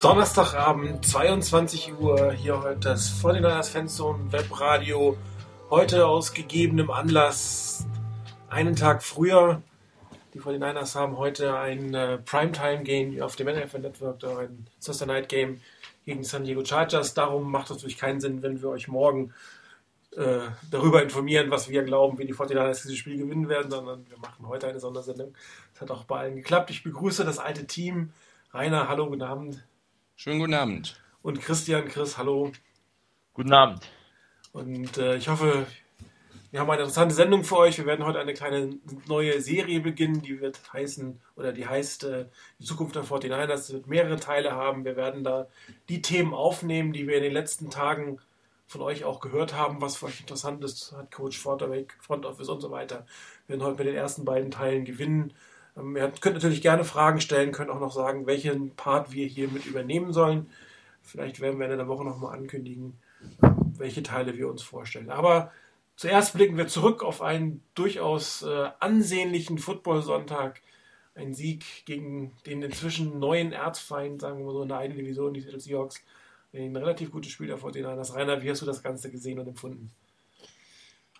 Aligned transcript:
Donnerstagabend, 0.00 1.04
22 1.04 1.92
Uhr, 2.00 2.32
hier 2.32 2.62
heute 2.62 2.80
das 2.80 3.22
49ers 3.22 3.68
Fanzone 3.68 4.32
Webradio. 4.32 5.18
Heute 5.68 6.06
aus 6.06 6.32
gegebenem 6.32 6.90
Anlass, 6.90 7.86
einen 8.48 8.76
Tag 8.76 9.02
früher. 9.02 9.60
Die 10.32 10.40
49ers 10.40 10.94
haben 10.94 11.18
heute 11.18 11.54
ein 11.54 11.92
äh, 11.92 12.16
Primetime-Game 12.16 13.20
auf 13.20 13.36
dem 13.36 13.48
NFL 13.48 13.80
Network, 13.80 14.24
ein 14.24 14.66
Thursday 14.82 15.06
Night 15.06 15.28
Game 15.28 15.60
gegen 16.06 16.24
San 16.24 16.44
Diego 16.44 16.64
Chargers. 16.64 17.12
Darum 17.12 17.52
macht 17.52 17.66
es 17.66 17.76
natürlich 17.76 17.98
keinen 17.98 18.20
Sinn, 18.20 18.42
wenn 18.42 18.62
wir 18.62 18.70
euch 18.70 18.88
morgen 18.88 19.34
äh, 20.16 20.48
darüber 20.70 21.02
informieren, 21.02 21.50
was 21.50 21.68
wir 21.68 21.82
glauben, 21.82 22.16
wie 22.18 22.24
die 22.24 22.34
49ers 22.34 22.84
dieses 22.84 22.96
Spiel 22.96 23.18
gewinnen 23.18 23.50
werden, 23.50 23.70
sondern 23.70 24.08
wir 24.08 24.16
machen 24.16 24.48
heute 24.48 24.66
eine 24.66 24.80
Sondersendung. 24.80 25.34
Das 25.74 25.82
hat 25.82 25.90
auch 25.90 26.04
bei 26.04 26.20
allen 26.20 26.36
geklappt. 26.36 26.70
Ich 26.70 26.82
begrüße 26.82 27.22
das 27.26 27.38
alte 27.38 27.66
Team. 27.66 28.14
Rainer, 28.54 28.88
hallo, 28.88 29.06
guten 29.06 29.20
Abend. 29.20 29.62
Schönen 30.22 30.38
guten 30.38 30.52
Abend. 30.52 31.00
Und 31.22 31.40
Christian, 31.40 31.88
Chris, 31.88 32.18
hallo. 32.18 32.52
Guten 33.32 33.54
Abend. 33.54 33.88
Und 34.52 34.98
äh, 34.98 35.16
ich 35.16 35.30
hoffe, 35.30 35.66
wir 36.50 36.60
haben 36.60 36.68
eine 36.68 36.82
interessante 36.82 37.14
Sendung 37.14 37.42
für 37.42 37.56
euch. 37.56 37.78
Wir 37.78 37.86
werden 37.86 38.04
heute 38.04 38.20
eine 38.20 38.34
kleine 38.34 38.78
neue 39.06 39.40
Serie 39.40 39.80
beginnen, 39.80 40.20
die 40.20 40.42
wird 40.42 40.60
heißen, 40.74 41.18
oder 41.36 41.54
die 41.54 41.66
heißt 41.66 42.04
äh, 42.04 42.26
Die 42.58 42.66
Zukunft 42.66 42.96
der 42.96 43.04
49ers. 43.04 43.46
Das 43.46 43.72
wird 43.72 43.86
mehrere 43.86 44.20
Teile 44.20 44.52
haben. 44.52 44.84
Wir 44.84 44.94
werden 44.94 45.24
da 45.24 45.46
die 45.88 46.02
Themen 46.02 46.34
aufnehmen, 46.34 46.92
die 46.92 47.08
wir 47.08 47.16
in 47.16 47.22
den 47.22 47.32
letzten 47.32 47.70
Tagen 47.70 48.20
von 48.66 48.82
euch 48.82 49.04
auch 49.04 49.20
gehört 49.20 49.54
haben, 49.54 49.80
was 49.80 49.96
für 49.96 50.04
euch 50.04 50.20
interessant 50.20 50.62
ist, 50.62 50.92
hat 50.92 51.10
Coach 51.10 51.38
Vorderweg, 51.38 51.96
Front 51.98 52.26
Office 52.26 52.50
und 52.50 52.60
so 52.60 52.70
weiter. 52.70 53.06
Wir 53.46 53.54
werden 53.54 53.66
heute 53.66 53.78
mit 53.78 53.86
den 53.86 53.96
ersten 53.96 54.26
beiden 54.26 54.50
Teilen 54.50 54.84
gewinnen. 54.84 55.32
Ähm, 55.76 55.96
ihr 55.96 56.12
könnt 56.20 56.34
natürlich 56.34 56.62
gerne 56.62 56.84
Fragen 56.84 57.20
stellen, 57.20 57.52
könnt 57.52 57.70
auch 57.70 57.80
noch 57.80 57.92
sagen, 57.92 58.26
welchen 58.26 58.74
Part 58.76 59.12
wir 59.12 59.26
hier 59.26 59.48
mit 59.48 59.66
übernehmen 59.66 60.12
sollen. 60.12 60.50
Vielleicht 61.02 61.40
werden 61.40 61.58
wir 61.58 61.70
in 61.70 61.76
der 61.76 61.88
Woche 61.88 62.04
nochmal 62.04 62.36
ankündigen, 62.36 62.98
welche 63.76 64.02
Teile 64.02 64.36
wir 64.36 64.48
uns 64.48 64.62
vorstellen. 64.62 65.10
Aber 65.10 65.52
zuerst 65.96 66.34
blicken 66.34 66.56
wir 66.56 66.68
zurück 66.68 67.02
auf 67.02 67.22
einen 67.22 67.62
durchaus 67.74 68.42
äh, 68.42 68.68
ansehnlichen 68.78 69.58
Football-Sonntag. 69.58 70.60
Ein 71.14 71.34
Sieg 71.34 71.64
gegen 71.86 72.32
den 72.46 72.62
inzwischen 72.62 73.18
neuen 73.18 73.52
Erzfeind, 73.52 74.20
sagen 74.20 74.38
wir 74.38 74.46
mal 74.46 74.52
so, 74.52 74.62
in 74.62 74.68
der 74.68 74.78
einen 74.78 74.96
Division, 74.96 75.34
die 75.34 75.40
Seattle 75.40 75.60
Seahawks. 75.60 76.00
Ein 76.52 76.76
relativ 76.76 77.10
gutes 77.10 77.32
Spiel 77.32 77.48
davor, 77.48 77.72
die 77.72 77.80
Niners. 77.80 78.14
Rainer, 78.14 78.42
wie 78.42 78.50
hast 78.50 78.62
du 78.62 78.66
das 78.66 78.82
Ganze 78.82 79.10
gesehen 79.10 79.38
und 79.38 79.48
empfunden? 79.48 79.90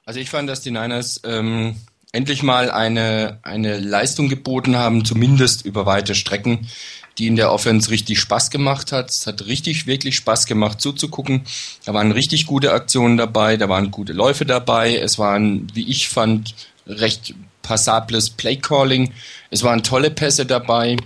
Also 0.05 0.19
ich 0.19 0.31
fand, 0.31 0.49
dass 0.49 0.61
die 0.61 0.71
Niners 0.71 1.21
ähm, 1.25 1.77
endlich 2.13 2.43
mal 2.43 2.71
eine, 2.71 3.39
eine 3.43 3.79
Leistung 3.79 4.29
geboten 4.29 4.77
haben, 4.77 5.05
zumindest 5.05 5.65
über 5.65 5.87
weite 5.87 6.15
Strecken, 6.15 6.69
die 7.19 7.27
in 7.27 7.37
der 7.37 7.53
Offense 7.53 7.91
richtig 7.91 8.19
Spaß 8.21 8.51
gemacht 8.51 8.93
hat. 8.93 9.11
Es 9.11 9.27
hat 9.27 9.47
richtig, 9.47 9.87
wirklich 9.87 10.17
Spaß 10.17 10.47
gemacht 10.47 10.81
zuzugucken. 10.81 11.43
Da 11.85 11.95
waren 11.95 12.13
richtig 12.13 12.47
gute 12.47 12.73
Aktionen 12.73 13.17
dabei, 13.17 13.57
da 13.57 13.69
waren 13.69 13.91
gute 13.91 14.13
Läufe 14.13 14.47
dabei. 14.47 14.97
Es 14.97 15.19
waren, 15.19 15.69
wie 15.75 15.89
ich 15.89 16.09
fand, 16.09 16.55
recht 16.87 17.35
passables 17.63 18.31
Playcalling. 18.31 19.13
Es 19.51 19.63
waren 19.63 19.83
tolle 19.83 20.11
Pässe 20.11 20.47
dabei. 20.47 20.97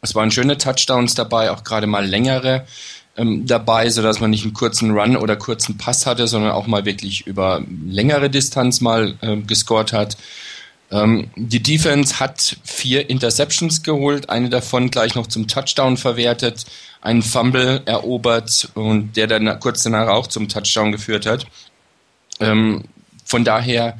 Es 0.00 0.14
waren 0.14 0.30
schöne 0.30 0.58
Touchdowns 0.58 1.14
dabei, 1.14 1.50
auch 1.50 1.64
gerade 1.64 1.86
mal 1.86 2.06
längere 2.06 2.66
ähm, 3.16 3.46
dabei, 3.46 3.90
sodass 3.90 4.20
man 4.20 4.30
nicht 4.30 4.44
einen 4.44 4.54
kurzen 4.54 4.92
Run 4.92 5.16
oder 5.16 5.36
kurzen 5.36 5.76
Pass 5.78 6.06
hatte, 6.06 6.26
sondern 6.26 6.52
auch 6.52 6.66
mal 6.66 6.84
wirklich 6.84 7.26
über 7.26 7.62
längere 7.86 8.30
Distanz 8.30 8.80
mal 8.80 9.16
äh, 9.20 9.36
gescored 9.36 9.92
hat. 9.92 10.16
Ähm, 10.90 11.30
die 11.36 11.62
Defense 11.62 12.20
hat 12.20 12.56
vier 12.64 13.08
Interceptions 13.08 13.82
geholt, 13.82 14.30
eine 14.30 14.50
davon 14.50 14.90
gleich 14.90 15.14
noch 15.14 15.26
zum 15.26 15.48
Touchdown 15.48 15.96
verwertet, 15.96 16.66
einen 17.00 17.22
Fumble 17.22 17.82
erobert 17.86 18.68
und 18.74 19.16
der 19.16 19.26
dann 19.26 19.58
kurz 19.58 19.82
danach 19.82 20.08
auch 20.08 20.26
zum 20.26 20.48
Touchdown 20.48 20.92
geführt 20.92 21.26
hat. 21.26 21.46
Ähm, 22.40 22.84
von 23.24 23.44
daher 23.44 23.98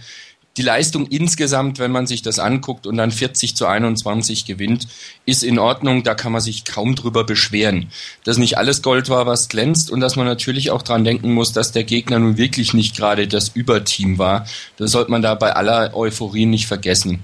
die 0.56 0.62
Leistung 0.62 1.06
insgesamt, 1.06 1.78
wenn 1.78 1.90
man 1.90 2.06
sich 2.06 2.20
das 2.20 2.38
anguckt 2.38 2.86
und 2.86 2.96
dann 2.96 3.10
40 3.10 3.56
zu 3.56 3.66
21 3.66 4.44
gewinnt, 4.44 4.86
ist 5.24 5.42
in 5.42 5.58
Ordnung. 5.58 6.02
Da 6.02 6.14
kann 6.14 6.32
man 6.32 6.42
sich 6.42 6.64
kaum 6.64 6.94
drüber 6.94 7.24
beschweren. 7.24 7.90
Dass 8.24 8.36
nicht 8.36 8.58
alles 8.58 8.82
Gold 8.82 9.08
war, 9.08 9.26
was 9.26 9.48
glänzt 9.48 9.90
und 9.90 10.00
dass 10.00 10.16
man 10.16 10.26
natürlich 10.26 10.70
auch 10.70 10.82
dran 10.82 11.04
denken 11.04 11.32
muss, 11.32 11.52
dass 11.52 11.72
der 11.72 11.84
Gegner 11.84 12.18
nun 12.18 12.36
wirklich 12.36 12.74
nicht 12.74 12.96
gerade 12.96 13.28
das 13.28 13.48
Überteam 13.48 14.18
war. 14.18 14.46
Das 14.76 14.90
sollte 14.90 15.10
man 15.10 15.22
da 15.22 15.34
bei 15.34 15.54
aller 15.54 15.96
Euphorie 15.96 16.46
nicht 16.46 16.66
vergessen. 16.66 17.20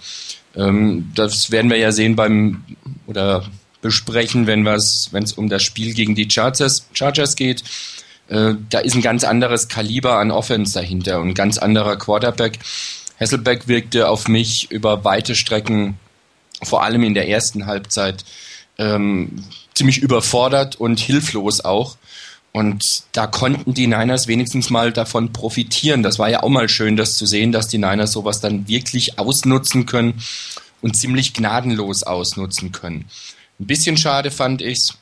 Ähm, 0.56 1.12
das 1.14 1.50
werden 1.50 1.70
wir 1.70 1.78
ja 1.78 1.92
sehen 1.92 2.16
beim 2.16 2.64
oder 3.06 3.44
besprechen, 3.82 4.46
wenn 4.46 4.66
es 4.66 5.32
um 5.36 5.48
das 5.48 5.62
Spiel 5.62 5.94
gegen 5.94 6.14
die 6.14 6.28
Chargers, 6.30 6.88
Chargers 6.94 7.36
geht. 7.36 7.62
Äh, 8.28 8.54
da 8.70 8.78
ist 8.80 8.94
ein 8.94 9.02
ganz 9.02 9.24
anderes 9.24 9.68
Kaliber 9.68 10.18
an 10.18 10.30
Offense 10.30 10.74
dahinter 10.74 11.20
und 11.20 11.28
ein 11.28 11.34
ganz 11.34 11.58
anderer 11.58 11.96
Quarterback. 11.96 12.58
Hasselbeck 13.20 13.68
wirkte 13.68 14.08
auf 14.08 14.28
mich 14.28 14.70
über 14.70 15.04
weite 15.04 15.34
Strecken, 15.34 15.98
vor 16.62 16.82
allem 16.82 17.02
in 17.02 17.14
der 17.14 17.28
ersten 17.28 17.66
Halbzeit, 17.66 18.24
ähm, 18.78 19.44
ziemlich 19.74 19.98
überfordert 19.98 20.76
und 20.76 21.00
hilflos 21.00 21.60
auch. 21.60 21.96
Und 22.52 23.02
da 23.12 23.26
konnten 23.26 23.74
die 23.74 23.86
Niners 23.86 24.26
wenigstens 24.26 24.70
mal 24.70 24.92
davon 24.92 25.32
profitieren. 25.32 26.02
Das 26.02 26.18
war 26.18 26.28
ja 26.28 26.42
auch 26.42 26.48
mal 26.48 26.68
schön, 26.68 26.96
das 26.96 27.16
zu 27.16 27.26
sehen, 27.26 27.52
dass 27.52 27.68
die 27.68 27.78
Niners 27.78 28.12
sowas 28.12 28.40
dann 28.40 28.66
wirklich 28.68 29.18
ausnutzen 29.18 29.86
können 29.86 30.22
und 30.80 30.96
ziemlich 30.96 31.34
gnadenlos 31.34 32.02
ausnutzen 32.02 32.72
können. 32.72 33.04
Ein 33.60 33.66
bisschen 33.66 33.96
schade 33.96 34.30
fand 34.30 34.62
ich 34.62 34.92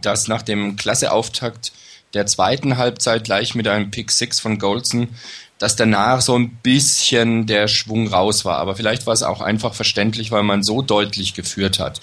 dass 0.00 0.28
nach 0.28 0.42
dem 0.42 0.76
Klasseauftakt 0.76 1.72
der 2.14 2.26
zweiten 2.26 2.76
Halbzeit 2.76 3.24
gleich 3.24 3.54
mit 3.54 3.68
einem 3.68 3.90
Pick 3.90 4.10
6 4.10 4.40
von 4.40 4.58
Goldson 4.58 5.08
dass 5.58 5.76
danach 5.76 6.20
so 6.20 6.38
ein 6.38 6.50
bisschen 6.62 7.46
der 7.46 7.68
Schwung 7.68 8.08
raus 8.08 8.44
war. 8.44 8.58
Aber 8.58 8.76
vielleicht 8.76 9.06
war 9.06 9.14
es 9.14 9.22
auch 9.22 9.40
einfach 9.40 9.74
verständlich, 9.74 10.30
weil 10.30 10.42
man 10.42 10.62
so 10.62 10.82
deutlich 10.82 11.34
geführt 11.34 11.78
hat. 11.78 12.00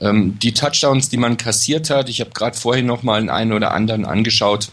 Ähm, 0.00 0.38
die 0.38 0.52
Touchdowns, 0.52 1.08
die 1.08 1.16
man 1.16 1.36
kassiert 1.36 1.90
hat, 1.90 2.08
ich 2.08 2.20
habe 2.20 2.30
gerade 2.30 2.56
vorhin 2.56 2.86
noch 2.86 3.02
mal 3.02 3.30
einen 3.30 3.52
oder 3.52 3.72
anderen 3.72 4.04
angeschaut. 4.04 4.70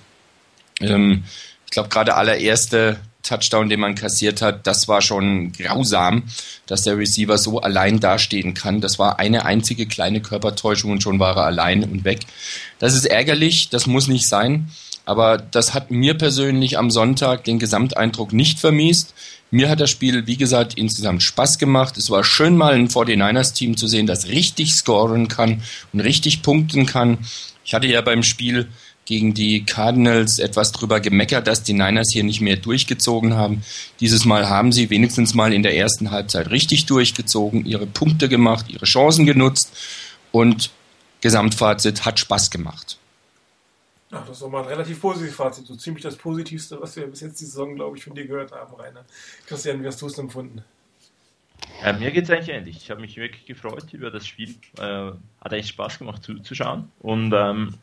Ähm, 0.82 1.24
ich 1.66 1.72
glaube, 1.72 1.90
gerade 1.90 2.16
allererste 2.16 3.00
Touchdown, 3.24 3.70
den 3.70 3.80
man 3.80 3.96
kassiert 3.96 4.42
hat, 4.42 4.68
das 4.68 4.88
war 4.88 5.02
schon 5.02 5.54
grausam, 5.54 6.24
dass 6.68 6.84
der 6.84 6.98
Receiver 6.98 7.38
so 7.38 7.62
allein 7.62 8.00
dastehen 8.00 8.54
kann. 8.54 8.82
Das 8.82 9.00
war 9.00 9.18
eine 9.18 9.46
einzige 9.46 9.88
kleine 9.88 10.22
Körpertäuschung 10.22 10.92
und 10.92 11.02
schon 11.02 11.20
war 11.20 11.38
er 11.38 11.46
allein 11.46 11.84
und 11.84 12.04
weg. 12.04 12.20
Das 12.80 12.94
ist 12.94 13.06
ärgerlich, 13.06 13.70
das 13.70 13.88
muss 13.88 14.08
nicht 14.08 14.28
sein. 14.28 14.70
Aber 15.06 15.38
das 15.38 15.74
hat 15.74 15.92
mir 15.92 16.14
persönlich 16.14 16.78
am 16.78 16.90
Sonntag 16.90 17.44
den 17.44 17.60
Gesamteindruck 17.60 18.32
nicht 18.32 18.60
vermiest. 18.60 19.14
Mir 19.52 19.70
hat 19.70 19.82
das 19.82 19.90
Spiel, 19.90 20.26
wie 20.28 20.38
gesagt, 20.38 20.76
insgesamt 20.78 21.22
Spaß 21.22 21.60
gemacht. 21.60 21.98
Es 21.98 22.10
war 22.10 22.24
schön, 22.24 22.56
mal 22.56 22.74
ein 22.74 22.88
49ers-Team 22.88 23.78
zu 23.78 23.88
sehen, 23.88 24.08
das 24.08 24.28
richtig 24.28 24.74
scoren 24.74 25.28
kann 25.28 25.62
und 25.92 26.00
richtig 26.00 26.42
punkten 26.42 26.86
kann. 26.86 27.18
Ich 27.66 27.74
hatte 27.74 27.88
ja 27.88 28.02
beim 28.02 28.24
Spiel 28.24 28.68
gegen 29.06 29.34
die 29.34 29.66
Cardinals 29.66 30.40
etwas 30.40 30.72
drüber 30.72 31.00
gemeckert, 31.00 31.48
dass 31.48 31.64
die 31.64 31.74
Niners 31.74 32.08
hier 32.14 32.24
nicht 32.24 32.42
mehr 32.42 32.56
durchgezogen 32.56 33.34
haben. 33.34 33.64
Dieses 34.00 34.26
Mal 34.26 34.50
haben 34.50 34.72
sie 34.72 34.90
wenigstens 34.90 35.34
mal 35.34 35.54
in 35.54 35.64
der 35.64 35.76
ersten 35.76 36.12
Halbzeit 36.12 36.50
richtig 36.50 36.86
durchgezogen, 36.86 37.66
ihre 37.66 37.86
Punkte 37.86 38.30
gemacht, 38.30 38.68
ihre 38.70 38.86
Chancen 38.86 39.26
genutzt 39.26 39.76
und 40.32 40.72
Gesamtfazit 41.22 42.06
hat 42.06 42.20
Spaß 42.20 42.50
gemacht. 42.50 42.98
Ja, 44.14 44.20
das 44.20 44.38
ist 44.38 44.44
doch 44.44 44.50
mal 44.50 44.62
ein 44.62 44.68
relativ 44.68 45.02
positives 45.02 45.36
Fazit. 45.36 45.66
So 45.66 45.76
ziemlich 45.76 46.04
das 46.04 46.16
Positivste, 46.16 46.80
was 46.80 46.96
wir 46.96 47.08
bis 47.08 47.22
jetzt 47.22 47.42
die 47.42 47.46
Saison, 47.46 47.74
glaube 47.74 47.98
ich, 47.98 48.04
von 48.04 48.14
dir 48.14 48.28
gehört 48.28 48.52
haben, 48.52 48.76
Rainer. 48.76 49.04
Christian, 49.48 49.82
wie 49.82 49.88
hast 49.88 50.00
du 50.04 50.06
es 50.06 50.20
empfunden? 50.20 50.64
Ja, 51.82 51.94
mir 51.94 52.12
geht 52.12 52.26
es 52.26 52.30
eigentlich 52.30 52.50
ähnlich. 52.50 52.78
Ich 52.78 52.92
habe 52.92 53.02
mich 53.02 53.18
wirklich 53.18 53.46
gefreut 53.46 53.92
über 53.92 54.12
das 54.12 54.28
Spiel. 54.28 54.56
Äh, 54.78 54.84
hat 54.84 55.18
eigentlich 55.42 55.70
Spaß 55.70 55.98
gemacht 55.98 56.24
zuzuschauen. 56.24 56.92
Und 57.00 57.34
ähm, 57.34 57.74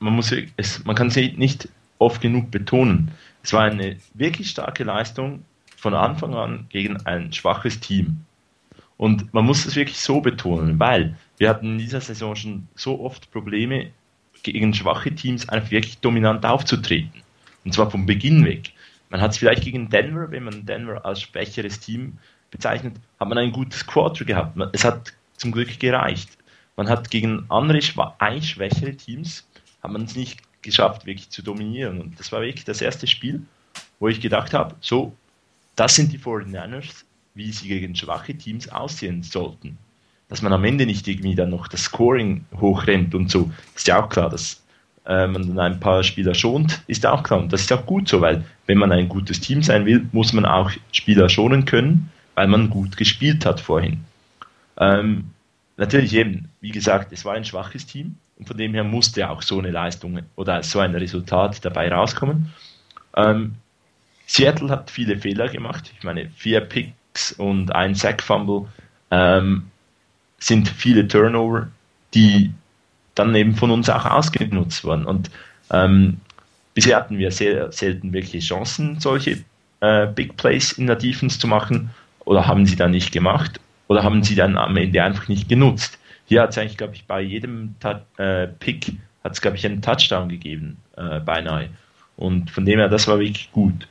man, 0.00 0.12
muss, 0.12 0.34
es, 0.56 0.84
man 0.84 0.96
kann 0.96 1.06
es 1.06 1.14
nicht 1.14 1.68
oft 1.98 2.20
genug 2.20 2.50
betonen. 2.50 3.12
Es 3.44 3.52
war 3.52 3.62
eine 3.62 3.96
wirklich 4.14 4.50
starke 4.50 4.82
Leistung 4.82 5.44
von 5.76 5.94
Anfang 5.94 6.34
an 6.34 6.66
gegen 6.68 6.96
ein 7.06 7.32
schwaches 7.32 7.78
Team. 7.78 8.24
Und 8.96 9.32
man 9.32 9.44
muss 9.44 9.64
es 9.66 9.76
wirklich 9.76 10.00
so 10.00 10.20
betonen, 10.20 10.80
weil 10.80 11.16
wir 11.38 11.48
hatten 11.48 11.72
in 11.72 11.78
dieser 11.78 12.00
Saison 12.00 12.34
schon 12.34 12.66
so 12.74 13.00
oft 13.00 13.30
Probleme 13.30 13.92
gegen 14.42 14.74
schwache 14.74 15.14
Teams 15.14 15.48
einfach 15.48 15.70
wirklich 15.70 15.98
dominant 15.98 16.44
aufzutreten. 16.44 17.22
Und 17.64 17.72
zwar 17.72 17.90
vom 17.90 18.06
Beginn 18.06 18.44
weg. 18.44 18.72
Man 19.10 19.20
hat 19.20 19.32
es 19.32 19.38
vielleicht 19.38 19.62
gegen 19.62 19.88
Denver, 19.88 20.30
wenn 20.30 20.44
man 20.44 20.66
Denver 20.66 21.04
als 21.04 21.22
schwächeres 21.22 21.80
Team 21.80 22.18
bezeichnet, 22.50 22.96
hat 23.18 23.28
man 23.28 23.38
ein 23.38 23.52
gutes 23.52 23.86
Quarter 23.86 24.24
gehabt. 24.24 24.58
Es 24.72 24.84
hat 24.84 25.12
zum 25.36 25.52
Glück 25.52 25.78
gereicht. 25.78 26.36
Man 26.76 26.88
hat 26.88 27.10
gegen 27.10 27.46
andere, 27.48 27.80
eigentlich 28.18 28.50
schwächere 28.50 28.94
Teams, 28.94 29.48
hat 29.82 29.90
man 29.90 30.04
es 30.04 30.16
nicht 30.16 30.40
geschafft, 30.62 31.06
wirklich 31.06 31.30
zu 31.30 31.42
dominieren. 31.42 32.00
Und 32.00 32.18
das 32.18 32.30
war 32.32 32.42
wirklich 32.42 32.64
das 32.64 32.80
erste 32.80 33.06
Spiel, 33.06 33.42
wo 33.98 34.08
ich 34.08 34.20
gedacht 34.20 34.52
habe, 34.52 34.74
so, 34.80 35.14
das 35.76 35.94
sind 35.94 36.12
die 36.12 36.18
49ers, 36.18 37.04
wie 37.34 37.52
sie 37.52 37.68
gegen 37.68 37.94
schwache 37.94 38.34
Teams 38.34 38.68
aussehen 38.68 39.22
sollten. 39.22 39.78
Dass 40.28 40.42
man 40.42 40.52
am 40.52 40.64
Ende 40.64 40.86
nicht 40.86 41.06
irgendwie 41.06 41.34
dann 41.34 41.50
noch 41.50 41.68
das 41.68 41.84
Scoring 41.84 42.44
hochrennt 42.60 43.14
und 43.14 43.30
so, 43.30 43.50
ist 43.74 43.86
ja 43.86 44.02
auch 44.02 44.08
klar, 44.08 44.28
dass 44.28 44.62
äh, 45.06 45.26
man 45.26 45.46
dann 45.46 45.58
ein 45.58 45.80
paar 45.80 46.02
Spieler 46.02 46.34
schont, 46.34 46.82
ist 46.86 47.06
auch 47.06 47.22
klar. 47.22 47.40
Und 47.40 47.52
das 47.52 47.62
ist 47.62 47.72
auch 47.72 47.86
gut 47.86 48.08
so, 48.08 48.20
weil 48.20 48.44
wenn 48.66 48.78
man 48.78 48.92
ein 48.92 49.08
gutes 49.08 49.40
Team 49.40 49.62
sein 49.62 49.86
will, 49.86 50.06
muss 50.12 50.32
man 50.32 50.44
auch 50.44 50.70
Spieler 50.92 51.28
schonen 51.28 51.64
können, 51.64 52.10
weil 52.34 52.48
man 52.48 52.70
gut 52.70 52.96
gespielt 52.96 53.46
hat 53.46 53.60
vorhin. 53.60 54.04
Ähm, 54.78 55.30
natürlich 55.76 56.14
eben, 56.14 56.48
wie 56.60 56.70
gesagt, 56.70 57.12
es 57.12 57.24
war 57.24 57.34
ein 57.34 57.44
schwaches 57.44 57.86
Team 57.86 58.16
und 58.38 58.48
von 58.48 58.56
dem 58.56 58.74
her 58.74 58.84
musste 58.84 59.30
auch 59.30 59.42
so 59.42 59.58
eine 59.58 59.70
Leistung 59.70 60.20
oder 60.34 60.62
so 60.62 60.80
ein 60.80 60.94
Resultat 60.94 61.64
dabei 61.64 61.90
rauskommen. 61.90 62.52
Ähm, 63.16 63.54
Seattle 64.26 64.68
hat 64.70 64.90
viele 64.90 65.18
Fehler 65.18 65.48
gemacht. 65.48 65.92
Ich 65.96 66.04
meine, 66.04 66.28
vier 66.30 66.60
Picks 66.60 67.32
und 67.32 67.74
ein 67.74 67.94
Sack-Fumble 67.94 68.66
ähm, 69.12 69.70
sind 70.38 70.68
viele 70.68 71.08
Turnover, 71.08 71.68
die 72.14 72.52
dann 73.14 73.34
eben 73.34 73.54
von 73.54 73.70
uns 73.70 73.88
auch 73.88 74.04
ausgenutzt 74.04 74.84
wurden. 74.84 75.06
Und 75.06 75.30
ähm, 75.70 76.18
bisher 76.74 76.96
hatten 76.96 77.18
wir 77.18 77.30
sehr 77.30 77.72
selten 77.72 78.12
wirklich 78.12 78.46
Chancen, 78.46 79.00
solche 79.00 79.38
äh, 79.80 80.06
Big 80.06 80.36
Plays 80.36 80.72
in 80.72 80.86
der 80.86 80.96
Defense 80.96 81.38
zu 81.38 81.46
machen, 81.46 81.90
oder 82.24 82.46
haben 82.46 82.66
sie 82.66 82.76
dann 82.76 82.90
nicht 82.90 83.12
gemacht, 83.12 83.60
oder 83.88 84.02
haben 84.02 84.22
sie 84.22 84.34
dann 84.34 84.58
am 84.58 84.76
Ende 84.76 85.02
einfach 85.02 85.28
nicht 85.28 85.48
genutzt. 85.48 85.98
Hier 86.26 86.42
hat 86.42 86.50
es 86.50 86.58
eigentlich, 86.58 86.76
glaube 86.76 86.94
ich, 86.94 87.06
bei 87.06 87.20
jedem 87.20 87.74
äh, 88.18 88.48
Pick 88.48 88.92
hat 89.22 89.32
es, 89.32 89.40
glaube 89.40 89.56
ich, 89.56 89.64
einen 89.64 89.80
Touchdown 89.80 90.28
gegeben, 90.28 90.76
äh, 90.96 91.20
beinahe. 91.20 91.68
Und 92.16 92.50
von 92.50 92.64
dem 92.64 92.78
her, 92.78 92.88
das 92.88 93.06
war 93.06 93.18
wirklich 93.18 93.50
gut. 93.52 93.86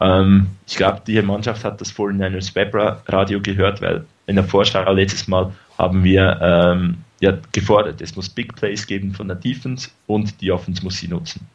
Ähm, 0.00 0.48
ich 0.66 0.76
glaube, 0.76 1.02
die 1.06 1.20
Mannschaft 1.22 1.64
hat 1.64 1.80
das 1.80 1.94
49ers 1.94 2.54
Webradio 2.54 3.40
gehört, 3.40 3.80
weil 3.82 4.04
in 4.26 4.36
der 4.36 4.44
Vorschau 4.44 4.92
letztes 4.92 5.28
Mal 5.28 5.52
haben 5.78 6.04
wir 6.04 6.38
ähm, 6.40 6.98
ja, 7.20 7.36
gefordert, 7.52 8.00
es 8.00 8.16
muss 8.16 8.28
Big 8.28 8.54
Plays 8.56 8.86
geben 8.86 9.12
von 9.12 9.28
der 9.28 9.36
Defense 9.36 9.90
und 10.06 10.40
die 10.40 10.52
Offense 10.52 10.82
muss 10.82 10.98
sie 10.98 11.08
nutzen. 11.08 11.46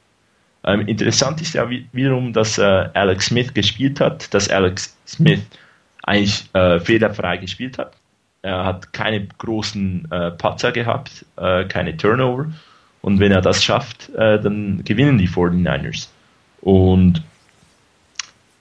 Ähm, 0.63 0.81
interessant 0.81 1.41
ist 1.41 1.53
ja 1.53 1.67
wiederum, 1.69 2.33
dass 2.33 2.57
äh, 2.57 2.89
Alex 2.93 3.27
Smith 3.27 3.53
gespielt 3.53 3.99
hat, 3.99 4.33
dass 4.33 4.49
Alex 4.49 4.95
Smith 5.07 5.41
eigentlich 6.03 6.43
äh, 6.53 6.79
fehlerfrei 6.79 7.37
gespielt 7.37 7.77
hat. 7.77 7.93
Er 8.43 8.65
hat 8.65 8.93
keine 8.93 9.27
großen 9.37 10.07
äh, 10.11 10.31
Patzer 10.31 10.71
gehabt, 10.71 11.25
äh, 11.37 11.65
keine 11.65 11.95
Turnover. 11.97 12.51
Und 13.01 13.19
wenn 13.19 13.31
er 13.31 13.41
das 13.41 13.63
schafft, 13.63 14.09
äh, 14.09 14.39
dann 14.39 14.83
gewinnen 14.83 15.17
die 15.17 15.27
49ers. 15.27 16.09
Und 16.61 17.23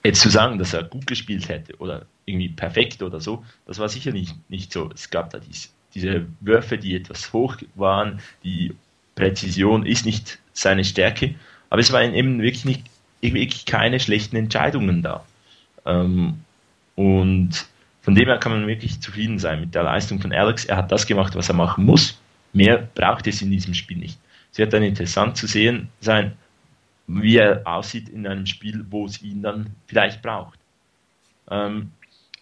jetzt 0.03 0.21
zu 0.21 0.29
sagen, 0.29 0.57
dass 0.57 0.73
er 0.73 0.83
gut 0.83 1.07
gespielt 1.07 1.47
hätte 1.49 1.75
oder 1.77 2.05
irgendwie 2.25 2.49
perfekt 2.49 3.01
oder 3.03 3.19
so, 3.19 3.43
das 3.65 3.79
war 3.79 3.89
sicher 3.89 4.11
nicht, 4.11 4.35
nicht 4.49 4.71
so. 4.73 4.89
Es 4.93 5.09
gab 5.09 5.29
da 5.29 5.39
diese, 5.39 5.69
diese 5.93 6.25
Würfe, 6.39 6.77
die 6.77 6.95
etwas 6.95 7.33
hoch 7.33 7.57
waren, 7.75 8.19
die 8.43 8.73
Präzision 9.15 9.85
ist 9.85 10.05
nicht 10.05 10.39
seine 10.53 10.83
Stärke, 10.83 11.35
aber 11.69 11.81
es 11.81 11.91
waren 11.91 12.13
eben 12.13 12.41
wirklich 12.41 12.65
nicht 12.65 12.83
wirklich 13.21 13.65
keine 13.65 13.99
schlechten 13.99 14.35
Entscheidungen 14.35 15.03
da. 15.03 15.23
Ähm, 15.85 16.39
und 16.95 17.65
von 18.01 18.15
dem 18.15 18.25
her 18.25 18.39
kann 18.39 18.51
man 18.51 18.67
wirklich 18.67 18.99
zufrieden 18.99 19.37
sein 19.37 19.61
mit 19.61 19.75
der 19.75 19.83
Leistung 19.83 20.19
von 20.19 20.33
Alex. 20.33 20.65
Er 20.65 20.77
hat 20.77 20.91
das 20.91 21.05
gemacht, 21.05 21.35
was 21.35 21.49
er 21.49 21.55
machen 21.55 21.85
muss. 21.85 22.19
Mehr 22.53 22.89
braucht 22.95 23.27
es 23.27 23.41
in 23.41 23.51
diesem 23.51 23.73
Spiel 23.73 23.97
nicht. 23.97 24.17
Es 24.51 24.57
wird 24.57 24.73
dann 24.73 24.83
interessant 24.83 25.37
zu 25.37 25.47
sehen 25.47 25.89
sein, 26.01 26.33
wie 27.19 27.37
er 27.37 27.61
aussieht 27.65 28.09
in 28.09 28.25
einem 28.27 28.45
Spiel, 28.45 28.85
wo 28.89 29.05
es 29.05 29.21
ihn 29.21 29.41
dann 29.41 29.71
vielleicht 29.87 30.21
braucht. 30.21 30.59
Ähm, 31.49 31.91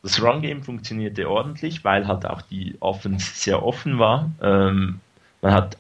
das 0.02 0.22
Run-Game 0.22 0.64
funktionierte 0.64 1.30
ordentlich, 1.30 1.84
weil 1.84 2.08
halt 2.08 2.26
auch 2.26 2.42
die 2.42 2.76
Offense 2.80 3.32
sehr 3.34 3.64
offen 3.64 4.00
war. 4.00 4.32
Ähm, 4.42 5.00
man 5.42 5.54
hat 5.54 5.78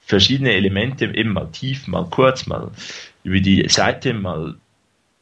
verschiedene 0.00 0.52
Elemente, 0.52 1.06
eben 1.06 1.32
mal 1.32 1.48
tief, 1.52 1.86
mal 1.86 2.06
kurz, 2.06 2.46
mal 2.46 2.70
über 3.24 3.40
die 3.40 3.68
Seite, 3.68 4.14
mal 4.14 4.54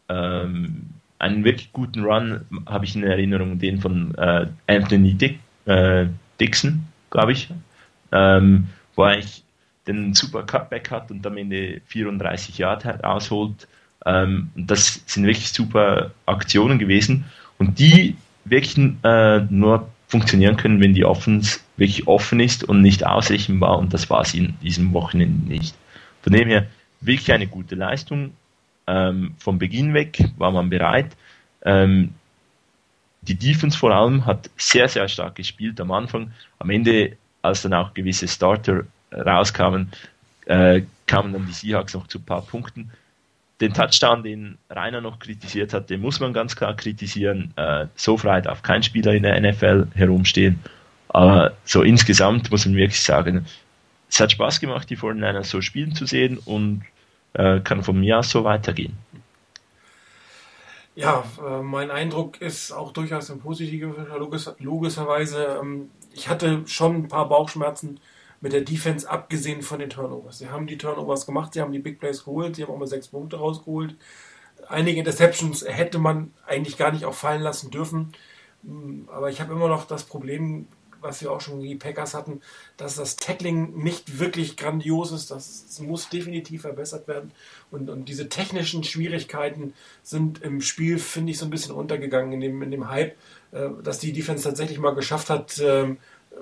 ähm, 0.08 0.90
einen 1.18 1.44
wirklich 1.44 1.72
guten 1.72 2.04
Run 2.04 2.44
habe 2.66 2.84
ich 2.84 2.94
in 2.94 3.04
Erinnerung, 3.04 3.58
den 3.58 3.80
von 3.80 4.14
äh, 4.16 4.46
Anthony 4.66 5.14
Dick, 5.14 5.38
äh, 5.66 6.06
Dixon, 6.40 6.86
glaube 7.10 7.32
ich, 7.32 7.48
ähm, 8.12 8.68
wo 8.94 9.04
eigentlich 9.04 9.43
den 9.86 10.14
super 10.14 10.44
Cutback 10.44 10.90
hat 10.90 11.10
und 11.10 11.26
am 11.26 11.36
Ende 11.36 11.80
34 11.86 12.58
Yard 12.58 12.86
rausholt. 13.04 13.68
Ähm, 14.06 14.50
das 14.56 15.02
sind 15.06 15.26
wirklich 15.26 15.52
super 15.52 16.12
Aktionen 16.26 16.78
gewesen 16.78 17.24
und 17.58 17.78
die 17.78 18.16
wirklich 18.44 18.76
äh, 19.02 19.40
nur 19.50 19.88
funktionieren 20.08 20.56
können, 20.56 20.80
wenn 20.80 20.94
die 20.94 21.04
Offense 21.04 21.60
wirklich 21.76 22.06
offen 22.06 22.40
ist 22.40 22.64
und 22.64 22.82
nicht 22.82 23.06
ausrechenbar 23.06 23.78
und 23.78 23.92
das 23.92 24.10
war 24.10 24.24
sie 24.24 24.38
in 24.38 24.58
diesem 24.60 24.92
Wochenende 24.92 25.48
nicht. 25.48 25.74
Von 26.22 26.32
dem 26.32 26.48
her 26.48 26.66
wirklich 27.00 27.32
eine 27.32 27.46
gute 27.46 27.74
Leistung. 27.74 28.32
Ähm, 28.86 29.34
vom 29.38 29.58
Beginn 29.58 29.94
weg 29.94 30.18
war 30.36 30.50
man 30.50 30.70
bereit. 30.70 31.16
Ähm, 31.64 32.10
die 33.22 33.34
Defense 33.34 33.78
vor 33.78 33.92
allem 33.92 34.26
hat 34.26 34.50
sehr, 34.56 34.88
sehr 34.88 35.08
stark 35.08 35.36
gespielt 35.36 35.80
am 35.80 35.90
Anfang. 35.90 36.32
Am 36.58 36.70
Ende, 36.70 37.16
als 37.40 37.62
dann 37.62 37.72
auch 37.74 37.94
gewisse 37.94 38.28
Starter 38.28 38.84
rauskamen, 39.14 39.92
äh, 40.46 40.82
kamen 41.06 41.32
dann 41.32 41.46
die 41.46 41.52
Seahawks 41.52 41.94
noch 41.94 42.06
zu 42.06 42.18
ein 42.18 42.24
paar 42.24 42.42
Punkten. 42.42 42.90
Den 43.60 43.72
Touchdown, 43.72 44.22
den 44.22 44.58
Rainer 44.68 45.00
noch 45.00 45.18
kritisiert 45.18 45.72
hat, 45.72 45.88
den 45.88 46.00
muss 46.00 46.20
man 46.20 46.32
ganz 46.32 46.56
klar 46.56 46.74
kritisieren. 46.74 47.52
Äh, 47.56 47.86
so 47.94 48.16
frei 48.16 48.40
darf 48.40 48.62
kein 48.62 48.82
Spieler 48.82 49.12
in 49.14 49.22
der 49.22 49.40
NFL 49.40 49.88
herumstehen. 49.94 50.58
Aber 51.08 51.52
so 51.64 51.82
insgesamt 51.82 52.50
muss 52.50 52.66
man 52.66 52.76
wirklich 52.76 53.00
sagen, 53.00 53.46
es 54.10 54.20
hat 54.20 54.32
Spaß 54.32 54.60
gemacht, 54.60 54.90
die 54.90 54.96
49ers 54.96 55.44
so 55.44 55.60
spielen 55.60 55.94
zu 55.94 56.06
sehen 56.06 56.38
und 56.44 56.82
äh, 57.34 57.60
kann 57.60 57.82
von 57.82 57.98
mir 57.98 58.18
aus 58.18 58.30
so 58.30 58.44
weitergehen. 58.44 58.96
Ja, 60.96 61.24
äh, 61.44 61.62
mein 61.62 61.90
Eindruck 61.90 62.40
ist 62.40 62.70
auch 62.72 62.92
durchaus 62.92 63.30
ein 63.30 63.40
positiver, 63.40 64.06
logischerweise. 64.58 65.58
Ähm, 65.60 65.90
ich 66.12 66.28
hatte 66.28 66.62
schon 66.66 66.96
ein 66.96 67.08
paar 67.08 67.28
Bauchschmerzen 67.28 67.98
mit 68.44 68.52
der 68.52 68.60
Defense, 68.60 69.08
abgesehen 69.08 69.62
von 69.62 69.78
den 69.78 69.88
Turnovers. 69.88 70.36
Sie 70.36 70.50
haben 70.50 70.66
die 70.66 70.76
Turnovers 70.76 71.24
gemacht, 71.24 71.54
sie 71.54 71.62
haben 71.62 71.72
die 71.72 71.78
Big 71.78 71.98
Plays 71.98 72.24
geholt, 72.26 72.56
sie 72.56 72.62
haben 72.62 72.70
auch 72.70 72.78
mal 72.78 72.86
sechs 72.86 73.08
Punkte 73.08 73.38
rausgeholt. 73.38 73.96
Einige 74.68 74.98
Interceptions 74.98 75.64
hätte 75.66 75.98
man 75.98 76.30
eigentlich 76.46 76.76
gar 76.76 76.92
nicht 76.92 77.06
auch 77.06 77.14
fallen 77.14 77.40
lassen 77.40 77.70
dürfen. 77.70 78.12
Hm, 78.62 79.08
aber 79.10 79.30
ich 79.30 79.40
habe 79.40 79.54
immer 79.54 79.68
noch 79.68 79.86
das 79.86 80.04
Problem, 80.04 80.68
was 81.00 81.22
wir 81.22 81.32
auch 81.32 81.40
schon 81.40 81.62
die 81.62 81.74
Packers 81.76 82.12
hatten, 82.12 82.42
dass 82.76 82.96
das 82.96 83.16
Tackling 83.16 83.82
nicht 83.82 84.18
wirklich 84.18 84.58
grandios 84.58 85.10
ist. 85.10 85.30
Das 85.30 85.80
muss 85.80 86.10
definitiv 86.10 86.62
verbessert 86.62 87.08
werden. 87.08 87.32
Und, 87.70 87.88
und 87.88 88.10
diese 88.10 88.28
technischen 88.28 88.84
Schwierigkeiten 88.84 89.72
sind 90.02 90.42
im 90.42 90.60
Spiel, 90.60 90.98
finde 90.98 91.32
ich, 91.32 91.38
so 91.38 91.46
ein 91.46 91.50
bisschen 91.50 91.74
untergegangen 91.74 92.34
in 92.34 92.40
dem, 92.42 92.60
in 92.60 92.70
dem 92.70 92.90
Hype, 92.90 93.16
äh, 93.52 93.70
dass 93.82 94.00
die 94.00 94.12
Defense 94.12 94.44
tatsächlich 94.44 94.78
mal 94.78 94.94
geschafft 94.94 95.30
hat, 95.30 95.58
äh, 95.60 95.96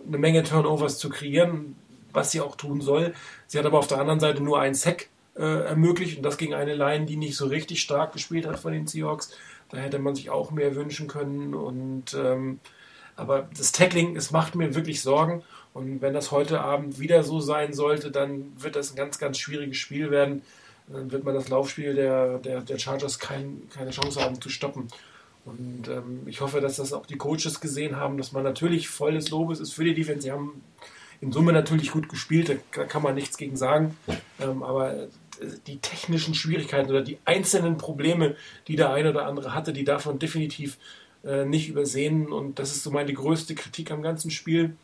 eine 0.07 0.19
Menge 0.19 0.43
Turnovers 0.43 0.99
zu 0.99 1.09
kreieren, 1.09 1.77
was 2.13 2.31
sie 2.31 2.41
auch 2.41 2.57
tun 2.57 2.81
soll. 2.81 3.15
Sie 3.47 3.59
hat 3.59 3.67
aber 3.67 3.79
auf 3.79 3.87
der 3.87 3.99
anderen 3.99 4.21
Seite 4.21 4.43
nur 4.43 4.61
einen 4.61 4.75
Sack 4.75 5.09
äh, 5.37 5.65
ermöglicht 5.65 6.17
und 6.19 6.23
das 6.23 6.37
gegen 6.37 6.55
eine 6.55 6.75
Line, 6.75 7.07
die 7.07 7.17
nicht 7.17 7.37
so 7.37 7.47
richtig 7.47 7.81
stark 7.81 8.13
gespielt 8.13 8.47
hat 8.47 8.59
von 8.59 8.73
den 8.73 8.87
Seahawks. 8.87 9.33
Da 9.71 9.79
hätte 9.79 9.99
man 9.99 10.15
sich 10.15 10.31
auch 10.31 10.51
mehr 10.51 10.75
wünschen 10.75 11.09
können 11.09 11.55
und 11.55 12.15
ähm, 12.15 12.61
aber 13.17 13.49
das 13.57 13.73
Tackling, 13.73 14.17
es 14.17 14.31
macht 14.31 14.55
mir 14.55 14.75
wirklich 14.75 15.03
Sorgen. 15.03 15.43
Und 15.75 16.03
wenn 16.03 16.15
das 16.15 16.31
heute 16.31 16.61
Abend 16.61 16.99
wieder 16.99 17.23
so 17.23 17.41
sein 17.41 17.73
sollte, 17.73 18.11
dann 18.11 18.53
wird 18.63 18.77
das 18.77 18.91
ein 18.91 18.97
ganz, 18.97 19.19
ganz 19.19 19.39
schwieriges 19.39 19.77
Spiel 19.77 20.11
werden. 20.11 20.43
Dann 20.89 21.11
wird 21.13 21.25
man 21.25 21.35
das 21.35 21.49
Laufspiel 21.49 21.95
der, 21.95 22.39
der, 22.39 22.61
der 22.61 22.79
Chargers 22.79 23.19
kein, 23.19 23.69
keine 23.75 23.91
Chance 23.91 24.21
haben 24.21 24.41
zu 24.41 24.49
stoppen. 24.49 24.89
Und 25.45 25.89
ähm, 25.89 26.23
ich 26.27 26.41
hoffe, 26.41 26.61
dass 26.61 26.77
das 26.77 26.93
auch 26.93 27.07
die 27.07 27.17
Coaches 27.17 27.61
gesehen 27.61 27.97
haben, 27.97 28.17
dass 28.19 28.33
man 28.33 28.45
natürlich 28.45 28.89
volles 28.89 29.31
Lobes 29.31 29.61
ist 29.61 29.73
für 29.73 29.85
die 29.85 29.95
Defense. 29.95 30.23
Sie 30.23 30.33
haben 30.33 30.63
in 31.23 31.31
Summe 31.31 31.53
natürlich 31.53 31.93
gut 31.93 32.09
gespielt, 32.09 32.59
da 32.75 32.85
kann 32.85 33.03
man 33.03 33.15
nichts 33.15 33.39
gegen 33.39 33.57
sagen. 33.57 33.97
Ähm, 34.41 34.65
aber 34.65 34.95
äh, 34.95 35.07
die 35.69 35.79
technischen 35.79 36.35
Schwierigkeiten 36.35 36.91
oder 36.91 37.01
die 37.01 37.19
einzelnen 37.25 37.79
Probleme, 37.79 38.35
die 38.67 38.75
der 38.75 38.93
eine 38.93 39.11
oder 39.11 39.27
andere 39.27 39.55
hatte, 39.55 39.73
die 39.73 39.85
davon 39.85 40.19
definitiv 40.19 40.79
äh, 41.25 41.45
nicht 41.45 41.69
übersehen. 41.69 42.33
Und 42.33 42.59
das 42.59 42.73
ist 42.73 42.83
so 42.83 42.91
meine 42.91 43.13
größte 43.13 43.55
Kritik 43.55 43.93
am 43.93 44.03
ganzen 44.03 44.33
Spiel. 44.33 44.77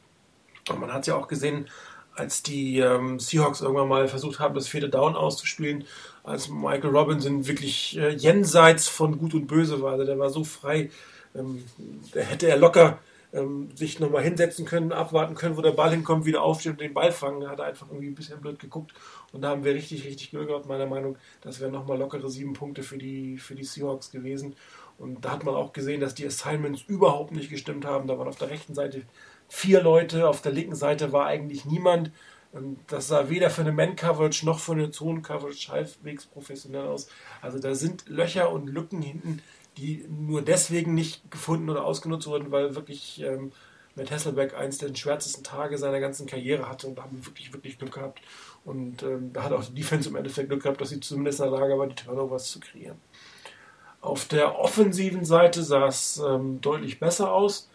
Und 0.71 0.81
man 0.81 0.93
hat 0.93 1.09
ja 1.09 1.17
auch 1.17 1.27
gesehen, 1.27 1.67
als 2.15 2.45
die 2.45 2.79
ähm, 2.79 3.19
Seahawks 3.19 3.61
irgendwann 3.61 3.89
mal 3.89 4.07
versucht 4.07 4.39
haben, 4.39 4.55
das 4.55 4.69
vierte 4.69 4.89
Down 4.89 5.17
auszuspielen, 5.17 5.85
als 6.23 6.49
Michael 6.49 6.97
Robinson 6.97 7.49
wirklich 7.49 7.99
äh, 7.99 8.11
jenseits 8.11 8.87
von 8.87 9.19
Gut 9.19 9.35
und 9.35 9.49
Böse 9.49 9.83
war. 9.83 9.93
Also 9.93 10.05
der 10.05 10.21
war 10.21 10.31
so 10.31 10.45
frei, 10.45 10.91
ähm, 11.35 11.65
da 12.13 12.21
hätte 12.21 12.47
er 12.47 12.59
locker 12.59 13.01
ähm, 13.33 13.69
sich 13.75 14.01
nochmal 14.01 14.23
hinsetzen 14.23 14.65
können, 14.65 14.93
abwarten 14.93 15.35
können, 15.35 15.57
wo 15.57 15.63
der 15.63 15.73
Ball 15.73 15.91
hinkommt, 15.91 16.25
wieder 16.25 16.43
aufstehen 16.43 16.73
und 16.73 16.81
den 16.81 16.95
Ball 16.95 17.13
fangen. 17.13 17.41
Da 17.41 17.51
hat 17.51 17.59
er 17.59 17.67
einfach 17.67 17.89
irgendwie 17.89 18.09
ein 18.09 18.15
bisschen 18.15 18.41
blöd 18.41 18.59
geguckt. 18.59 18.93
Und 19.33 19.43
da 19.43 19.51
haben 19.51 19.65
wir 19.65 19.75
richtig, 19.75 20.05
richtig 20.05 20.31
Glück 20.31 20.49
gehabt, 20.49 20.67
meiner 20.67 20.87
Meinung. 20.87 21.17
Das 21.43 21.61
wären 21.61 21.73
nochmal 21.73 21.99
lockere 21.99 22.31
sieben 22.31 22.55
Punkte 22.55 22.83
für 22.83 22.99
die, 22.99 23.39
für 23.39 23.55
die 23.55 23.65
Seahawks 23.65 24.11
gewesen. 24.11 24.55
Und 24.99 25.25
da 25.25 25.33
hat 25.33 25.45
man 25.45 25.55
auch 25.55 25.73
gesehen, 25.73 26.01
dass 26.01 26.15
die 26.15 26.27
Assignments 26.27 26.83
überhaupt 26.83 27.33
nicht 27.33 27.51
gestimmt 27.51 27.85
haben. 27.85 28.09
Da 28.09 28.19
waren 28.19 28.29
auf 28.29 28.39
der 28.39 28.51
rechten 28.51 28.75
Seite 28.75 29.03
vier 29.49 29.83
Leute, 29.83 30.29
auf 30.29 30.43
der 30.43 30.53
linken 30.53 30.75
Seite 30.75 31.13
war 31.13 31.27
eigentlich 31.27 31.65
niemand. 31.65 32.11
Ähm, 32.55 32.79
das 32.87 33.09
sah 33.09 33.29
weder 33.29 33.51
für 33.51 33.63
eine 33.63 33.73
Man-Coverage 33.73 34.45
noch 34.47 34.59
für 34.59 34.73
eine 34.73 34.91
Zone-Coverage 34.91 35.71
halbwegs 35.71 36.27
professionell 36.27 36.87
aus. 36.87 37.09
Also 37.43 37.59
da 37.59 37.75
sind 37.75 38.09
Löcher 38.09 38.51
und 38.53 38.69
Lücken 38.69 39.03
hinten, 39.03 39.43
die 39.79 40.05
nur 40.09 40.43
deswegen 40.43 40.95
nicht 40.95 41.31
gefunden 41.31 41.71
oder 41.71 41.85
ausgenutzt 41.85 42.27
wurden, 42.27 42.51
weil 42.51 42.75
wirklich 42.75 43.23
ähm, 43.23 43.53
Matt 43.95 44.11
Hasselbeck 44.11 44.55
eins 44.55 44.79
der 44.79 44.95
schwärzesten 44.95 45.45
Tage 45.45 45.79
seiner 45.79 46.01
ganzen 46.01 46.27
Karriere 46.27 46.69
hatte 46.69 46.87
und 46.87 46.97
da 46.97 47.03
haben 47.03 47.17
wir 47.17 47.27
wirklich, 47.27 47.53
wirklich 47.53 47.79
Glück 47.79 47.95
gehabt. 47.95 48.21
Und 48.65 49.03
ähm, 49.03 49.33
da 49.33 49.45
hat 49.45 49.53
auch 49.53 49.65
die 49.65 49.75
Defense 49.75 50.09
im 50.09 50.17
Endeffekt 50.17 50.49
Glück 50.49 50.63
gehabt, 50.63 50.81
dass 50.81 50.91
sie 50.91 51.01
zumindest 51.01 51.41
in 51.41 51.51
der 51.51 51.59
Lage 51.59 51.79
war, 51.79 51.87
die 51.87 51.95
Turnovers 51.95 52.51
zu 52.51 52.61
kreieren. 52.61 52.99
Auf 54.01 54.27
der 54.27 54.59
offensiven 54.59 55.25
Seite 55.25 55.63
sah 55.63 55.87
es 55.87 56.19
ähm, 56.19 56.61
deutlich 56.61 57.01
besser 57.01 57.33
aus. 57.33 57.69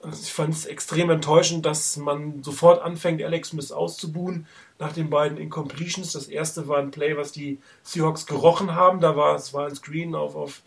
Also 0.00 0.22
ich 0.22 0.32
fand 0.32 0.54
es 0.54 0.64
extrem 0.64 1.10
enttäuschend, 1.10 1.66
dass 1.66 1.96
man 1.96 2.42
sofort 2.42 2.82
anfängt, 2.82 3.22
Alex 3.22 3.48
Smith 3.48 3.72
auszubuhen 3.72 4.46
nach 4.78 4.92
den 4.92 5.10
beiden 5.10 5.38
Incompletions. 5.38 6.12
Das 6.12 6.28
erste 6.28 6.68
war 6.68 6.78
ein 6.78 6.92
Play, 6.92 7.16
was 7.16 7.32
die 7.32 7.58
Seahawks 7.82 8.26
gerochen 8.26 8.74
haben. 8.74 9.00
Da 9.00 9.16
war 9.16 9.34
es 9.34 9.54
war 9.54 9.66
ein 9.66 9.74
Screen 9.74 10.14
auf, 10.14 10.36
auf, 10.36 10.62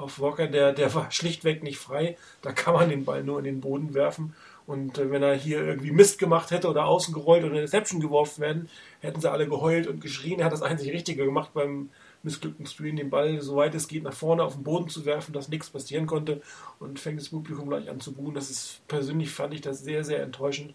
auf 0.00 0.20
Walker, 0.20 0.46
der, 0.46 0.72
der 0.72 0.94
war 0.94 1.10
schlichtweg 1.10 1.62
nicht 1.62 1.78
frei. 1.78 2.16
Da 2.42 2.52
kann 2.52 2.74
man 2.74 2.88
den 2.88 3.04
Ball 3.04 3.22
nur 3.22 3.38
in 3.38 3.44
den 3.44 3.60
Boden 3.60 3.94
werfen. 3.94 4.34
Und 4.66 4.98
äh, 4.98 5.10
wenn 5.10 5.22
er 5.22 5.34
hier 5.34 5.64
irgendwie 5.64 5.90
Mist 5.90 6.18
gemacht 6.18 6.50
hätte 6.50 6.68
oder 6.68 6.86
außen 6.86 7.12
gerollt 7.12 7.44
oder 7.44 7.54
in 7.54 7.60
Reception 7.60 8.00
geworfen 8.00 8.40
werden, 8.40 8.68
hätten 9.00 9.20
sie 9.20 9.30
alle 9.30 9.48
geheult 9.48 9.86
und 9.86 10.00
geschrien. 10.00 10.38
Er 10.38 10.46
hat 10.46 10.52
das 10.52 10.62
einzig 10.62 10.92
Richtige 10.92 11.24
gemacht 11.24 11.50
beim 11.54 11.90
missglückten 12.22 12.66
Screen, 12.66 12.96
den 12.96 13.10
Ball, 13.10 13.40
soweit 13.40 13.74
es 13.74 13.88
geht, 13.88 14.02
nach 14.02 14.12
vorne 14.12 14.42
auf 14.42 14.54
den 14.54 14.62
Boden 14.62 14.88
zu 14.88 15.04
werfen, 15.06 15.32
dass 15.32 15.48
nichts 15.48 15.70
passieren 15.70 16.06
konnte 16.06 16.42
und 16.78 17.00
fängt 17.00 17.18
das 17.18 17.30
Publikum 17.30 17.68
gleich 17.68 17.88
an 17.88 18.00
zu 18.00 18.12
buhen. 18.12 18.34
Das 18.34 18.50
ist 18.50 18.86
persönlich 18.88 19.30
fand 19.30 19.54
ich 19.54 19.62
das 19.62 19.80
sehr, 19.80 20.04
sehr 20.04 20.22
enttäuschend. 20.22 20.74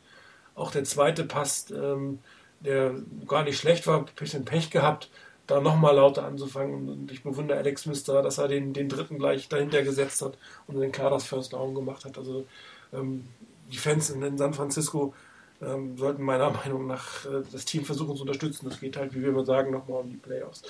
Auch 0.56 0.72
der 0.72 0.86
zweite 0.86 1.24
Pass, 1.24 1.72
ähm, 1.72 2.20
der 2.62 2.96
gar 3.28 3.44
nicht 3.44 3.60
schlecht 3.60 3.86
war, 3.86 4.00
ein 4.00 4.06
bisschen 4.16 4.46
Pech 4.46 4.72
gehabt, 4.72 5.10
da 5.48 5.62
nochmal 5.62 5.96
lauter 5.96 6.26
anzufangen. 6.26 6.90
Und 6.90 7.12
ich 7.12 7.24
bewundere 7.24 7.58
Alex 7.58 7.84
Smith 7.84 8.04
da, 8.04 8.22
dass 8.22 8.38
er 8.38 8.48
den, 8.48 8.74
den 8.74 8.90
dritten 8.90 9.18
gleich 9.18 9.48
dahinter 9.48 9.84
gesetzt 9.84 10.22
hat 10.22 10.38
und 10.68 10.80
den 10.80 10.92
das 10.92 11.26
First 11.26 11.54
Down 11.54 11.76
gemacht 11.76 12.06
hat. 12.06 12.18
Also 12.18 12.46
ähm, 12.94 13.26
die 13.72 13.78
Fans 13.78 14.10
in 14.10 14.38
San 14.38 14.54
Francisco 14.54 15.14
ähm, 15.62 15.98
sollten 15.98 16.24
meiner 16.24 16.50
Meinung 16.66 16.88
nach 16.88 17.26
äh, 17.26 17.44
das 17.52 17.66
Team 17.66 17.86
versuchen 17.86 18.16
zu 18.16 18.24
unterstützen. 18.24 18.70
Das 18.70 18.80
geht 18.80 18.98
halt, 18.98 19.14
wie 19.14 19.22
wir 19.22 19.30
immer 19.30 19.46
sagen, 19.46 19.72
nochmal 19.72 20.02
um 20.02 20.10
die 20.10 20.18
Playoffs. 20.18 20.64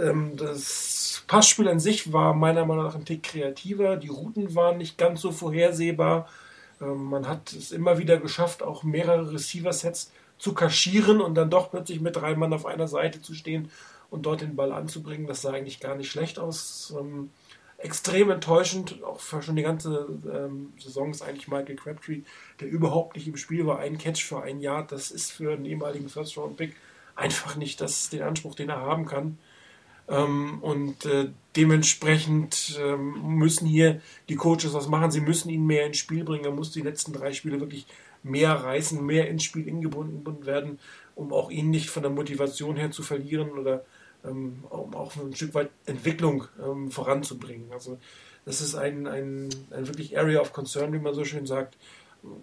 Ähm, 0.00 0.36
das 0.36 1.22
Passspiel 1.26 1.68
an 1.68 1.80
sich 1.80 2.12
war 2.12 2.34
meiner 2.34 2.64
Meinung 2.64 2.84
nach 2.84 2.94
ein 2.94 3.04
Tick 3.04 3.22
kreativer. 3.22 3.96
Die 3.96 4.08
Routen 4.08 4.54
waren 4.54 4.78
nicht 4.78 4.98
ganz 4.98 5.20
so 5.20 5.30
vorhersehbar. 5.32 6.28
Ähm, 6.80 7.04
man 7.04 7.28
hat 7.28 7.52
es 7.52 7.72
immer 7.72 7.98
wieder 7.98 8.18
geschafft, 8.18 8.62
auch 8.62 8.82
mehrere 8.82 9.32
Receiver-Sets 9.32 10.10
zu 10.38 10.54
kaschieren 10.54 11.20
und 11.20 11.34
dann 11.34 11.50
doch 11.50 11.70
plötzlich 11.70 12.00
mit 12.00 12.16
drei 12.16 12.34
Mann 12.34 12.52
auf 12.52 12.66
einer 12.66 12.88
Seite 12.88 13.20
zu 13.20 13.34
stehen 13.34 13.70
und 14.10 14.26
dort 14.26 14.40
den 14.40 14.56
Ball 14.56 14.72
anzubringen. 14.72 15.26
Das 15.26 15.42
sah 15.42 15.52
eigentlich 15.52 15.80
gar 15.80 15.94
nicht 15.94 16.10
schlecht 16.10 16.38
aus. 16.38 16.94
Ähm, 16.98 17.30
extrem 17.78 18.30
enttäuschend, 18.30 19.02
auch 19.04 19.20
für 19.20 19.42
schon 19.42 19.56
die 19.56 19.62
ganze 19.62 20.08
ähm, 20.32 20.72
Saison 20.78 21.10
ist 21.10 21.22
eigentlich 21.22 21.48
Michael 21.48 21.76
Crabtree, 21.76 22.22
der 22.60 22.68
überhaupt 22.68 23.16
nicht 23.16 23.28
im 23.28 23.36
Spiel 23.36 23.66
war. 23.66 23.78
Ein 23.78 23.98
Catch 23.98 24.24
für 24.24 24.42
ein 24.42 24.60
Jahr, 24.60 24.86
das 24.86 25.10
ist 25.10 25.30
für 25.30 25.52
einen 25.52 25.64
ehemaligen 25.64 26.08
First-Round-Pick 26.08 26.74
einfach 27.14 27.56
nicht 27.56 27.80
das, 27.80 28.10
den 28.10 28.22
Anspruch, 28.22 28.54
den 28.54 28.68
er 28.68 28.80
haben 28.80 29.06
kann. 29.06 29.38
Ähm, 30.08 30.58
und 30.60 31.04
äh, 31.04 31.30
dementsprechend 31.56 32.78
ähm, 32.80 33.36
müssen 33.36 33.66
hier 33.66 34.00
die 34.28 34.36
Coaches 34.36 34.72
was 34.72 34.88
machen. 34.88 35.10
Sie 35.10 35.20
müssen 35.20 35.50
ihn 35.50 35.66
mehr 35.66 35.86
ins 35.86 35.98
Spiel 35.98 36.24
bringen. 36.24 36.44
Er 36.44 36.50
muss 36.50 36.72
die 36.72 36.80
letzten 36.80 37.12
drei 37.12 37.32
Spiele 37.32 37.60
wirklich 37.60 37.86
mehr 38.22 38.52
reißen, 38.52 39.04
mehr 39.04 39.28
ins 39.28 39.44
Spiel 39.44 39.68
eingebunden 39.68 40.46
werden, 40.46 40.78
um 41.14 41.32
auch 41.32 41.50
ihn 41.50 41.70
nicht 41.70 41.90
von 41.90 42.02
der 42.02 42.12
Motivation 42.12 42.76
her 42.76 42.90
zu 42.90 43.02
verlieren 43.02 43.50
oder 43.52 43.84
ähm, 44.24 44.64
um 44.70 44.94
auch 44.94 45.14
ein 45.16 45.34
Stück 45.34 45.54
weit 45.54 45.70
Entwicklung 45.86 46.44
ähm, 46.62 46.90
voranzubringen. 46.90 47.72
Also 47.72 47.98
das 48.44 48.60
ist 48.60 48.74
ein, 48.74 49.06
ein, 49.06 49.48
ein 49.70 49.88
wirklich 49.88 50.18
Area 50.18 50.40
of 50.40 50.52
Concern, 50.52 50.92
wie 50.92 50.98
man 50.98 51.14
so 51.14 51.24
schön 51.24 51.46
sagt. 51.46 51.76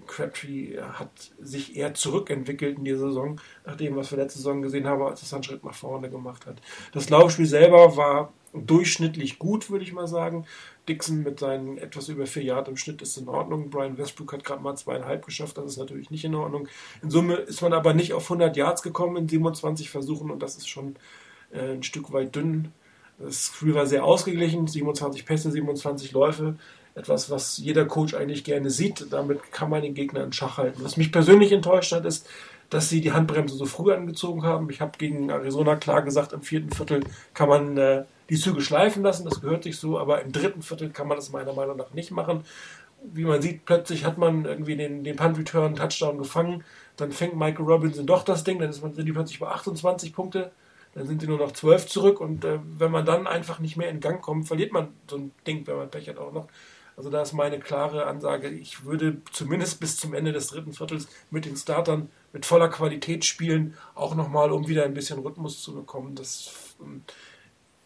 Crabtree 0.08 0.77
hat 0.79 1.10
sich 1.41 1.75
eher 1.75 1.94
zurückentwickelt 1.94 2.77
in 2.77 2.86
dieser 2.86 3.08
Saison, 3.08 3.41
nach 3.65 3.75
dem, 3.75 3.96
was 3.96 4.10
wir 4.12 4.17
letzte 4.17 4.39
Saison 4.39 4.62
gesehen 4.62 4.88
haben, 4.88 5.01
als 5.01 5.29
er 5.29 5.36
einen 5.36 5.44
Schritt 5.44 5.65
nach 5.65 5.74
vorne 5.74 6.10
gemacht 6.10 6.46
hat. 6.46 6.62
Das 6.94 7.10
Laufspiel 7.10 7.46
selber 7.46 7.98
war 7.98 8.32
durchschnittlich 8.56 9.40
gut, 9.40 9.70
würde 9.70 9.84
ich 9.84 9.94
mal 9.94 10.08
sagen. 10.08 10.46
Dixon 10.88 11.24
mit 11.24 11.40
seinen 11.40 11.78
etwas 11.78 12.10
über 12.10 12.28
vier 12.28 12.44
Jahren 12.44 12.68
im 12.68 12.78
Schnitt 12.78 13.02
ist 13.02 13.18
in 13.18 13.28
Ordnung. 13.28 13.70
Brian 13.70 13.98
Westbrook 13.98 14.34
hat 14.34 14.44
gerade 14.44 14.62
mal 14.62 14.76
zweieinhalb 14.76 15.26
geschafft, 15.26 15.58
das 15.58 15.66
ist 15.66 15.78
natürlich 15.78 16.12
nicht 16.12 16.26
in 16.26 16.36
Ordnung. 16.36 16.68
In 17.02 17.10
Summe 17.10 17.36
ist 17.36 17.62
man 17.62 17.74
aber 17.74 17.94
nicht 17.94 18.14
auf 18.14 18.24
100 18.24 18.56
Yards 18.56 18.84
gekommen 18.84 19.18
in 19.18 19.28
27 19.28 19.90
Versuchen 19.90 20.30
und 20.30 20.42
das 20.44 20.58
ist 20.58 20.70
schon 20.70 20.96
äh, 21.52 21.74
ein 21.74 21.84
Stück 21.84 22.14
weit 22.14 22.36
dünn. 22.36 22.72
Das 23.18 23.52
Spiel 23.56 23.74
war 23.74 23.86
sehr 23.86 24.04
ausgeglichen, 24.04 24.68
27 24.68 25.26
Pässe, 25.26 25.50
27 25.52 26.12
Läufe 26.12 26.56
etwas, 26.96 27.30
was 27.30 27.58
jeder 27.58 27.86
Coach 27.86 28.14
eigentlich 28.14 28.44
gerne 28.44 28.70
sieht. 28.70 29.08
Damit 29.12 29.52
kann 29.52 29.70
man 29.70 29.82
den 29.82 29.94
Gegner 29.94 30.24
in 30.24 30.34
Schach 30.34 30.58
halten. 30.58 30.84
Was 30.84 30.98
mich 30.98 31.12
persönlich 31.12 31.52
enttäuscht 31.52 31.92
hat, 31.92 32.06
ist, 32.06 32.28
dass 32.70 32.90
sie 32.90 33.02
die 33.02 33.12
Handbremse 33.12 33.56
so 33.56 33.66
früh 33.66 33.94
angezogen 33.94 34.44
haben. 34.44 34.70
Ich 34.70 34.82
habe 34.82 34.98
gegen 34.98 35.30
Arizona 35.30 35.76
klar 35.76 36.02
gesagt, 36.02 36.34
im 36.34 36.42
vierten 36.42 36.72
Viertel 36.72 37.02
kann 37.34 37.50
man 37.50 37.78
äh, 37.78 38.06
die 38.29 38.38
Züge 38.38 38.62
schleifen 38.62 39.03
lassen, 39.03 39.25
das 39.25 39.41
gehört 39.41 39.63
sich 39.63 39.77
so, 39.77 40.00
aber 40.00 40.22
im 40.22 40.32
dritten 40.32 40.62
Viertel 40.62 40.89
kann 40.89 41.08
man 41.08 41.17
das 41.17 41.32
meiner 41.32 41.53
Meinung 41.53 41.77
nach 41.77 41.94
nicht 41.94 42.12
machen. 42.12 42.44
Wie 43.03 43.25
man 43.25 43.41
sieht, 43.41 43.65
plötzlich 43.65 44.03
hat 44.03 44.17
man 44.17 44.46
irgendwie 44.46 44.75
den, 44.75 45.03
den 45.03 45.15
Punt-Return, 45.15 45.75
Touchdown 45.75 46.17
gefangen, 46.17 46.63
dann 46.98 47.12
fängt 47.12 47.36
Michael 47.36 47.65
Robinson 47.65 48.08
doch 48.08 48.24
das 48.24 48.44
Ding, 48.44 48.60
dann 48.60 48.74
sind 48.74 48.98
die 48.98 49.12
plötzlich 49.12 49.39
bei 49.39 49.48
28 49.48 50.13
Punkte, 50.13 50.51
dann 50.96 51.05
sind 51.05 51.22
sie 51.22 51.27
nur 51.27 51.38
noch 51.38 51.51
12 51.51 51.88
zurück 51.88 52.22
und 52.22 52.46
äh, 52.46 52.60
wenn 52.77 52.91
man 52.91 53.05
dann 53.05 53.27
einfach 53.27 53.60
nicht 53.60 53.77
mehr 53.77 53.89
in 53.89 54.00
Gang 54.00 54.22
kommt, 54.22 54.48
verliert 54.48 54.72
man 54.72 54.94
so 55.08 55.17
ein 55.17 55.32
Ding, 55.46 55.67
wenn 55.67 55.75
man 55.75 55.91
Pech 55.91 56.10
hat 56.10 56.17
auch 56.17 56.34
noch. 56.34 56.48
Also 56.98 57.10
da 57.10 57.22
ist 57.22 57.34
meine 57.34 57.60
klare 57.60 58.05
Ansage, 58.05 58.48
ich 58.48 58.86
würde 58.86 59.22
zumindest 59.32 59.82
bis 59.82 59.98
zum 59.98 60.13
Ende 60.13 60.32
des 60.32 60.48
dritten 60.48 60.72
Viertels 60.72 61.10
mit 61.29 61.46
den 61.46 61.58
Startern 61.58 62.10
mit 62.32 62.46
voller 62.46 62.70
Qualität 62.70 63.25
spielen, 63.25 63.75
auch 63.96 64.15
nochmal, 64.15 64.51
um 64.51 64.67
wieder 64.67 64.86
ein 64.86 64.94
bisschen 64.94 65.20
Rhythmus 65.20 65.62
zu 65.62 65.75
bekommen. 65.75 66.15
Das, 66.15 66.75
ähm, 66.82 67.03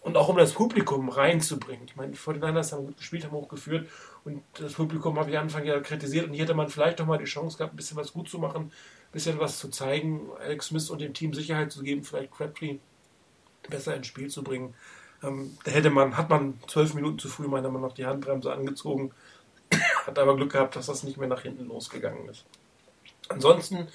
und 0.02 0.16
auch 0.16 0.30
um 0.30 0.38
das 0.38 0.54
Publikum 0.54 1.10
reinzubringen. 1.10 1.86
Ich 1.86 1.96
meine, 1.96 2.12
die 2.12 2.18
49ers 2.18 2.72
haben 2.72 2.86
gut 2.86 2.98
gespielt, 2.98 3.26
haben 3.26 3.32
hochgeführt 3.32 3.90
und 4.24 4.44
das 4.54 4.74
Publikum 4.74 5.20
habe 5.20 5.30
ich 5.30 5.38
Anfang 5.38 5.66
ja 5.66 5.80
kritisiert 5.80 6.28
und 6.28 6.34
hier 6.34 6.44
hätte 6.44 6.54
man 6.54 6.70
vielleicht 6.70 7.00
nochmal 7.00 7.18
die 7.18 7.26
Chance 7.26 7.58
gehabt, 7.58 7.74
ein 7.74 7.78
bisschen 7.78 7.98
was 7.98 8.14
gut 8.14 8.30
zu 8.30 8.40
machen, 8.40 8.64
ein 8.64 9.12
bisschen 9.12 9.40
was 9.40 9.60
zu 9.60 9.70
zeigen, 9.70 10.30
Alex 10.40 10.68
Smith 10.68 10.90
und 10.90 11.02
dem 11.02 11.14
Team 11.14 11.34
Sicherheit 11.34 11.72
zu 11.72 11.84
geben, 11.84 12.04
vielleicht 12.04 12.32
Crabtree 12.32 12.78
besser 13.70 13.96
ins 13.96 14.08
Spiel 14.08 14.30
zu 14.30 14.44
bringen. 14.44 14.74
Ähm, 15.22 15.58
da 15.66 15.72
hätte 15.72 15.90
man, 15.90 16.16
hat 16.16 16.30
man 16.30 16.60
zwölf 16.68 16.94
Minuten 16.94 17.20
zu 17.20 17.28
früh 17.28 17.48
meiner 17.48 17.70
Meinung 17.70 17.90
nach 17.90 17.96
die 17.96 18.06
Handbremse 18.06 18.54
angezogen, 18.54 19.12
hat 20.06 20.18
aber 20.18 20.36
Glück 20.38 20.54
gehabt, 20.54 20.76
dass 20.78 20.86
das 20.86 21.04
nicht 21.04 21.18
mehr 21.18 21.28
nach 21.28 21.42
hinten 21.42 21.68
losgegangen 21.68 22.30
ist. 22.30 22.46
Ansonsten 23.28 23.90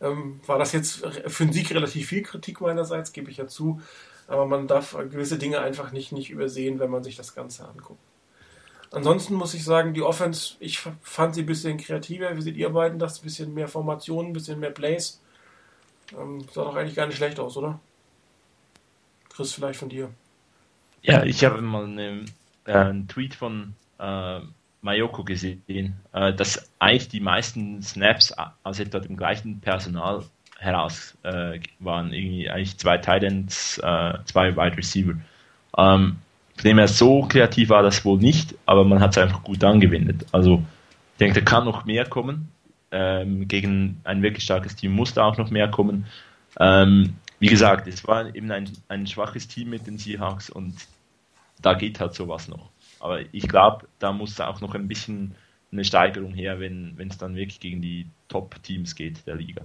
ähm, 0.00 0.40
war 0.46 0.58
das 0.58 0.72
jetzt 0.72 1.06
für 1.26 1.44
den 1.44 1.52
Sieg 1.52 1.70
relativ 1.70 2.08
viel 2.08 2.22
Kritik 2.22 2.60
meinerseits, 2.60 3.12
gebe 3.12 3.30
ich 3.30 3.36
ja 3.36 3.46
zu. 3.46 3.80
Aber 4.32 4.46
man 4.46 4.66
darf 4.66 4.96
gewisse 5.10 5.36
Dinge 5.36 5.60
einfach 5.60 5.92
nicht, 5.92 6.10
nicht 6.10 6.30
übersehen, 6.30 6.78
wenn 6.78 6.88
man 6.88 7.04
sich 7.04 7.16
das 7.16 7.34
Ganze 7.34 7.68
anguckt. 7.68 8.00
Ansonsten 8.90 9.34
muss 9.34 9.52
ich 9.52 9.62
sagen, 9.62 9.92
die 9.92 10.00
Offense, 10.00 10.54
ich 10.58 10.78
fand 10.78 11.34
sie 11.34 11.42
ein 11.42 11.46
bisschen 11.46 11.76
kreativer. 11.76 12.34
Wie 12.34 12.40
seht 12.40 12.56
ihr 12.56 12.70
beiden 12.70 12.98
das? 12.98 13.20
Ein 13.20 13.24
bisschen 13.24 13.52
mehr 13.52 13.68
Formationen, 13.68 14.30
ein 14.30 14.32
bisschen 14.32 14.58
mehr 14.58 14.70
Plays. 14.70 15.20
Ähm, 16.18 16.46
sah 16.50 16.64
doch 16.64 16.76
eigentlich 16.76 16.94
gar 16.94 17.06
nicht 17.06 17.16
schlecht 17.16 17.38
aus, 17.38 17.58
oder? 17.58 17.78
Chris, 19.28 19.52
vielleicht 19.52 19.78
von 19.78 19.90
dir. 19.90 20.08
Ja, 21.02 21.24
ich 21.24 21.44
habe 21.44 21.60
mal 21.60 21.84
eine, 21.84 22.24
äh, 22.64 22.72
einen 22.72 23.08
Tweet 23.08 23.34
von 23.34 23.74
äh, 23.98 24.40
Mayoko 24.80 25.24
gesehen, 25.24 26.00
äh, 26.14 26.32
dass 26.32 26.70
eigentlich 26.78 27.08
die 27.08 27.20
meisten 27.20 27.82
Snaps 27.82 28.32
aus 28.62 28.78
etwa 28.80 28.98
dem 28.98 29.18
gleichen 29.18 29.60
Personal 29.60 30.24
heraus 30.62 31.16
äh, 31.24 31.58
waren. 31.80 32.12
Irgendwie 32.12 32.48
eigentlich 32.48 32.78
zwei 32.78 32.98
Titans, 32.98 33.78
äh, 33.78 34.14
zwei 34.24 34.56
Wide 34.56 34.76
Receiver. 34.76 35.14
Ähm, 35.76 36.16
von 36.56 36.64
dem 36.64 36.78
her 36.78 36.88
so 36.88 37.22
kreativ 37.22 37.70
war 37.70 37.82
das 37.82 38.04
wohl 38.04 38.18
nicht, 38.18 38.54
aber 38.66 38.84
man 38.84 39.00
hat 39.00 39.12
es 39.12 39.18
einfach 39.18 39.42
gut 39.42 39.64
angewendet. 39.64 40.26
Also 40.32 40.62
ich 41.14 41.18
denke, 41.18 41.40
da 41.40 41.44
kann 41.44 41.64
noch 41.64 41.84
mehr 41.84 42.06
kommen. 42.06 42.48
Ähm, 42.90 43.48
gegen 43.48 44.00
ein 44.04 44.22
wirklich 44.22 44.44
starkes 44.44 44.76
Team 44.76 44.92
muss 44.92 45.14
da 45.14 45.24
auch 45.24 45.38
noch 45.38 45.50
mehr 45.50 45.68
kommen. 45.68 46.06
Ähm, 46.60 47.14
wie 47.38 47.48
gesagt, 47.48 47.88
es 47.88 48.06
war 48.06 48.34
eben 48.34 48.50
ein, 48.52 48.70
ein 48.88 49.06
schwaches 49.06 49.48
Team 49.48 49.70
mit 49.70 49.86
den 49.86 49.98
Seahawks 49.98 50.50
und 50.50 50.74
da 51.60 51.74
geht 51.74 52.00
halt 52.00 52.14
sowas 52.14 52.48
noch. 52.48 52.70
Aber 53.00 53.20
ich 53.32 53.48
glaube, 53.48 53.88
da 53.98 54.12
muss 54.12 54.40
auch 54.40 54.60
noch 54.60 54.74
ein 54.74 54.88
bisschen 54.88 55.34
eine 55.72 55.84
Steigerung 55.84 56.34
her, 56.34 56.60
wenn 56.60 56.94
es 57.08 57.16
dann 57.16 57.34
wirklich 57.34 57.58
gegen 57.58 57.80
die 57.80 58.06
Top-Teams 58.28 58.94
geht 58.94 59.26
der 59.26 59.36
Liga. 59.36 59.62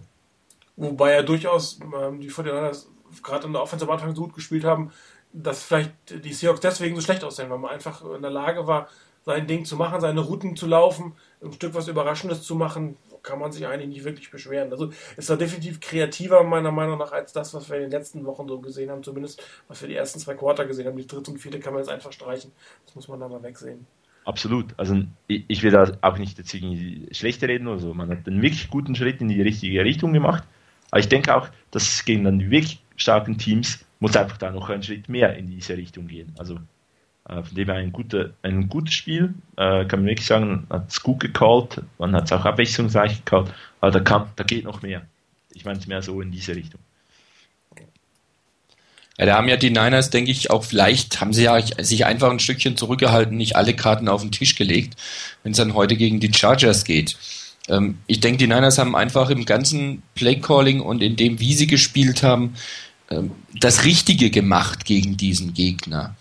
Wobei 0.77 1.13
ja 1.13 1.24
durchaus 1.24 1.79
ähm, 1.81 2.22
die 2.22 2.29
49 2.29 2.89
gerade 3.24 3.48
in 3.48 3.53
der 3.53 3.62
Offense 3.62 3.86
am 3.86 3.91
Anfang 3.91 4.15
so 4.15 4.24
gut 4.24 4.34
gespielt 4.34 4.63
haben, 4.63 4.91
dass 5.34 5.63
vielleicht 5.63 5.91
die 6.24 6.34
Seahawks 6.34 6.62
deswegen 6.62 6.96
so 6.96 7.01
schlecht 7.01 7.24
aussehen, 7.24 7.50
weil 7.50 7.57
man 7.57 7.72
einfach 7.72 8.03
in 8.03 8.22
der 8.22 8.31
Lage 8.31 8.67
war, 8.67 8.88
sein 9.25 9.46
Ding 9.46 9.65
zu 9.65 9.75
machen, 9.75 10.00
seine 10.00 10.22
Routen 10.22 10.55
zu 10.55 10.67
laufen, 10.67 11.13
ein 11.43 11.51
Stück 11.51 11.74
was 11.74 11.89
Überraschendes 11.89 12.43
zu 12.43 12.55
machen, 12.55 12.96
kann 13.24 13.39
man 13.39 13.51
sich 13.51 13.67
eigentlich 13.67 13.89
nicht 13.89 14.05
wirklich 14.05 14.31
beschweren. 14.31 14.72
Also 14.72 14.91
ist 15.17 15.29
da 15.29 15.36
definitiv 15.36 15.81
kreativer 15.81 16.43
meiner 16.43 16.72
Meinung 16.72 16.98
nach 16.98 17.12
als 17.12 17.34
das, 17.34 17.53
was 17.53 17.69
wir 17.69 17.75
in 17.75 17.84
den 17.84 17.91
letzten 17.91 18.25
Wochen 18.25 18.48
so 18.48 18.60
gesehen 18.60 18.89
haben, 18.89 19.03
zumindest 19.03 19.43
was 19.67 19.81
wir 19.81 19.89
die 19.89 19.96
ersten 19.96 20.19
zwei 20.19 20.36
Quarter 20.36 20.65
gesehen 20.65 20.88
haben. 20.88 20.96
Die 20.96 21.07
dritte 21.07 21.31
und 21.31 21.39
vierte 21.39 21.60
kann 21.60 21.74
man 21.74 21.81
jetzt 21.81 21.91
einfach 21.91 22.13
streichen. 22.13 22.51
Das 22.86 22.96
muss 22.96 23.10
man 23.10 23.19
da 23.19 23.27
mal 23.27 23.43
wegsehen. 23.43 23.86
Absolut. 24.24 24.74
Also 24.77 24.96
ich 25.27 25.63
will 25.63 25.72
da 25.72 25.91
auch 26.01 26.17
nicht 26.17 26.38
jetzt 26.38 26.53
irgendwie 26.53 27.07
schlechter 27.12 27.50
reden 27.50 27.67
oder 27.67 27.79
so. 27.79 27.93
Man 27.93 28.10
hat 28.10 28.27
einen 28.27 28.41
wirklich 28.41 28.69
guten 28.69 28.96
Schritt 28.96 29.19
in 29.19 29.27
die 29.27 29.41
richtige 29.41 29.84
Richtung 29.84 30.13
gemacht. 30.13 30.43
Aber 30.91 31.00
ich 31.00 31.10
denke 31.10 31.36
auch, 31.36 31.50
dass 31.72 32.06
gegen 32.06 32.24
dann 32.24 32.39
die 32.39 32.50
wirklich 32.50 32.79
starken 32.96 33.38
Teams 33.38 33.79
muss 34.00 34.15
einfach 34.15 34.38
da 34.38 34.51
noch 34.51 34.70
einen 34.70 34.84
Schritt 34.84 35.10
mehr 35.10 35.36
in 35.36 35.48
diese 35.48 35.75
Richtung 35.75 36.08
gehen. 36.08 36.34
Also 36.38 36.60
äh, 37.27 37.44
von 37.44 37.56
dem 37.56 37.67
her 37.67 37.75
ein, 37.75 37.91
guter, 37.91 38.32
ein 38.41 38.70
gutes 38.70 38.94
Spiel, 38.94 39.34
äh, 39.58 39.86
kann 39.86 40.01
man 40.01 40.06
wirklich 40.06 40.27
sagen, 40.27 40.67
hat 40.70 40.89
es 40.89 41.01
gut 41.01 41.20
gecallt, 41.20 41.82
man 41.98 42.15
hat 42.15 42.25
es 42.25 42.32
auch 42.32 42.46
abwechslungsreich 42.46 43.25
gecallt, 43.25 43.53
aber 43.82 43.91
da, 43.91 44.00
kann, 44.00 44.29
da 44.36 44.44
geht 44.44 44.63
noch 44.63 44.82
mehr. 44.82 45.01
Ich 45.53 45.65
meine 45.65 45.79
es 45.79 45.88
mehr 45.88 46.01
so 46.01 46.22
in 46.22 46.32
diese 46.32 46.56
Richtung. 46.56 46.79
Ja, 49.17 49.25
da 49.25 49.38
haben 49.38 49.50
ja 49.50 49.58
die 49.58 49.72
Niners, 49.72 50.12
denke 50.12 50.29
ich, 50.29 50.51
auch 50.51 50.63
vielleicht 50.63 51.20
haben 51.20 51.34
sie 51.34 51.44
ja 51.44 51.60
sich 51.60 52.06
einfach 52.06 52.29
ein 52.29 52.39
Stückchen 52.39 52.77
zurückgehalten, 52.77 53.36
nicht 53.36 53.56
alle 53.56 53.75
Karten 53.75 54.10
auf 54.10 54.22
den 54.22 54.32
Tisch 54.32 54.56
gelegt, 54.56 54.96
wenn 55.41 55.53
es 55.53 55.58
dann 55.58 55.74
heute 55.74 55.98
gegen 55.98 56.20
die 56.20 56.32
Chargers 56.32 56.86
geht. 56.86 57.17
Ähm, 57.67 57.97
ich 58.07 58.19
denke, 58.19 58.38
die 58.38 58.47
Niners 58.47 58.77
haben 58.77 58.95
einfach 58.95 59.29
im 59.29 59.45
ganzen 59.45 60.03
Playcalling 60.15 60.81
und 60.81 61.01
in 61.01 61.15
dem, 61.15 61.39
wie 61.39 61.53
sie 61.53 61.67
gespielt 61.67 62.24
haben, 62.24 62.55
ähm, 63.09 63.31
das 63.59 63.86
Richtige 63.86 64.29
gemacht 64.29 64.86
gegen 64.86 65.17
diesen 65.17 65.53
Gegner. 65.53 66.15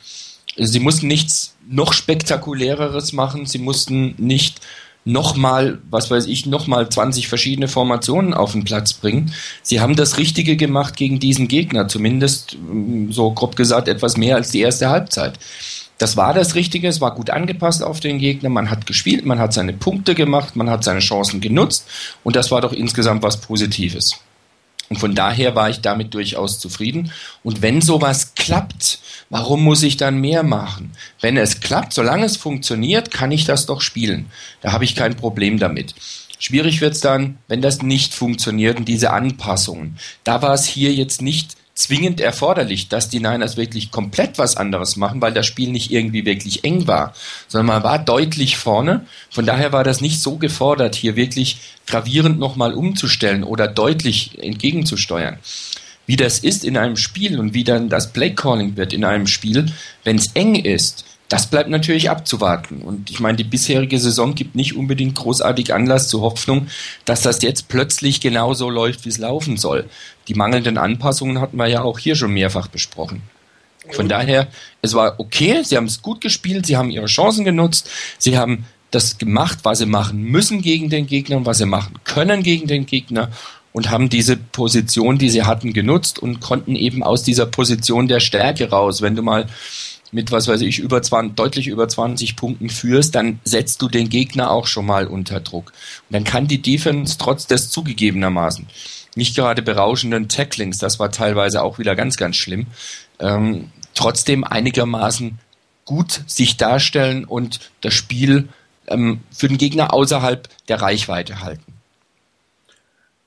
Sie 0.57 0.81
mussten 0.81 1.07
nichts 1.07 1.55
noch 1.69 1.93
spektakuläreres 1.93 3.13
machen. 3.13 3.47
Sie 3.47 3.59
mussten 3.59 4.15
nicht 4.19 4.61
nochmal, 5.05 5.79
was 5.89 6.11
weiß 6.11 6.27
ich, 6.27 6.47
nochmal 6.47 6.89
20 6.89 7.29
verschiedene 7.29 7.69
Formationen 7.69 8.35
auf 8.35 8.53
den 8.53 8.65
Platz 8.65 8.93
bringen. 8.93 9.33
Sie 9.63 9.81
haben 9.81 9.97
das 9.97 10.19
Richtige 10.19 10.57
gemacht 10.57 10.97
gegen 10.97 11.21
diesen 11.21 11.49
Gegner, 11.49 11.89
zumindest 11.89 12.59
mm, 12.59 13.13
so 13.13 13.31
grob 13.31 13.57
gesagt 13.57 13.89
etwas 13.89 14.17
mehr 14.17 14.35
als 14.35 14.51
die 14.51 14.61
erste 14.61 14.89
Halbzeit. 14.89 15.39
Das 15.99 16.17
war 16.17 16.35
das 16.35 16.55
Richtige, 16.55 16.89
es 16.89 17.01
war 17.01 17.15
gut 17.15 17.31
angepasst 17.31 17.83
auf 17.83 18.01
den 18.01 18.19
Gegner, 18.19 18.51
man 18.51 18.71
hat 18.71 18.87
gespielt, 18.87 19.25
man 19.25 19.39
hat 19.39 19.55
seine 19.55 19.73
Punkte 19.73 20.15
gemacht, 20.15 20.55
man 20.55 20.69
hat 20.69 20.85
seine 20.85 21.01
Chancen 21.01 21.41
genutzt 21.41 21.89
und 22.23 22.37
das 22.37 22.51
war 22.51 22.61
doch 22.61 22.73
insgesamt 22.73 23.23
was 23.23 23.41
Positives. 23.41 24.21
Und 24.89 24.99
von 24.99 25.15
daher 25.15 25.55
war 25.55 25.69
ich 25.69 25.81
damit 25.81 26.15
durchaus 26.15 26.61
zufrieden. 26.61 27.11
Und 27.43 27.61
wenn 27.61 27.81
sowas 27.81 28.35
klappt, 28.35 29.01
warum 29.31 29.65
muss 29.65 29.83
ich 29.83 29.97
dann 29.97 30.21
mehr 30.21 30.43
machen? 30.43 30.93
Wenn 31.21 31.37
es 31.37 31.61
klappt, 31.61 31.93
solange 31.93 32.25
es 32.25 32.37
funktioniert, 32.37 33.11
kann 33.11 33.33
ich 33.33 33.45
das 33.45 33.67
doch 33.67 33.81
spielen. 33.81 34.27
Da 34.61 34.73
habe 34.73 34.85
ich 34.85 34.95
kein 34.95 35.17
Problem 35.17 35.59
damit. 35.59 35.95
Schwierig 36.39 36.81
wird 36.81 36.95
es 36.95 37.01
dann, 37.01 37.39
wenn 37.49 37.63
das 37.63 37.83
nicht 37.83 38.15
funktioniert 38.15 38.79
und 38.79 38.87
diese 38.87 39.11
Anpassungen. 39.11 39.99
Da 40.23 40.43
war 40.43 40.55
es 40.55 40.67
hier 40.67 40.93
jetzt 40.93 41.23
nicht 41.23 41.57
zwingend 41.77 42.21
erforderlich, 42.21 42.89
dass 42.89 43.11
die 43.11 43.21
Niners 43.21 43.57
wirklich 43.57 43.91
komplett 43.91 44.39
was 44.39 44.57
anderes 44.57 44.97
machen, 44.97 45.21
weil 45.21 45.35
das 45.35 45.47
Spiel 45.47 45.71
nicht 45.71 45.93
irgendwie 45.93 46.25
wirklich 46.25 46.65
eng 46.65 46.89
war, 46.89 47.15
sondern 47.47 47.67
man 47.67 47.85
war 47.85 47.99
deutlich 47.99 48.57
vorne. 48.57 49.07
Von 49.31 49.47
daher 49.47 49.73
war 49.73 49.85
das 49.85 50.01
nicht 50.01 50.21
so 50.21 50.37
gefordert, 50.37 50.97
hier 50.97 51.17
wirklich 51.17 51.59
gravierend 51.87 52.39
nochmal 52.39 52.73
umzustellen 52.73 53.45
oder 53.45 53.69
deutlich 53.69 54.43
entgegenzusteuern. 54.43 55.39
Wie 56.07 56.17
das 56.17 56.39
ist 56.39 56.65
in 56.65 56.77
einem 56.77 56.97
Spiel 56.97 57.39
und 57.39 57.53
wie 57.53 57.65
dann 57.65 57.89
das 57.89 58.13
Playcalling 58.13 58.77
wird 58.77 58.93
in 58.93 59.05
einem 59.05 59.27
Spiel, 59.27 59.67
wenn 60.03 60.17
es 60.17 60.31
eng 60.35 60.55
ist, 60.55 61.05
das 61.29 61.49
bleibt 61.49 61.69
natürlich 61.69 62.09
abzuwarten. 62.09 62.83
Und 62.83 63.11
ich 63.11 63.21
meine, 63.21 63.37
die 63.37 63.45
bisherige 63.45 63.99
Saison 63.99 64.35
gibt 64.35 64.55
nicht 64.55 64.77
unbedingt 64.77 65.17
großartig 65.17 65.75
Anlass 65.75 66.09
zur 66.09 66.21
Hoffnung, 66.21 66.69
dass 67.05 67.23
das 67.23 67.43
jetzt 67.43 67.69
plötzlich 67.69 68.21
genauso 68.21 68.71
läuft, 68.71 69.05
wie 69.05 69.09
es 69.09 69.19
laufen 69.19 69.57
soll. 69.57 69.89
Die 70.29 70.35
mangelnden 70.35 70.79
Anpassungen 70.79 71.41
hatten 71.41 71.57
wir 71.57 71.67
ja 71.67 71.83
auch 71.83 71.99
hier 71.99 72.15
schon 72.15 72.33
mehrfach 72.33 72.69
besprochen. 72.69 73.23
Von 73.91 74.09
daher, 74.09 74.49
es 74.83 74.95
war 74.95 75.19
okay, 75.19 75.63
sie 75.63 75.77
haben 75.77 75.87
es 75.87 76.03
gut 76.03 76.21
gespielt, 76.21 76.67
sie 76.67 76.77
haben 76.77 76.91
ihre 76.91 77.07
Chancen 77.07 77.45
genutzt, 77.45 77.89
sie 78.19 78.37
haben 78.37 78.67
das 78.91 79.19
gemacht, 79.19 79.59
was 79.63 79.79
sie 79.79 79.87
machen 79.87 80.23
müssen 80.23 80.63
gegen 80.63 80.91
den 80.91 81.07
Gegner 81.07 81.37
und 81.39 81.47
was 81.47 81.59
sie 81.59 81.67
machen 81.67 81.99
können 82.05 82.43
gegen 82.43 82.67
den 82.67 82.87
Gegner 82.87 83.31
und 83.73 83.91
haben 83.91 84.09
diese 84.09 84.37
Position, 84.37 85.19
die 85.19 85.29
sie 85.29 85.43
hatten, 85.43 85.73
genutzt 85.73 86.19
und 86.19 86.41
konnten 86.41 86.77
eben 86.77 87.03
aus 87.03 87.23
dieser 87.23 87.47
Position 87.47 88.09
der 88.09 88.21
Stärke 88.21 88.71
raus. 88.71 89.03
Wenn 89.03 89.17
du 89.17 89.23
mal 89.23 89.47
mit, 90.13 90.31
was 90.33 90.49
weiß 90.49 90.61
ich, 90.63 90.79
über 90.79 91.03
20, 91.03 91.35
deutlich 91.37 91.67
über 91.69 91.89
20 91.89 92.37
Punkten 92.37 92.69
führst, 92.69 93.15
dann 93.15 93.41
setzt 93.45 93.83
du 93.83 93.89
den 93.89 94.09
Gegner 94.09 94.51
auch 94.51 94.67
schon 94.67 94.87
mal 94.87 95.07
unter 95.07 95.41
Druck. 95.41 95.73
Und 96.09 96.15
dann 96.15 96.25
kann 96.25 96.47
die 96.47 96.63
Defense 96.63 97.17
trotz 97.19 97.47
des 97.47 97.71
zugegebenermaßen 97.71 98.67
nicht 99.17 99.35
gerade 99.35 99.63
berauschenden 99.63 100.29
Tacklings, 100.29 100.79
das 100.79 100.99
war 100.99 101.11
teilweise 101.11 101.63
auch 101.63 101.79
wieder 101.79 101.97
ganz, 101.97 102.17
ganz 102.17 102.37
schlimm, 102.37 102.67
ähm, 103.19 103.71
trotzdem 103.95 104.45
einigermaßen 104.45 105.39
gut 105.85 106.23
sich 106.27 106.57
darstellen 106.57 107.25
und 107.25 107.73
das 107.81 107.95
Spiel 107.95 108.49
ähm, 108.89 109.21
für 109.31 109.49
den 109.49 109.59
Gegner 109.59 109.95
außerhalb 109.95 110.49
der 110.69 110.83
Reichweite 110.83 111.41
halten. 111.41 111.73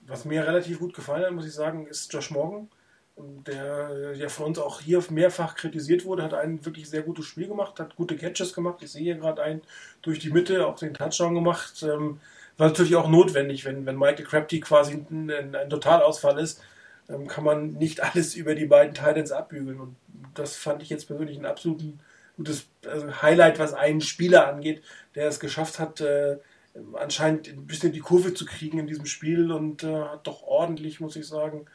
Was 0.07 0.25
mir 0.25 0.45
relativ 0.45 0.79
gut 0.79 0.93
gefallen 0.93 1.25
hat, 1.25 1.31
muss 1.31 1.45
ich 1.45 1.53
sagen, 1.53 1.87
ist 1.87 2.13
Josh 2.13 2.31
Morgan 2.31 2.67
der 3.45 4.13
ja 4.15 4.29
von 4.29 4.47
uns 4.47 4.59
auch 4.59 4.81
hier 4.81 5.03
mehrfach 5.09 5.55
kritisiert 5.55 6.05
wurde, 6.05 6.23
hat 6.23 6.33
ein 6.33 6.65
wirklich 6.65 6.89
sehr 6.89 7.01
gutes 7.01 7.25
Spiel 7.25 7.47
gemacht, 7.47 7.79
hat 7.79 7.95
gute 7.95 8.15
Catches 8.15 8.53
gemacht. 8.53 8.81
Ich 8.81 8.91
sehe 8.91 9.03
hier 9.03 9.15
gerade 9.15 9.41
einen 9.41 9.61
durch 10.01 10.19
die 10.19 10.31
Mitte, 10.31 10.65
auch 10.65 10.75
den 10.75 10.93
Touchdown 10.93 11.35
gemacht. 11.35 11.83
Ähm, 11.83 12.19
war 12.57 12.67
natürlich 12.67 12.95
auch 12.95 13.09
notwendig, 13.09 13.65
wenn, 13.65 13.85
wenn 13.85 13.97
Michael 13.97 14.25
Crabtree 14.25 14.59
quasi 14.59 15.05
ein, 15.09 15.31
ein, 15.31 15.69
Totalausfall 15.69 16.39
ist, 16.39 16.61
ähm, 17.09 17.27
kann 17.27 17.43
man 17.43 17.73
nicht 17.73 18.01
alles 18.03 18.35
über 18.35 18.55
die 18.55 18.65
beiden 18.65 18.93
Titans 18.93 19.31
abbügeln. 19.31 19.79
Und 19.79 19.95
das 20.33 20.55
fand 20.55 20.83
ich 20.83 20.89
jetzt 20.89 21.07
persönlich 21.07 21.37
ein 21.37 21.45
absolut 21.45 21.81
gutes 22.37 22.67
also 22.85 23.21
Highlight, 23.21 23.59
was 23.59 23.73
einen 23.73 24.01
Spieler 24.01 24.47
angeht, 24.47 24.81
der 25.15 25.27
es 25.27 25.39
geschafft 25.39 25.79
hat, 25.79 26.01
äh, 26.01 26.37
anscheinend 26.93 27.47
ein 27.49 27.67
bisschen 27.67 27.91
die 27.91 27.99
Kurve 27.99 28.33
zu 28.33 28.45
kriegen 28.45 28.79
in 28.79 28.87
diesem 28.87 29.05
Spiel 29.05 29.51
und 29.51 29.83
äh, 29.83 30.03
hat 30.03 30.27
doch 30.27 30.43
ordentlich, 30.43 30.99
muss 30.99 31.15
ich 31.15 31.27
sagen, 31.27 31.65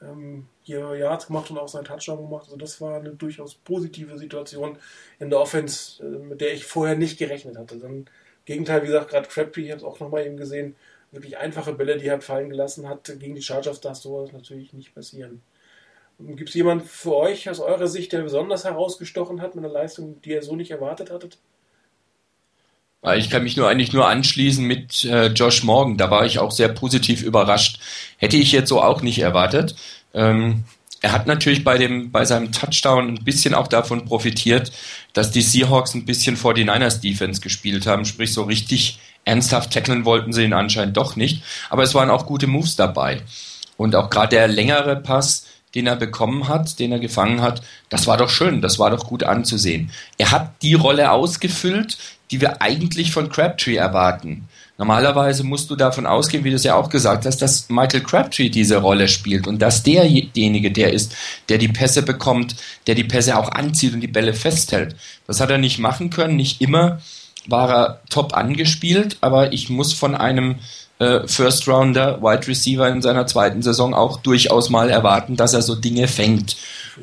ähm, 0.00 0.46
hier 0.66 0.96
Yards 0.96 1.28
gemacht 1.28 1.50
und 1.50 1.58
auch 1.58 1.68
seinen 1.68 1.84
Touchdown 1.84 2.28
gemacht. 2.28 2.46
Also 2.46 2.56
das 2.56 2.80
war 2.80 2.98
eine 2.98 3.10
durchaus 3.10 3.54
positive 3.54 4.18
Situation 4.18 4.78
in 5.20 5.30
der 5.30 5.40
Offense, 5.40 6.02
äh, 6.02 6.18
mit 6.18 6.40
der 6.40 6.52
ich 6.52 6.64
vorher 6.64 6.96
nicht 6.96 7.18
gerechnet 7.18 7.56
hatte. 7.56 7.76
Dann 7.78 8.06
Gegenteil, 8.44 8.82
wie 8.82 8.86
gesagt, 8.86 9.10
gerade 9.10 9.28
Crabtree, 9.28 9.62
ich 9.62 9.70
habe 9.70 9.78
es 9.78 9.84
auch 9.84 10.00
nochmal 10.00 10.26
eben 10.26 10.36
gesehen, 10.36 10.74
wirklich 11.12 11.38
einfache 11.38 11.72
Bälle, 11.72 11.98
die 11.98 12.06
er 12.06 12.20
fallen 12.20 12.50
gelassen 12.50 12.88
hat. 12.88 13.12
Gegen 13.18 13.36
die 13.36 13.42
Chargers 13.42 13.80
darf 13.80 13.96
sowas 13.96 14.32
natürlich 14.32 14.72
nicht 14.72 14.94
passieren. 14.94 15.42
Gibt 16.18 16.48
es 16.48 16.54
jemanden 16.54 16.84
für 16.84 17.14
euch 17.14 17.48
aus 17.48 17.60
eurer 17.60 17.86
Sicht, 17.86 18.12
der 18.12 18.22
besonders 18.22 18.64
herausgestochen 18.64 19.40
hat 19.40 19.54
mit 19.54 19.64
einer 19.64 19.72
Leistung, 19.72 20.20
die 20.22 20.30
ihr 20.30 20.42
so 20.42 20.56
nicht 20.56 20.70
erwartet 20.70 21.10
hattet? 21.10 21.38
Ich 23.14 23.30
kann 23.30 23.44
mich 23.44 23.56
nur 23.56 23.68
eigentlich 23.68 23.92
nur 23.92 24.08
anschließen 24.08 24.64
mit 24.64 25.04
äh, 25.04 25.26
Josh 25.26 25.62
Morgan. 25.62 25.96
Da 25.96 26.10
war 26.10 26.26
ich 26.26 26.40
auch 26.40 26.50
sehr 26.50 26.68
positiv 26.68 27.22
überrascht. 27.22 27.78
Hätte 28.16 28.36
ich 28.36 28.50
jetzt 28.50 28.68
so 28.68 28.82
auch 28.82 29.00
nicht 29.02 29.20
erwartet. 29.20 29.76
Ähm, 30.16 30.64
er 31.02 31.12
hat 31.12 31.26
natürlich 31.26 31.62
bei 31.62 31.78
dem, 31.78 32.10
bei 32.10 32.24
seinem 32.24 32.50
Touchdown 32.50 33.08
ein 33.10 33.24
bisschen 33.24 33.54
auch 33.54 33.68
davon 33.68 34.06
profitiert, 34.06 34.72
dass 35.12 35.30
die 35.30 35.42
Seahawks 35.42 35.94
ein 35.94 36.06
bisschen 36.06 36.36
vor 36.36 36.54
die 36.54 36.64
Niners 36.64 37.00
Defense 37.00 37.40
gespielt 37.40 37.86
haben. 37.86 38.04
Sprich, 38.04 38.32
so 38.32 38.42
richtig 38.42 38.98
ernsthaft 39.24 39.72
tackeln 39.72 40.04
wollten 40.04 40.32
sie 40.32 40.44
ihn 40.44 40.52
anscheinend 40.52 40.96
doch 40.96 41.14
nicht. 41.14 41.42
Aber 41.68 41.82
es 41.82 41.94
waren 41.94 42.10
auch 42.10 42.26
gute 42.26 42.46
Moves 42.46 42.76
dabei. 42.76 43.22
Und 43.76 43.94
auch 43.94 44.08
gerade 44.08 44.30
der 44.30 44.48
längere 44.48 44.96
Pass, 44.96 45.46
den 45.74 45.86
er 45.86 45.96
bekommen 45.96 46.48
hat, 46.48 46.78
den 46.78 46.92
er 46.92 46.98
gefangen 46.98 47.42
hat, 47.42 47.62
das 47.90 48.06
war 48.06 48.16
doch 48.16 48.30
schön, 48.30 48.62
das 48.62 48.78
war 48.78 48.90
doch 48.90 49.06
gut 49.06 49.22
anzusehen. 49.22 49.92
Er 50.16 50.30
hat 50.30 50.62
die 50.62 50.74
Rolle 50.74 51.10
ausgefüllt, 51.10 51.98
die 52.30 52.40
wir 52.40 52.62
eigentlich 52.62 53.12
von 53.12 53.28
Crabtree 53.28 53.76
erwarten. 53.76 54.48
Normalerweise 54.78 55.42
musst 55.42 55.70
du 55.70 55.76
davon 55.76 56.06
ausgehen, 56.06 56.44
wie 56.44 56.50
du 56.50 56.56
es 56.56 56.64
ja 56.64 56.74
auch 56.74 56.90
gesagt 56.90 57.24
hast, 57.24 57.40
dass 57.40 57.68
Michael 57.70 58.02
Crabtree 58.02 58.50
diese 58.50 58.76
Rolle 58.76 59.08
spielt 59.08 59.46
und 59.46 59.60
dass 59.60 59.82
derjenige 59.82 60.70
der 60.70 60.92
ist, 60.92 61.14
der 61.48 61.56
die 61.56 61.68
Pässe 61.68 62.02
bekommt, 62.02 62.56
der 62.86 62.94
die 62.94 63.04
Pässe 63.04 63.38
auch 63.38 63.50
anzieht 63.50 63.94
und 63.94 64.00
die 64.00 64.06
Bälle 64.06 64.34
festhält. 64.34 64.94
Das 65.26 65.40
hat 65.40 65.50
er 65.50 65.58
nicht 65.58 65.78
machen 65.78 66.10
können, 66.10 66.36
nicht 66.36 66.60
immer 66.60 66.98
war 67.48 67.70
er 67.70 68.00
top 68.10 68.36
angespielt, 68.36 69.18
aber 69.20 69.52
ich 69.52 69.70
muss 69.70 69.92
von 69.92 70.14
einem 70.14 70.56
äh, 70.98 71.26
First 71.26 71.68
Rounder, 71.68 72.20
Wide 72.22 72.46
Receiver 72.48 72.88
in 72.88 73.02
seiner 73.02 73.26
zweiten 73.26 73.62
Saison 73.62 73.94
auch 73.94 74.20
durchaus 74.20 74.70
mal 74.70 74.90
erwarten, 74.90 75.36
dass 75.36 75.54
er 75.54 75.62
so 75.62 75.74
Dinge 75.74 76.08
fängt. 76.08 76.56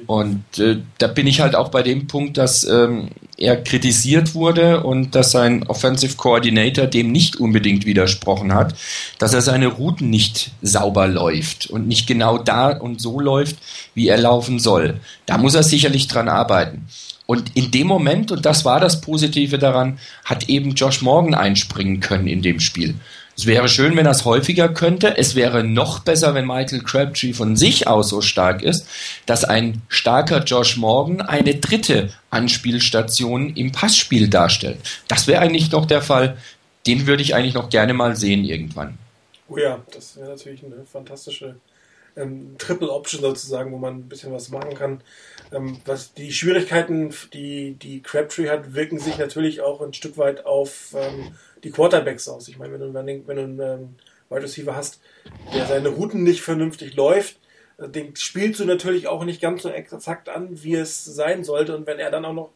Und 0.07 0.43
äh, 0.57 0.77
da 0.97 1.07
bin 1.07 1.27
ich 1.27 1.41
halt 1.41 1.55
auch 1.55 1.69
bei 1.69 1.83
dem 1.83 2.07
Punkt, 2.07 2.37
dass 2.37 2.63
ähm, 2.63 3.09
er 3.37 3.61
kritisiert 3.61 4.33
wurde 4.33 4.83
und 4.83 5.15
dass 5.15 5.31
sein 5.31 5.67
Offensive 5.67 6.15
Coordinator 6.17 6.87
dem 6.87 7.11
nicht 7.11 7.37
unbedingt 7.37 7.85
widersprochen 7.85 8.53
hat, 8.53 8.75
dass 9.19 9.33
er 9.33 9.41
seine 9.41 9.67
Routen 9.67 10.09
nicht 10.09 10.51
sauber 10.61 11.07
läuft 11.07 11.67
und 11.67 11.87
nicht 11.87 12.07
genau 12.07 12.37
da 12.37 12.69
und 12.69 13.01
so 13.01 13.19
läuft, 13.19 13.57
wie 13.93 14.07
er 14.07 14.17
laufen 14.17 14.59
soll. 14.59 14.99
Da 15.25 15.37
muss 15.37 15.55
er 15.55 15.63
sicherlich 15.63 16.07
dran 16.07 16.27
arbeiten. 16.27 16.87
Und 17.25 17.55
in 17.55 17.71
dem 17.71 17.87
Moment, 17.87 18.31
und 18.31 18.45
das 18.45 18.65
war 18.65 18.79
das 18.79 18.99
Positive 18.99 19.57
daran, 19.57 19.99
hat 20.25 20.49
eben 20.49 20.73
Josh 20.73 21.01
Morgan 21.01 21.33
einspringen 21.33 21.99
können 21.99 22.27
in 22.27 22.41
dem 22.41 22.59
Spiel. 22.59 22.95
Es 23.35 23.47
wäre 23.47 23.67
schön, 23.67 23.95
wenn 23.95 24.05
er 24.05 24.11
es 24.11 24.25
häufiger 24.25 24.69
könnte. 24.69 25.17
Es 25.17 25.35
wäre 25.35 25.63
noch 25.63 25.99
besser, 25.99 26.35
wenn 26.35 26.45
Michael 26.45 26.83
Crabtree 26.83 27.33
von 27.33 27.55
sich 27.55 27.87
aus 27.87 28.09
so 28.09 28.21
stark 28.21 28.61
ist, 28.61 28.87
dass 29.25 29.43
ein 29.43 29.81
starker 29.87 30.43
Josh 30.43 30.77
Morgan 30.77 31.21
eine 31.21 31.55
dritte 31.55 32.13
Anspielstation 32.29 33.55
im 33.55 33.71
Passspiel 33.71 34.29
darstellt. 34.29 34.77
Das 35.07 35.27
wäre 35.27 35.41
eigentlich 35.41 35.71
noch 35.71 35.85
der 35.85 36.01
Fall. 36.01 36.37
Den 36.85 37.07
würde 37.07 37.23
ich 37.23 37.33
eigentlich 37.33 37.55
noch 37.55 37.69
gerne 37.69 37.93
mal 37.93 38.15
sehen 38.15 38.43
irgendwann. 38.43 38.97
Oh 39.49 39.57
ja, 39.57 39.81
das 39.93 40.15
wäre 40.17 40.29
natürlich 40.29 40.63
eine 40.63 40.85
fantastische 40.85 41.55
ähm, 42.15 42.55
Triple 42.57 42.91
Option 42.91 43.21
sozusagen, 43.21 43.71
wo 43.71 43.77
man 43.77 43.95
ein 43.95 44.09
bisschen 44.09 44.31
was 44.31 44.49
machen 44.49 44.75
kann. 44.75 45.01
Ähm, 45.51 45.77
was 45.85 46.13
die 46.13 46.31
Schwierigkeiten, 46.31 47.13
die 47.33 47.73
die 47.81 48.01
Crabtree 48.01 48.49
hat, 48.49 48.73
wirken 48.73 48.99
sich 48.99 49.17
natürlich 49.17 49.61
auch 49.61 49.81
ein 49.81 49.93
Stück 49.93 50.17
weit 50.17 50.45
auf 50.45 50.95
ähm, 50.95 51.33
die 51.63 51.71
Quarterbacks 51.71 52.27
aus. 52.27 52.47
Ich 52.47 52.57
meine, 52.57 52.73
wenn 52.73 52.81
du, 52.81 52.93
wenn 52.93 53.35
du 53.35 53.41
einen 53.41 53.59
ähm, 53.59 53.95
Wide 54.29 54.43
Receiver 54.43 54.75
hast, 54.75 55.01
der 55.53 55.65
seine 55.65 55.89
Routen 55.89 56.23
nicht 56.23 56.41
vernünftig 56.41 56.95
läuft, 56.95 57.39
äh, 57.77 57.89
den 57.89 58.15
spielst 58.15 58.59
du 58.59 58.65
natürlich 58.65 59.07
auch 59.07 59.23
nicht 59.23 59.41
ganz 59.41 59.63
so 59.63 59.69
exakt 59.69 60.29
an, 60.29 60.63
wie 60.63 60.75
es 60.75 61.03
sein 61.05 61.43
sollte. 61.43 61.75
Und 61.75 61.87
wenn 61.87 61.99
er 61.99 62.11
dann 62.11 62.25
auch 62.25 62.33
noch 62.33 62.51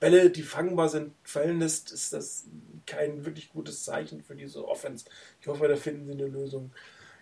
Bälle, 0.00 0.30
die 0.30 0.42
fangbar 0.42 0.88
sind, 0.88 1.12
fallen 1.24 1.60
lässt, 1.60 1.92
ist 1.92 2.12
das 2.12 2.46
kein 2.86 3.24
wirklich 3.24 3.50
gutes 3.50 3.84
Zeichen 3.84 4.22
für 4.22 4.34
diese 4.34 4.66
Offense. 4.66 5.06
Ich 5.40 5.46
hoffe, 5.46 5.68
da 5.68 5.76
finden 5.76 6.06
sie 6.06 6.12
eine 6.12 6.26
Lösung. 6.26 6.72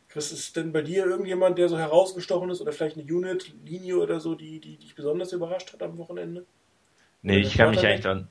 Chris, 0.09 0.33
ist 0.33 0.57
denn 0.57 0.72
bei 0.72 0.83
dir 0.83 1.05
irgendjemand, 1.07 1.59
der 1.59 1.68
so 1.68 1.79
herausgestochen 1.79 2.51
ist 2.51 2.61
oder 2.61 2.72
vielleicht 2.72 2.96
eine 2.96 3.12
Unit, 3.12 3.53
Linie 3.64 3.99
oder 3.99 4.20
so, 4.20 4.35
die, 4.35 4.61
die 4.61 4.77
dich 4.77 4.94
besonders 4.94 5.33
überrascht 5.33 5.72
hat 5.72 5.83
am 5.83 5.99
Wochenende? 5.99 6.46
Nee, 7.27 7.39
ich 7.39 7.57
kann 7.57 7.71
mich 7.71 7.85
eigentlich 7.85 8.03
dann 8.03 8.29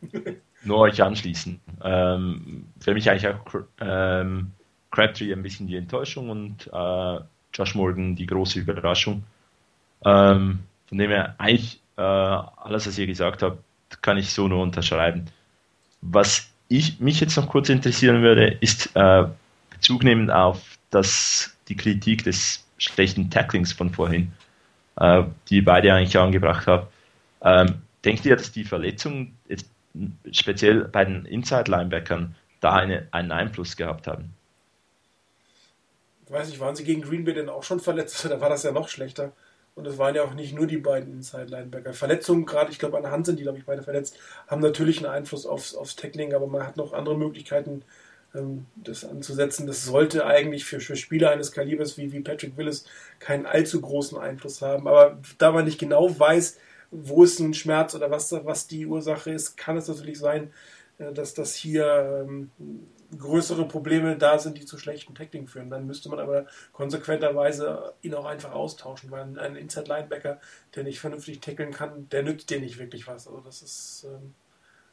nur 0.64 0.78
euch 0.78 1.04
anschließen. 1.04 1.60
Ähm, 1.84 2.68
für 2.80 2.94
mich 2.94 3.10
eigentlich 3.10 3.28
auch 3.28 3.40
ähm, 3.82 4.54
Crabtree 4.90 5.34
ein 5.34 5.44
bisschen 5.44 5.68
die 5.68 5.76
Enttäuschung 5.76 6.30
und 6.30 6.70
äh, 6.72 7.20
Josh 7.54 7.76
Morgan 7.76 8.16
die 8.16 8.26
große 8.26 8.60
Überraschung. 8.60 9.24
Ähm, 10.06 10.60
von 10.88 10.98
dem 10.98 11.10
her 11.10 11.36
eigentlich 11.40 11.82
äh, 11.98 12.02
alles, 12.02 12.88
was 12.88 12.98
ihr 12.98 13.06
gesagt 13.06 13.44
habt, 13.44 13.62
kann 14.02 14.18
ich 14.18 14.32
so 14.32 14.48
nur 14.48 14.64
unterschreiben. 14.64 15.26
Was 16.00 16.50
ich 16.70 17.02
mich 17.02 17.20
jetzt 17.20 17.36
noch 17.36 17.50
kurz 17.50 17.68
interessieren 17.68 18.22
würde, 18.22 18.48
ist 18.48 18.92
äh, 18.96 19.26
Bezug 19.72 20.06
nehmend 20.06 20.32
auf 20.32 20.78
das, 20.90 21.54
die 21.68 21.76
Kritik 21.76 22.24
des 22.24 22.66
schlechten 22.78 23.30
Tacklings 23.30 23.74
von 23.74 23.90
vorhin, 23.90 24.32
äh, 24.96 25.24
die 25.50 25.60
beide 25.60 25.94
eigentlich 25.94 26.18
angebracht 26.18 26.66
haben. 26.66 26.88
Ähm, 27.42 27.82
denkt 28.06 28.26
ihr, 28.26 28.36
dass 28.36 28.52
die 28.52 28.64
Verletzung 28.64 29.34
jetzt 29.48 29.68
speziell 30.32 30.86
bei 30.86 31.06
den 31.06 31.26
Inside-Linebackern 31.26 32.36
da 32.62 32.74
eine, 32.76 33.08
einen 33.12 33.32
Einfluss 33.32 33.76
gehabt 33.76 34.08
haben? 34.08 34.34
Ich 36.26 36.32
weiß 36.32 36.50
nicht, 36.50 36.60
waren 36.60 36.76
sie 36.76 36.84
gegen 36.84 37.02
Green 37.02 37.24
Bay 37.24 37.34
denn 37.34 37.50
auch 37.50 37.64
schon 37.64 37.80
verletzt? 37.80 38.26
Da 38.26 38.42
war 38.42 38.50
das 38.50 38.64
ja 38.64 38.72
noch 38.72 38.90
schlechter. 38.90 39.32
Und 39.76 39.86
es 39.88 39.98
waren 39.98 40.16
ja 40.16 40.24
auch 40.24 40.34
nicht 40.34 40.56
nur 40.56 40.68
die 40.68 40.78
beiden 40.78 41.12
Inside-Linebacker. 41.12 41.94
Verletzungen, 41.94 42.46
gerade, 42.46 42.72
ich 42.72 42.80
glaube, 42.80 42.96
an 42.96 43.04
der 43.04 43.12
Hand 43.12 43.26
sind 43.26 43.38
die, 43.38 43.44
glaube 43.44 43.58
ich, 43.58 43.66
beide 43.66 43.84
verletzt, 43.84 44.18
haben 44.48 44.62
natürlich 44.62 45.00
einen 45.00 45.08
Einfluss 45.08 45.46
aufs, 45.46 45.76
aufs 45.76 45.98
Tackling, 45.98 46.34
aber 46.34 46.48
man 46.48 46.66
hat 46.66 46.78
noch 46.78 46.94
andere 46.94 47.18
Möglichkeiten, 47.18 47.84
ähm, 48.34 48.66
das 48.76 49.04
anzusetzen. 49.04 49.68
Das 49.68 49.84
sollte 49.84 50.26
eigentlich 50.26 50.64
für, 50.64 50.80
für 50.80 50.96
Spieler 50.96 51.32
eines 51.32 51.52
Kalibers 51.52 51.98
wie, 51.98 52.14
wie 52.14 52.22
Patrick 52.22 52.56
Willis 52.56 52.86
keinen 53.20 53.46
allzu 53.46 53.82
großen 53.82 54.18
Einfluss 54.18 54.62
haben. 54.62 54.88
Aber 54.88 55.20
da 55.38 55.52
man 55.52 55.66
nicht 55.66 55.80
genau 55.80 56.18
weiß, 56.18 56.58
wo 56.92 57.24
ist 57.24 57.40
ein 57.40 57.54
Schmerz 57.54 57.96
oder 57.96 58.12
was, 58.12 58.32
was 58.32 58.68
die 58.68 58.86
Ursache 58.86 59.32
ist, 59.32 59.58
kann 59.58 59.78
es 59.78 59.88
natürlich 59.88 60.20
sein, 60.20 60.52
äh, 60.98 61.14
dass 61.14 61.34
das 61.34 61.56
hier 61.56 62.26
ähm, 62.26 62.52
größere 63.18 63.68
Probleme 63.68 64.18
da 64.18 64.40
sind, 64.40 64.58
die 64.58 64.66
zu 64.66 64.78
schlechten 64.78 65.16
Tackling 65.16 65.48
führen. 65.48 65.70
Dann 65.70 65.88
müsste 65.88 66.10
man 66.10 66.20
aber 66.20 66.46
konsequenterweise 66.74 67.94
ihn 68.02 68.14
auch 68.14 68.26
einfach 68.26 68.52
austauschen, 68.52 69.12
weil 69.12 69.38
ein 69.40 69.56
Inside-Linebacker, 69.56 70.40
der 70.76 70.84
nicht 70.84 71.00
vernünftig 71.00 71.40
tackeln 71.40 71.72
kann, 71.72 72.10
der 72.10 72.24
nützt 72.24 72.50
dir 72.50 72.60
nicht 72.60 72.80
wirklich 72.80 73.08
was. 73.08 73.28
Also 73.28 73.42
das 73.42 73.62
ist 73.62 74.08
ähm, 74.08 74.34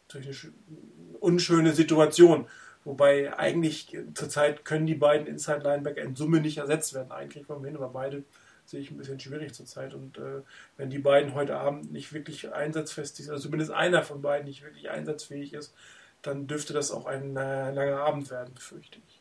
natürlich 0.08 0.44
eine 0.44 1.18
unschöne 1.18 1.72
Situation. 1.72 2.46
Wobei 2.84 3.36
eigentlich 3.38 3.96
zurzeit 4.14 4.64
können 4.64 4.86
die 4.86 4.94
beiden 4.94 5.26
Inside-Linebacker 5.26 6.02
in 6.02 6.16
Summe 6.16 6.40
nicht 6.40 6.58
ersetzt 6.58 6.94
werden. 6.94 7.12
Eigentlich 7.12 7.48
wollen 7.48 7.62
wir 7.62 7.68
hin, 7.68 7.76
aber 7.76 7.90
beide 7.90 8.24
sehe 8.72 8.80
ich 8.80 8.90
ein 8.90 8.96
bisschen 8.96 9.20
schwierig 9.20 9.54
zurzeit. 9.54 9.94
Und 9.94 10.18
äh, 10.18 10.40
wenn 10.76 10.90
die 10.90 10.98
beiden 10.98 11.34
heute 11.34 11.56
Abend 11.56 11.92
nicht 11.92 12.12
wirklich 12.12 12.52
einsatzfest 12.52 13.16
sind, 13.16 13.30
also 13.30 13.44
zumindest 13.44 13.70
einer 13.70 14.02
von 14.02 14.22
beiden 14.22 14.48
nicht 14.48 14.64
wirklich 14.64 14.90
einsatzfähig 14.90 15.52
ist, 15.52 15.72
dann 16.22 16.46
dürfte 16.46 16.72
das 16.72 16.90
auch 16.90 17.06
ein 17.06 17.36
äh, 17.36 17.70
langer 17.70 18.00
Abend 18.00 18.30
werden, 18.30 18.54
befürchte 18.54 18.98
ich. 19.06 19.20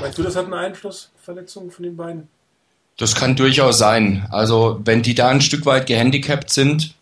Meinst 0.00 0.18
du, 0.18 0.22
das 0.24 0.34
hat 0.34 0.44
einen 0.44 0.54
Einfluss, 0.54 1.12
Verletzungen 1.22 1.70
von 1.70 1.84
den 1.84 1.96
beiden? 1.96 2.28
Das 2.96 3.14
kann 3.14 3.36
durchaus 3.36 3.78
sein. 3.78 4.26
Also 4.30 4.80
wenn 4.84 5.02
die 5.02 5.14
da 5.14 5.28
ein 5.28 5.40
Stück 5.40 5.66
weit 5.66 5.86
gehandicapt 5.86 6.50
sind 6.50 6.94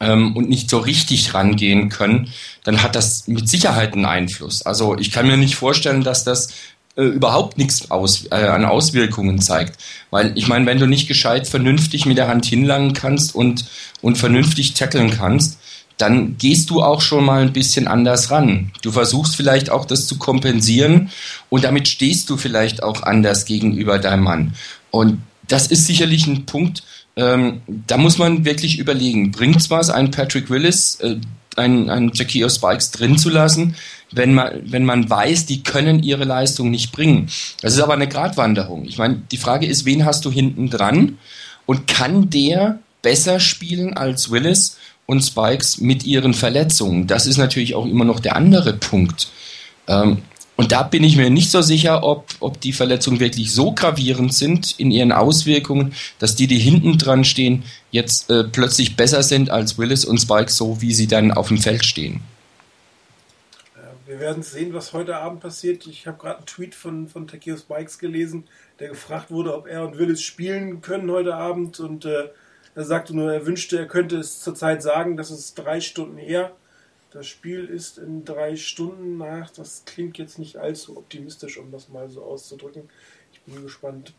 ähm, 0.00 0.36
und 0.36 0.48
nicht 0.48 0.68
so 0.68 0.78
richtig 0.78 1.32
rangehen 1.32 1.90
können, 1.90 2.32
dann 2.64 2.82
hat 2.82 2.96
das 2.96 3.28
mit 3.28 3.48
Sicherheit 3.48 3.92
einen 3.92 4.04
Einfluss. 4.04 4.62
Also 4.62 4.98
ich 4.98 5.12
kann 5.12 5.28
mir 5.28 5.36
nicht 5.36 5.54
vorstellen, 5.54 6.02
dass 6.02 6.24
das 6.24 6.48
äh, 6.96 7.02
überhaupt 7.02 7.58
nichts 7.58 7.90
aus, 7.90 8.26
äh, 8.30 8.36
an 8.36 8.64
Auswirkungen 8.64 9.40
zeigt. 9.40 9.78
Weil 10.10 10.32
ich 10.36 10.48
meine, 10.48 10.66
wenn 10.66 10.78
du 10.78 10.86
nicht 10.86 11.08
gescheit 11.08 11.48
vernünftig 11.48 12.06
mit 12.06 12.18
der 12.18 12.28
Hand 12.28 12.46
hinlangen 12.46 12.92
kannst 12.92 13.34
und, 13.34 13.64
und 14.00 14.16
vernünftig 14.16 14.74
tackeln 14.74 15.10
kannst, 15.10 15.58
dann 15.96 16.36
gehst 16.38 16.70
du 16.70 16.82
auch 16.82 17.00
schon 17.00 17.24
mal 17.24 17.42
ein 17.42 17.52
bisschen 17.52 17.86
anders 17.86 18.30
ran. 18.30 18.72
Du 18.82 18.90
versuchst 18.90 19.36
vielleicht 19.36 19.70
auch 19.70 19.84
das 19.84 20.06
zu 20.06 20.18
kompensieren 20.18 21.10
und 21.50 21.64
damit 21.64 21.88
stehst 21.88 22.30
du 22.30 22.36
vielleicht 22.36 22.82
auch 22.82 23.02
anders 23.02 23.44
gegenüber 23.44 23.98
deinem 23.98 24.24
Mann. 24.24 24.54
Und 24.90 25.20
das 25.48 25.68
ist 25.68 25.86
sicherlich 25.86 26.26
ein 26.26 26.46
Punkt, 26.46 26.82
ähm, 27.16 27.60
da 27.66 27.96
muss 27.96 28.18
man 28.18 28.44
wirklich 28.44 28.78
überlegen, 28.78 29.30
bringt 29.30 29.56
es 29.56 29.70
was, 29.70 29.90
einen 29.90 30.10
Patrick 30.10 30.50
Willis, 30.50 30.98
äh, 31.00 31.16
einen, 31.58 31.90
einen 31.90 32.12
Jackie 32.14 32.48
Spikes 32.48 32.90
drin 32.90 33.18
zu 33.18 33.30
lassen, 33.30 33.76
wenn 34.12 34.34
man, 34.34 34.60
wenn 34.64 34.84
man 34.84 35.08
weiß, 35.08 35.46
die 35.46 35.62
können 35.62 36.02
ihre 36.02 36.24
Leistung 36.24 36.70
nicht 36.70 36.92
bringen. 36.92 37.28
Das 37.60 37.74
ist 37.74 37.80
aber 37.80 37.94
eine 37.94 38.08
Gratwanderung. 38.08 38.84
Ich 38.84 38.98
meine, 38.98 39.22
die 39.30 39.36
Frage 39.36 39.66
ist, 39.66 39.84
wen 39.84 40.04
hast 40.04 40.24
du 40.24 40.30
hinten 40.30 40.70
dran 40.70 41.18
und 41.66 41.86
kann 41.86 42.30
der 42.30 42.78
besser 43.02 43.40
spielen 43.40 43.96
als 43.96 44.30
Willis 44.30 44.78
und 45.06 45.22
Spikes 45.22 45.80
mit 45.80 46.04
ihren 46.04 46.34
Verletzungen? 46.34 47.06
Das 47.06 47.26
ist 47.26 47.38
natürlich 47.38 47.74
auch 47.74 47.86
immer 47.86 48.04
noch 48.04 48.20
der 48.20 48.36
andere 48.36 48.74
Punkt. 48.74 49.28
Ähm, 49.86 50.22
und 50.56 50.70
da 50.70 50.84
bin 50.84 51.02
ich 51.02 51.16
mir 51.16 51.30
nicht 51.30 51.50
so 51.50 51.62
sicher, 51.62 52.04
ob, 52.04 52.26
ob 52.38 52.60
die 52.60 52.72
Verletzungen 52.72 53.18
wirklich 53.18 53.52
so 53.52 53.72
gravierend 53.72 54.32
sind 54.32 54.78
in 54.78 54.90
ihren 54.90 55.10
Auswirkungen, 55.10 55.94
dass 56.20 56.36
die, 56.36 56.46
die 56.46 56.58
hinten 56.58 56.96
dran 56.96 57.24
stehen, 57.24 57.64
jetzt 57.90 58.30
äh, 58.30 58.44
plötzlich 58.44 58.96
besser 58.96 59.22
sind 59.24 59.50
als 59.50 59.78
Willis 59.78 60.04
und 60.04 60.18
Spike, 60.18 60.50
so 60.50 60.80
wie 60.80 60.94
sie 60.94 61.08
dann 61.08 61.32
auf 61.32 61.48
dem 61.48 61.58
Feld 61.58 61.84
stehen. 61.84 62.20
Wir 64.06 64.20
werden 64.20 64.44
sehen, 64.44 64.74
was 64.74 64.92
heute 64.92 65.16
Abend 65.16 65.40
passiert. 65.40 65.86
Ich 65.88 66.06
habe 66.06 66.18
gerade 66.18 66.36
einen 66.36 66.46
Tweet 66.46 66.74
von, 66.74 67.08
von 67.08 67.26
Takeo 67.26 67.56
Spikes 67.56 67.98
gelesen, 67.98 68.44
der 68.78 68.90
gefragt 68.90 69.30
wurde, 69.30 69.56
ob 69.56 69.66
er 69.66 69.84
und 69.84 69.98
Willis 69.98 70.22
spielen 70.22 70.82
können 70.82 71.10
heute 71.10 71.34
Abend. 71.34 71.80
Und 71.80 72.04
äh, 72.04 72.28
er 72.76 72.84
sagte 72.84 73.16
nur, 73.16 73.32
er 73.32 73.44
wünschte, 73.44 73.78
er 73.78 73.86
könnte 73.86 74.18
es 74.18 74.40
zurzeit 74.40 74.82
sagen, 74.82 75.16
das 75.16 75.32
ist 75.32 75.54
drei 75.54 75.80
Stunden 75.80 76.16
her. 76.16 76.52
Das 77.14 77.28
Spiel 77.28 77.66
ist 77.66 77.96
in 77.96 78.24
drei 78.24 78.56
Stunden 78.56 79.18
nach. 79.18 79.48
Das 79.50 79.84
klingt 79.86 80.18
jetzt 80.18 80.36
nicht 80.40 80.56
allzu 80.56 80.96
optimistisch, 80.96 81.58
um 81.58 81.70
das 81.70 81.88
mal 81.88 82.10
so 82.10 82.24
auszudrücken. 82.24 82.90
Ich 83.32 83.40
bin 83.42 83.62
gespannt. 83.62 84.14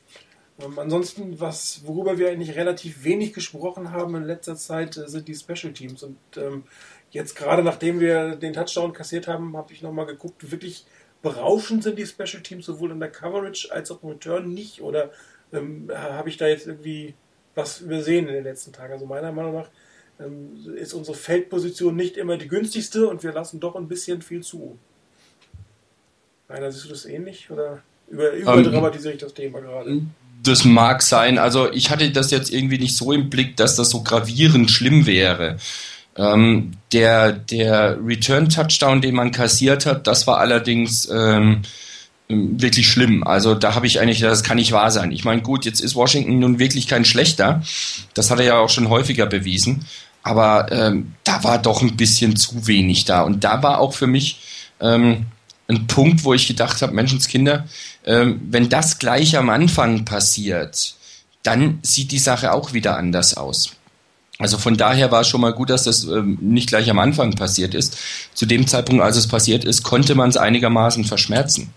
Ähm, 0.62 0.80
ansonsten, 0.80 1.42
was, 1.42 1.82
worüber 1.84 2.18
wir 2.18 2.30
eigentlich 2.30 2.56
relativ 2.56 3.04
wenig 3.04 3.34
gesprochen 3.34 3.92
haben 3.92 4.16
in 4.16 4.24
letzter 4.24 4.56
Zeit, 4.56 4.96
äh, 4.96 5.10
sind 5.10 5.28
die 5.28 5.36
Special 5.36 5.74
Teams. 5.74 6.04
Und 6.04 6.18
ähm, 6.38 6.64
jetzt 7.12 7.36
gerade 7.36 7.64
nachdem 7.64 8.00
wir 8.00 8.38
den 8.38 8.54
Touchdown 8.54 8.94
kassiert 8.94 9.28
haben, 9.28 9.58
habe 9.58 9.74
ich 9.74 9.82
nochmal 9.82 10.06
geguckt, 10.06 10.50
wirklich 10.50 10.86
berauschend 11.22 11.84
sind 11.84 12.00
die 12.00 12.06
Special 12.06 12.42
Teams 12.44 12.66
sowohl 12.66 12.92
in 12.92 13.02
der 13.02 13.12
Coverage 13.12 13.74
als 13.74 13.92
auch 13.92 14.02
im 14.04 14.10
Return 14.12 14.54
nicht. 14.54 14.82
Oder 14.82 15.12
ähm, 15.52 15.92
habe 15.94 16.30
ich 16.30 16.38
da 16.38 16.48
jetzt 16.48 16.66
irgendwie 16.66 17.14
was 17.56 17.82
übersehen 17.82 18.30
in 18.30 18.36
den 18.36 18.46
letzten 18.46 18.72
Tagen? 18.72 18.94
Also 18.94 19.06
meiner 19.06 19.34
Meinung 19.34 19.54
nach 19.54 19.70
ist 20.76 20.94
unsere 20.94 21.18
Feldposition 21.18 21.96
nicht 21.96 22.18
immer 22.18 22.38
die 22.38 22.48
günstigste 22.48 23.08
und 23.08 23.24
wir 23.24 23.34
lassen 23.34 23.60
doch 23.60 23.76
ein 23.76 23.88
bisschen 23.88 24.22
viel 24.22 24.42
zu. 24.42 24.78
Rainer, 26.50 26.72
siehst 26.72 26.86
du 26.86 26.90
das 26.90 27.06
ähnlich? 27.06 27.50
Oder 27.52 27.82
über, 28.08 28.32
überdramatisiere 28.32 29.14
ich 29.14 29.20
das 29.20 29.34
Thema 29.34 29.60
gerade? 29.60 30.02
Das 30.44 30.64
mag 30.64 31.02
sein. 31.02 31.38
Also 31.38 31.72
ich 31.72 31.90
hatte 31.90 32.10
das 32.12 32.32
jetzt 32.32 32.52
irgendwie 32.52 32.78
nicht 32.78 32.96
so 32.96 33.12
im 33.12 33.30
Blick, 33.30 33.58
dass 33.58 33.76
das 33.76 33.90
so 33.90 34.04
gravierend 34.04 34.72
schlimm 34.72 35.06
wäre. 35.06 35.58
Ähm, 36.18 36.72
der 36.94 37.34
der 37.34 37.98
Return-Touchdown, 38.02 39.02
den 39.02 39.16
man 39.16 39.32
kassiert 39.32 39.86
hat, 39.86 40.08
das 40.08 40.28
war 40.28 40.38
allerdings 40.38 41.10
ähm, 41.10 41.64
ähm, 42.28 42.60
wirklich 42.60 42.88
schlimm. 42.88 43.24
Also 43.24 43.54
da 43.54 43.76
habe 43.76 43.86
ich 43.86 44.00
eigentlich, 44.00 44.20
das 44.20 44.44
kann 44.44 44.58
nicht 44.58 44.72
wahr 44.72 44.90
sein. 44.90 45.12
Ich 45.12 45.26
meine, 45.26 45.42
gut, 45.42 45.66
jetzt 45.66 45.80
ist 45.80 45.96
Washington 45.96 46.40
nun 46.40 46.58
wirklich 46.58 46.88
kein 46.88 47.06
schlechter. 47.06 47.62
Das 48.16 48.32
hat 48.32 48.40
er 48.40 48.46
ja 48.46 48.58
auch 48.58 48.70
schon 48.70 48.90
häufiger 48.90 49.28
bewiesen. 49.28 49.86
Aber 50.26 50.72
ähm, 50.72 51.14
da 51.24 51.44
war 51.44 51.60
doch 51.60 51.84
ein 51.84 51.98
bisschen 51.98 52.36
zu 52.36 52.66
wenig 52.66 53.06
da. 53.06 53.22
Und 53.22 53.44
da 53.44 53.62
war 53.62 53.80
auch 53.80 53.94
für 53.94 54.08
mich 54.08 54.40
ähm, 54.82 55.28
ein 55.68 55.86
Punkt, 55.86 56.24
wo 56.24 56.34
ich 56.34 56.48
gedacht 56.48 56.82
habe, 56.82 56.96
Menschenskinder, 56.96 57.68
ähm, 58.06 58.42
wenn 58.50 58.68
das 58.68 58.98
gleich 58.98 59.38
am 59.38 59.52
Anfang 59.52 60.04
passiert, 60.04 60.96
dann 61.44 61.78
sieht 61.84 62.12
die 62.12 62.18
Sache 62.18 62.54
auch 62.54 62.74
wieder 62.74 62.98
anders 62.98 63.38
aus. 63.38 63.74
Also 64.40 64.58
von 64.58 64.76
daher 64.78 65.12
war 65.12 65.22
es 65.22 65.28
schon 65.28 65.42
mal 65.42 65.54
gut, 65.54 65.70
dass 65.70 65.84
das 65.84 66.06
ähm, 66.06 66.40
nicht 66.42 66.70
gleich 66.70 66.90
am 66.90 66.98
Anfang 66.98 67.36
passiert 67.36 67.76
ist. 67.76 67.96
Zu 68.34 68.48
dem 68.48 68.66
Zeitpunkt, 68.66 69.04
als 69.04 69.18
es 69.18 69.28
passiert 69.28 69.64
ist, 69.64 69.84
konnte 69.84 70.16
man 70.16 70.32
es 70.32 70.38
einigermaßen 70.38 71.06
verschmerzen. 71.06 71.72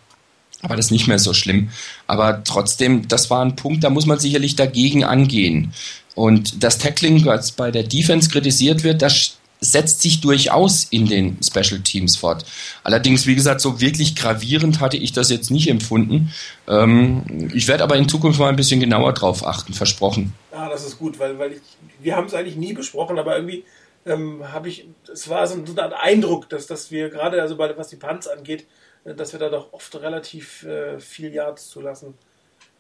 Aber 0.63 0.75
das 0.75 0.87
ist 0.87 0.93
nicht 0.93 1.07
mehr 1.07 1.19
so 1.19 1.35
schlimm. 1.35 1.69
Aber 2.07 2.43
trotzdem, 2.45 3.09
das 3.09 3.29
war 3.29 3.45
ein 3.45 3.57
Punkt, 3.57 3.85
da 3.85 3.91
muss 3.91 4.07
man 4.07 4.19
sicherlich 4.19 4.57
dagegen 4.57 5.05
angehen. 5.05 5.75
Und 6.19 6.65
das 6.65 6.79
Tackling, 6.79 7.25
was 7.27 7.53
bei 7.53 7.71
der 7.71 7.85
Defense 7.85 8.29
kritisiert 8.29 8.83
wird, 8.83 9.03
das 9.03 9.39
setzt 9.61 10.03
sich 10.03 10.21
durchaus 10.21 10.89
in 10.91 11.07
den 11.07 11.39
Special 11.45 11.81
Teams 11.81 12.17
fort. 12.17 12.45
Allerdings, 12.83 13.29
wie 13.29 13.37
gesagt, 13.37 13.61
so 13.61 13.81
wirklich 13.81 14.17
gravierend 14.17 14.81
hatte 14.81 14.97
ich 14.97 15.13
das 15.13 15.31
jetzt 15.31 15.53
nicht 15.53 15.69
empfunden. 15.69 16.35
Ähm, 16.67 17.51
ich 17.55 17.69
werde 17.69 17.85
aber 17.85 17.95
in 17.95 18.09
Zukunft 18.09 18.41
mal 18.41 18.49
ein 18.49 18.57
bisschen 18.57 18.81
genauer 18.81 19.13
drauf 19.13 19.47
achten, 19.47 19.75
versprochen. 19.75 20.35
Ah, 20.51 20.69
das 20.69 20.85
ist 20.85 20.99
gut, 20.99 21.21
weil, 21.21 21.39
weil 21.39 21.53
ich, 21.53 21.61
wir 22.01 22.17
haben 22.17 22.27
es 22.27 22.35
eigentlich 22.35 22.57
nie 22.57 22.73
besprochen, 22.73 23.17
aber 23.17 23.37
irgendwie 23.37 23.63
ähm, 24.05 24.43
habe 24.53 24.71
ich, 24.71 24.89
es 25.13 25.29
war 25.29 25.47
so 25.47 25.55
ein 25.55 25.79
Eindruck, 25.79 26.49
dass, 26.49 26.67
dass 26.67 26.91
wir 26.91 27.11
gerade, 27.11 27.41
also 27.41 27.57
bei, 27.57 27.77
was 27.77 27.91
die 27.91 27.97
Punts 27.97 28.27
angeht, 28.27 28.67
äh, 29.05 29.15
dass 29.15 29.33
wir 29.33 29.39
da 29.39 29.51
doch 29.51 29.73
oft 29.73 29.95
relativ 29.95 30.65
äh, 30.65 30.99
viel 30.99 31.33
Yards 31.33 31.69
zulassen. 31.69 32.15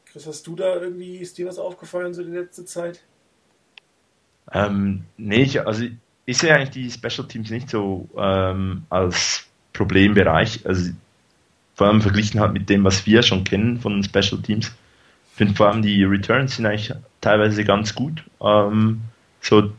Chris, 0.07 0.27
hast 0.27 0.44
du 0.44 0.57
da 0.57 0.74
irgendwie, 0.74 1.18
ist 1.18 1.38
dir 1.38 1.46
was 1.46 1.59
aufgefallen 1.59 2.14
so 2.14 2.24
die 2.24 2.33
letzte 2.33 2.64
Zeit? 2.64 3.01
Ähm, 4.53 5.05
nee, 5.17 5.43
ich, 5.43 5.67
also 5.67 5.85
ich 6.25 6.39
sehe 6.39 6.55
eigentlich 6.55 6.71
die 6.71 6.91
Special 6.91 7.27
Teams 7.27 7.51
nicht 7.51 7.71
so 7.71 8.09
ähm, 8.17 8.85
als 8.91 9.47
Problembereich. 9.73 10.67
Also 10.67 10.91
vor 11.75 11.87
allem 11.87 12.03
verglichen 12.03 12.41
halt 12.41 12.53
mit 12.53 12.69
dem, 12.69 12.85
was 12.85 13.07
wir 13.07 13.23
schon 13.23 13.45
kennen 13.45 13.79
von 13.79 14.03
Special 14.03 14.41
Teams. 14.43 14.73
Ich 15.31 15.37
finde 15.37 15.55
vor 15.55 15.69
allem 15.69 15.83
die 15.83 16.03
Returns 16.05 16.57
sind 16.57 16.67
eigentlich 16.67 16.93
teilweise 17.21 17.65
ganz 17.65 17.95
gut. 17.95 18.25
Ähm, 18.43 19.01
so, 19.41 19.73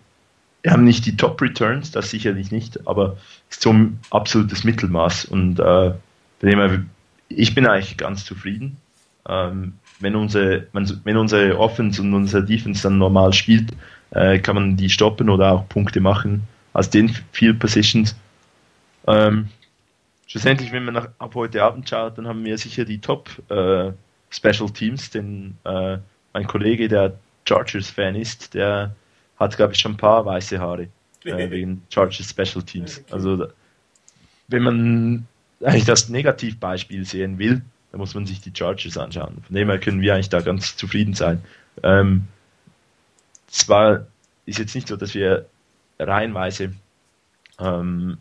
wir 0.61 0.71
haben 0.71 0.85
nicht 0.85 1.05
die 1.05 1.17
Top 1.17 1.41
Returns, 1.41 1.91
das 1.91 2.09
sicherlich 2.09 2.51
nicht, 2.51 2.87
aber 2.87 3.17
ist 3.49 3.61
so 3.61 3.73
ein 3.73 3.99
absolutes 4.11 4.63
Mittelmaß 4.63 5.25
und 5.25 5.59
äh, 5.59 5.93
ich 7.29 7.53
bin 7.53 7.67
eigentlich 7.67 7.97
ganz 7.97 8.25
zufrieden. 8.25 8.77
Ähm, 9.27 9.73
wenn, 9.99 10.15
unsere, 10.15 10.67
wenn 10.71 11.17
unsere 11.17 11.59
Offense 11.59 12.01
und 12.01 12.13
unsere 12.13 12.43
Defense 12.43 12.83
dann 12.83 12.97
normal 12.97 13.33
spielt, 13.33 13.73
äh, 14.11 14.39
kann 14.39 14.55
man 14.55 14.77
die 14.77 14.89
stoppen 14.89 15.29
oder 15.29 15.51
auch 15.51 15.69
Punkte 15.69 15.99
machen 15.99 16.43
aus 16.73 16.89
den 16.89 17.09
Field 17.31 17.59
Positions. 17.59 18.15
Ähm, 19.07 19.49
schlussendlich, 20.27 20.71
wenn 20.71 20.85
man 20.85 20.93
nach, 20.93 21.09
ab 21.19 21.35
heute 21.35 21.63
Abend 21.63 21.89
schaut, 21.89 22.17
dann 22.17 22.27
haben 22.27 22.43
wir 22.45 22.57
sicher 22.57 22.85
die 22.85 22.99
Top 22.99 23.29
äh, 23.49 23.91
Special 24.29 24.69
Teams, 24.69 25.09
denn 25.09 25.55
äh, 25.65 25.97
mein 26.33 26.47
Kollege, 26.47 26.87
der 26.87 27.13
Chargers-Fan 27.47 28.15
ist, 28.15 28.53
der 28.53 28.95
hat, 29.39 29.57
glaube 29.57 29.73
ich, 29.73 29.79
schon 29.79 29.93
ein 29.93 29.97
paar 29.97 30.25
weiße 30.25 30.59
Haare 30.59 30.87
äh, 31.25 31.49
wegen 31.49 31.83
Chargers 31.89 32.29
Special 32.29 32.63
Teams. 32.63 32.99
Okay. 32.99 33.13
Also 33.13 33.47
wenn 34.47 34.63
man 34.63 35.27
eigentlich 35.63 35.85
das 35.85 36.09
Negativbeispiel 36.09 37.05
sehen 37.05 37.37
will, 37.39 37.61
dann 37.91 37.99
muss 37.99 38.13
man 38.13 38.25
sich 38.25 38.41
die 38.41 38.51
Chargers 38.55 38.97
anschauen. 38.97 39.41
Von 39.45 39.55
dem 39.55 39.69
her 39.69 39.79
können 39.79 40.01
wir 40.01 40.13
eigentlich 40.13 40.29
da 40.29 40.41
ganz 40.41 40.77
zufrieden 40.77 41.13
sein. 41.13 41.41
Ähm, 41.83 42.27
zwar 43.49 44.07
ist 44.45 44.59
jetzt 44.59 44.75
nicht 44.75 44.87
so, 44.87 44.95
dass 44.95 45.13
wir 45.13 45.45
reihenweise 45.99 46.73
ähm, 47.59 48.17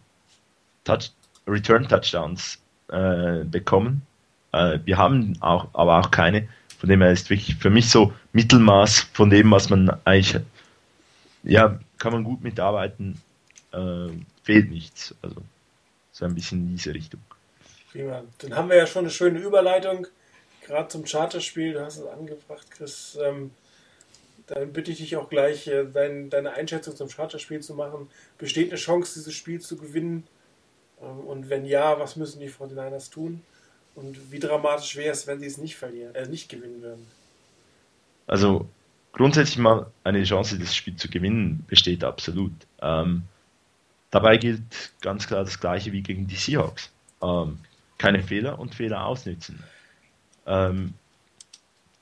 Touch, 0.84 1.10
Return 1.46 1.88
Touchdowns 1.88 2.58
äh, 2.88 3.44
bekommen. 3.44 4.02
Äh, 4.52 4.78
wir 4.84 4.96
haben 4.98 5.36
auch, 5.40 5.68
aber 5.74 5.98
auch 6.00 6.10
keine. 6.10 6.48
Von 6.78 6.88
dem 6.88 7.02
her 7.02 7.12
ist 7.12 7.30
wirklich 7.30 7.56
für 7.56 7.70
mich 7.70 7.90
so 7.90 8.12
Mittelmaß 8.32 9.08
von 9.12 9.30
dem, 9.30 9.50
was 9.50 9.68
man 9.68 9.90
eigentlich, 10.04 10.40
ja, 11.42 11.78
kann 11.98 12.12
man 12.12 12.24
gut 12.24 12.42
mitarbeiten, 12.42 13.20
äh, 13.72 14.08
fehlt 14.44 14.70
nichts. 14.70 15.14
Also 15.22 15.42
so 16.12 16.24
ein 16.24 16.34
bisschen 16.34 16.60
in 16.60 16.76
diese 16.76 16.94
Richtung. 16.94 17.20
Prima. 17.90 18.22
Dann 18.38 18.54
haben 18.54 18.68
wir 18.68 18.76
ja 18.76 18.86
schon 18.86 19.04
eine 19.04 19.10
schöne 19.10 19.38
Überleitung, 19.40 20.06
gerade 20.66 20.88
zum 20.88 21.04
Charterspiel. 21.04 21.72
Du 21.72 21.84
hast 21.84 21.98
es 21.98 22.06
angebracht, 22.06 22.70
Chris. 22.70 23.18
Ähm, 23.20 23.50
dann 24.48 24.72
bitte 24.72 24.90
ich 24.90 24.98
dich 24.98 25.16
auch 25.16 25.28
gleich, 25.28 25.66
äh, 25.68 25.84
dein, 25.92 26.30
deine 26.30 26.52
Einschätzung 26.52 26.96
zum 26.96 27.08
Charterspiel 27.08 27.60
zu 27.60 27.74
machen. 27.74 28.08
Besteht 28.38 28.70
eine 28.70 28.78
Chance, 28.78 29.14
dieses 29.14 29.34
Spiel 29.34 29.60
zu 29.60 29.76
gewinnen? 29.76 30.26
Ähm, 31.02 31.20
und 31.20 31.50
wenn 31.50 31.64
ja, 31.64 31.98
was 31.98 32.16
müssen 32.16 32.40
die 32.40 32.50
49ers 32.50 33.10
tun? 33.10 33.42
Und 33.94 34.32
wie 34.32 34.38
dramatisch 34.38 34.96
wäre 34.96 35.12
es, 35.12 35.26
wenn 35.26 35.40
sie 35.40 35.46
es 35.46 35.58
nicht 35.58 35.76
verlieren, 35.76 36.14
äh, 36.14 36.26
nicht 36.26 36.48
gewinnen 36.48 36.82
würden? 36.82 37.06
Also 38.26 38.68
grundsätzlich 39.12 39.58
mal 39.58 39.86
eine 40.04 40.22
Chance, 40.24 40.58
das 40.58 40.74
Spiel 40.74 40.96
zu 40.96 41.08
gewinnen, 41.08 41.64
besteht 41.68 42.04
absolut. 42.04 42.52
Ähm, 42.80 43.22
dabei 44.10 44.36
gilt 44.36 44.62
ganz 45.00 45.26
klar 45.26 45.44
das 45.44 45.60
Gleiche 45.60 45.92
wie 45.92 46.02
gegen 46.02 46.26
die 46.26 46.36
Seahawks. 46.36 46.90
Ähm, 47.22 47.58
keine 47.98 48.22
Fehler 48.22 48.58
und 48.58 48.74
Fehler 48.74 49.04
ausnützen. 49.04 49.62
Ähm, 50.46 50.94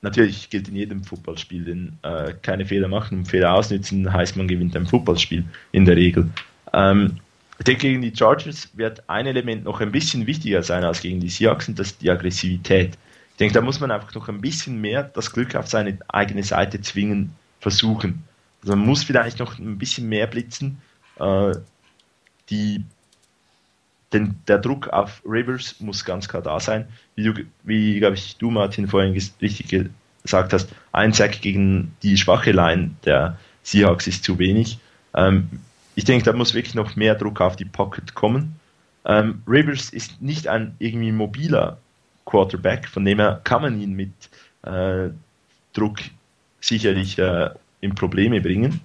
natürlich 0.03 0.51
gilt 0.51 0.69
in 0.69 0.77
jedem 0.77 1.05
Fußballspiel, 1.05 1.65
denn 1.65 1.99
äh, 2.03 2.35
keine 2.43 2.67
Fehler 2.67 2.89
machen 2.89 3.19
und 3.19 3.25
Fehler 3.27 3.55
ausnützen 3.55 4.13
heißt, 4.13 4.37
man 4.37 4.49
gewinnt 4.49 4.77
ein 4.77 4.87
Fußballspiel 4.87 5.45
in 5.73 5.85
der 5.85 5.97
Regel. 5.97 6.29
Ähm, 6.73 7.19
ich 7.59 7.65
denke, 7.65 7.83
gegen 7.83 8.03
die 8.03 8.15
Chargers 8.15 8.69
wird 8.75 9.09
ein 9.09 9.27
Element 9.27 9.65
noch 9.65 9.81
ein 9.81 9.91
bisschen 9.91 10.27
wichtiger 10.27 10.63
sein 10.63 10.85
als 10.85 11.01
gegen 11.01 11.21
die 11.21 11.29
Seahawks 11.29 11.69
und 11.69 11.79
das 11.79 11.89
ist 11.89 12.03
die 12.03 12.11
Aggressivität. 12.11 12.99
Ich 13.31 13.37
denke, 13.39 13.55
da 13.55 13.61
muss 13.61 13.81
man 13.81 13.91
einfach 13.91 14.15
noch 14.15 14.29
ein 14.29 14.41
bisschen 14.41 14.81
mehr 14.81 15.03
das 15.03 15.33
Glück 15.33 15.55
auf 15.55 15.67
seine 15.67 15.99
eigene 16.09 16.43
Seite 16.43 16.81
zwingen, 16.81 17.35
versuchen. 17.61 18.25
Also 18.63 18.77
man 18.77 18.87
muss 18.87 19.05
vielleicht 19.05 19.39
noch 19.39 19.59
ein 19.59 19.79
bisschen 19.79 20.09
mehr 20.09 20.27
blitzen. 20.27 20.79
Äh, 21.19 21.55
die 22.51 22.85
denn 24.13 24.37
der 24.47 24.59
Druck 24.59 24.89
auf 24.89 25.23
Rivers 25.25 25.81
muss 25.81 26.05
ganz 26.05 26.29
klar 26.29 26.43
da 26.43 26.61
sein. 26.61 26.87
Wie, 27.15 27.25
du, 27.25 27.35
wie 27.65 27.99
glaube 27.99 28.15
ich, 28.15 28.37
du, 28.37 28.51
Martin, 28.51 28.89
vorhin 28.89 29.13
richtig 29.13 29.91
gesagt 30.23 30.53
hast, 30.53 30.69
ein 30.93 31.13
Sack 31.13 31.41
gegen 31.41 31.97
die 32.03 32.17
schwache 32.17 32.53
Line 32.53 32.93
der 33.05 33.39
Seahawks 33.63 34.07
ist 34.07 34.25
zu 34.25 34.39
wenig. 34.39 34.79
Ähm, 35.15 35.49
ich 35.95 36.05
denke, 36.05 36.25
da 36.25 36.33
muss 36.33 36.55
wirklich 36.55 36.75
noch 36.75 36.95
mehr 36.95 37.15
Druck 37.15 37.41
auf 37.41 37.57
die 37.57 37.65
Pocket 37.65 38.15
kommen. 38.15 38.61
Ähm, 39.05 39.43
Rivers 39.47 39.91
ist 39.91 40.21
nicht 40.21 40.47
ein 40.49 40.75
irgendwie 40.79 41.13
mobiler 41.13 41.79
Quarterback, 42.25 42.89
von 42.89 43.05
dem 43.05 43.19
her 43.19 43.41
kann 43.45 43.63
man 43.63 43.81
ihn 43.81 43.95
mit 43.95 44.13
äh, 44.63 45.11
Druck 45.73 45.99
sicherlich 46.61 47.19
äh, 47.19 47.51
in 47.81 47.95
Probleme 47.95 48.41
bringen. 48.41 48.81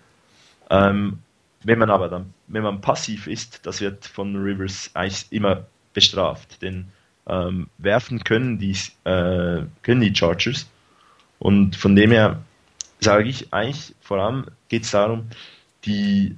Ähm, 0.69 1.19
wenn 1.63 1.79
man 1.79 1.89
aber 1.89 2.09
dann, 2.09 2.33
wenn 2.47 2.63
man 2.63 2.81
passiv 2.81 3.27
ist, 3.27 3.65
das 3.65 3.81
wird 3.81 4.05
von 4.05 4.35
Rivers 4.35 4.91
eigentlich 4.93 5.27
immer 5.31 5.65
bestraft, 5.93 6.61
denn 6.61 6.87
ähm, 7.27 7.67
werfen 7.77 8.23
können 8.23 8.57
die, 8.57 8.75
äh, 9.03 9.63
können 9.83 10.01
die 10.01 10.15
Chargers 10.15 10.67
und 11.39 11.75
von 11.75 11.95
dem 11.95 12.11
her 12.11 12.41
sage 12.99 13.29
ich 13.29 13.53
eigentlich 13.53 13.95
vor 14.01 14.19
allem 14.19 14.45
geht 14.69 14.83
es 14.83 14.91
darum, 14.91 15.27
die 15.85 16.35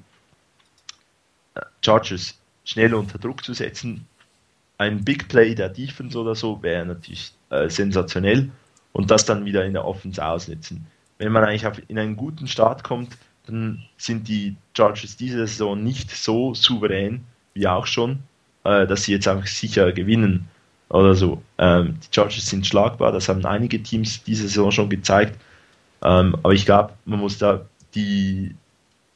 äh, 1.56 1.62
Chargers 1.82 2.38
schnell 2.66 2.94
unter 2.94 3.20
Druck 3.20 3.44
zu 3.44 3.54
setzen. 3.54 4.08
Ein 4.78 5.04
Big 5.04 5.28
Play 5.28 5.56
der 5.56 5.70
Defense 5.70 6.18
oder 6.18 6.36
so 6.36 6.62
wäre 6.64 6.86
natürlich 6.86 7.34
äh, 7.50 7.70
sensationell 7.70 8.50
und 8.92 9.12
das 9.12 9.26
dann 9.26 9.46
wieder 9.46 9.66
in 9.66 9.74
der 9.74 9.86
Offense 9.86 10.26
ausnutzen. 10.26 10.88
Wenn 11.18 11.32
man 11.32 11.44
eigentlich 11.44 11.68
auf, 11.68 11.82
in 11.88 12.00
einen 12.00 12.16
guten 12.16 12.48
Start 12.48 12.84
kommt, 12.84 13.18
dann 13.46 13.84
sind 13.98 14.28
die 14.28 14.56
Chargers 14.76 15.18
diese 15.18 15.46
Saison 15.48 15.82
nicht 15.84 16.12
so 16.12 16.54
souverän 16.54 17.26
wie 17.54 17.68
auch 17.68 17.86
schon, 17.86 18.20
äh, 18.64 18.88
dass 18.88 19.04
sie 19.04 19.12
jetzt 19.14 19.28
einfach 19.28 19.48
sicher 19.48 19.92
gewinnen 19.92 20.48
oder 20.90 21.14
so. 21.16 21.42
Ähm, 21.58 21.98
die 22.02 22.14
Chargers 22.14 22.48
sind 22.48 22.66
schlagbar, 22.66 23.12
das 23.12 23.30
haben 23.30 23.46
einige 23.46 23.82
Teams 23.82 24.24
diese 24.24 24.44
Saison 24.44 24.72
schon 24.72 24.90
gezeigt. 24.90 25.40
Ähm, 26.04 26.36
aber 26.44 26.54
ich 26.54 26.66
glaube, 26.66 26.94
man 27.06 27.20
muss 27.20 27.38
da 27.38 27.66
die, 27.96 28.56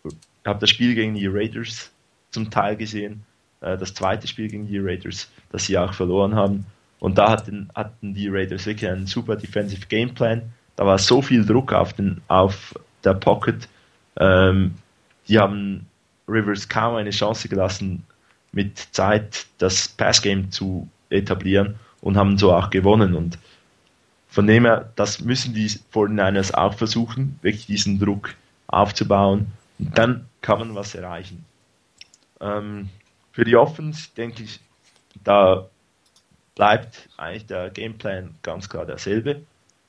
ich 0.06 0.14
habe 0.46 0.60
das 0.60 0.70
Spiel 0.70 0.96
gegen 0.96 1.16
die 1.16 1.28
Raiders 1.28 1.92
zum 2.32 2.50
Teil 2.50 2.76
gesehen, 2.76 3.24
äh, 3.62 3.78
das 3.78 3.94
zweite 3.94 4.28
Spiel 4.28 4.50
gegen 4.50 4.68
die 4.68 4.80
Raiders, 4.80 5.30
das 5.52 5.66
sie 5.66 5.78
auch 5.78 5.94
verloren 5.94 6.36
haben. 6.36 6.66
Und 7.00 7.18
da 7.18 7.30
hatten, 7.30 7.70
hatten 7.76 8.14
die 8.14 8.28
Raiders 8.28 8.66
wirklich 8.66 8.90
einen 8.90 9.08
super 9.08 9.36
Defensive 9.36 9.86
Gameplan. 9.88 10.42
Da 10.76 10.86
war 10.86 10.98
so 10.98 11.22
viel 11.22 11.46
Druck 11.46 11.74
auf, 11.74 11.94
den, 11.94 12.22
auf 12.28 12.74
der 13.04 13.14
Pocket, 13.14 13.68
ähm, 14.20 14.76
die 15.28 15.40
haben 15.40 15.86
Rivers 16.28 16.68
kaum 16.68 16.96
eine 16.96 17.12
Chance 17.12 17.48
gelassen, 17.48 18.06
mit 18.52 18.78
Zeit 18.92 19.46
das 19.58 19.88
Passgame 19.88 20.50
zu 20.50 20.88
etablieren 21.10 21.76
und 22.02 22.18
haben 22.18 22.38
so 22.38 22.54
auch 22.54 22.70
gewonnen. 22.70 23.14
Und 23.14 23.38
von 24.28 24.48
dem 24.48 24.66
her, 24.66 24.92
das 24.96 25.22
müssen 25.22 25.54
die 25.54 25.70
49ers 25.70 26.54
auch 26.54 26.74
versuchen, 26.74 27.38
wirklich 27.42 27.66
diesen 27.66 28.00
Druck 28.00 28.36
aufzubauen. 28.68 29.48
Und 29.80 29.98
dann 29.98 30.26
kann 30.42 30.60
man 30.60 30.76
was 30.76 30.96
erreichen. 30.96 31.46
Ähm, 32.42 32.90
für 33.32 33.44
die 33.44 33.56
Offense 33.56 34.10
denke 34.16 34.44
ich, 34.44 34.60
da 35.24 35.68
bleibt 36.56 37.10
eigentlich 37.18 37.46
der 37.46 37.70
Gameplan 37.70 38.34
ganz 38.42 38.68
klar 38.68 38.86
derselbe. 38.86 39.42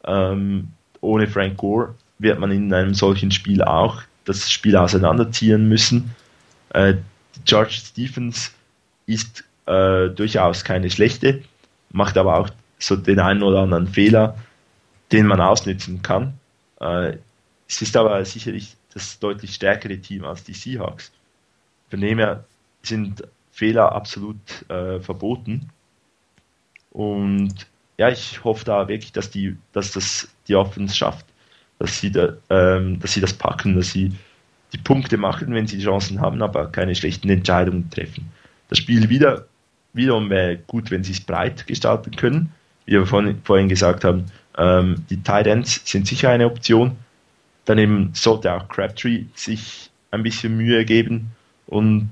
Ähm, 0.05 0.69
ohne 1.01 1.27
Frank 1.27 1.57
Gore 1.57 1.95
wird 2.19 2.39
man 2.39 2.51
in 2.51 2.73
einem 2.73 2.95
solchen 2.95 3.31
Spiel 3.31 3.63
auch 3.63 4.03
das 4.29 4.51
Spiel 4.51 4.77
auseinanderziehen 4.77 5.69
müssen. 5.69 6.15
Äh, 6.71 6.95
George 7.45 7.73
Stephens 7.73 8.53
ist 9.07 9.45
äh, 9.67 10.09
durchaus 10.09 10.65
keine 10.65 10.91
schlechte, 10.91 11.43
macht 11.91 12.19
aber 12.19 12.39
auch 12.39 12.51
so 12.79 12.97
den 12.97 13.21
einen 13.21 13.43
oder 13.43 13.61
anderen 13.61 13.89
Fehler, 13.89 14.37
den 15.13 15.27
man 15.27 15.41
ausnutzen 15.41 16.03
kann. 16.03 16.35
Äh, 16.81 17.17
es 17.67 17.83
ist 17.83 17.97
aber 17.97 18.25
sicherlich 18.25 18.77
das 18.95 19.19
deutlich 19.19 19.55
stärkere 19.55 19.99
Team 19.99 20.25
als 20.25 20.45
die 20.45 20.55
Seahawks. 20.55 21.11
Von 21.91 22.01
dem 22.01 22.19
her 22.19 22.45
sind 22.83 23.23
Fehler 23.53 23.93
absolut 23.93 24.69
äh, 24.69 25.01
verboten. 25.01 25.71
Und 26.91 27.67
ja, 27.99 28.09
ich 28.09 28.45
hoffe 28.45 28.65
da 28.65 28.89
wirklich, 28.89 29.13
dass 29.13 29.31
die, 29.31 29.57
dass 29.73 29.93
das 29.93 30.29
die 30.47 30.55
Offense 30.55 30.95
schafft, 30.95 31.27
dass 31.79 32.01
sie, 32.01 32.11
da, 32.11 32.35
ähm, 32.51 32.99
dass 33.01 33.13
sie 33.13 33.21
das 33.21 33.33
packen, 33.33 33.77
dass 33.77 33.93
sie 33.93 34.13
die 34.73 34.79
Punkte 34.79 35.17
machen, 35.17 35.55
wenn 35.55 35.67
sie 35.67 35.79
die 35.79 35.85
Chancen 35.85 36.21
haben, 36.21 36.43
aber 36.43 36.71
keine 36.71 36.95
schlechten 36.95 37.31
Entscheidungen 37.31 37.91
treffen. 37.91 38.31
Das 38.69 38.79
Spiel 38.79 39.09
wieder, 39.09 39.47
wiederum 39.93 40.29
wäre 40.31 40.59
gut, 40.67 40.91
wenn 40.91 41.05
sie 41.05 41.13
es 41.13 41.21
breit 41.21 41.67
gestalten 41.67 42.15
können. 42.17 42.53
Wie 42.85 42.93
wir 42.93 43.07
vorhin, 43.07 43.41
vorhin 43.45 43.69
gesagt 43.69 44.05
haben, 44.05 44.27
ähm, 44.57 45.05
die 45.09 45.23
Tight 45.23 45.47
Ends 45.47 45.81
sind 45.85 46.07
sicher 46.07 46.31
eine 46.31 46.47
Option. 46.47 46.97
Daneben 47.65 48.11
sollte 48.13 48.53
auch 48.53 48.69
Crabtree 48.69 49.25
sich 49.35 49.91
ein 50.11 50.23
bisschen 50.23 50.57
Mühe 50.57 50.85
geben 50.85 51.33
und 51.67 52.09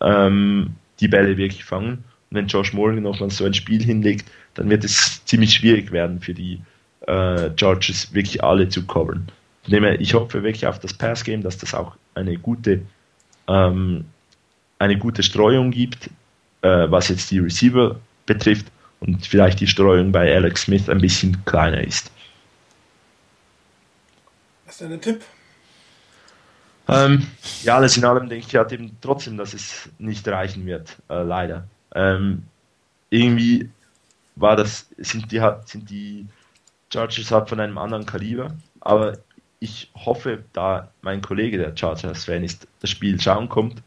ähm, 0.00 0.74
die 1.00 1.08
Bälle 1.08 1.36
wirklich 1.36 1.64
fangen. 1.64 2.04
Und 2.30 2.36
wenn 2.36 2.46
Josh 2.46 2.72
Morgan 2.72 3.02
nochmal 3.02 3.30
so 3.30 3.44
ein 3.44 3.54
Spiel 3.54 3.82
hinlegt, 3.82 4.30
dann 4.54 4.70
wird 4.70 4.84
es 4.84 5.24
ziemlich 5.24 5.54
schwierig 5.54 5.90
werden 5.90 6.20
für 6.20 6.34
die 6.34 6.60
äh, 7.06 7.50
Chargers 7.56 8.12
wirklich 8.12 8.42
alle 8.42 8.68
zu 8.68 8.84
covern. 8.86 9.28
Von 9.62 9.72
dem 9.72 9.84
her, 9.84 10.00
ich 10.00 10.14
hoffe 10.14 10.42
wirklich 10.42 10.66
auf 10.66 10.78
das 10.78 10.94
Passgame, 10.94 11.42
dass 11.42 11.58
das 11.58 11.74
auch 11.74 11.96
eine 12.14 12.36
gute, 12.36 12.82
ähm, 13.48 14.04
eine 14.78 14.98
gute 14.98 15.22
Streuung 15.22 15.70
gibt, 15.70 16.10
äh, 16.62 16.90
was 16.90 17.08
jetzt 17.08 17.30
die 17.30 17.38
Receiver 17.38 17.96
betrifft 18.26 18.66
und 19.00 19.26
vielleicht 19.26 19.60
die 19.60 19.66
Streuung 19.66 20.12
bei 20.12 20.34
Alex 20.34 20.62
Smith 20.62 20.88
ein 20.88 21.00
bisschen 21.00 21.44
kleiner 21.44 21.82
ist. 21.82 22.10
Was 24.66 24.80
ist 24.80 24.90
dein 24.90 25.00
Tipp? 25.00 25.22
Ähm, 26.86 27.26
ja, 27.62 27.76
alles 27.76 27.96
in 27.96 28.04
allem 28.04 28.28
denke 28.28 28.46
ich 28.46 28.54
halt 28.56 28.72
eben 28.72 28.96
trotzdem, 29.00 29.38
dass 29.38 29.54
es 29.54 29.88
nicht 29.98 30.26
reichen 30.28 30.66
wird, 30.66 30.96
äh, 31.08 31.22
leider. 31.22 31.66
Ähm, 31.94 32.44
irgendwie 33.08 33.70
war 34.36 34.56
das, 34.56 34.86
sind 34.98 35.30
die, 35.32 35.40
sind 35.64 35.88
die 35.88 36.26
Chargers 36.94 37.32
halt 37.32 37.48
von 37.48 37.58
einem 37.58 37.76
anderen 37.76 38.06
Kaliber, 38.06 38.54
aber 38.80 39.18
ich 39.58 39.90
hoffe, 39.96 40.44
da 40.52 40.92
mein 41.02 41.22
Kollege, 41.22 41.58
der 41.58 41.76
Chargers-Fan 41.76 42.44
ist, 42.44 42.68
das 42.80 42.90
Spiel 42.90 43.20
schauen 43.20 43.48
kommt, 43.48 43.82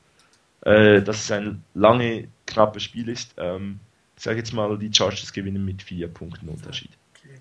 äh, 0.62 1.02
dass 1.02 1.24
es 1.24 1.32
ein 1.32 1.64
lange, 1.74 2.28
knappes 2.46 2.84
Spiel 2.84 3.08
ist. 3.08 3.34
Ähm, 3.38 3.80
ich 4.18 4.24
sage 4.24 4.40
jetzt 4.40 4.52
mal, 4.54 4.78
die 4.78 4.94
Chargers 4.94 5.32
gewinnen 5.32 5.64
mit 5.64 5.84
vier 5.84 6.10
Punkten 6.10 6.50
Unterschied. 6.50 6.92
Okay. 7.16 7.40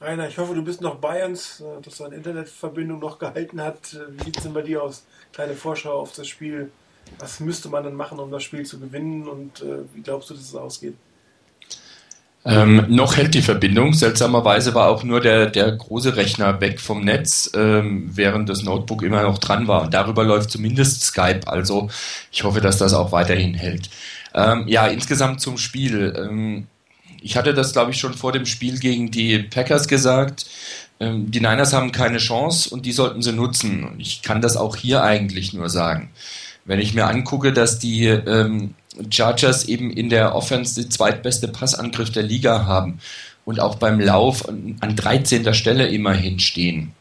Rainer, 0.00 0.28
ich 0.28 0.38
hoffe, 0.38 0.54
du 0.54 0.64
bist 0.64 0.80
noch 0.80 0.94
bei 0.94 1.26
uns, 1.26 1.60
äh, 1.60 1.82
dass 1.82 1.98
deine 1.98 2.14
Internetverbindung 2.14 3.00
noch 3.00 3.18
gehalten 3.18 3.60
hat. 3.60 3.92
Äh, 3.92 4.18
wie 4.18 4.24
sieht 4.24 4.38
es 4.38 4.44
denn 4.44 4.54
bei 4.54 4.62
dir 4.62 4.82
aus? 4.82 5.04
Kleine 5.32 5.54
Vorschau 5.54 6.00
auf 6.00 6.12
das 6.12 6.26
Spiel. 6.26 6.70
Was 7.18 7.40
müsste 7.40 7.68
man 7.68 7.84
denn 7.84 7.94
machen, 7.94 8.18
um 8.18 8.30
das 8.30 8.44
Spiel 8.44 8.64
zu 8.64 8.80
gewinnen 8.80 9.28
und 9.28 9.60
äh, 9.60 9.80
wie 9.92 10.00
glaubst 10.00 10.30
du, 10.30 10.34
dass 10.34 10.44
es 10.44 10.54
ausgeht? 10.54 10.94
Ähm, 12.42 12.86
noch 12.88 13.16
hält 13.16 13.34
die 13.34 13.42
Verbindung. 13.42 13.92
Seltsamerweise 13.92 14.74
war 14.74 14.88
auch 14.88 15.04
nur 15.04 15.20
der, 15.20 15.46
der 15.46 15.72
große 15.72 16.16
Rechner 16.16 16.60
weg 16.60 16.80
vom 16.80 17.04
Netz, 17.04 17.50
ähm, 17.54 18.10
während 18.14 18.48
das 18.48 18.62
Notebook 18.62 19.02
immer 19.02 19.22
noch 19.22 19.38
dran 19.38 19.68
war. 19.68 19.82
Und 19.82 19.92
darüber 19.92 20.24
läuft 20.24 20.50
zumindest 20.50 21.02
Skype. 21.02 21.46
Also 21.46 21.90
ich 22.32 22.42
hoffe, 22.42 22.60
dass 22.62 22.78
das 22.78 22.94
auch 22.94 23.12
weiterhin 23.12 23.54
hält. 23.54 23.90
Ähm, 24.34 24.66
ja, 24.68 24.86
insgesamt 24.86 25.40
zum 25.40 25.58
Spiel. 25.58 26.14
Ähm, 26.16 26.66
ich 27.20 27.36
hatte 27.36 27.52
das, 27.52 27.72
glaube 27.72 27.90
ich, 27.90 27.98
schon 27.98 28.14
vor 28.14 28.32
dem 28.32 28.46
Spiel 28.46 28.78
gegen 28.78 29.10
die 29.10 29.40
Packers 29.40 29.86
gesagt. 29.86 30.46
Ähm, 30.98 31.30
die 31.30 31.40
Niners 31.40 31.74
haben 31.74 31.92
keine 31.92 32.18
Chance 32.18 32.70
und 32.70 32.86
die 32.86 32.92
sollten 32.92 33.20
sie 33.20 33.32
nutzen. 33.32 33.96
Ich 33.98 34.22
kann 34.22 34.40
das 34.40 34.56
auch 34.56 34.76
hier 34.76 35.02
eigentlich 35.02 35.52
nur 35.52 35.68
sagen. 35.68 36.10
Wenn 36.64 36.80
ich 36.80 36.94
mir 36.94 37.06
angucke, 37.06 37.52
dass 37.52 37.78
die 37.78 38.06
ähm, 38.06 38.74
Chargers 39.10 39.64
eben 39.64 39.90
in 39.90 40.10
der 40.10 40.34
Offense 40.34 40.80
die 40.80 40.88
zweitbeste 40.88 41.48
Passangriff 41.48 42.10
der 42.10 42.22
Liga 42.22 42.66
haben 42.66 43.00
und 43.44 43.60
auch 43.60 43.76
beim 43.76 44.00
Lauf 44.00 44.48
an, 44.48 44.78
13. 44.80 45.54
Stelle 45.54 45.88
immerhin 45.88 46.40
stehen 46.40 46.92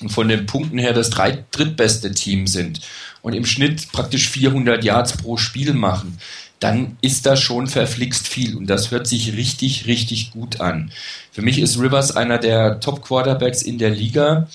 und 0.00 0.10
von 0.10 0.28
den 0.28 0.46
Punkten 0.46 0.78
her 0.78 0.92
das 0.92 1.10
drittbeste 1.10 2.12
Team 2.12 2.46
sind 2.46 2.80
und 3.22 3.34
im 3.34 3.46
Schnitt 3.46 3.92
praktisch 3.92 4.28
400 4.28 4.84
Yards 4.84 5.16
pro 5.16 5.36
Spiel 5.36 5.74
machen, 5.74 6.18
dann 6.60 6.96
ist 7.02 7.26
das 7.26 7.40
schon 7.40 7.66
verflixt 7.66 8.28
viel 8.28 8.56
und 8.56 8.66
das 8.66 8.90
hört 8.90 9.06
sich 9.06 9.34
richtig, 9.34 9.86
richtig 9.86 10.32
gut 10.32 10.60
an. 10.60 10.90
Für 11.32 11.42
mich 11.42 11.58
ist 11.58 11.78
Rivers 11.78 12.16
einer 12.16 12.38
der 12.38 12.80
Top-Quarterbacks 12.80 13.62
in 13.62 13.78
der 13.78 13.90
Liga, 13.90 14.48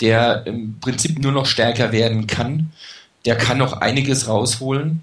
der 0.00 0.46
im 0.46 0.78
Prinzip 0.80 1.18
nur 1.18 1.32
noch 1.32 1.46
stärker 1.46 1.92
werden 1.92 2.26
kann. 2.26 2.72
Der 3.24 3.36
kann 3.36 3.58
noch 3.58 3.74
einiges 3.74 4.28
rausholen. 4.28 5.02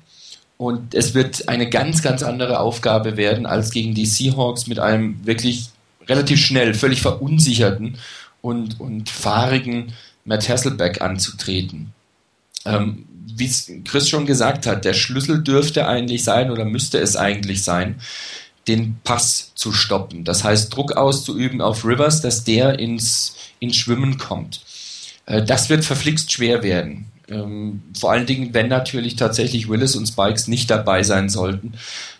Und 0.57 0.95
es 0.95 1.13
wird 1.13 1.49
eine 1.49 1.69
ganz, 1.69 2.01
ganz 2.01 2.23
andere 2.23 2.59
Aufgabe 2.59 3.15
werden, 3.15 3.45
als 3.45 3.69
gegen 3.69 3.93
die 3.93 4.07
Seahawks 4.07 4.67
mit 4.67 4.79
einem 4.79 5.25
wirklich 5.25 5.69
relativ 6.07 6.43
schnell, 6.43 6.73
völlig 6.73 7.01
verunsicherten 7.01 7.97
und, 8.41 8.79
und 8.79 9.09
fahrigen 9.09 9.93
Matt 10.25 10.49
Hasselbeck 10.49 11.01
anzutreten. 11.01 11.93
Ähm, 12.65 13.05
Wie 13.35 13.49
Chris 13.83 14.09
schon 14.09 14.25
gesagt 14.25 14.65
hat, 14.65 14.83
der 14.83 14.93
Schlüssel 14.93 15.43
dürfte 15.43 15.87
eigentlich 15.87 16.23
sein 16.23 16.49
oder 16.49 16.65
müsste 16.65 16.97
es 16.99 17.15
eigentlich 17.15 17.63
sein, 17.63 18.01
den 18.67 18.97
Pass 19.03 19.51
zu 19.55 19.71
stoppen. 19.71 20.23
Das 20.23 20.43
heißt, 20.43 20.75
Druck 20.75 20.93
auszuüben 20.93 21.61
auf 21.61 21.85
Rivers, 21.85 22.21
dass 22.21 22.43
der 22.43 22.79
ins, 22.79 23.35
ins 23.59 23.77
Schwimmen 23.77 24.17
kommt. 24.17 24.61
Äh, 25.25 25.43
das 25.43 25.69
wird 25.69 25.85
verflixt 25.85 26.31
schwer 26.31 26.63
werden. 26.63 27.05
Ähm, 27.29 27.83
vor 27.97 28.11
allen 28.11 28.25
Dingen, 28.25 28.53
wenn 28.53 28.67
natürlich 28.67 29.15
tatsächlich 29.15 29.69
Willis 29.69 29.95
und 29.95 30.07
Spikes 30.07 30.47
nicht 30.47 30.69
dabei 30.69 31.03
sein 31.03 31.29
sollten, 31.29 31.73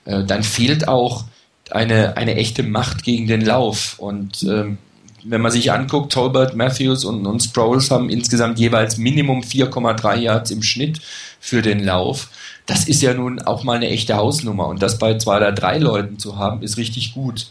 äh, 0.06 0.24
dann 0.24 0.44
fehlt 0.44 0.88
auch 0.88 1.26
eine, 1.70 2.18
eine 2.18 2.36
echte 2.36 2.64
Macht 2.64 3.04
gegen 3.04 3.28
den 3.28 3.42
Lauf. 3.42 4.00
Und 4.00 4.44
ähm, 4.44 4.78
wenn 5.24 5.42
man 5.42 5.52
sich 5.52 5.72
anguckt, 5.72 6.14
Tolbert, 6.14 6.56
Matthews 6.56 7.06
und, 7.06 7.26
und 7.26 7.42
Sproles 7.42 7.92
haben 7.92 8.10
insgesamt 8.10 8.60
jeweils 8.60 8.98
Minimum 8.98 9.42
4,3 9.42 10.16
Yards 10.18 10.52
im 10.52 10.64
Schnitt 10.64 11.00
für 11.40 11.62
den 11.62 11.84
Lauf. 11.84 12.30
Das 12.66 12.88
ist 12.88 13.02
ja 13.02 13.14
nun 13.14 13.42
auch 13.42 13.64
mal 13.64 13.78
eine 13.78 13.90
echte 13.90 14.16
Hausnummer. 14.16 14.68
Und 14.68 14.82
das 14.82 14.98
bei 14.98 15.18
zwei 15.18 15.38
oder 15.38 15.52
drei 15.52 15.78
Leuten 15.78 16.20
zu 16.20 16.38
haben, 16.38 16.62
ist 16.64 16.78
richtig 16.78 17.14
gut. 17.14 17.48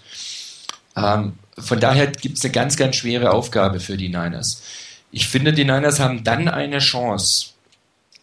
Ähm, 0.96 1.34
von 1.58 1.80
daher 1.80 2.06
gibt 2.06 2.38
es 2.38 2.44
eine 2.44 2.52
ganz, 2.52 2.76
ganz 2.76 2.96
schwere 2.96 3.30
Aufgabe 3.30 3.80
für 3.80 3.96
die 3.96 4.08
Niners. 4.08 4.62
Ich 5.16 5.28
finde, 5.28 5.54
die 5.54 5.64
Niners 5.64 5.98
haben 5.98 6.24
dann 6.24 6.46
eine 6.46 6.76
Chance, 6.76 7.46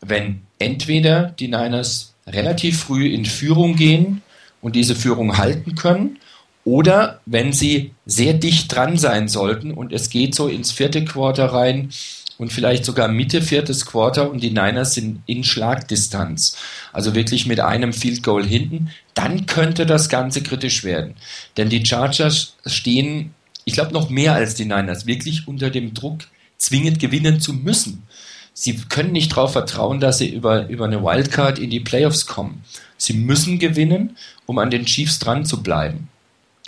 wenn 0.01 0.43
entweder 0.59 1.33
die 1.39 1.47
Niners 1.47 2.13
relativ 2.27 2.83
früh 2.83 3.07
in 3.07 3.25
Führung 3.25 3.75
gehen 3.75 4.21
und 4.61 4.75
diese 4.75 4.93
Führung 4.93 5.39
halten 5.39 5.73
können, 5.73 6.19
oder 6.65 7.19
wenn 7.25 7.51
sie 7.51 7.95
sehr 8.05 8.33
dicht 8.35 8.71
dran 8.71 8.99
sein 8.99 9.27
sollten 9.27 9.71
und 9.71 9.91
es 9.91 10.11
geht 10.11 10.35
so 10.35 10.47
ins 10.47 10.71
vierte 10.71 11.03
Quarter 11.03 11.47
rein 11.47 11.89
und 12.37 12.53
vielleicht 12.53 12.85
sogar 12.85 13.07
Mitte 13.07 13.41
viertes 13.41 13.87
Quarter 13.87 14.29
und 14.29 14.43
die 14.43 14.51
Niners 14.51 14.93
sind 14.93 15.23
in 15.25 15.43
Schlagdistanz, 15.43 16.57
also 16.91 17.15
wirklich 17.15 17.47
mit 17.47 17.59
einem 17.59 17.93
Field 17.93 18.21
Goal 18.21 18.45
hinten, 18.45 18.91
dann 19.15 19.47
könnte 19.47 19.87
das 19.87 20.09
Ganze 20.09 20.43
kritisch 20.43 20.83
werden. 20.83 21.15
Denn 21.57 21.69
die 21.69 21.83
Chargers 21.83 22.53
stehen, 22.67 23.33
ich 23.65 23.73
glaube 23.73 23.93
noch 23.93 24.11
mehr 24.11 24.35
als 24.35 24.53
die 24.53 24.65
Niners, 24.65 25.07
wirklich 25.07 25.47
unter 25.47 25.71
dem 25.71 25.95
Druck, 25.95 26.27
zwingend 26.63 26.99
gewinnen 26.99 27.39
zu 27.39 27.53
müssen. 27.53 28.03
Sie 28.53 28.77
können 28.89 29.11
nicht 29.11 29.31
darauf 29.31 29.53
vertrauen, 29.53 29.99
dass 29.99 30.19
sie 30.19 30.29
über, 30.29 30.67
über 30.69 30.85
eine 30.85 31.03
Wildcard 31.03 31.59
in 31.59 31.69
die 31.69 31.79
Playoffs 31.79 32.25
kommen. 32.27 32.63
Sie 32.97 33.13
müssen 33.13 33.59
gewinnen, 33.59 34.15
um 34.45 34.59
an 34.59 34.69
den 34.69 34.85
Chiefs 34.85 35.19
dran 35.19 35.45
zu 35.45 35.63
bleiben. 35.63 36.09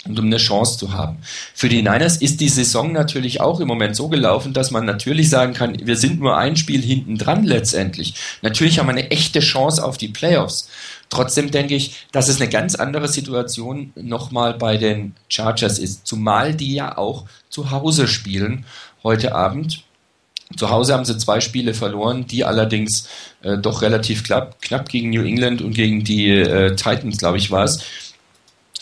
und 0.04 0.18
um 0.18 0.26
eine 0.26 0.36
Chance 0.36 0.78
zu 0.78 0.92
haben. 0.92 1.18
Für 1.54 1.68
die 1.68 1.82
Niners 1.82 2.18
ist 2.18 2.40
die 2.40 2.48
Saison 2.48 2.92
natürlich 2.92 3.40
auch 3.40 3.58
im 3.58 3.66
Moment 3.66 3.96
so 3.96 4.08
gelaufen, 4.08 4.52
dass 4.52 4.70
man 4.70 4.84
natürlich 4.84 5.28
sagen 5.28 5.52
kann, 5.52 5.76
wir 5.84 5.96
sind 5.96 6.20
nur 6.20 6.36
ein 6.36 6.56
Spiel 6.56 6.82
hinten 6.82 7.18
dran 7.18 7.42
letztendlich. 7.44 8.14
Natürlich 8.42 8.78
haben 8.78 8.86
wir 8.86 8.92
eine 8.92 9.10
echte 9.10 9.40
Chance 9.40 9.84
auf 9.84 9.98
die 9.98 10.08
Playoffs. 10.08 10.68
Trotzdem 11.08 11.50
denke 11.50 11.74
ich, 11.74 12.06
dass 12.12 12.28
es 12.28 12.40
eine 12.40 12.50
ganz 12.50 12.74
andere 12.76 13.08
Situation 13.08 13.92
nochmal 13.96 14.54
bei 14.54 14.76
den 14.76 15.14
Chargers 15.28 15.78
ist, 15.78 16.06
zumal 16.06 16.54
die 16.54 16.74
ja 16.74 16.98
auch 16.98 17.24
zu 17.48 17.70
Hause 17.70 18.06
spielen 18.06 18.64
heute 19.02 19.34
Abend. 19.34 19.85
Zu 20.56 20.70
Hause 20.70 20.94
haben 20.94 21.04
sie 21.04 21.18
zwei 21.18 21.40
Spiele 21.40 21.74
verloren, 21.74 22.26
die 22.26 22.44
allerdings 22.44 23.08
äh, 23.42 23.58
doch 23.58 23.82
relativ 23.82 24.22
knapp, 24.24 24.60
knapp 24.62 24.88
gegen 24.88 25.10
New 25.10 25.22
England 25.22 25.60
und 25.60 25.74
gegen 25.74 26.04
die 26.04 26.30
äh, 26.30 26.76
Titans, 26.76 27.18
glaube 27.18 27.38
ich, 27.38 27.50
war 27.50 27.64
es. 27.64 27.80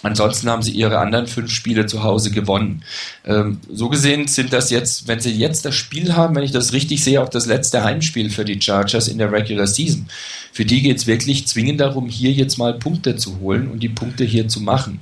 Ansonsten 0.05 0.51
haben 0.51 0.63
sie 0.63 0.73
ihre 0.73 0.99
anderen 0.99 1.27
fünf 1.27 1.51
Spiele 1.51 1.87
zu 1.87 2.03
Hause 2.03 2.31
gewonnen. 2.31 2.85
Ähm, 3.25 3.59
so 3.73 3.89
gesehen 3.89 4.29
sind 4.29 4.53
das 4.53 4.69
jetzt, 4.69 5.09
wenn 5.09 5.19
sie 5.19 5.33
jetzt 5.33 5.65
das 5.65 5.75
Spiel 5.75 6.15
haben, 6.15 6.37
wenn 6.37 6.43
ich 6.43 6.53
das 6.53 6.75
richtig 6.75 7.03
sehe, 7.03 7.23
auch 7.23 7.31
das 7.31 7.47
letzte 7.47 7.83
Heimspiel 7.83 8.29
für 8.29 8.45
die 8.45 8.61
Chargers 8.61 9.09
in 9.09 9.17
der 9.17 9.33
Regular 9.33 9.67
Season. 9.67 10.07
Für 10.53 10.67
die 10.67 10.83
geht 10.83 10.99
es 10.99 11.07
wirklich 11.07 11.47
zwingend 11.47 11.81
darum, 11.81 12.11
hier 12.11 12.33
jetzt 12.33 12.59
mal 12.59 12.75
Punkte 12.75 13.17
zu 13.17 13.41
holen 13.41 13.71
und 13.71 13.83
die 13.83 13.89
Punkte 13.89 14.25
hier 14.25 14.47
zu 14.47 14.61
machen. 14.61 15.01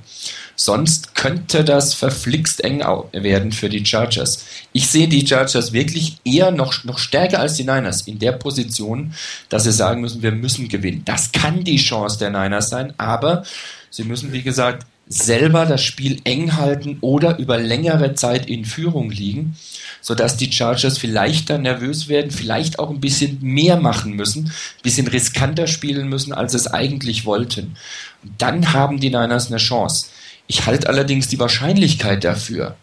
Sonst 0.55 1.17
könnte 1.17 1.65
das 1.65 1.95
verflixt 1.95 2.63
eng 2.63 2.85
werden 3.13 3.51
für 3.51 3.69
die 3.69 3.85
Chargers. 3.85 4.45
Ich 4.73 4.87
sehe 4.87 5.09
die 5.09 5.27
Chargers 5.27 5.73
wirklich 5.73 6.19
eher 6.25 6.53
noch, 6.53 6.85
noch 6.85 7.01
stärker 7.01 7.41
als 7.41 7.55
die 7.55 7.65
Niners 7.65 8.03
in 8.03 8.21
der 8.21 8.33
Position, 8.33 9.15
dass 9.49 9.65
sie 9.65 9.73
sagen 9.73 10.01
müssen, 10.01 10.23
wir 10.23 10.31
müssen 10.31 10.69
gewinnen. 10.69 11.03
Das 11.05 11.33
kann 11.33 11.65
die 11.65 11.79
Chance 11.79 12.21
der 12.21 12.31
Niners 12.31 12.69
sein, 12.69 12.95
aber 12.99 13.43
sie 13.91 14.05
müssen, 14.05 14.33
wie 14.33 14.43
gesagt, 14.43 14.87
selber 15.07 15.67
das 15.67 15.83
Spiel 15.83 16.21
eng 16.25 16.57
halten 16.57 16.99
oder 17.01 17.39
über 17.39 17.59
längere 17.59 18.15
Zeit 18.15 18.47
in 18.47 18.65
Führung 18.65 19.11
liegen, 19.11 19.57
sodass 20.01 20.37
die 20.37 20.51
Chargers 20.51 20.99
vielleicht 20.99 21.51
dann 21.51 21.63
nervös 21.63 22.09
werden, 22.09 22.31
vielleicht 22.31 22.79
auch 22.79 22.91
ein 22.91 23.01
bisschen 23.01 23.39
mehr 23.43 23.77
machen 23.77 24.15
müssen, 24.15 24.47
ein 24.47 24.83
bisschen 24.83 25.07
riskanter 25.09 25.67
spielen 25.67 26.09
müssen, 26.09 26.33
als 26.33 26.55
es 26.55 26.67
eigentlich 26.67 27.25
wollten. 27.27 27.77
Und 28.23 28.33
dann 28.39 28.73
haben 28.73 29.01
die 29.01 29.11
Niners 29.11 29.49
eine 29.49 29.59
Chance. 29.59 30.07
Ich 30.47 30.67
halte 30.67 30.89
allerdings 30.89 31.29
die 31.29 31.39
Wahrscheinlichkeit 31.39 32.25
dafür, 32.25 32.77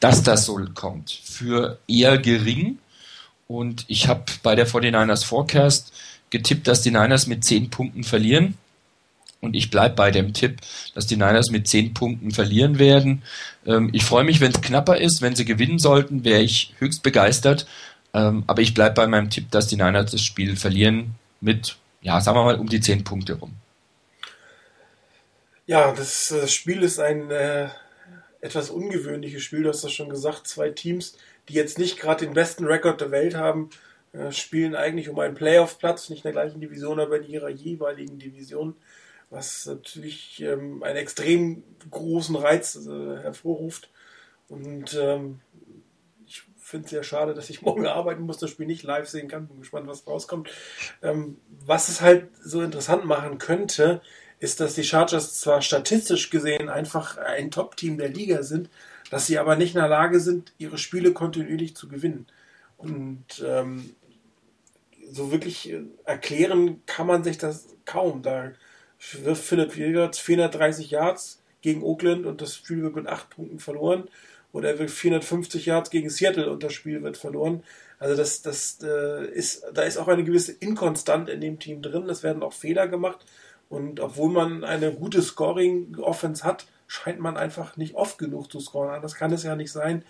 dass 0.00 0.22
das 0.22 0.46
so 0.46 0.58
kommt, 0.74 1.10
für 1.24 1.78
eher 1.86 2.18
gering. 2.18 2.78
Und 3.46 3.84
ich 3.88 4.08
habe 4.08 4.24
bei 4.42 4.54
der 4.54 4.68
49ers 4.68 5.24
Forecast 5.24 5.92
getippt, 6.30 6.68
dass 6.68 6.82
die 6.82 6.90
Niners 6.90 7.26
mit 7.26 7.44
10 7.44 7.70
Punkten 7.70 8.04
verlieren. 8.04 8.54
Und 9.40 9.54
ich 9.54 9.70
bleibe 9.70 9.94
bei 9.94 10.10
dem 10.10 10.32
Tipp, 10.32 10.60
dass 10.94 11.06
die 11.06 11.16
Niners 11.16 11.50
mit 11.50 11.68
10 11.68 11.94
Punkten 11.94 12.32
verlieren 12.32 12.78
werden. 12.78 13.22
Ähm, 13.66 13.90
ich 13.92 14.04
freue 14.04 14.24
mich, 14.24 14.40
wenn 14.40 14.52
es 14.52 14.60
knapper 14.60 14.98
ist. 14.98 15.22
Wenn 15.22 15.36
sie 15.36 15.44
gewinnen 15.44 15.78
sollten, 15.78 16.24
wäre 16.24 16.40
ich 16.40 16.74
höchst 16.78 17.02
begeistert. 17.02 17.66
Ähm, 18.14 18.42
aber 18.46 18.62
ich 18.62 18.74
bleibe 18.74 18.94
bei 18.94 19.06
meinem 19.06 19.30
Tipp, 19.30 19.50
dass 19.50 19.68
die 19.68 19.76
Niners 19.76 20.10
das 20.10 20.22
Spiel 20.22 20.56
verlieren 20.56 21.14
mit, 21.40 21.76
ja, 22.02 22.20
sagen 22.20 22.36
wir 22.36 22.44
mal, 22.44 22.56
um 22.56 22.68
die 22.68 22.80
10 22.80 23.04
Punkte 23.04 23.34
rum. 23.34 23.52
Ja, 25.66 25.92
das, 25.92 26.28
das 26.28 26.52
Spiel 26.52 26.82
ist 26.82 26.98
ein 26.98 27.30
äh, 27.30 27.68
etwas 28.40 28.70
ungewöhnliches 28.70 29.42
Spiel. 29.42 29.62
Du 29.62 29.68
hast 29.68 29.84
das 29.84 29.92
schon 29.92 30.08
gesagt. 30.08 30.48
Zwei 30.48 30.70
Teams, 30.70 31.16
die 31.48 31.54
jetzt 31.54 31.78
nicht 31.78 32.00
gerade 32.00 32.24
den 32.24 32.34
besten 32.34 32.64
Rekord 32.64 33.00
der 33.00 33.10
Welt 33.10 33.36
haben, 33.36 33.70
äh, 34.12 34.32
spielen 34.32 34.74
eigentlich 34.74 35.08
um 35.10 35.18
einen 35.18 35.34
Playoff-Platz, 35.34 36.08
nicht 36.08 36.24
in 36.24 36.32
der 36.32 36.42
gleichen 36.42 36.60
Division, 36.60 36.98
aber 36.98 37.18
in 37.18 37.28
ihrer 37.28 37.50
jeweiligen 37.50 38.18
Division 38.18 38.74
was 39.30 39.66
natürlich 39.66 40.40
ähm, 40.40 40.82
einen 40.82 40.96
extrem 40.96 41.62
großen 41.90 42.36
Reiz 42.36 42.76
äh, 42.76 43.18
hervorruft. 43.22 43.90
Und 44.48 44.94
ähm, 44.98 45.40
ich 46.26 46.42
finde 46.56 46.86
es 46.86 46.90
sehr 46.90 47.02
schade, 47.02 47.34
dass 47.34 47.50
ich 47.50 47.62
morgen 47.62 47.86
arbeiten 47.86 48.22
muss, 48.22 48.38
das 48.38 48.50
Spiel 48.50 48.66
nicht 48.66 48.82
live 48.82 49.08
sehen 49.08 49.28
kann. 49.28 49.46
Bin 49.46 49.60
gespannt, 49.60 49.86
was 49.86 50.06
rauskommt. 50.06 50.50
Ähm, 51.02 51.38
was 51.66 51.88
es 51.88 52.00
halt 52.00 52.28
so 52.42 52.62
interessant 52.62 53.04
machen 53.04 53.38
könnte, 53.38 54.00
ist, 54.40 54.60
dass 54.60 54.74
die 54.74 54.84
Chargers 54.84 55.40
zwar 55.40 55.62
statistisch 55.62 56.30
gesehen 56.30 56.68
einfach 56.68 57.18
ein 57.18 57.50
Top-Team 57.50 57.98
der 57.98 58.08
Liga 58.08 58.42
sind, 58.42 58.70
dass 59.10 59.26
sie 59.26 59.38
aber 59.38 59.56
nicht 59.56 59.74
in 59.74 59.80
der 59.80 59.88
Lage 59.88 60.20
sind, 60.20 60.52
ihre 60.58 60.78
Spiele 60.78 61.12
kontinuierlich 61.12 61.74
zu 61.74 61.88
gewinnen. 61.88 62.26
Und 62.76 63.44
ähm, 63.44 63.96
so 65.10 65.32
wirklich 65.32 65.70
äh, 65.70 65.82
erklären 66.04 66.82
kann 66.86 67.06
man 67.06 67.24
sich 67.24 67.38
das 67.38 67.66
kaum. 67.84 68.22
Da 68.22 68.52
wirft 69.22 69.44
Philipp 69.44 69.76
Rivers 69.76 70.18
430 70.18 70.90
Yards 70.90 71.42
gegen 71.60 71.82
Oakland 71.82 72.26
und 72.26 72.40
das 72.40 72.56
Spiel 72.56 72.82
wird 72.82 72.96
mit 72.96 73.06
8 73.06 73.30
Punkten 73.30 73.58
verloren. 73.58 74.08
Oder 74.52 74.70
er 74.70 74.78
will 74.78 74.88
450 74.88 75.66
Yards 75.66 75.90
gegen 75.90 76.08
Seattle 76.08 76.50
und 76.50 76.62
das 76.62 76.72
Spiel 76.72 77.02
wird 77.02 77.16
verloren. 77.16 77.62
Also 77.98 78.16
das, 78.16 78.42
das 78.42 78.78
äh, 78.82 79.26
ist, 79.26 79.64
da 79.74 79.82
ist 79.82 79.98
auch 79.98 80.08
eine 80.08 80.24
gewisse 80.24 80.52
Inkonstant 80.52 81.28
in 81.28 81.40
dem 81.40 81.58
Team 81.58 81.82
drin. 81.82 82.08
Es 82.08 82.22
werden 82.22 82.42
auch 82.42 82.52
Fehler 82.52 82.88
gemacht. 82.88 83.24
Und 83.68 84.00
obwohl 84.00 84.30
man 84.30 84.64
eine 84.64 84.92
gute 84.92 85.20
Scoring-Offense 85.20 86.44
hat, 86.44 86.66
scheint 86.86 87.20
man 87.20 87.36
einfach 87.36 87.76
nicht 87.76 87.94
oft 87.94 88.18
genug 88.18 88.50
zu 88.50 88.60
scoren. 88.60 89.02
Das 89.02 89.14
kann 89.14 89.32
es 89.32 89.42
ja 89.42 89.54
nicht 89.56 89.70
sein, 89.70 90.04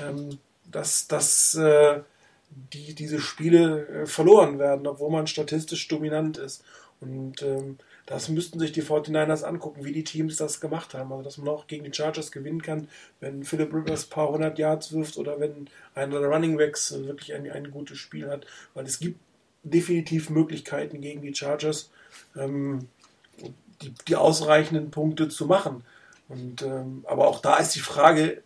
ähm, 0.00 0.38
dass, 0.70 1.08
dass 1.08 1.54
äh, 1.54 2.00
die, 2.72 2.94
diese 2.94 3.20
Spiele 3.20 3.86
äh, 3.88 4.06
verloren 4.06 4.58
werden, 4.58 4.86
obwohl 4.86 5.10
man 5.10 5.26
statistisch 5.26 5.86
dominant 5.88 6.38
ist. 6.38 6.64
Und 7.00 7.42
ähm, 7.42 7.78
das 8.06 8.28
müssten 8.28 8.58
sich 8.58 8.72
die 8.72 8.82
49ers 8.82 9.44
angucken, 9.44 9.84
wie 9.84 9.92
die 9.92 10.04
Teams 10.04 10.36
das 10.36 10.60
gemacht 10.60 10.94
haben. 10.94 11.12
Also, 11.12 11.22
dass 11.22 11.38
man 11.38 11.48
auch 11.48 11.66
gegen 11.66 11.84
die 11.84 11.94
Chargers 11.94 12.32
gewinnen 12.32 12.62
kann, 12.62 12.88
wenn 13.20 13.44
Philip 13.44 13.72
Rivers 13.72 14.06
ein 14.06 14.10
paar 14.10 14.28
hundert 14.28 14.58
Yards 14.58 14.92
wirft 14.92 15.18
oder 15.18 15.38
wenn 15.38 15.68
einer 15.94 16.18
der 16.20 16.28
Running 16.28 16.56
Backs 16.56 16.92
wirklich 16.92 17.34
ein, 17.34 17.48
ein 17.50 17.70
gutes 17.70 17.98
Spiel 17.98 18.28
hat. 18.28 18.46
Weil 18.74 18.86
es 18.86 18.98
gibt 18.98 19.20
definitiv 19.62 20.30
Möglichkeiten 20.30 21.00
gegen 21.00 21.22
die 21.22 21.34
Chargers, 21.34 21.90
ähm, 22.36 22.88
die, 23.80 23.94
die, 24.08 24.16
ausreichenden 24.16 24.90
Punkte 24.90 25.28
zu 25.28 25.46
machen. 25.46 25.84
Und, 26.28 26.62
ähm, 26.62 27.04
aber 27.06 27.28
auch 27.28 27.40
da 27.40 27.58
ist 27.58 27.74
die 27.76 27.80
Frage, 27.80 28.42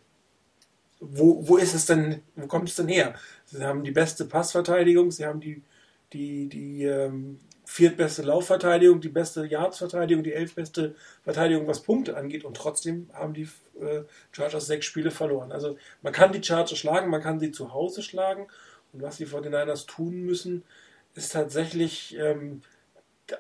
wo, 1.00 1.46
wo 1.48 1.57
ist 1.57 1.74
es 1.74 1.86
denn, 1.86 2.22
wo 2.34 2.46
kommt 2.46 2.68
es 2.68 2.76
denn 2.76 2.88
her? 2.88 3.14
Sie 3.46 3.62
haben 3.64 3.84
die 3.84 3.90
beste 3.90 4.24
Passverteidigung, 4.26 5.11
sie 5.11 5.24
haben 5.24 5.40
die, 5.40 5.62
die, 6.12 6.48
die 6.48 6.84
ähm, 6.84 7.38
viertbeste 7.66 8.22
Laufverteidigung, 8.22 9.00
die 9.00 9.08
beste 9.08 9.44
Yards-Verteidigung, 9.44 10.22
die 10.22 10.32
elfbeste 10.32 10.94
Verteidigung, 11.24 11.66
was 11.66 11.82
Punkte 11.82 12.16
angeht. 12.16 12.44
Und 12.44 12.56
trotzdem 12.56 13.10
haben 13.12 13.34
die 13.34 13.48
äh, 13.80 14.02
Chargers 14.30 14.68
sechs 14.68 14.86
Spiele 14.86 15.10
verloren. 15.10 15.50
Also 15.50 15.76
man 16.00 16.12
kann 16.12 16.32
die 16.32 16.42
Chargers 16.42 16.78
schlagen, 16.78 17.10
man 17.10 17.22
kann 17.22 17.40
sie 17.40 17.50
zu 17.50 17.74
Hause 17.74 18.02
schlagen. 18.02 18.46
Und 18.92 19.02
was 19.02 19.16
die 19.16 19.26
49ers 19.26 19.86
tun 19.86 20.22
müssen, 20.22 20.62
ist 21.14 21.32
tatsächlich 21.32 22.16
ähm, 22.16 22.62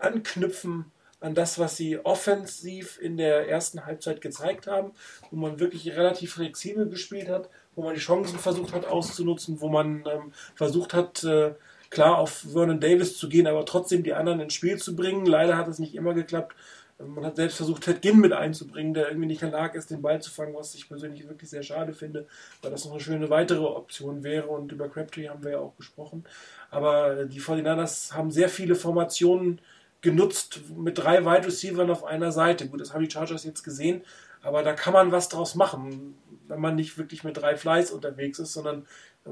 anknüpfen 0.00 0.86
an 1.20 1.34
das, 1.34 1.58
was 1.60 1.76
sie 1.76 2.04
offensiv 2.04 2.98
in 3.00 3.16
der 3.16 3.48
ersten 3.48 3.86
Halbzeit 3.86 4.20
gezeigt 4.20 4.66
haben, 4.66 4.90
wo 5.30 5.36
man 5.36 5.60
wirklich 5.60 5.88
relativ 5.96 6.34
flexibel 6.34 6.88
gespielt 6.88 7.28
hat, 7.28 7.48
wo 7.76 7.82
man 7.82 7.94
die 7.94 8.00
Chancen 8.00 8.40
versucht 8.40 8.74
hat 8.74 8.86
auszunutzen, 8.86 9.60
wo 9.60 9.68
man 9.68 10.04
ähm, 10.06 10.32
versucht 10.56 10.94
hat, 10.94 11.22
äh, 11.22 11.54
klar 11.90 12.18
auf 12.18 12.44
Vernon 12.52 12.80
Davis 12.80 13.16
zu 13.16 13.28
gehen, 13.28 13.46
aber 13.46 13.64
trotzdem 13.64 14.02
die 14.02 14.14
anderen 14.14 14.40
ins 14.40 14.54
Spiel 14.54 14.78
zu 14.78 14.96
bringen. 14.96 15.26
Leider 15.26 15.56
hat 15.56 15.68
es 15.68 15.78
nicht 15.78 15.94
immer 15.94 16.14
geklappt. 16.14 16.54
Man 16.98 17.26
hat 17.26 17.36
selbst 17.36 17.58
versucht, 17.58 17.84
Ted 17.84 18.00
Ginn 18.00 18.20
mit 18.20 18.32
einzubringen, 18.32 18.94
der 18.94 19.08
irgendwie 19.08 19.26
nicht 19.26 19.42
in 19.42 19.50
der 19.50 19.60
Lage 19.60 19.76
ist, 19.76 19.90
den 19.90 20.00
Ball 20.00 20.22
zu 20.22 20.30
fangen, 20.30 20.54
was 20.54 20.74
ich 20.74 20.88
persönlich 20.88 21.28
wirklich 21.28 21.50
sehr 21.50 21.62
schade 21.62 21.92
finde, 21.92 22.26
weil 22.62 22.70
das 22.70 22.86
noch 22.86 22.92
eine 22.92 23.00
schöne 23.00 23.28
weitere 23.28 23.64
Option 23.64 24.24
wäre. 24.24 24.46
Und 24.46 24.72
über 24.72 24.88
Crabtree 24.88 25.28
haben 25.28 25.44
wir 25.44 25.52
ja 25.52 25.58
auch 25.58 25.76
gesprochen. 25.76 26.24
Aber 26.70 27.26
die 27.26 27.40
49ers 27.40 28.14
haben 28.14 28.30
sehr 28.30 28.48
viele 28.48 28.74
Formationen 28.74 29.60
genutzt 30.00 30.60
mit 30.74 30.98
drei 30.98 31.24
Wide 31.24 31.46
Receivers 31.46 31.90
auf 31.90 32.04
einer 32.04 32.32
Seite. 32.32 32.68
Gut, 32.68 32.80
das 32.80 32.94
haben 32.94 33.04
die 33.04 33.10
Chargers 33.10 33.44
jetzt 33.44 33.62
gesehen, 33.62 34.02
aber 34.40 34.62
da 34.62 34.72
kann 34.72 34.92
man 34.92 35.12
was 35.12 35.28
draus 35.28 35.54
machen, 35.54 36.16
wenn 36.48 36.60
man 36.60 36.76
nicht 36.76 36.96
wirklich 36.96 37.24
mit 37.24 37.36
drei 37.36 37.56
Fleiß 37.56 37.90
unterwegs 37.90 38.38
ist, 38.38 38.52
sondern 38.52 38.86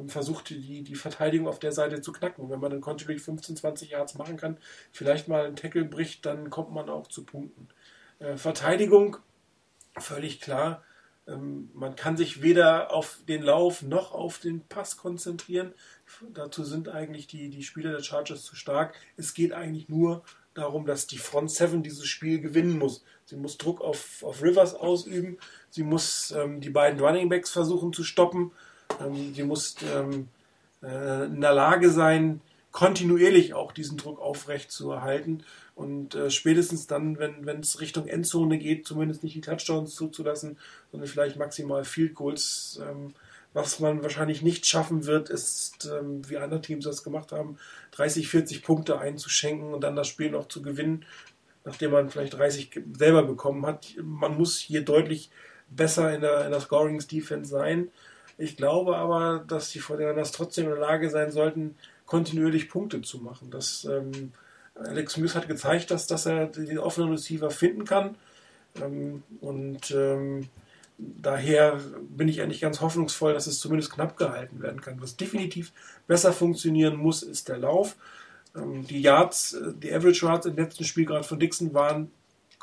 versucht, 0.07 0.51
die, 0.51 0.83
die 0.83 0.95
Verteidigung 0.95 1.49
auf 1.49 1.59
der 1.59 1.73
Seite 1.73 2.01
zu 2.01 2.13
knacken. 2.13 2.51
Wenn 2.51 2.61
man 2.61 2.71
dann 2.71 2.81
kontinuierlich 2.81 3.25
15, 3.25 3.57
20 3.57 3.91
Yards 3.91 4.15
machen 4.15 4.37
kann, 4.37 4.59
vielleicht 4.93 5.29
mal 5.29 5.45
einen 5.45 5.57
Tackle 5.57 5.85
bricht, 5.85 6.27
dann 6.27 6.51
kommt 6.51 6.73
man 6.73 6.89
auch 6.89 7.07
zu 7.07 7.25
Punkten. 7.25 7.69
Äh, 8.19 8.37
Verteidigung, 8.37 9.17
völlig 9.99 10.41
klar. 10.41 10.83
Ähm, 11.27 11.71
man 11.75 11.97
kann 11.97 12.17
sich 12.17 12.43
weder 12.43 12.93
auf 12.93 13.21
den 13.29 13.43
Lauf 13.43 13.83
noch 13.83 14.13
auf 14.13 14.39
den 14.39 14.67
Pass 14.67 14.97
konzentrieren. 14.97 15.73
Dazu 16.33 16.65
sind 16.65 16.89
eigentlich 16.89 17.27
die, 17.27 17.49
die 17.49 17.63
Spieler 17.63 17.93
der 17.93 18.03
Chargers 18.03 18.45
zu 18.45 18.57
stark. 18.57 18.95
Es 19.17 19.35
geht 19.35 19.53
eigentlich 19.53 19.89
nur 19.89 20.23
darum, 20.55 20.87
dass 20.87 21.07
die 21.07 21.19
Front 21.19 21.51
7 21.51 21.83
dieses 21.83 22.07
Spiel 22.07 22.41
gewinnen 22.41 22.79
muss. 22.79 23.05
Sie 23.25 23.37
muss 23.37 23.59
Druck 23.59 23.81
auf, 23.81 24.23
auf 24.23 24.43
Rivers 24.43 24.75
ausüben. 24.75 25.39
Sie 25.71 25.83
muss 25.83 26.31
ähm, 26.33 26.61
die 26.61 26.71
beiden 26.71 27.01
Running 27.01 27.29
Backs 27.29 27.51
versuchen 27.51 27.93
zu 27.93 28.05
stoppen. 28.05 28.53
Ähm, 29.01 29.35
sie 29.35 29.43
muss 29.43 29.77
ähm, 29.95 30.29
äh, 30.83 31.27
in 31.27 31.41
der 31.41 31.53
Lage 31.53 31.91
sein, 31.91 32.41
kontinuierlich 32.73 33.55
auch 33.55 33.71
diesen 33.71 33.97
Druck 33.97 34.21
aufrecht 34.21 34.73
zu 34.73 34.91
erhalten 34.91 35.45
und 35.77 36.17
äh, 36.17 36.31
spätestens 36.31 36.89
dann, 36.89 37.19
wenn 37.19 37.61
es 37.61 37.81
Richtung 37.81 38.09
Endzone 38.09 38.59
geht, 38.59 38.87
zumindest 38.87 39.23
nicht 39.23 39.37
die 39.37 39.41
Touchdowns 39.41 39.95
zuzulassen, 39.95 40.59
sondern 40.91 41.09
vielleicht 41.09 41.37
maximal 41.37 41.85
Field 41.85 42.15
Goals. 42.15 42.81
Ähm, 42.83 43.15
was 43.55 43.79
man 43.79 44.03
wahrscheinlich 44.03 44.43
nicht 44.43 44.67
schaffen 44.67 45.07
wird, 45.07 45.31
ist, 45.31 45.87
ähm, 45.87 46.29
wie 46.29 46.39
andere 46.39 46.61
Teams 46.61 46.85
das 46.85 47.05
gemacht 47.05 47.31
haben, 47.31 47.57
30, 47.93 48.29
40 48.29 48.65
Punkte 48.65 48.99
einzuschenken 48.99 49.73
und 49.73 49.83
dann 49.83 49.95
das 49.95 50.09
Spiel 50.09 50.31
noch 50.31 50.49
zu 50.49 50.61
gewinnen, 50.61 51.05
nachdem 51.65 51.93
man 51.93 52.11
vielleicht 52.11 52.35
30 52.35 52.83
selber 52.97 53.23
bekommen 53.23 53.65
hat. 53.65 53.95
Man 54.03 54.37
muss 54.37 54.59
hier 54.59 54.83
deutlich 54.83 55.31
besser 55.71 56.13
in 56.13 56.23
der, 56.23 56.45
in 56.45 56.51
der 56.51 56.61
Scorings-Defense 56.61 57.49
sein. 57.49 57.91
Ich 58.37 58.57
glaube 58.57 58.97
aber, 58.97 59.45
dass 59.47 59.71
die 59.71 59.79
Fortinanders 59.79 60.33
trotzdem 60.33 60.65
in 60.65 60.71
der 60.71 60.81
Lage 60.81 61.11
sein 61.11 61.31
sollten, 61.31 61.77
kontinuierlich 62.07 62.69
Punkte 62.69 63.01
zu 63.03 63.19
machen. 63.19 63.51
Das, 63.51 63.85
ähm, 63.85 64.33
Alex 64.75 65.15
Smith 65.15 65.35
hat 65.35 65.49
gezeigt, 65.49 65.91
dass, 65.91 66.07
dass 66.07 66.27
er 66.27 66.47
den 66.47 66.79
offenen 66.79 67.11
Receiver 67.11 67.51
finden 67.51 67.85
kann. 67.85 68.17
Ähm, 68.83 69.23
und 69.41 69.91
ähm, 69.93 70.49
daher 70.99 71.81
bin 72.09 72.29
ich 72.29 72.43
eigentlich 72.43 72.61
ganz 72.61 72.81
hoffnungsvoll, 72.81 73.35
dass 73.35 73.47
es 73.47 73.61
zumindest 73.61 73.93
knapp 73.93 74.17
gehalten 74.17 74.61
werden 74.63 74.81
kann. 74.81 75.01
Was 75.01 75.17
definitiv 75.17 75.73
besser 76.07 76.33
funktionieren 76.33 76.97
muss, 76.97 77.23
ist 77.23 77.49
der 77.49 77.59
Lauf. 77.59 77.97
Ähm, 78.57 78.87
die 78.87 79.01
Yards, 79.01 79.55
äh, 79.55 79.73
die 79.75 79.93
Average 79.93 80.27
Yards 80.27 80.47
im 80.47 80.57
letzten 80.57 80.85
Spiel 80.85 81.07
gerade 81.07 81.25
von 81.25 81.39
Dixon 81.39 81.73
waren 81.75 82.11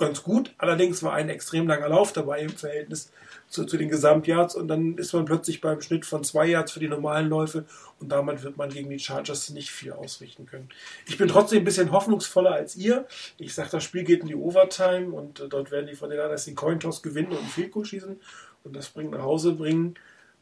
ganz 0.02 0.24
gut. 0.24 0.54
Allerdings 0.58 1.02
war 1.04 1.14
ein 1.14 1.30
extrem 1.30 1.68
langer 1.68 1.88
Lauf 1.88 2.12
dabei 2.12 2.42
im 2.42 2.50
Verhältnis 2.50 3.12
zu, 3.48 3.66
zu 3.66 3.78
den 3.78 3.90
Gesamtyards 3.90 4.56
und 4.56 4.68
dann 4.68 4.98
ist 4.98 5.14
man 5.14 5.26
plötzlich 5.26 5.62
beim 5.62 5.82
Schnitt 5.82 6.06
von 6.06 6.24
zwei 6.24 6.48
Yards 6.48 6.72
für 6.72 6.80
die 6.80 6.88
normalen 6.88 7.30
Läufe 7.30 7.66
und 8.00 8.10
damit 8.10 8.44
wird 8.44 8.58
man 8.58 8.70
gegen 8.70 8.90
die 8.90 9.00
Chargers 9.00 9.50
nicht 9.52 9.72
viel 9.72 9.92
ausrichten 9.92 10.46
können. 10.46 10.70
Ich 11.06 11.18
bin 11.18 11.28
trotzdem 11.28 11.60
ein 11.60 11.66
bisschen 11.66 11.92
hoffnungsvoller 11.92 12.52
als 12.52 12.76
ihr. 12.76 13.06
Ich 13.38 13.54
sage, 13.54 13.70
das 13.72 13.84
Spiel 13.84 14.04
geht 14.04 14.22
in 14.22 14.28
die 14.28 14.36
Overtime 14.36 15.12
und 15.12 15.40
äh, 15.40 15.48
dort 15.48 15.72
werden 15.72 15.88
die 15.88 15.96
von 15.96 16.10
den 16.10 16.20
Niners 16.20 16.46
den 16.46 16.56
Cointoss 16.56 17.02
gewinnen 17.02 17.32
und 17.32 17.48
Field 17.48 17.72
Goal 17.72 17.86
schießen 17.86 18.20
und 18.64 18.76
das 18.76 18.90
bringen 18.90 19.12
nach 19.12 19.24
Hause 19.24 19.54
bringen. 19.54 19.96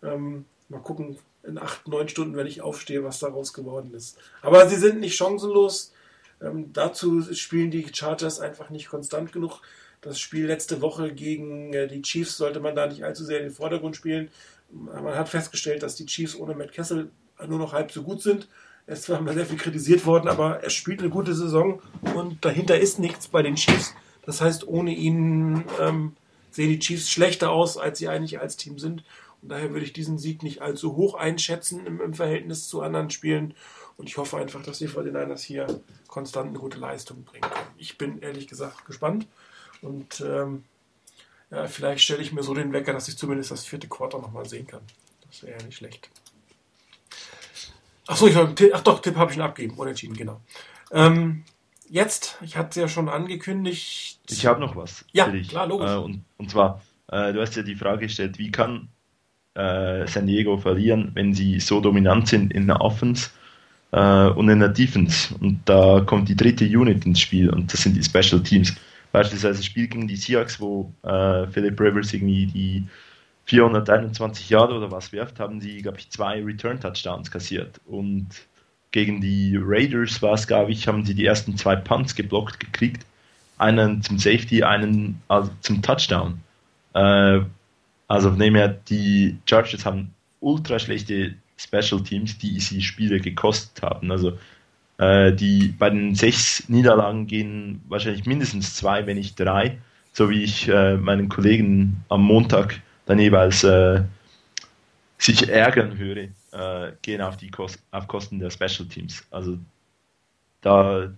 Ähm, 0.04 0.46
mal 0.70 0.82
gucken, 0.82 1.18
in 1.44 1.58
acht, 1.58 1.88
neun 1.88 2.10
Stunden, 2.10 2.36
wenn 2.36 2.48
ich 2.48 2.62
aufstehe, 2.62 3.04
was 3.04 3.20
daraus 3.20 3.54
geworden 3.54 3.94
ist. 3.94 4.18
Aber 4.42 4.68
sie 4.70 4.76
sind 4.76 5.00
nicht 5.00 5.16
chancenlos. 5.16 5.94
Ähm, 6.42 6.72
dazu 6.74 7.22
spielen 7.34 7.72
die 7.72 7.86
Chargers 7.94 8.40
einfach 8.40 8.70
nicht 8.70 8.90
konstant 8.90 9.32
genug. 9.32 9.62
Das 10.02 10.20
Spiel 10.20 10.46
letzte 10.46 10.82
Woche 10.82 11.14
gegen 11.14 11.74
äh, 11.74 11.88
die 11.88 12.02
Chiefs 12.02 12.38
sollte 12.38 12.60
man 12.60 12.76
da 12.76 12.88
nicht 12.88 13.04
allzu 13.04 13.26
sehr 13.26 13.40
in 13.40 13.46
den 13.46 13.54
Vordergrund 13.54 13.96
spielen. 13.96 14.30
Man 14.72 15.16
hat 15.16 15.30
festgestellt, 15.30 15.84
dass 15.84 15.96
die 15.96 16.06
Chiefs 16.06 16.36
ohne 16.36 16.54
Matt 16.54 16.72
Kessel 16.72 17.10
nur 17.48 17.58
noch 17.58 17.74
halb 17.74 17.92
so 17.92 18.04
gut 18.04 18.22
sind. 18.22 18.48
Er 18.86 18.94
ist 18.94 19.04
zwar 19.04 19.22
mal 19.22 19.34
sehr 19.34 19.46
viel 19.46 19.58
kritisiert 19.58 20.06
worden, 20.06 20.28
aber 20.28 20.64
er 20.64 20.70
spielt 20.70 21.00
eine 21.00 21.10
gute 21.10 21.34
Saison 21.34 21.82
und 22.16 22.44
dahinter 22.44 22.80
ist 22.80 23.00
nichts 23.00 23.28
bei 23.28 23.42
den 23.42 23.56
Chiefs. 23.56 23.94
Das 24.26 24.42
heißt, 24.42 24.68
ohne 24.68 24.92
ihn 24.92 25.64
ähm, 25.80 26.16
sehen 26.52 26.70
die 26.70 26.80
Chiefs 26.80 27.10
schlechter 27.10 27.52
aus, 27.52 27.78
als 27.78 28.00
sie 28.00 28.08
eigentlich 28.08 28.40
als 28.40 28.58
Team 28.58 28.80
sind. 28.80 29.04
Und 29.42 29.50
daher 29.50 29.72
würde 29.72 29.86
ich 29.86 29.94
diesen 29.94 30.18
Sieg 30.18 30.44
nicht 30.44 30.62
allzu 30.62 30.96
hoch 30.96 31.16
einschätzen 31.16 31.86
im, 31.86 32.02
im 32.02 32.14
Verhältnis 32.14 32.68
zu 32.68 32.82
anderen 32.82 33.10
Spielen. 33.10 33.54
Und 34.00 34.08
ich 34.08 34.18
hoffe 34.18 34.38
einfach, 34.38 34.64
dass 34.64 34.78
die 34.78 34.88
49ers 34.88 35.42
hier 35.42 35.68
konstant 36.08 36.48
eine 36.48 36.58
gute 36.58 36.80
Leistung 36.80 37.26
bringen 37.26 37.42
können. 37.42 37.70
Ich 37.78 37.98
bin 37.98 38.22
ehrlich 38.22 38.48
gesagt 38.48 38.86
gespannt. 38.86 39.28
Und 39.82 40.22
ähm, 40.22 40.64
ja, 41.52 41.68
vielleicht 41.68 42.06
stelle 42.06 42.22
ich 42.22 42.32
mir 42.32 42.42
so 42.42 42.54
den 42.54 42.72
Wecker, 42.72 42.94
dass 42.94 43.10
ich 43.10 43.18
zumindest 43.18 43.52
das 43.52 43.66
vierte 43.66 43.90
Quarter 43.90 44.20
nochmal 44.20 44.46
sehen 44.46 44.68
kann. 44.68 44.80
Das 45.28 45.44
wäre 45.44 45.60
ja 45.60 45.66
nicht 45.66 45.76
schlecht. 45.76 46.10
Achso, 48.08 48.28
ich 48.28 48.38
ach 48.38 48.82
doch, 48.82 49.02
Tipp 49.02 49.18
habe 49.18 49.32
ich 49.32 49.36
schon 49.36 49.44
abgegeben. 49.44 49.78
Unentschieden, 49.78 50.16
genau. 50.16 50.40
Ähm, 50.92 51.44
jetzt, 51.90 52.38
ich 52.42 52.56
hatte 52.56 52.70
es 52.70 52.76
ja 52.78 52.88
schon 52.88 53.10
angekündigt. 53.10 54.22
Ich 54.30 54.46
habe 54.46 54.62
noch 54.62 54.78
was 54.78 55.04
ja. 55.12 55.30
Klar, 55.30 55.68
logisch. 55.68 55.92
Äh, 55.92 55.98
und, 55.98 56.24
und 56.38 56.50
zwar, 56.50 56.82
äh, 57.08 57.34
du 57.34 57.42
hast 57.42 57.58
ja 57.58 57.64
die 57.64 57.76
Frage 57.76 58.08
gestellt, 58.08 58.40
wie 58.40 58.50
kann 58.50 58.88
äh, 59.56 60.08
San 60.08 60.26
Diego 60.26 60.58
verlieren, 60.58 61.12
wenn 61.16 61.34
sie 61.34 61.60
so 61.60 61.82
dominant 61.82 62.30
sind 62.30 62.54
in 62.54 62.66
der 62.66 62.80
Offense 62.80 63.32
äh, 63.92 64.28
und 64.30 64.50
in 64.50 64.60
der 64.60 64.70
Defense. 64.70 65.34
Und 65.40 65.62
da 65.66 66.02
kommt 66.02 66.30
die 66.30 66.36
dritte 66.36 66.66
Unit 66.66 67.06
ins 67.06 67.20
Spiel 67.20 67.50
und 67.50 67.72
das 67.72 67.84
sind 67.84 67.96
die 67.96 68.04
Special 68.04 68.42
Teams. 68.42 68.76
Beispielsweise 69.12 69.58
das 69.58 69.66
Spiel 69.66 69.88
gegen 69.88 70.08
die 70.08 70.16
Seahawks, 70.16 70.60
wo 70.60 70.94
äh, 71.04 71.48
Philip 71.48 71.80
Rivers 71.80 72.14
irgendwie 72.14 72.46
die 72.46 72.84
421 73.46 74.50
Jahre 74.50 74.76
oder 74.76 74.92
was 74.92 75.12
werft, 75.12 75.40
haben 75.40 75.60
sie, 75.60 75.82
glaube 75.82 75.98
ich, 75.98 76.12
zwei 76.12 76.44
Return-Touchdowns 76.44 77.32
kassiert. 77.32 77.82
Und 77.88 78.28
gegen 78.92 79.22
die 79.22 79.58
Raiders 79.60 80.22
war 80.22 80.34
es, 80.34 80.46
glaube 80.46 80.72
ich, 80.72 80.88
haben 80.88 81.04
sie 81.06 81.16
die 81.16 81.26
ersten 81.26 81.58
zwei 81.58 81.76
Punts 81.76 82.16
geblockt 82.16 82.60
gekriegt. 82.60 83.06
Einen 83.58 84.04
zum 84.04 84.20
Safety, 84.20 84.64
einen 84.64 85.22
also 85.28 85.50
zum 85.62 85.82
Touchdown. 85.82 86.40
Äh, 86.94 87.42
also 88.08 88.30
von 88.30 88.40
dem 88.40 88.56
her, 88.56 88.68
die 88.68 89.38
Chargers 89.46 89.86
haben 89.86 90.14
ultra 90.40 90.80
schlechte 90.80 91.36
Special 91.60 92.02
Teams, 92.02 92.38
die 92.38 92.60
sie 92.60 92.82
Spiele 92.82 93.20
gekostet 93.20 93.84
haben. 93.84 94.12
Also 94.12 94.38
äh, 94.98 95.34
die 95.34 95.70
bei 95.70 95.90
den 95.90 96.16
sechs 96.16 96.70
Niederlagen 96.70 97.28
gehen 97.28 97.82
wahrscheinlich 97.88 98.26
mindestens 98.26 98.76
zwei, 98.76 99.06
wenn 99.06 99.18
nicht 99.18 99.40
drei, 99.40 99.78
so 100.14 100.30
wie 100.30 100.44
ich 100.44 100.68
äh, 100.70 100.96
meinen 100.98 101.30
Kollegen 101.30 102.04
am 102.10 102.24
Montag 102.24 102.82
dann 103.06 103.20
jeweils 103.20 103.64
äh, 103.64 104.04
sich 105.18 105.50
ärgern 105.50 105.98
höre, 105.98 106.30
äh, 106.52 106.94
gehen 107.02 107.22
auf 107.22 107.38
die 107.38 107.52
Kost 107.52 107.80
auf 107.92 108.08
Kosten 108.08 108.40
der 108.40 108.52
Special 108.52 108.88
Teams. 108.88 109.26
Also 109.32 109.58
da 110.62 111.12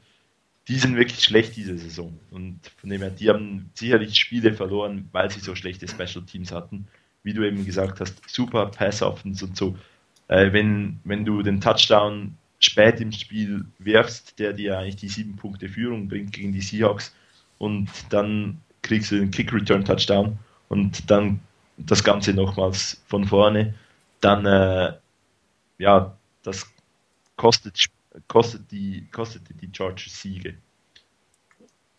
die 0.68 0.78
sind 0.78 0.96
wirklich 0.96 1.24
schlecht 1.24 1.56
diese 1.56 1.78
Saison. 1.78 2.18
Und 2.30 2.60
von 2.78 2.90
dem 2.90 3.02
her, 3.02 3.10
die 3.10 3.30
haben 3.30 3.70
sicherlich 3.74 4.16
Spiele 4.16 4.54
verloren, 4.54 5.10
weil 5.12 5.30
sie 5.30 5.40
so 5.40 5.56
schlechte 5.56 5.88
Special 5.88 6.24
Teams 6.26 6.52
hatten. 6.52 6.88
Wie 7.24 7.34
du 7.34 7.46
eben 7.46 7.66
gesagt 7.66 8.00
hast, 8.00 8.22
super 8.30 8.68
Pass-Offens 8.68 9.44
und 9.44 9.58
so. 9.58 9.78
Äh, 10.32 10.54
wenn, 10.54 11.02
wenn 11.04 11.26
du 11.26 11.42
den 11.42 11.60
Touchdown 11.60 12.38
spät 12.58 13.02
im 13.02 13.12
Spiel 13.12 13.66
wirfst, 13.80 14.40
der 14.40 14.54
dir 14.54 14.80
eigentlich 14.80 14.96
die 14.96 15.10
sieben 15.10 15.36
Punkte 15.36 15.68
Führung 15.68 16.08
bringt 16.08 16.32
gegen 16.32 16.54
die 16.54 16.62
Seahawks 16.62 17.14
und 17.58 17.90
dann 18.10 18.62
kriegst 18.82 19.12
du 19.12 19.18
den 19.18 19.30
Kick-Return-Touchdown 19.30 20.40
und 20.70 21.12
dann 21.12 21.42
das 21.76 22.02
Ganze 22.02 22.34
nochmals 22.34 23.04
von 23.08 23.26
vorne, 23.26 23.74
dann 24.22 24.46
äh, 24.46 24.94
ja, 25.80 26.16
das 26.44 26.66
kostet, 27.36 27.90
kostet, 28.30 28.72
die, 28.72 29.08
kostet 29.12 29.44
die 29.50 29.70
Chargers 29.76 30.22
Siege. 30.22 30.56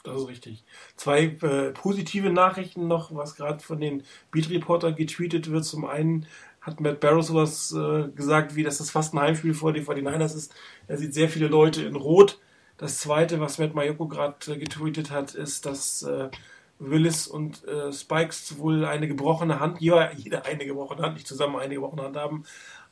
Das 0.04 0.20
ist 0.20 0.28
richtig. 0.28 0.64
Zwei 0.96 1.24
äh, 1.26 1.70
positive 1.72 2.30
Nachrichten 2.30 2.88
noch, 2.88 3.14
was 3.14 3.36
gerade 3.36 3.60
von 3.62 3.78
den 3.78 4.04
Beat 4.30 4.50
Reporter 4.50 4.92
getweetet 4.92 5.50
wird. 5.50 5.64
Zum 5.64 5.84
einen 5.84 6.26
hat 6.62 6.80
Matt 6.80 7.00
Barrow 7.00 7.22
sowas 7.22 7.72
äh, 7.72 8.08
gesagt, 8.08 8.56
wie 8.56 8.62
dass 8.62 8.78
das 8.78 8.90
fast 8.90 9.14
ein 9.14 9.20
Heimspiel 9.20 9.52
vor 9.52 9.72
den 9.72 9.84
49ers 9.84 10.36
ist. 10.36 10.54
Er 10.86 10.96
sieht 10.96 11.12
sehr 11.12 11.28
viele 11.28 11.48
Leute 11.48 11.82
in 11.82 11.96
Rot. 11.96 12.40
Das 12.78 12.98
zweite, 12.98 13.40
was 13.40 13.58
Matt 13.58 13.74
Mayoko 13.74 14.06
gerade 14.08 14.52
äh, 14.52 14.56
getweetet 14.56 15.10
hat, 15.10 15.34
ist, 15.34 15.66
dass 15.66 16.02
äh, 16.02 16.30
Willis 16.78 17.26
und 17.26 17.64
äh, 17.66 17.92
Spikes 17.92 18.58
wohl 18.58 18.84
eine 18.84 19.08
gebrochene 19.08 19.60
Hand, 19.60 19.80
ja, 19.80 20.12
jeder 20.12 20.46
eine 20.46 20.64
gebrochene 20.64 21.02
Hand, 21.02 21.14
nicht 21.14 21.26
zusammen 21.26 21.56
eine 21.56 21.74
gebrochene 21.74 22.02
Hand 22.02 22.16
haben, 22.16 22.44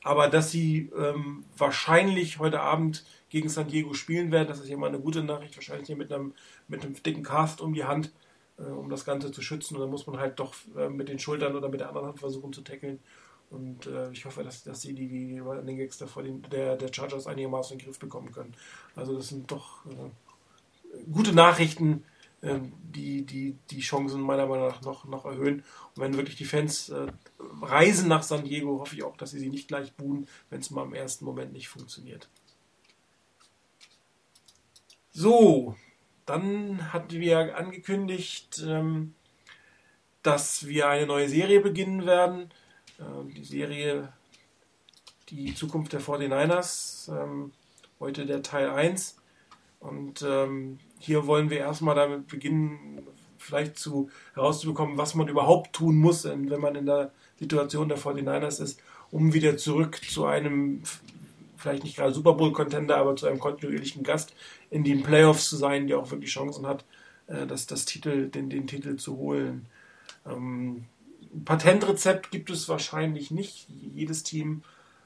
aber 0.03 0.29
dass 0.29 0.51
sie 0.51 0.91
ähm, 0.97 1.45
wahrscheinlich 1.57 2.39
heute 2.39 2.61
Abend 2.61 3.05
gegen 3.29 3.49
San 3.49 3.69
Diego 3.69 3.95
spielen 3.95 4.33
werden. 4.33 4.49
Das 4.49 4.61
ist 4.61 4.69
ja 4.69 4.77
mal 4.77 4.89
eine 4.89 5.01
gute 5.01 5.23
Nachricht, 5.23 5.57
wahrscheinlich 5.57 5.87
hier 5.87 5.97
mit 5.97 6.13
einem, 6.13 6.35
mit 6.69 6.85
einem 6.85 7.01
dicken 7.03 7.23
Cast 7.23 7.61
um 7.61 7.75
die 7.75 7.85
Hand, 7.85 8.13
äh, 8.59 8.63
um 8.63 8.89
das 8.91 9.05
Ganze 9.05 9.33
zu 9.33 9.43
schützen. 9.43 9.77
Und 9.77 9.83
dann 9.83 9.91
muss 9.91 10.07
man 10.07 10.19
halt 10.19 10.39
doch 10.39 10.55
äh, 10.77 10.89
mit 10.89 11.09
den 11.09 11.19
Schultern 11.19 11.55
oder 11.55 11.69
mit 11.69 11.81
der 11.81 11.89
anderen 11.89 12.09
Hand 12.09 12.21
versuchen 12.21 12.53
zu 12.53 12.63
tackeln. 12.63 12.99
Und 13.51 13.87
äh, 13.87 14.11
ich 14.13 14.25
hoffe, 14.25 14.45
dass, 14.45 14.63
dass 14.63 14.83
sie 14.83 14.95
die, 14.95 15.09
die 15.09 15.39
Running 15.39 15.77
Gags 15.77 15.99
den, 15.99 16.43
der, 16.51 16.77
der 16.77 16.93
Chargers 16.93 17.27
einigermaßen 17.27 17.73
in 17.73 17.79
den 17.79 17.87
Griff 17.87 17.99
bekommen 17.99 18.31
können. 18.31 18.55
Also 18.95 19.17
das 19.17 19.29
sind 19.29 19.51
doch 19.51 19.85
äh, 19.87 21.03
gute 21.11 21.33
Nachrichten, 21.33 22.05
äh, 22.43 22.61
die, 22.83 23.27
die 23.27 23.57
die 23.71 23.81
Chancen 23.81 24.21
meiner 24.21 24.47
Meinung 24.47 24.69
nach 24.69 24.83
noch, 24.83 25.05
noch 25.05 25.25
erhöhen. 25.25 25.65
Und 25.95 26.03
wenn 26.03 26.17
wirklich 26.17 26.37
die 26.37 26.45
Fans 26.45 26.91
äh, 26.91 27.09
reisen 27.61 28.09
nach 28.09 28.23
San 28.23 28.45
Diego, 28.45 28.79
hoffe 28.79 28.95
ich 28.95 29.03
auch, 29.03 29.17
dass 29.17 29.33
sie 29.33 29.41
sie 29.41 29.51
nicht 29.51 29.69
gleich 29.69 29.93
buhen, 29.95 30.29
wenn 30.49 30.61
es 30.61 30.71
mal 30.71 30.85
im 30.85 30.95
ersten 30.95 31.25
Moment 31.25 31.53
nicht 31.53 31.69
funktioniert. 31.69 32.29
So, 35.13 35.75
dann 36.25 36.93
hatten 36.93 37.21
wir 37.21 37.57
angekündigt, 37.57 38.63
ähm, 38.65 39.15
dass 40.23 40.67
wir 40.67 40.89
eine 40.89 41.07
neue 41.07 41.29
Serie 41.29 41.61
beginnen 41.61 42.07
werden. 42.07 42.53
Ähm, 43.01 43.35
die 43.35 43.45
Serie 43.45 44.13
Die 45.29 45.55
Zukunft 45.55 45.93
der 45.93 46.01
49ers, 46.01 47.11
ähm, 47.11 47.53
heute 48.01 48.27
der 48.27 48.43
Teil 48.43 48.71
1. 48.71 49.17
Und 49.79 50.23
ähm, 50.23 50.79
hier 50.99 51.27
wollen 51.27 51.51
wir 51.51 51.59
erstmal 51.59 51.95
damit 51.95 52.27
beginnen, 52.27 53.07
vielleicht 53.39 53.79
zu, 53.79 54.11
herauszubekommen, 54.35 54.99
was 54.99 55.15
man 55.15 55.29
überhaupt 55.29 55.73
tun 55.73 55.97
muss, 55.97 56.25
wenn 56.25 56.61
man 56.61 56.75
in 56.75 56.87
der 56.87 57.13
Situation 57.39 57.89
der 57.89 57.99
49ers 57.99 58.61
ist, 58.63 58.83
um 59.11 59.33
wieder 59.33 59.57
zurück 59.57 60.01
zu 60.05 60.27
einem 60.27 60.83
vielleicht 61.61 61.85
nicht 61.85 61.97
gerade 61.97 62.13
Super 62.13 62.33
Bowl-Contender, 62.33 62.97
aber 62.97 63.17
zu 63.17 63.27
einem 63.27 63.39
kontinuierlichen 63.39 64.03
Gast 64.03 64.35
in 64.71 64.83
den 64.83 65.03
Playoffs 65.03 65.49
zu 65.49 65.57
sein, 65.57 65.87
der 65.87 65.99
auch 65.99 66.11
wirklich 66.11 66.31
Chancen 66.31 66.67
hat, 66.67 66.85
äh, 67.27 67.47
das, 67.47 67.67
das 67.67 67.85
Titel, 67.85 68.29
den, 68.29 68.51
den 68.51 68.67
Titel 68.67 68.97
zu 68.97 69.17
holen. 69.17 69.67
Ähm, 70.27 70.87
Patentrezept 71.45 72.31
gibt 72.31 72.51
es 72.51 72.69
wahrscheinlich 72.69 73.31
nicht. 73.31 73.69
Jedes 73.69 74.23
Team 74.23 74.63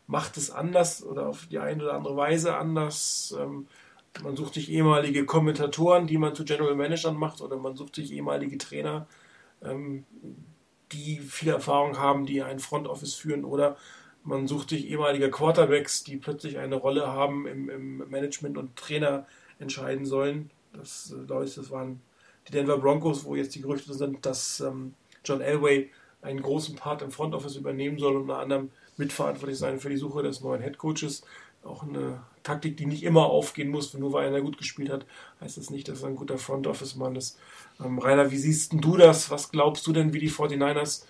macht 0.06 0.36
es 0.36 0.50
anders 0.50 1.04
oder 1.04 1.28
auf 1.28 1.46
die 1.46 1.58
eine 1.58 1.82
oder 1.82 1.94
andere 1.94 2.16
Weise 2.16 2.56
anders. 2.56 3.34
Ähm, 3.38 3.66
man 4.22 4.36
sucht 4.36 4.54
sich 4.54 4.70
ehemalige 4.70 5.24
Kommentatoren, 5.24 6.06
die 6.06 6.18
man 6.18 6.34
zu 6.34 6.44
General 6.44 6.74
Managern 6.74 7.16
macht, 7.16 7.40
oder 7.40 7.56
man 7.56 7.76
sucht 7.76 7.96
sich 7.96 8.12
ehemalige 8.12 8.58
Trainer, 8.58 9.06
ähm, 9.62 10.04
die 10.92 11.18
viel 11.18 11.48
Erfahrung 11.48 11.98
haben, 11.98 12.24
die 12.26 12.42
ein 12.42 12.60
Front 12.60 12.86
Office 12.86 13.14
führen, 13.14 13.44
oder 13.44 13.76
man 14.22 14.46
sucht 14.46 14.70
sich 14.70 14.88
ehemalige 14.88 15.30
Quarterbacks, 15.30 16.04
die 16.04 16.16
plötzlich 16.16 16.58
eine 16.58 16.76
Rolle 16.76 17.08
haben 17.08 17.46
im, 17.46 17.68
im 17.68 17.98
Management 18.08 18.56
und 18.56 18.76
Trainer 18.76 19.26
entscheiden 19.58 20.06
sollen. 20.06 20.50
Das, 20.72 21.12
äh, 21.12 21.26
das 21.26 21.70
waren 21.70 22.00
die 22.46 22.52
Denver 22.52 22.78
Broncos, 22.78 23.24
wo 23.24 23.34
jetzt 23.34 23.54
die 23.54 23.62
Gerüchte 23.62 23.94
sind, 23.94 24.24
dass 24.24 24.60
ähm, 24.60 24.94
John 25.24 25.40
Elway 25.40 25.90
einen 26.24 26.42
großen 26.42 26.74
Part 26.74 27.02
im 27.02 27.10
Front 27.10 27.34
Office 27.34 27.56
übernehmen 27.56 27.98
soll 27.98 28.16
und 28.16 28.22
unter 28.22 28.38
anderem 28.38 28.70
mitverantwortlich 28.96 29.58
sein 29.58 29.78
für 29.78 29.90
die 29.90 29.96
Suche 29.96 30.22
des 30.22 30.40
neuen 30.40 30.62
Head 30.62 30.78
Coaches. 30.78 31.22
Auch 31.62 31.82
eine 31.82 32.20
Taktik, 32.42 32.76
die 32.76 32.86
nicht 32.86 33.04
immer 33.04 33.26
aufgehen 33.26 33.70
muss. 33.70 33.94
Nur 33.94 34.12
weil 34.12 34.28
einer 34.28 34.40
gut 34.40 34.58
gespielt 34.58 34.90
hat, 34.90 35.06
heißt 35.40 35.56
das 35.56 35.70
nicht, 35.70 35.88
dass 35.88 36.02
er 36.02 36.08
ein 36.08 36.16
guter 36.16 36.38
Front 36.38 36.66
Office 36.66 36.96
Mann 36.96 37.16
ist. 37.16 37.38
Ähm, 37.82 37.98
Rainer, 37.98 38.30
wie 38.30 38.38
siehst 38.38 38.72
du 38.74 38.96
das? 38.96 39.30
Was 39.30 39.50
glaubst 39.50 39.86
du 39.86 39.92
denn, 39.92 40.12
wie 40.12 40.18
die 40.18 40.30
49ers 40.30 41.04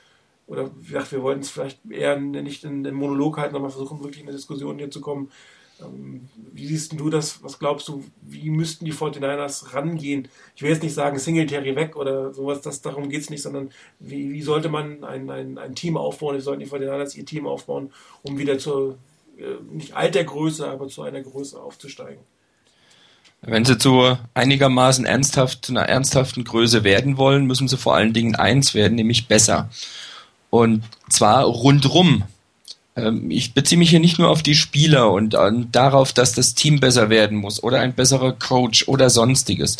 oder 0.46 0.70
wie 0.76 0.92
gesagt, 0.92 1.12
wir 1.12 1.22
wollten 1.22 1.40
es 1.40 1.50
vielleicht 1.50 1.80
eher 1.90 2.18
nicht 2.18 2.64
in 2.64 2.84
den 2.84 2.94
Monolog 2.94 3.38
halten, 3.38 3.56
aber 3.56 3.70
versuchen 3.70 4.00
wirklich 4.00 4.20
in 4.20 4.28
eine 4.28 4.36
Diskussion 4.36 4.78
hier 4.78 4.90
zu 4.90 5.00
kommen. 5.00 5.30
Ähm, 5.80 6.28
wie 6.52 6.66
siehst 6.66 6.92
du 6.98 7.10
das? 7.10 7.42
Was 7.42 7.58
glaubst 7.58 7.88
du, 7.88 8.04
wie 8.22 8.50
müssten 8.50 8.84
die 8.84 8.92
49ers 8.92 9.74
rangehen? 9.74 10.28
Ich 10.54 10.62
will 10.62 10.70
jetzt 10.70 10.82
nicht 10.82 10.94
sagen 10.94 11.18
Singletary 11.18 11.74
weg 11.74 11.96
oder 11.96 12.32
sowas, 12.32 12.60
das, 12.60 12.80
darum 12.80 13.08
geht 13.08 13.22
es 13.22 13.30
nicht, 13.30 13.42
sondern 13.42 13.70
wie, 13.98 14.32
wie 14.32 14.42
sollte 14.42 14.68
man 14.68 15.02
ein, 15.04 15.30
ein, 15.30 15.58
ein 15.58 15.74
Team 15.74 15.96
aufbauen? 15.96 16.36
Wie 16.36 16.40
sollten 16.40 16.60
die 16.60 16.70
49ers 16.70 17.16
ihr 17.16 17.26
Team 17.26 17.46
aufbauen, 17.46 17.92
um 18.22 18.38
wieder 18.38 18.58
zur, 18.58 18.98
äh, 19.36 19.62
nicht 19.72 19.94
alter 19.94 20.24
Größe, 20.24 20.68
aber 20.68 20.88
zu 20.88 21.02
einer 21.02 21.22
Größe 21.22 21.60
aufzusteigen? 21.60 22.22
Wenn 23.46 23.64
sie 23.64 23.76
zu 23.76 24.16
einigermaßen 24.32 25.04
ernsthaft, 25.04 25.66
zu 25.66 25.72
einer 25.72 25.82
ernsthaften 25.82 26.44
Größe 26.44 26.82
werden 26.82 27.18
wollen, 27.18 27.44
müssen 27.46 27.68
sie 27.68 27.76
vor 27.76 27.94
allen 27.94 28.14
Dingen 28.14 28.36
eins 28.36 28.72
werden, 28.72 28.94
nämlich 28.94 29.28
besser. 29.28 29.68
Und 30.48 30.84
zwar 31.10 31.44
rundrum. 31.44 32.22
Ähm, 32.96 33.30
ich 33.30 33.54
beziehe 33.54 33.78
mich 33.78 33.90
hier 33.90 34.00
nicht 34.00 34.18
nur 34.18 34.30
auf 34.30 34.42
die 34.42 34.54
Spieler 34.54 35.10
und 35.10 35.36
darauf, 35.72 36.12
dass 36.12 36.32
das 36.32 36.54
Team 36.54 36.80
besser 36.80 37.10
werden 37.10 37.38
muss 37.38 37.62
oder 37.62 37.80
ein 37.80 37.94
besserer 37.94 38.32
Coach 38.32 38.88
oder 38.88 39.10
sonstiges. 39.10 39.76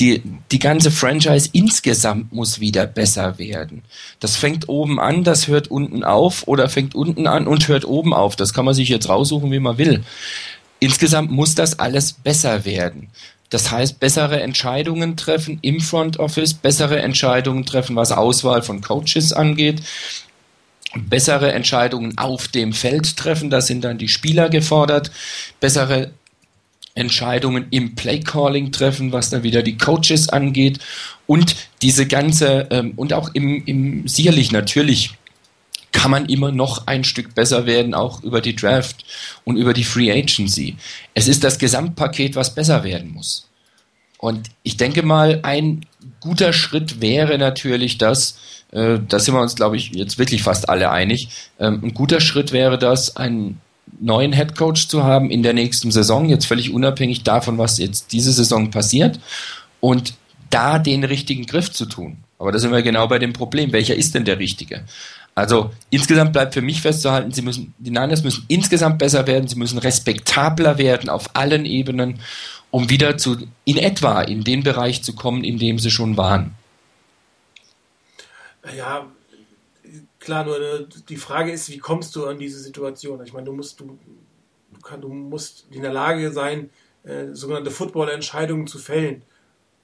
Die, 0.00 0.22
die 0.50 0.58
ganze 0.58 0.90
Franchise 0.90 1.50
insgesamt 1.52 2.32
muss 2.32 2.60
wieder 2.60 2.86
besser 2.86 3.38
werden. 3.38 3.82
Das 4.20 4.36
fängt 4.36 4.68
oben 4.68 4.98
an, 4.98 5.22
das 5.22 5.48
hört 5.48 5.70
unten 5.70 6.02
auf 6.02 6.48
oder 6.48 6.68
fängt 6.68 6.94
unten 6.94 7.26
an 7.26 7.46
und 7.46 7.68
hört 7.68 7.84
oben 7.84 8.14
auf. 8.14 8.34
Das 8.34 8.54
kann 8.54 8.64
man 8.64 8.74
sich 8.74 8.88
jetzt 8.88 9.08
raussuchen, 9.08 9.52
wie 9.52 9.60
man 9.60 9.78
will. 9.78 10.02
Insgesamt 10.80 11.30
muss 11.30 11.54
das 11.54 11.78
alles 11.78 12.14
besser 12.14 12.64
werden. 12.64 13.10
Das 13.50 13.70
heißt, 13.70 14.00
bessere 14.00 14.40
Entscheidungen 14.40 15.16
treffen 15.16 15.58
im 15.60 15.78
Front 15.80 16.18
Office, 16.18 16.54
bessere 16.54 17.02
Entscheidungen 17.02 17.66
treffen, 17.66 17.94
was 17.94 18.10
Auswahl 18.10 18.62
von 18.62 18.80
Coaches 18.80 19.34
angeht, 19.34 19.82
bessere 20.96 21.52
Entscheidungen 21.52 22.18
auf 22.18 22.48
dem 22.48 22.72
Feld 22.72 23.16
treffen, 23.16 23.50
da 23.50 23.60
sind 23.60 23.84
dann 23.84 23.98
die 23.98 24.08
Spieler 24.08 24.48
gefordert, 24.48 25.10
bessere 25.60 26.12
Entscheidungen 26.94 27.66
im 27.70 27.94
Playcalling 27.94 28.72
treffen, 28.72 29.12
was 29.12 29.30
dann 29.30 29.42
wieder 29.42 29.62
die 29.62 29.78
Coaches 29.78 30.28
angeht 30.28 30.78
und 31.26 31.56
diese 31.80 32.06
ganze 32.06 32.68
ähm, 32.70 32.92
und 32.96 33.12
auch 33.14 33.30
im, 33.34 33.64
im 33.64 34.06
sicherlich 34.06 34.52
natürlich 34.52 35.14
kann 35.92 36.10
man 36.10 36.26
immer 36.26 36.50
noch 36.52 36.86
ein 36.86 37.04
Stück 37.04 37.34
besser 37.34 37.66
werden, 37.66 37.94
auch 37.94 38.22
über 38.22 38.40
die 38.40 38.56
Draft 38.56 39.04
und 39.44 39.56
über 39.56 39.72
die 39.74 39.84
Free 39.84 40.10
Agency. 40.10 40.76
Es 41.14 41.28
ist 41.28 41.44
das 41.44 41.58
Gesamtpaket, 41.58 42.34
was 42.34 42.54
besser 42.54 42.82
werden 42.82 43.12
muss. 43.12 43.48
Und 44.18 44.50
ich 44.62 44.76
denke 44.76 45.02
mal, 45.02 45.40
ein 45.42 45.84
guter 46.22 46.52
Schritt 46.52 47.00
wäre 47.00 47.36
natürlich 47.36 47.98
das, 47.98 48.38
äh, 48.70 48.98
da 49.06 49.18
sind 49.18 49.34
wir 49.34 49.40
uns, 49.40 49.56
glaube 49.56 49.76
ich, 49.76 49.90
jetzt 49.92 50.18
wirklich 50.18 50.42
fast 50.42 50.68
alle 50.68 50.90
einig, 50.90 51.28
ähm, 51.58 51.80
ein 51.82 51.94
guter 51.94 52.20
Schritt 52.20 52.52
wäre 52.52 52.78
das, 52.78 53.16
einen 53.16 53.60
neuen 54.00 54.32
Head 54.32 54.56
Coach 54.56 54.88
zu 54.88 55.04
haben 55.04 55.30
in 55.30 55.42
der 55.42 55.52
nächsten 55.52 55.90
Saison, 55.90 56.28
jetzt 56.28 56.46
völlig 56.46 56.72
unabhängig 56.72 57.24
davon, 57.24 57.58
was 57.58 57.78
jetzt 57.78 58.12
diese 58.12 58.32
Saison 58.32 58.70
passiert, 58.70 59.18
und 59.80 60.14
da 60.50 60.78
den 60.78 61.04
richtigen 61.04 61.46
Griff 61.46 61.70
zu 61.72 61.86
tun. 61.86 62.18
Aber 62.38 62.52
da 62.52 62.58
sind 62.58 62.72
wir 62.72 62.82
genau 62.82 63.08
bei 63.08 63.18
dem 63.18 63.32
Problem. 63.32 63.72
Welcher 63.72 63.94
ist 63.94 64.14
denn 64.14 64.24
der 64.24 64.38
richtige? 64.38 64.84
Also 65.34 65.70
insgesamt 65.90 66.32
bleibt 66.32 66.54
für 66.54 66.60
mich 66.60 66.82
festzuhalten, 66.82 67.32
sie 67.32 67.42
müssen, 67.42 67.72
die 67.78 67.90
Niners 67.90 68.22
müssen 68.22 68.44
insgesamt 68.48 68.98
besser 68.98 69.26
werden, 69.26 69.48
sie 69.48 69.56
müssen 69.56 69.78
respektabler 69.78 70.76
werden 70.76 71.08
auf 71.08 71.34
allen 71.34 71.64
Ebenen, 71.64 72.18
um 72.72 72.88
wieder 72.88 73.18
zu, 73.18 73.36
in 73.64 73.76
etwa 73.76 74.22
in 74.22 74.42
den 74.42 74.64
Bereich 74.64 75.04
zu 75.04 75.14
kommen, 75.14 75.44
in 75.44 75.58
dem 75.58 75.78
sie 75.78 75.90
schon 75.90 76.16
waren. 76.16 76.54
Ja, 78.76 79.06
klar, 80.18 80.44
nur 80.44 80.58
äh, 80.58 80.86
die 81.08 81.18
Frage 81.18 81.52
ist, 81.52 81.68
wie 81.68 81.78
kommst 81.78 82.16
du 82.16 82.26
an 82.26 82.38
diese 82.38 82.58
Situation? 82.58 83.22
Ich 83.24 83.34
meine, 83.34 83.44
du 83.44 83.52
musst, 83.52 83.78
du, 83.78 83.98
du 85.00 85.08
musst 85.08 85.66
in 85.70 85.82
der 85.82 85.92
Lage 85.92 86.32
sein, 86.32 86.70
äh, 87.04 87.34
sogenannte 87.34 87.70
Football-Entscheidungen 87.70 88.66
zu 88.66 88.78
fällen. 88.78 89.22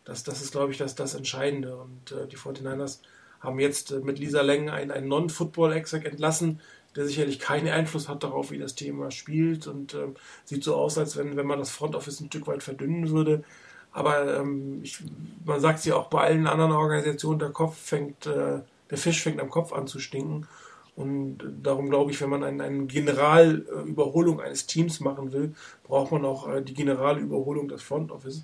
Das, 0.05 0.22
das 0.22 0.41
ist, 0.41 0.53
glaube 0.53 0.72
ich, 0.72 0.78
das, 0.78 0.95
das 0.95 1.14
Entscheidende. 1.14 1.76
Und 1.76 2.12
äh, 2.12 2.26
die 2.26 2.39
49ers 2.39 3.01
haben 3.41 3.59
jetzt 3.59 3.91
äh, 3.91 3.99
mit 3.99 4.18
Lisa 4.18 4.41
Leng 4.41 4.70
einen, 4.70 4.91
einen 4.91 5.09
Non-Football-Exec 5.09 6.07
entlassen, 6.07 6.61
der 6.99 7.07
sicherlich 7.07 7.38
keinen 7.38 7.68
Einfluss 7.68 8.09
hat 8.09 8.24
darauf, 8.24 8.51
wie 8.51 8.59
das 8.59 8.74
Thema 8.74 9.12
spielt 9.12 9.68
und 9.68 9.94
ähm, 9.94 10.16
sieht 10.44 10.64
so 10.64 10.74
aus, 10.74 10.99
als 10.99 11.16
wenn, 11.16 11.36
wenn 11.36 11.46
man 11.46 11.61
das 11.61 11.70
Front 11.70 11.94
Office 11.94 12.20
ein 12.20 12.26
Stück 12.26 12.49
weit 12.49 12.64
verdünnen 12.64 13.11
würde. 13.11 13.44
Aber 13.92 14.36
ähm, 14.36 14.80
ich, 14.82 14.99
man 15.44 15.61
sagt 15.61 15.84
ja 15.86 15.94
auch 15.94 16.09
bei 16.09 16.22
allen 16.22 16.49
anderen 16.49 16.72
Organisationen, 16.72 17.38
der 17.38 17.51
Kopf 17.51 17.76
fängt, 17.76 18.26
äh, 18.26 18.62
der 18.90 18.99
Fisch 18.99 19.22
fängt 19.22 19.40
am 19.40 19.49
Kopf 19.49 19.72
an 19.72 19.86
zu 19.86 20.01
stinken. 20.01 20.49
Und 20.96 21.38
darum 21.62 21.88
glaube 21.88 22.11
ich, 22.11 22.20
wenn 22.20 22.30
man 22.30 22.42
eine, 22.42 22.64
eine 22.64 22.86
Generalüberholung 22.86 24.40
eines 24.40 24.66
Teams 24.66 24.99
machen 24.99 25.30
will, 25.30 25.55
braucht 25.84 26.11
man 26.11 26.24
auch 26.24 26.49
äh, 26.49 26.62
die 26.62 26.74
Generalüberholung 26.74 27.68
des 27.68 27.80
Front 27.80 28.11
Office. 28.11 28.42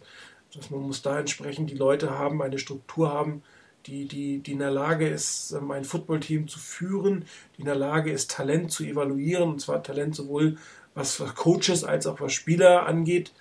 Dass 0.55 0.71
man 0.71 0.83
muss 0.83 1.03
da 1.03 1.19
entsprechend 1.19 1.71
die 1.71 1.77
Leute 1.77 2.17
haben, 2.17 2.41
eine 2.41 2.61
Struktur 2.61 3.13
haben, 3.13 3.43
die, 3.87 4.07
die, 4.07 4.39
die 4.39 4.53
in 4.53 4.59
der 4.59 4.71
Lage 4.71 5.09
ist, 5.09 5.53
ähm, 5.53 5.71
ein 5.71 5.85
Footballteam 5.85 6.49
zu 6.49 6.59
führen, 6.59 7.25
die 7.57 7.61
in 7.61 7.67
der 7.67 7.75
Lage 7.75 8.11
ist, 8.11 8.31
Talent 8.31 8.71
zu 8.71 8.85
evaluieren, 8.85 9.51
und 9.51 9.61
zwar 9.61 9.83
Talent 9.83 10.15
sowohl 10.15 10.57
was 10.95 11.23
Coaches 11.35 11.85
als 11.85 12.07
auch 12.07 12.21
was 12.21 12.33
Spieler 12.33 12.87
angeht. 12.87 13.33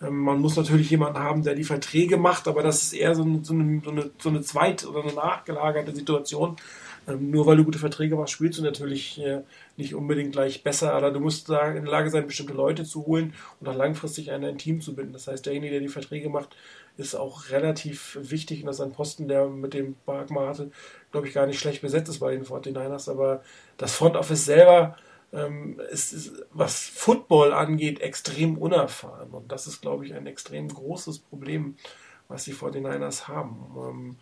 Ähm, 0.00 0.18
man 0.18 0.40
muss 0.40 0.56
natürlich 0.56 0.90
jemanden 0.90 1.18
haben, 1.18 1.42
der 1.42 1.54
die 1.54 1.64
Verträge 1.64 2.16
macht, 2.16 2.48
aber 2.48 2.62
das 2.62 2.82
ist 2.82 2.92
eher 2.94 3.14
so 3.14 3.22
eine, 3.22 3.44
so 3.44 3.54
eine, 3.54 3.80
so 4.18 4.28
eine, 4.28 4.42
so 4.42 4.90
oder 4.90 5.02
eine 5.02 5.14
nachgelagerte 5.14 5.94
Situation. 5.94 6.56
Ähm, 7.08 7.30
nur 7.30 7.46
weil 7.46 7.56
du 7.56 7.64
gute 7.64 7.78
Verträge 7.78 8.14
machst, 8.14 8.32
spielst 8.32 8.58
du 8.58 8.62
natürlich 8.62 9.20
äh, 9.20 9.42
nicht 9.76 9.94
unbedingt 9.94 10.32
gleich 10.32 10.62
besser, 10.62 10.94
aber 10.94 11.10
du 11.10 11.18
musst 11.20 11.48
da 11.48 11.72
in 11.72 11.84
der 11.84 11.92
Lage 11.92 12.10
sein, 12.10 12.26
bestimmte 12.26 12.54
Leute 12.54 12.84
zu 12.84 13.06
holen 13.06 13.34
und 13.60 13.68
auch 13.68 13.74
langfristig 13.74 14.28
in 14.28 14.44
ein 14.44 14.58
Team 14.58 14.80
zu 14.80 14.94
binden. 14.94 15.12
Das 15.12 15.26
heißt, 15.26 15.44
derjenige, 15.44 15.72
der 15.72 15.80
die 15.80 15.88
Verträge 15.88 16.28
macht, 16.28 16.56
ist 16.96 17.14
auch 17.14 17.50
relativ 17.50 18.18
wichtig 18.20 18.60
und 18.60 18.66
das 18.66 18.76
ist 18.76 18.82
ein 18.82 18.92
Posten, 18.92 19.28
der 19.28 19.46
mit 19.46 19.74
dem 19.74 19.96
Bagma 20.04 20.48
hatte, 20.48 20.70
glaube 21.10 21.28
ich, 21.28 21.34
gar 21.34 21.46
nicht 21.46 21.58
schlecht 21.58 21.82
besetzt 21.82 22.10
ist 22.10 22.20
bei 22.20 22.32
den 22.32 22.44
49ers, 22.44 23.10
aber 23.10 23.42
das 23.78 23.94
Front 23.94 24.16
Office 24.16 24.44
selber 24.44 24.96
ähm, 25.32 25.80
ist, 25.90 26.12
ist, 26.12 26.32
was 26.52 26.86
Football 26.86 27.52
angeht, 27.52 28.00
extrem 28.00 28.58
unerfahren. 28.58 29.30
Und 29.30 29.50
das 29.50 29.66
ist, 29.66 29.80
glaube 29.80 30.04
ich, 30.04 30.14
ein 30.14 30.26
extrem 30.26 30.68
großes 30.68 31.20
Problem, 31.20 31.76
was 32.28 32.44
die 32.44 32.54
49ers 32.54 33.28
haben. 33.28 33.66
Ähm, 33.76 34.16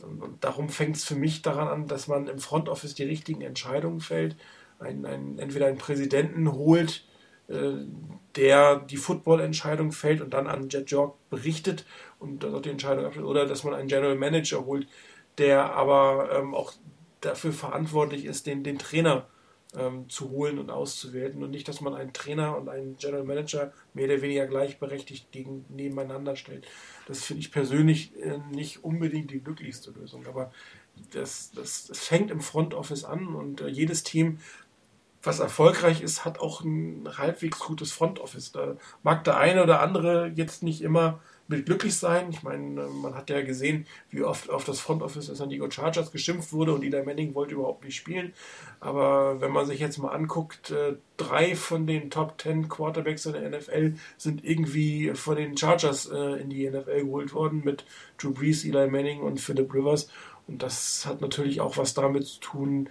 und 0.00 0.44
darum 0.44 0.68
fängt 0.68 0.96
es 0.96 1.04
für 1.04 1.16
mich 1.16 1.42
daran 1.42 1.66
an, 1.66 1.86
dass 1.88 2.06
man 2.06 2.28
im 2.28 2.38
Front 2.38 2.68
Office 2.68 2.94
die 2.94 3.04
richtigen 3.04 3.42
Entscheidungen 3.42 4.00
fällt, 4.00 4.36
ein, 4.78 5.04
ein, 5.04 5.40
entweder 5.40 5.66
einen 5.66 5.78
Präsidenten 5.78 6.52
holt, 6.52 7.04
der 7.48 8.76
die 8.80 8.96
Football-Entscheidung 8.96 9.92
fällt 9.92 10.20
und 10.20 10.34
dann 10.34 10.46
an 10.46 10.68
Jet 10.68 10.90
York 10.90 11.16
berichtet 11.30 11.86
und 12.18 12.42
dort 12.42 12.66
die 12.66 12.70
Entscheidung 12.70 13.06
abschließt, 13.06 13.26
oder 13.26 13.46
dass 13.46 13.64
man 13.64 13.74
einen 13.74 13.88
General 13.88 14.16
Manager 14.16 14.66
holt, 14.66 14.86
der 15.38 15.72
aber 15.72 16.30
ähm, 16.32 16.54
auch 16.54 16.72
dafür 17.20 17.52
verantwortlich 17.52 18.26
ist, 18.26 18.46
den, 18.46 18.64
den 18.64 18.78
Trainer 18.78 19.26
ähm, 19.76 20.08
zu 20.08 20.30
holen 20.30 20.58
und 20.58 20.70
auszuwerten 20.70 21.42
und 21.42 21.50
nicht, 21.50 21.68
dass 21.68 21.80
man 21.80 21.94
einen 21.94 22.12
Trainer 22.12 22.56
und 22.56 22.68
einen 22.68 22.96
General 22.96 23.24
Manager 23.24 23.72
mehr 23.94 24.06
oder 24.06 24.22
weniger 24.22 24.46
gleichberechtigt 24.46 25.30
gegen, 25.32 25.64
nebeneinander 25.68 26.36
stellt. 26.36 26.66
Das 27.06 27.24
finde 27.24 27.40
ich 27.40 27.52
persönlich 27.52 28.12
äh, 28.22 28.38
nicht 28.50 28.84
unbedingt 28.84 29.30
die 29.30 29.40
glücklichste 29.40 29.90
Lösung, 29.90 30.26
aber 30.26 30.52
das, 31.12 31.50
das, 31.52 31.86
das 31.86 31.98
fängt 31.98 32.30
im 32.30 32.40
Front 32.40 32.74
Office 32.74 33.04
an 33.04 33.28
und 33.28 33.60
äh, 33.60 33.68
jedes 33.68 34.02
Team 34.02 34.38
was 35.22 35.40
erfolgreich 35.40 36.00
ist, 36.00 36.24
hat 36.24 36.40
auch 36.40 36.62
ein 36.62 37.08
halbwegs 37.18 37.58
gutes 37.58 37.92
Front 37.92 38.20
Office. 38.20 38.52
Da 38.52 38.76
mag 39.02 39.24
der 39.24 39.36
eine 39.36 39.62
oder 39.62 39.80
andere 39.80 40.32
jetzt 40.34 40.62
nicht 40.62 40.80
immer 40.80 41.20
mit 41.48 41.64
glücklich 41.64 41.96
sein. 41.96 42.28
Ich 42.30 42.42
meine, 42.42 42.82
man 42.88 43.14
hat 43.14 43.30
ja 43.30 43.40
gesehen, 43.40 43.86
wie 44.10 44.22
oft 44.22 44.50
auf 44.50 44.64
das 44.64 44.80
Front 44.80 45.02
Office 45.02 45.26
des 45.26 45.38
San 45.38 45.48
Diego 45.48 45.68
Chargers 45.70 46.12
geschimpft 46.12 46.52
wurde 46.52 46.74
und 46.74 46.84
Eli 46.84 47.02
Manning 47.02 47.34
wollte 47.34 47.54
überhaupt 47.54 47.84
nicht 47.84 47.96
spielen. 47.96 48.34
Aber 48.80 49.40
wenn 49.40 49.50
man 49.50 49.66
sich 49.66 49.80
jetzt 49.80 49.98
mal 49.98 50.10
anguckt, 50.10 50.70
äh, 50.70 50.96
drei 51.16 51.56
von 51.56 51.86
den 51.86 52.10
Top 52.10 52.40
10 52.40 52.68
Quarterbacks 52.68 53.26
in 53.26 53.32
der 53.32 53.48
NFL 53.48 53.94
sind 54.18 54.44
irgendwie 54.44 55.12
von 55.14 55.36
den 55.36 55.56
Chargers 55.56 56.06
äh, 56.06 56.40
in 56.40 56.50
die 56.50 56.68
NFL 56.68 57.06
geholt 57.06 57.32
worden 57.32 57.62
mit 57.64 57.84
Drew 58.18 58.32
Brees, 58.32 58.64
Eli 58.64 58.88
Manning 58.88 59.20
und 59.20 59.40
Philip 59.40 59.72
Rivers. 59.72 60.10
Und 60.46 60.62
das 60.62 61.06
hat 61.06 61.22
natürlich 61.22 61.60
auch 61.60 61.78
was 61.78 61.94
damit 61.94 62.26
zu 62.26 62.40
tun, 62.40 62.88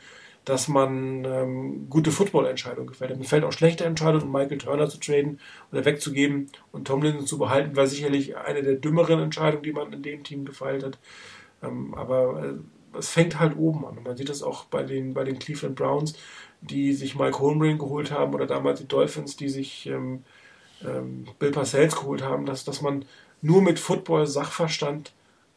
dass 0.48 0.70
man 0.70 1.26
ähm, 1.26 1.89
gute 1.89 2.10
Football-Entscheidungen 2.10 2.88
gefällt. 2.88 3.18
Mir 3.18 3.26
fällt 3.26 3.43
auch 3.43 3.52
schlechte 3.52 3.84
Entscheidungen, 3.84 4.32
Michael 4.32 4.58
Turner 4.58 4.88
zu 4.88 4.98
traden 4.98 5.41
oder 5.74 5.84
wegzugeben 5.84 6.50
und 6.72 6.88
Tomlinson 6.88 7.28
zu 7.28 7.38
behalten, 7.38 7.76
war 7.76 7.86
sicherlich 7.86 8.38
eine 8.38 8.64
der 8.64 8.76
dümmeren 8.76 9.20
Entscheidungen, 9.20 9.64
die 9.64 9.74
man 9.74 9.91
in 9.91 10.04
dem 10.04 10.24
Team 10.24 10.45
gefeilt 10.45 10.86
hat. 10.86 11.00
Ähm, 11.62 11.93
aber 11.95 12.41
äh, 12.41 12.98
es 12.98 13.10
fängt 13.10 13.41
halt 13.41 13.58
oben 13.58 13.86
an. 13.86 13.98
Und 13.98 14.06
man 14.06 14.16
sieht 14.16 14.30
das 14.30 14.41
auch 14.41 14.64
bei 14.66 14.84
den, 14.84 15.14
bei 15.14 15.26
den 15.26 15.38
Cleveland 15.38 15.76
Browns, 15.76 16.14
die 16.62 16.93
sich 16.93 17.16
Mike 17.16 17.39
Holmgren 17.39 17.78
geholt 17.78 18.12
haben 18.12 18.34
oder 18.34 18.45
damals 18.45 18.80
die 18.80 18.88
Dolphins, 18.88 19.36
die 19.36 19.50
sich 19.50 19.88
ähm, 19.88 20.24
ähm 20.82 21.28
Bill 21.39 21.52
Parcells 21.52 21.98
geholt 21.98 22.22
haben, 22.22 22.45
dass, 22.45 22.64
dass 22.64 22.82
man 22.82 23.04
nur 23.41 23.62
mit 23.62 23.80
Football-Sachverstand 23.80 25.12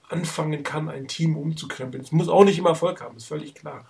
anfangen 0.08 0.64
kann, 0.64 0.88
ein 0.88 1.06
Team 1.06 1.36
umzukrempeln. 1.36 2.02
Es 2.02 2.10
muss 2.10 2.28
auch 2.28 2.42
nicht 2.42 2.58
immer 2.58 2.70
Erfolg 2.70 3.00
haben, 3.00 3.16
ist 3.16 3.28
völlig 3.28 3.54
klar. 3.54 3.86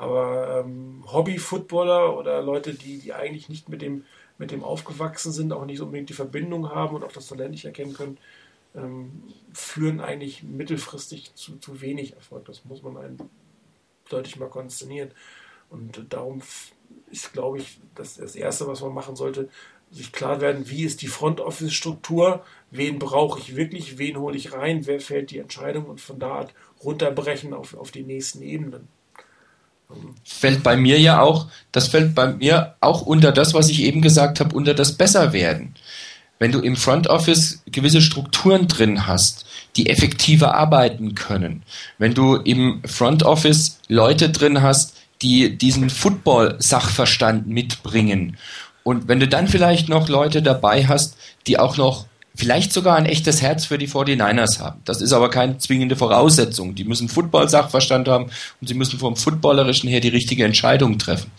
Aber 0.00 0.64
ähm, 0.64 1.04
Hobby-Footballer 1.12 2.16
oder 2.16 2.40
Leute, 2.40 2.72
die, 2.72 3.00
die 3.00 3.12
eigentlich 3.12 3.50
nicht 3.50 3.68
mit 3.68 3.82
dem, 3.82 4.06
mit 4.38 4.50
dem 4.50 4.64
aufgewachsen 4.64 5.30
sind, 5.30 5.52
auch 5.52 5.66
nicht 5.66 5.82
unbedingt 5.82 6.08
die 6.08 6.14
Verbindung 6.14 6.70
haben 6.70 6.96
und 6.96 7.04
auch 7.04 7.12
das 7.12 7.26
Talent 7.26 7.50
nicht 7.50 7.66
erkennen 7.66 7.92
können, 7.92 8.16
ähm, 8.74 9.24
führen 9.52 10.00
eigentlich 10.00 10.42
mittelfristig 10.42 11.34
zu, 11.34 11.58
zu 11.58 11.82
wenig 11.82 12.14
Erfolg. 12.14 12.46
Das 12.46 12.64
muss 12.64 12.82
man 12.82 12.96
einen 12.96 13.18
deutlich 14.08 14.38
mal 14.38 14.48
konsternieren. 14.48 15.10
Und 15.68 16.06
darum 16.08 16.40
ist, 17.10 17.34
glaube 17.34 17.58
ich, 17.58 17.78
das, 17.94 18.14
das 18.14 18.34
Erste, 18.36 18.66
was 18.66 18.80
man 18.80 18.94
machen 18.94 19.16
sollte, 19.16 19.50
sich 19.90 20.12
klar 20.12 20.40
werden, 20.40 20.70
wie 20.70 20.84
ist 20.84 21.02
die 21.02 21.08
Front 21.08 21.40
Office 21.40 21.74
Struktur, 21.74 22.42
wen 22.70 22.98
brauche 22.98 23.38
ich 23.38 23.54
wirklich, 23.54 23.98
wen 23.98 24.16
hole 24.16 24.38
ich 24.38 24.54
rein, 24.54 24.86
wer 24.86 24.98
fällt 24.98 25.30
die 25.30 25.40
Entscheidung 25.40 25.84
und 25.84 26.00
von 26.00 26.18
da 26.18 26.48
runterbrechen 26.82 27.52
auf, 27.52 27.74
auf 27.74 27.90
die 27.90 28.04
nächsten 28.04 28.40
Ebenen 28.40 28.88
fällt 30.24 30.62
bei 30.62 30.76
mir 30.76 30.98
ja 30.98 31.20
auch, 31.20 31.46
das 31.72 31.88
fällt 31.88 32.14
bei 32.14 32.32
mir 32.32 32.74
auch 32.80 33.02
unter 33.02 33.32
das, 33.32 33.54
was 33.54 33.68
ich 33.68 33.82
eben 33.82 34.02
gesagt 34.02 34.40
habe, 34.40 34.54
unter 34.54 34.74
das 34.74 34.92
Besserwerden. 34.92 35.74
Wenn 36.38 36.52
du 36.52 36.60
im 36.60 36.76
Front 36.76 37.08
Office 37.08 37.62
gewisse 37.66 38.00
Strukturen 38.00 38.66
drin 38.66 39.06
hast, 39.06 39.44
die 39.76 39.88
effektiver 39.88 40.54
arbeiten 40.54 41.14
können, 41.14 41.62
wenn 41.98 42.14
du 42.14 42.36
im 42.36 42.82
Front 42.86 43.22
Office 43.22 43.78
Leute 43.88 44.30
drin 44.30 44.62
hast, 44.62 44.96
die 45.22 45.56
diesen 45.56 45.90
Football-Sachverstand 45.90 47.46
mitbringen 47.46 48.38
und 48.82 49.08
wenn 49.08 49.20
du 49.20 49.28
dann 49.28 49.48
vielleicht 49.48 49.88
noch 49.88 50.08
Leute 50.08 50.42
dabei 50.42 50.86
hast, 50.86 51.16
die 51.46 51.58
auch 51.58 51.76
noch 51.76 52.06
vielleicht 52.34 52.72
sogar 52.72 52.96
ein 52.96 53.06
echtes 53.06 53.42
Herz 53.42 53.66
für 53.66 53.78
die 53.78 53.88
49ers 53.88 54.60
haben. 54.60 54.80
Das 54.84 55.00
ist 55.00 55.12
aber 55.12 55.30
keine 55.30 55.58
zwingende 55.58 55.96
Voraussetzung. 55.96 56.74
Die 56.74 56.84
müssen 56.84 57.08
Football-Sachverstand 57.08 58.08
haben 58.08 58.30
und 58.60 58.66
sie 58.68 58.74
müssen 58.74 58.98
vom 58.98 59.16
Footballerischen 59.16 59.88
her 59.88 60.00
die 60.00 60.08
richtige 60.08 60.44
Entscheidung 60.44 60.98
treffen. 60.98 61.30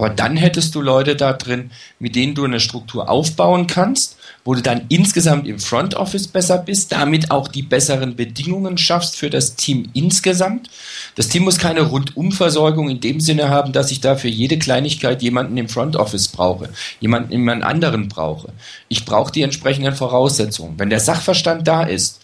Aber 0.00 0.08
dann 0.08 0.38
hättest 0.38 0.74
du 0.74 0.80
Leute 0.80 1.14
da 1.14 1.34
drin, 1.34 1.72
mit 1.98 2.16
denen 2.16 2.34
du 2.34 2.46
eine 2.46 2.58
Struktur 2.58 3.10
aufbauen 3.10 3.66
kannst, 3.66 4.16
wo 4.46 4.54
du 4.54 4.62
dann 4.62 4.86
insgesamt 4.88 5.46
im 5.46 5.58
Front 5.58 5.94
Office 5.94 6.26
besser 6.26 6.56
bist, 6.56 6.92
damit 6.92 7.30
auch 7.30 7.48
die 7.48 7.60
besseren 7.60 8.16
Bedingungen 8.16 8.78
schaffst 8.78 9.16
für 9.16 9.28
das 9.28 9.56
Team 9.56 9.90
insgesamt. 9.92 10.70
Das 11.16 11.28
Team 11.28 11.42
muss 11.42 11.58
keine 11.58 11.82
Rundumversorgung 11.82 12.88
in 12.88 13.02
dem 13.02 13.20
Sinne 13.20 13.50
haben, 13.50 13.74
dass 13.74 13.90
ich 13.90 14.00
da 14.00 14.16
für 14.16 14.28
jede 14.28 14.58
Kleinigkeit 14.58 15.20
jemanden 15.20 15.58
im 15.58 15.68
Front 15.68 15.96
Office 15.96 16.28
brauche, 16.28 16.70
jemanden 17.00 17.32
jemand 17.32 17.62
anderen 17.62 18.08
brauche. 18.08 18.54
Ich 18.88 19.04
brauche 19.04 19.30
die 19.30 19.42
entsprechenden 19.42 19.94
Voraussetzungen. 19.94 20.78
Wenn 20.78 20.88
der 20.88 21.00
Sachverstand 21.00 21.68
da 21.68 21.82
ist, 21.82 22.20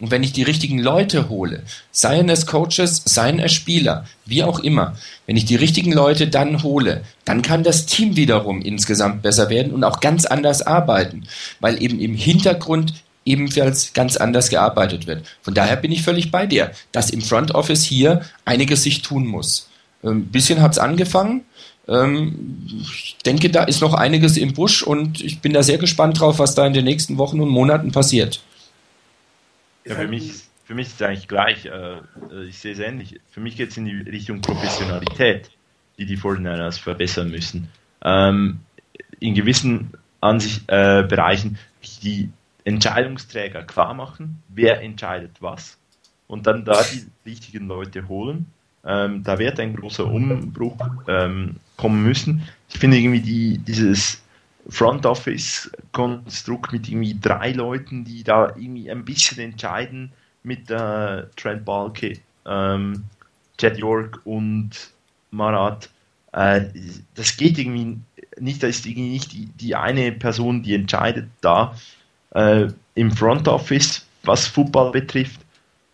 und 0.00 0.10
wenn 0.10 0.22
ich 0.22 0.32
die 0.32 0.42
richtigen 0.42 0.78
Leute 0.78 1.28
hole, 1.28 1.62
seien 1.92 2.28
es 2.28 2.46
Coaches, 2.46 3.02
seien 3.04 3.38
es 3.38 3.52
Spieler, 3.52 4.06
wie 4.24 4.42
auch 4.42 4.60
immer, 4.60 4.96
wenn 5.26 5.36
ich 5.36 5.44
die 5.44 5.56
richtigen 5.56 5.92
Leute 5.92 6.26
dann 6.26 6.62
hole, 6.62 7.02
dann 7.24 7.42
kann 7.42 7.62
das 7.62 7.86
Team 7.86 8.16
wiederum 8.16 8.62
insgesamt 8.62 9.22
besser 9.22 9.50
werden 9.50 9.72
und 9.72 9.84
auch 9.84 10.00
ganz 10.00 10.24
anders 10.24 10.62
arbeiten, 10.62 11.24
weil 11.60 11.82
eben 11.82 12.00
im 12.00 12.14
Hintergrund 12.14 12.94
ebenfalls 13.26 13.92
ganz 13.92 14.16
anders 14.16 14.48
gearbeitet 14.48 15.06
wird. 15.06 15.26
Von 15.42 15.54
daher 15.54 15.76
bin 15.76 15.92
ich 15.92 16.02
völlig 16.02 16.30
bei 16.30 16.46
dir, 16.46 16.72
dass 16.92 17.10
im 17.10 17.20
Front 17.20 17.54
Office 17.54 17.84
hier 17.84 18.22
einiges 18.46 18.82
sich 18.82 19.02
tun 19.02 19.26
muss. 19.26 19.68
Ein 20.02 20.10
ähm, 20.10 20.26
bisschen 20.26 20.62
hat 20.62 20.72
es 20.72 20.78
angefangen. 20.78 21.42
Ähm, 21.86 22.78
ich 22.80 23.16
denke, 23.26 23.50
da 23.50 23.64
ist 23.64 23.82
noch 23.82 23.92
einiges 23.92 24.38
im 24.38 24.54
Busch 24.54 24.82
und 24.82 25.20
ich 25.20 25.40
bin 25.40 25.52
da 25.52 25.62
sehr 25.62 25.78
gespannt 25.78 26.20
drauf, 26.20 26.38
was 26.38 26.54
da 26.54 26.66
in 26.66 26.72
den 26.72 26.84
nächsten 26.84 27.18
Wochen 27.18 27.40
und 27.40 27.50
Monaten 27.50 27.92
passiert. 27.92 28.40
Ja, 29.90 29.96
für 29.96 30.08
mich, 30.08 30.32
für 30.64 30.74
mich 30.74 30.86
ist 30.86 31.00
es 31.00 31.02
eigentlich 31.02 31.28
gleich. 31.28 31.66
Äh, 31.66 31.70
äh, 32.30 32.44
ich 32.48 32.58
sehe 32.58 32.72
es 32.72 32.78
ähnlich. 32.78 33.20
Für 33.30 33.40
mich 33.40 33.56
geht 33.56 33.70
es 33.70 33.76
in 33.76 33.86
die 33.86 33.96
Richtung 33.96 34.40
Professionalität, 34.40 35.50
die 35.98 36.06
die 36.06 36.16
49ers 36.16 36.80
verbessern 36.80 37.30
müssen. 37.30 37.68
Ähm, 38.02 38.60
in 39.18 39.34
gewissen 39.34 39.92
Ansicht, 40.20 40.62
äh, 40.68 41.02
Bereichen 41.02 41.58
die 42.02 42.30
Entscheidungsträger 42.64 43.64
klar 43.64 43.94
machen, 43.94 44.42
wer 44.48 44.80
entscheidet 44.82 45.32
was 45.40 45.78
und 46.28 46.46
dann 46.46 46.64
da 46.64 46.80
die 46.82 47.06
richtigen 47.28 47.66
Leute 47.66 48.06
holen. 48.06 48.46
Ähm, 48.84 49.24
da 49.24 49.38
wird 49.38 49.58
ein 49.58 49.74
großer 49.74 50.06
Umbruch 50.06 50.78
ähm, 51.08 51.56
kommen 51.76 52.02
müssen. 52.02 52.42
Ich 52.68 52.78
finde 52.78 52.98
irgendwie 52.98 53.20
die, 53.20 53.58
dieses 53.58 54.22
Front 54.70 55.04
Office 55.04 55.70
Konstrukt 55.92 56.72
mit 56.72 56.88
irgendwie 56.88 57.18
drei 57.20 57.52
Leuten, 57.52 58.04
die 58.04 58.22
da 58.22 58.48
irgendwie 58.56 58.90
ein 58.90 59.04
bisschen 59.04 59.38
entscheiden 59.38 60.12
mit 60.42 60.70
äh, 60.70 61.26
Trent 61.36 61.64
Balke, 61.64 62.18
ähm, 62.46 63.04
Chad 63.58 63.78
York 63.78 64.20
und 64.24 64.70
Marat. 65.30 65.90
Äh, 66.32 66.66
das 67.14 67.36
geht 67.36 67.58
irgendwie 67.58 67.98
nicht, 68.38 68.62
da 68.62 68.68
ist 68.68 68.86
irgendwie 68.86 69.10
nicht 69.10 69.32
die, 69.32 69.46
die 69.46 69.74
eine 69.74 70.12
Person, 70.12 70.62
die 70.62 70.74
entscheidet 70.74 71.28
da 71.40 71.74
äh, 72.30 72.68
im 72.94 73.10
Front 73.12 73.48
Office, 73.48 74.06
was 74.22 74.46
Football 74.46 74.92
betrifft. 74.92 75.40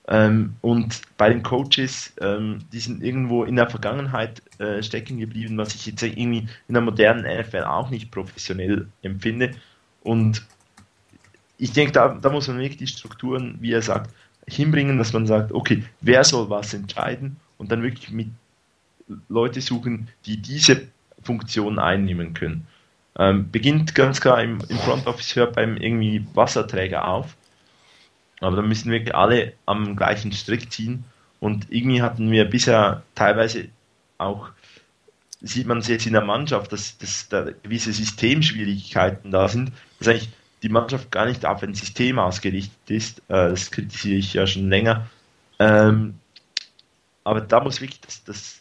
Ähm, 0.08 0.54
und 0.60 1.00
bei 1.16 1.30
den 1.30 1.42
Coaches, 1.42 2.12
ähm, 2.20 2.60
die 2.72 2.78
sind 2.78 3.02
irgendwo 3.02 3.44
in 3.44 3.56
der 3.56 3.68
Vergangenheit 3.68 4.40
äh, 4.58 4.82
stecken 4.82 5.18
geblieben, 5.18 5.58
was 5.58 5.74
ich 5.74 5.86
jetzt 5.86 6.02
irgendwie 6.02 6.48
in 6.68 6.74
der 6.74 6.82
modernen 6.82 7.24
NFL 7.24 7.64
auch 7.64 7.90
nicht 7.90 8.10
professionell 8.10 8.88
empfinde. 9.02 9.52
Und 10.02 10.46
ich 11.58 11.72
denke, 11.72 11.92
da, 11.92 12.08
da 12.08 12.30
muss 12.30 12.48
man 12.48 12.58
wirklich 12.58 12.78
die 12.78 12.86
Strukturen, 12.86 13.56
wie 13.60 13.72
er 13.72 13.82
sagt, 13.82 14.10
hinbringen, 14.48 14.98
dass 14.98 15.12
man 15.12 15.26
sagt, 15.26 15.52
okay, 15.52 15.82
wer 16.00 16.22
soll 16.22 16.48
was 16.50 16.74
entscheiden 16.74 17.36
und 17.58 17.72
dann 17.72 17.82
wirklich 17.82 18.10
mit 18.10 18.28
Leute 19.28 19.60
suchen, 19.60 20.08
die 20.24 20.36
diese 20.36 20.86
Funktion 21.22 21.78
einnehmen 21.78 22.34
können. 22.34 22.66
Ähm, 23.18 23.50
beginnt 23.50 23.94
ganz 23.94 24.20
klar 24.20 24.42
im, 24.42 24.58
im 24.68 24.78
Front 24.78 25.06
Office, 25.06 25.34
hört 25.36 25.54
beim 25.54 25.76
irgendwie 25.76 26.26
Wasserträger 26.34 27.08
auf 27.08 27.34
aber 28.40 28.56
da 28.56 28.62
müssen 28.62 28.90
wir 28.90 29.14
alle 29.14 29.54
am 29.64 29.96
gleichen 29.96 30.32
Strick 30.32 30.70
ziehen. 30.70 31.04
Und 31.40 31.66
irgendwie 31.70 32.02
hatten 32.02 32.30
wir 32.30 32.44
bisher 32.44 33.02
teilweise 33.14 33.68
auch, 34.18 34.50
sieht 35.40 35.66
man 35.66 35.78
es 35.78 35.88
jetzt 35.88 36.06
in 36.06 36.12
der 36.12 36.24
Mannschaft, 36.24 36.72
dass, 36.72 36.98
dass 36.98 37.28
da 37.28 37.44
gewisse 37.62 37.92
Systemschwierigkeiten 37.92 39.30
da 39.30 39.48
sind, 39.48 39.72
dass 39.98 40.08
eigentlich 40.08 40.30
die 40.62 40.68
Mannschaft 40.68 41.10
gar 41.10 41.26
nicht 41.26 41.44
auf 41.44 41.62
ein 41.62 41.74
System 41.74 42.18
ausgerichtet 42.18 42.90
ist. 42.90 43.18
Äh, 43.28 43.50
das 43.50 43.70
kritisiere 43.70 44.18
ich 44.18 44.34
ja 44.34 44.46
schon 44.46 44.68
länger. 44.68 45.06
Ähm, 45.58 46.14
aber 47.24 47.40
da 47.40 47.60
muss 47.60 47.80
wirklich, 47.80 48.00
das, 48.00 48.24
das, 48.24 48.60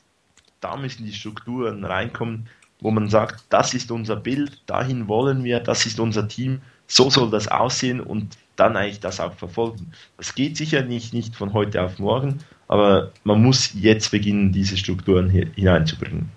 da 0.59 0.75
müssen 0.75 1.05
die 1.05 1.13
Strukturen 1.13 1.83
reinkommen, 1.83 2.47
wo 2.79 2.91
man 2.91 3.09
sagt, 3.09 3.43
das 3.49 3.73
ist 3.73 3.91
unser 3.91 4.15
Bild, 4.15 4.61
dahin 4.65 5.07
wollen 5.07 5.43
wir, 5.43 5.59
das 5.59 5.85
ist 5.85 5.99
unser 5.99 6.27
Team, 6.27 6.61
so 6.87 7.09
soll 7.09 7.29
das 7.29 7.47
aussehen 7.47 7.99
und 8.01 8.37
dann 8.55 8.77
eigentlich 8.77 8.99
das 8.99 9.19
auch 9.19 9.33
verfolgen. 9.33 9.91
Das 10.17 10.35
geht 10.35 10.57
sicher 10.57 10.83
nicht, 10.83 11.13
nicht 11.13 11.35
von 11.35 11.53
heute 11.53 11.81
auf 11.81 11.99
morgen, 11.99 12.39
aber 12.67 13.11
man 13.23 13.41
muss 13.41 13.71
jetzt 13.73 14.11
beginnen, 14.11 14.51
diese 14.51 14.77
Strukturen 14.77 15.29
hier 15.29 15.47
hineinzubringen. 15.55 16.29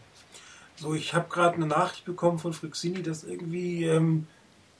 So, 0.76 0.94
ich 0.94 1.14
habe 1.14 1.28
gerade 1.28 1.56
eine 1.56 1.66
Nachricht 1.66 2.04
bekommen 2.04 2.38
von 2.38 2.52
Frixini, 2.52 3.02
dass 3.02 3.24
irgendwie 3.24 3.84
ähm, 3.84 4.26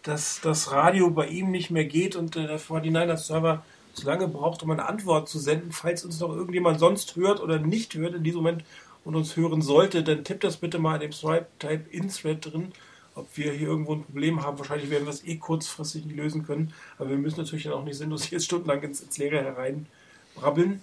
dass 0.02 0.40
das 0.40 0.72
Radio 0.72 1.10
bei 1.10 1.26
ihm 1.26 1.50
nicht 1.50 1.70
mehr 1.70 1.84
geht 1.84 2.16
und 2.16 2.36
äh, 2.36 2.46
der 2.46 2.60
49er-Server 2.60 3.62
zu 3.92 4.06
lange 4.06 4.28
braucht, 4.28 4.62
um 4.62 4.70
eine 4.70 4.88
Antwort 4.88 5.28
zu 5.28 5.38
senden. 5.38 5.72
Falls 5.72 6.04
uns 6.04 6.20
noch 6.20 6.34
irgendjemand 6.34 6.78
sonst 6.78 7.16
hört 7.16 7.40
oder 7.40 7.58
nicht 7.58 7.94
hört 7.94 8.14
in 8.14 8.22
diesem 8.22 8.38
Moment 8.38 8.64
und 9.04 9.16
uns 9.16 9.36
hören 9.36 9.60
sollte, 9.60 10.02
dann 10.02 10.24
tippt 10.24 10.44
das 10.44 10.58
bitte 10.58 10.78
mal 10.78 10.94
in 10.94 11.02
dem 11.02 11.12
Stripe-Type-In-Thread 11.12 12.52
drin, 12.52 12.72
ob 13.14 13.28
wir 13.36 13.52
hier 13.52 13.68
irgendwo 13.68 13.94
ein 13.94 14.04
Problem 14.04 14.42
haben. 14.42 14.58
Wahrscheinlich 14.58 14.90
werden 14.90 15.04
wir 15.04 15.12
es 15.12 15.24
eh 15.24 15.36
kurzfristig 15.36 16.06
nicht 16.06 16.16
lösen 16.16 16.46
können, 16.46 16.72
aber 16.98 17.10
wir 17.10 17.16
müssen 17.16 17.40
natürlich 17.40 17.64
dann 17.64 17.74
auch 17.74 17.84
nicht 17.84 17.98
sinnlos 17.98 18.30
jetzt 18.30 18.44
stundenlang 18.44 18.82
ins, 18.82 19.00
ins 19.00 19.18
Leere 19.18 19.42
hereinbrabbeln. 19.42 20.80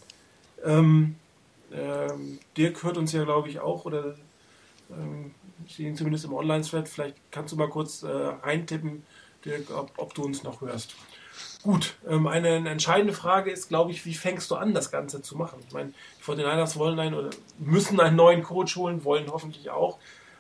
Ähm, 0.66 1.16
ähm, 1.72 2.39
Dirk 2.57 2.84
hört 2.84 2.97
uns 2.97 3.11
ja, 3.11 3.24
glaube 3.24 3.49
ich, 3.49 3.59
auch, 3.59 3.86
oder 3.86 4.16
ähm, 4.89 5.34
stehen 5.68 5.95
zumindest 5.95 6.26
im 6.26 6.34
Online-Thread. 6.34 6.88
Vielleicht 6.88 7.16
kannst 7.32 7.53
du 7.53 7.57
mal 7.57 7.70
kurz 7.70 8.03
äh, 8.03 8.07
reintippen, 8.07 9.03
Dirk, 9.43 9.70
ob, 9.72 9.91
ob, 9.97 10.13
du 10.13 10.24
uns 10.24 10.43
noch 10.43 10.61
hörst. 10.61 10.95
Gut, 11.63 11.95
ähm, 12.07 12.28
eine, 12.28 12.49
eine, 12.49 12.70
entscheidende 12.70 13.13
Frage 13.13 13.51
ist, 13.51 13.70
glaube 13.70 13.91
ich, 13.91 14.05
wie 14.05 14.13
fängst 14.13 14.51
du 14.51 14.55
an, 14.55 14.74
das 14.74 14.91
Ganze 14.91 15.22
zu 15.22 15.36
machen? 15.36 15.59
Ich 15.68 15.74
meine, 15.74 15.93
die 16.20 16.24
49ers 16.24 16.78
wollen 16.78 16.99
einen 16.99 17.16
oder 17.16 17.30
müssen 17.59 17.99
einen 17.99 18.16
neuen 18.16 18.43
Coach 18.43 18.76
holen, 18.76 19.03
wollen 19.03 19.32
hoffentlich 19.32 19.70
auch. 19.70 19.97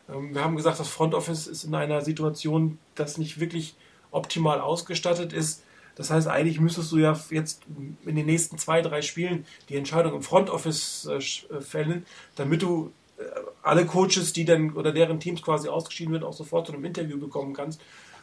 Ähm, 0.09 0.33
wir 0.33 0.43
haben 0.43 0.55
gesagt, 0.55 0.79
das 0.79 0.89
Front 0.89 1.13
Office 1.13 1.47
ist 1.47 1.63
in 1.63 1.75
einer 1.75 2.01
Situation, 2.01 2.77
das 2.95 3.17
nicht 3.17 3.39
wirklich 3.39 3.75
optimal 4.11 4.61
ausgestattet 4.61 5.33
ist. 5.33 5.63
Das 5.95 6.11
heißt, 6.11 6.27
eigentlich 6.27 6.59
müsstest 6.59 6.91
du 6.91 6.97
ja 6.97 7.19
jetzt 7.29 7.61
in 8.05 8.15
den 8.15 8.25
nächsten 8.25 8.57
zwei, 8.57 8.81
drei 8.81 9.01
Spielen 9.01 9.45
die 9.69 9.77
Entscheidung 9.77 10.13
im 10.13 10.21
Front 10.21 10.49
Office 10.49 11.07
äh, 11.09 11.15
äh, 11.15 11.61
fällen, 11.61 12.05
damit 12.35 12.61
du 12.61 12.91
äh, 13.17 13.23
alle 13.63 13.85
Coaches, 13.85 14.33
die 14.33 14.45
dann 14.45 14.73
oder 14.73 14.91
deren 14.91 15.19
Teams 15.19 15.41
quasi 15.41 15.69
ausgeschieden 15.69 16.13
werden, 16.13 16.25
auch 16.25 16.33
sofort 16.33 16.67
zu 16.67 16.73
einem 16.73 16.85
Interview 16.85 17.17
bekommen 17.17 17.53
kannst, 17.53 17.81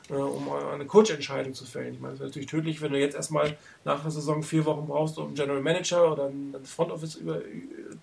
um 0.09 0.51
eine 0.53 0.85
Coach-Entscheidung 0.85 1.55
zu 1.55 1.65
fällen. 1.65 1.95
Ich 1.95 2.01
meine, 2.01 2.15
es 2.15 2.21
ist 2.21 2.27
natürlich 2.27 2.49
tödlich, 2.49 2.83
wenn 2.83 2.93
du 2.93 2.99
jetzt 2.99 3.15
erstmal 3.15 3.57
nach 3.85 4.03
der 4.03 4.11
Saison 4.11 4.43
vier 4.43 4.65
Wochen 4.65 4.87
brauchst, 4.87 5.17
um 5.17 5.29
einen 5.29 5.35
General 5.37 5.63
Manager 5.63 6.13
oder 6.13 6.27
ein 6.27 6.55
Front 6.65 6.91
Office 6.91 7.15
über, 7.15 7.41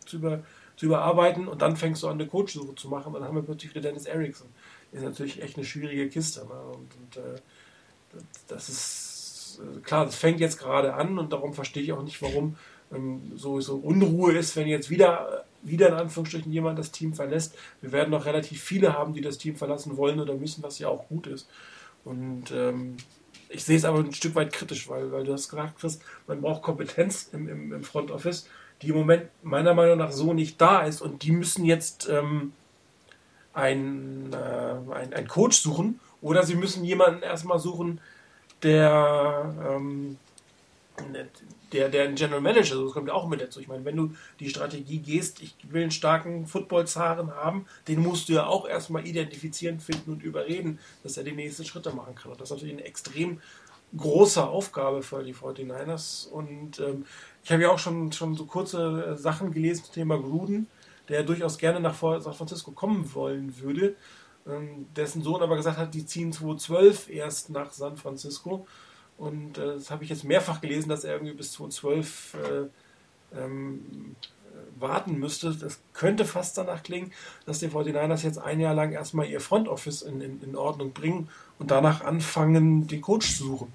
zu, 0.05 0.15
über, 0.15 0.39
zu 0.78 0.86
überarbeiten 0.86 1.47
und 1.47 1.61
dann 1.61 1.76
fängst 1.76 2.01
du 2.01 2.07
an, 2.07 2.13
eine 2.13 2.26
Coach-Suche 2.26 2.74
zu 2.76 2.88
machen. 2.88 3.13
Dann 3.13 3.24
haben 3.26 3.36
wir 3.36 3.43
plötzlich 3.43 3.72
wieder 3.72 3.82
Dennis 3.82 4.05
Erickson. 4.05 4.47
Ist 4.93 5.03
natürlich 5.03 5.41
echt 5.41 5.57
eine 5.57 5.65
schwierige 5.65 6.07
Kiste. 6.09 6.39
Ne? 6.45 6.53
Und, 6.72 6.95
und 6.95 7.17
äh, 7.17 8.22
das 8.47 8.70
ist 8.70 9.09
äh, 9.60 9.80
klar, 9.82 10.05
das 10.05 10.16
fängt 10.16 10.39
jetzt 10.39 10.60
gerade 10.60 10.93
an 10.93 11.18
und 11.20 11.34
darum 11.34 11.53
verstehe 11.53 11.84
ich 11.84 11.93
auch 11.93 12.03
nicht, 12.03 12.22
warum 12.22 12.55
ähm, 12.93 13.32
so, 13.36 13.60
so 13.62 13.76
Unruhe 13.76 14.34
ist, 14.34 14.55
wenn 14.55 14.68
jetzt 14.68 14.89
wieder, 14.89 15.45
wieder 15.62 15.89
in 15.89 15.95
Anführungsstrichen 15.95 16.51
jemand 16.51 16.80
das 16.80 16.91
Team 16.91 17.14
verlässt. 17.14 17.55
Wir 17.82 17.91
werden 17.91 18.12
noch 18.12 18.26
relativ 18.26 18.62
viele 18.62 18.93
haben, 18.93 19.14
die 19.14 19.22
das 19.22 19.38
Team 19.38 19.55
verlassen 19.55 19.97
wollen 19.97 20.20
oder 20.20 20.34
müssen, 20.34 20.64
was 20.64 20.80
ja 20.80 20.88
auch 20.88 21.07
gut 21.07 21.28
ist. 21.28 21.47
Und 22.05 22.51
ähm, 22.51 22.97
ich 23.49 23.64
sehe 23.64 23.78
es 23.78 23.86
aber 23.86 23.99
ein 23.99 24.14
Stück 24.14 24.36
weit 24.36 24.53
kritisch, 24.53 24.88
weil, 24.89 25.12
weil 25.12 25.24
du 25.24 25.34
hast 25.34 25.49
gesagt, 25.49 25.80
Chris, 25.80 25.99
man 26.28 26.41
braucht 26.41 26.62
Kompetenz 26.62 27.30
im, 27.34 27.49
im, 27.49 27.74
im 27.74 27.84
Front 27.84 28.12
Office, 28.12 28.47
die 28.82 28.89
im 28.89 28.95
Moment 28.95 29.24
meiner 29.43 29.74
Meinung 29.74 29.97
nach 29.97 30.12
so 30.12 30.34
nicht 30.34 30.62
da 30.62 30.84
ist 30.84 31.01
und 31.01 31.24
die 31.24 31.32
müssen 31.32 31.66
jetzt 31.66 32.07
ähm, 32.10 32.53
einen, 33.53 34.32
äh, 34.32 34.93
ein, 34.93 35.14
einen 35.14 35.28
Coach 35.28 35.57
suchen 35.57 35.99
oder 36.22 36.43
sie 36.43 36.55
müssen 36.55 36.84
jemanden 36.84 37.24
erstmal 37.24 37.60
suchen, 37.60 37.99
der, 38.64 39.55
ähm, 39.70 40.18
der, 41.72 41.89
der 41.89 42.12
General 42.12 42.41
Manager, 42.41 42.84
das 42.84 42.93
kommt 42.93 43.10
auch 43.10 43.28
mit 43.28 43.41
dazu. 43.41 43.60
Ich 43.60 43.68
meine, 43.68 43.86
wenn 43.86 43.95
du 43.95 44.14
die 44.39 44.49
Strategie 44.49 44.99
gehst, 44.99 45.41
ich 45.41 45.55
will 45.70 45.84
einen 45.84 45.91
starken 45.91 46.47
Football-Zaren 46.47 47.36
haben, 47.36 47.66
den 47.88 48.01
musst 48.01 48.30
du 48.30 48.34
ja 48.34 48.47
auch 48.47 48.68
erstmal 48.68 49.07
identifizieren, 49.07 49.80
finden 49.80 50.12
und 50.12 50.24
überreden, 50.24 50.80
dass 51.03 51.18
er 51.18 51.24
die 51.24 51.32
nächsten 51.32 51.66
Schritte 51.66 51.91
machen 51.91 52.16
kann. 52.16 52.32
Und 52.32 52.41
das 52.41 52.49
ist 52.49 52.55
natürlich 52.55 52.76
eine 52.76 52.86
extrem 52.86 53.39
große 53.95 54.45
Aufgabe 54.45 55.01
für 55.01 55.24
die 55.24 55.34
49ers. 55.34 56.28
Und 56.30 56.80
ähm, 56.80 57.05
ich 57.43 57.51
habe 57.51 57.64
ja 57.64 57.70
auch 57.70 57.80
schon, 57.80 58.12
schon 58.12 58.36
so 58.36 58.45
kurze 58.45 59.18
Sachen 59.18 59.51
gelesen 59.53 59.86
zum 59.86 59.93
Thema 59.93 60.18
Gruden, 60.18 60.68
der 61.07 61.24
durchaus 61.24 61.57
gerne 61.57 61.80
nach 61.80 61.95
San 61.95 62.34
Francisco 62.34 62.72
kommen 62.72 63.14
wollen 63.14 63.60
würde. 63.60 63.95
Ähm, 64.50 64.88
dessen 64.95 65.22
Sohn 65.22 65.41
aber 65.41 65.56
gesagt 65.56 65.78
hat, 65.78 65.93
die 65.93 66.06
ziehen 66.06 66.32
2012 66.32 67.10
erst 67.10 67.50
nach 67.50 67.72
San 67.72 67.97
Francisco. 67.97 68.66
Und 69.18 69.58
äh, 69.58 69.76
das 69.76 69.91
habe 69.91 70.04
ich 70.04 70.10
jetzt 70.10 70.24
mehrfach 70.24 70.62
gelesen, 70.62 70.89
dass 70.89 71.04
er 71.04 71.14
irgendwie 71.14 71.34
bis 71.34 71.52
2012 71.54 72.34
äh, 72.36 73.39
ähm, 73.39 74.16
warten 74.80 75.20
müsste. 75.20 75.54
Das 75.54 75.80
könnte 75.93 76.26
fast 76.26 76.58
danach 76.58 76.84
klingen, 76.84 77.12
dass 77.45 77.60
die 77.60 77.68
49ers 77.68 78.24
jetzt 78.24 78.38
ein 78.38 78.60
Jahr 78.60 78.74
lang 78.74 78.91
erstmal 78.91 79.28
ihr 79.28 79.41
Front 79.41 79.68
Office 79.68 80.02
in, 80.02 80.22
in, 80.22 80.41
in 80.41 80.56
Ordnung 80.56 80.93
bringen 80.93 81.30
und 81.60 81.72
danach 81.72 82.04
anfangen, 82.04 82.88
den 82.88 83.02
Coach 83.02 83.38
zu 83.38 83.43
suchen. 83.45 83.74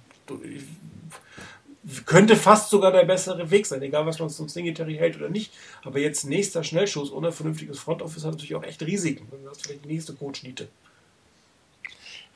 Könnte 2.06 2.36
fast 2.36 2.70
sogar 2.70 2.92
der 2.92 3.04
bessere 3.04 3.50
Weg 3.50 3.66
sein, 3.66 3.82
egal 3.82 4.06
was 4.06 4.18
man 4.18 4.30
zum 4.30 4.48
Singletary 4.48 4.96
hält 4.96 5.16
oder 5.16 5.28
nicht. 5.28 5.52
Aber 5.82 5.98
jetzt 5.98 6.24
nächster 6.24 6.64
Schnellschuss 6.64 7.12
ohne 7.12 7.30
vernünftiges 7.30 7.78
Front 7.78 8.00
Office 8.00 8.24
hat 8.24 8.32
natürlich 8.32 8.54
auch 8.54 8.62
echt 8.62 8.82
Risiken. 8.82 9.26
Das 9.44 9.58
ist 9.58 9.66
vielleicht 9.66 9.84
die 9.84 9.88
nächste 9.88 10.14
Coach-Niete. 10.14 10.68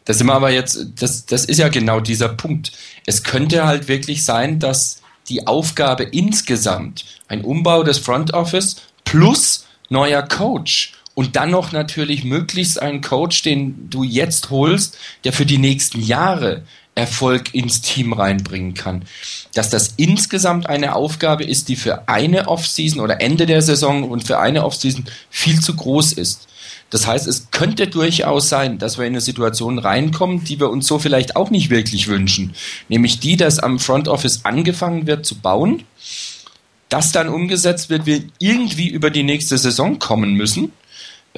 Das 0.04 0.18
sind 0.18 0.26
wir 0.26 0.34
aber 0.34 0.50
jetzt, 0.50 0.86
das, 1.00 1.26
das 1.26 1.44
ist 1.44 1.58
ja 1.58 1.68
genau 1.68 2.00
dieser 2.00 2.30
Punkt. 2.30 2.72
Es 3.04 3.24
könnte 3.24 3.66
halt 3.66 3.88
wirklich 3.88 4.24
sein, 4.24 4.58
dass 4.58 5.02
die 5.28 5.46
Aufgabe 5.46 6.04
insgesamt 6.04 7.04
ein 7.28 7.44
Umbau 7.44 7.82
des 7.82 7.98
Front 7.98 8.32
Office 8.32 8.76
plus 9.04 9.66
neuer 9.90 10.22
Coach 10.22 10.94
und 11.14 11.36
dann 11.36 11.50
noch 11.50 11.72
natürlich 11.72 12.24
möglichst 12.24 12.80
ein 12.80 13.00
Coach, 13.00 13.42
den 13.42 13.90
du 13.90 14.04
jetzt 14.04 14.50
holst, 14.50 14.96
der 15.24 15.32
für 15.32 15.44
die 15.44 15.58
nächsten 15.58 16.00
Jahre 16.00 16.62
Erfolg 16.98 17.54
ins 17.54 17.80
Team 17.80 18.12
reinbringen 18.12 18.74
kann. 18.74 19.04
Dass 19.54 19.70
das 19.70 19.94
insgesamt 19.96 20.68
eine 20.68 20.96
Aufgabe 20.96 21.44
ist, 21.44 21.68
die 21.68 21.76
für 21.76 22.08
eine 22.08 22.48
Offseason 22.48 23.00
oder 23.00 23.20
Ende 23.20 23.46
der 23.46 23.62
Saison 23.62 24.10
und 24.10 24.26
für 24.26 24.40
eine 24.40 24.64
Offseason 24.64 25.04
viel 25.30 25.60
zu 25.60 25.76
groß 25.76 26.12
ist. 26.12 26.48
Das 26.90 27.06
heißt, 27.06 27.28
es 27.28 27.50
könnte 27.52 27.86
durchaus 27.86 28.48
sein, 28.48 28.78
dass 28.78 28.98
wir 28.98 29.04
in 29.04 29.12
eine 29.12 29.20
Situation 29.20 29.78
reinkommen, 29.78 30.42
die 30.42 30.58
wir 30.58 30.70
uns 30.70 30.86
so 30.86 30.98
vielleicht 30.98 31.36
auch 31.36 31.50
nicht 31.50 31.70
wirklich 31.70 32.08
wünschen. 32.08 32.54
Nämlich 32.88 33.20
die, 33.20 33.36
dass 33.36 33.60
am 33.60 33.78
Front 33.78 34.08
Office 34.08 34.40
angefangen 34.44 35.06
wird 35.06 35.24
zu 35.24 35.36
bauen, 35.36 35.84
das 36.88 37.12
dann 37.12 37.28
umgesetzt 37.28 37.90
wird, 37.90 38.06
wir 38.06 38.22
irgendwie 38.38 38.88
über 38.88 39.10
die 39.10 39.22
nächste 39.22 39.56
Saison 39.56 39.98
kommen 40.00 40.32
müssen 40.32 40.72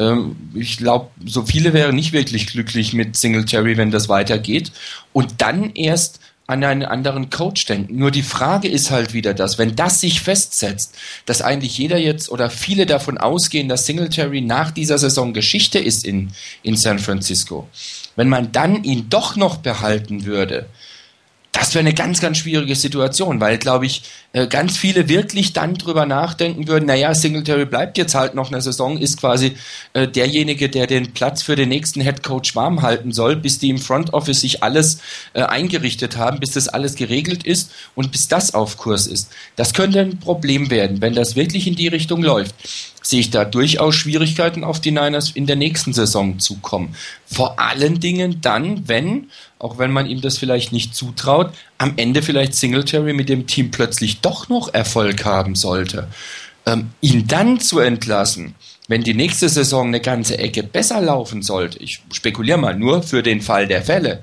ähm, 0.00 0.36
ich 0.54 0.78
glaube, 0.78 1.10
so 1.24 1.44
viele 1.44 1.72
wären 1.74 1.94
nicht 1.94 2.12
wirklich 2.12 2.46
glücklich 2.46 2.94
mit 2.94 3.16
Singletary, 3.16 3.76
wenn 3.76 3.90
das 3.90 4.08
weitergeht. 4.08 4.72
Und 5.12 5.42
dann 5.42 5.72
erst 5.74 6.20
an 6.46 6.64
einen 6.64 6.84
anderen 6.84 7.30
Coach 7.30 7.66
denken. 7.66 7.96
Nur 7.96 8.10
die 8.10 8.24
Frage 8.24 8.66
ist 8.66 8.90
halt 8.90 9.12
wieder 9.12 9.34
das, 9.34 9.58
wenn 9.58 9.76
das 9.76 10.00
sich 10.00 10.20
festsetzt, 10.20 10.96
dass 11.24 11.42
eigentlich 11.42 11.78
jeder 11.78 11.98
jetzt 11.98 12.28
oder 12.28 12.50
viele 12.50 12.86
davon 12.86 13.18
ausgehen, 13.18 13.68
dass 13.68 13.86
Singletary 13.86 14.40
nach 14.40 14.72
dieser 14.72 14.98
Saison 14.98 15.32
Geschichte 15.32 15.78
ist 15.78 16.04
in, 16.04 16.32
in 16.64 16.76
San 16.76 16.98
Francisco. 16.98 17.68
Wenn 18.16 18.28
man 18.28 18.50
dann 18.50 18.82
ihn 18.82 19.08
doch 19.08 19.36
noch 19.36 19.58
behalten 19.58 20.24
würde, 20.24 20.66
das 21.52 21.74
wäre 21.74 21.80
eine 21.80 21.94
ganz, 21.94 22.20
ganz 22.20 22.38
schwierige 22.38 22.76
Situation, 22.76 23.40
weil, 23.40 23.58
glaube 23.58 23.84
ich, 23.84 24.02
äh, 24.32 24.46
ganz 24.46 24.76
viele 24.76 25.08
wirklich 25.08 25.52
dann 25.52 25.74
drüber 25.74 26.06
nachdenken 26.06 26.68
würden, 26.68 26.86
naja, 26.86 27.12
Singletary 27.12 27.66
bleibt 27.66 27.98
jetzt 27.98 28.14
halt 28.14 28.34
noch 28.34 28.52
eine 28.52 28.60
Saison, 28.60 28.96
ist 28.98 29.18
quasi 29.18 29.56
äh, 29.92 30.06
derjenige, 30.06 30.68
der 30.68 30.86
den 30.86 31.12
Platz 31.12 31.42
für 31.42 31.56
den 31.56 31.68
nächsten 31.68 32.00
Head 32.00 32.22
Coach 32.22 32.54
warm 32.54 32.82
halten 32.82 33.10
soll, 33.10 33.34
bis 33.34 33.58
die 33.58 33.70
im 33.70 33.78
Front 33.78 34.12
Office 34.14 34.40
sich 34.40 34.62
alles 34.62 35.00
äh, 35.32 35.42
eingerichtet 35.42 36.16
haben, 36.16 36.38
bis 36.38 36.52
das 36.52 36.68
alles 36.68 36.94
geregelt 36.94 37.44
ist 37.44 37.72
und 37.96 38.12
bis 38.12 38.28
das 38.28 38.54
auf 38.54 38.76
Kurs 38.76 39.08
ist. 39.08 39.30
Das 39.56 39.74
könnte 39.74 40.00
ein 40.00 40.20
Problem 40.20 40.70
werden, 40.70 41.00
wenn 41.00 41.14
das 41.14 41.34
wirklich 41.34 41.66
in 41.66 41.74
die 41.74 41.88
Richtung 41.88 42.22
läuft 42.22 42.54
sehe 43.02 43.20
ich 43.20 43.30
da 43.30 43.44
durchaus 43.44 43.94
Schwierigkeiten 43.94 44.64
auf 44.64 44.80
die 44.80 44.90
Niners 44.90 45.30
in 45.30 45.46
der 45.46 45.56
nächsten 45.56 45.92
Saison 45.92 46.38
zukommen. 46.38 46.94
Vor 47.26 47.58
allen 47.58 48.00
Dingen 48.00 48.40
dann, 48.40 48.88
wenn 48.88 49.28
auch 49.60 49.78
wenn 49.78 49.92
man 49.92 50.06
ihm 50.06 50.22
das 50.22 50.38
vielleicht 50.38 50.72
nicht 50.72 50.94
zutraut, 50.94 51.52
am 51.78 51.92
Ende 51.96 52.22
vielleicht 52.22 52.54
Singletary 52.54 53.12
mit 53.12 53.28
dem 53.28 53.46
Team 53.46 53.70
plötzlich 53.70 54.20
doch 54.20 54.48
noch 54.48 54.72
Erfolg 54.72 55.24
haben 55.24 55.54
sollte. 55.54 56.08
Ähm, 56.66 56.90
ihn 57.00 57.26
dann 57.26 57.60
zu 57.60 57.78
entlassen, 57.78 58.54
wenn 58.88 59.02
die 59.02 59.14
nächste 59.14 59.48
Saison 59.48 59.88
eine 59.88 60.00
ganze 60.00 60.38
Ecke 60.38 60.62
besser 60.62 61.00
laufen 61.00 61.42
sollte, 61.42 61.78
ich 61.78 62.00
spekuliere 62.10 62.58
mal 62.58 62.76
nur 62.76 63.02
für 63.02 63.22
den 63.22 63.42
Fall 63.42 63.66
der 63.66 63.82
Fälle, 63.82 64.22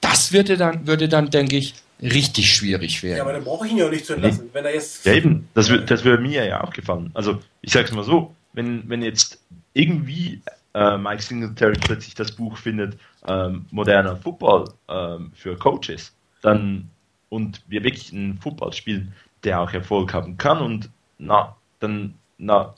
das 0.00 0.32
würde 0.32 0.56
dann, 0.56 0.86
würde 0.86 1.08
dann 1.08 1.30
denke 1.30 1.56
ich, 1.56 1.74
richtig 2.00 2.54
schwierig 2.54 3.02
werden. 3.02 3.16
Ja, 3.16 3.22
aber 3.22 3.32
dann 3.32 3.44
brauche 3.44 3.66
ich 3.66 3.72
ihn 3.72 3.78
ja 3.78 3.88
nicht 3.88 4.06
zu 4.06 4.14
entlassen. 4.14 4.46
Nee. 4.46 4.50
Wenn 4.54 4.64
er 4.64 4.74
jetzt 4.74 5.04
ja, 5.04 5.14
eben, 5.14 5.48
das, 5.54 5.70
das 5.86 6.04
wäre 6.04 6.18
mir 6.18 6.44
ja 6.44 6.62
auch 6.62 6.72
gefallen. 6.72 7.10
Also, 7.14 7.40
ich 7.60 7.72
sage 7.72 7.86
es 7.86 7.92
mal 7.92 8.04
so, 8.04 8.34
wenn, 8.52 8.88
wenn 8.88 9.02
jetzt 9.02 9.42
irgendwie 9.72 10.40
äh, 10.74 10.96
Mike 10.96 11.22
Singletary 11.22 11.78
plötzlich 11.80 12.14
das 12.14 12.32
Buch 12.32 12.56
findet, 12.56 12.98
ähm, 13.26 13.66
moderner 13.70 14.16
Football 14.16 14.72
ähm, 14.88 15.32
für 15.34 15.56
Coaches, 15.56 16.14
dann 16.42 16.90
und 17.28 17.62
wir 17.66 17.82
wirklich 17.82 18.12
einen 18.12 18.38
Football 18.38 18.72
spielen, 18.72 19.12
der 19.44 19.60
auch 19.60 19.72
Erfolg 19.72 20.14
haben 20.14 20.36
kann 20.38 20.60
und 20.60 20.90
na, 21.18 21.56
dann 21.80 22.14
na, 22.38 22.74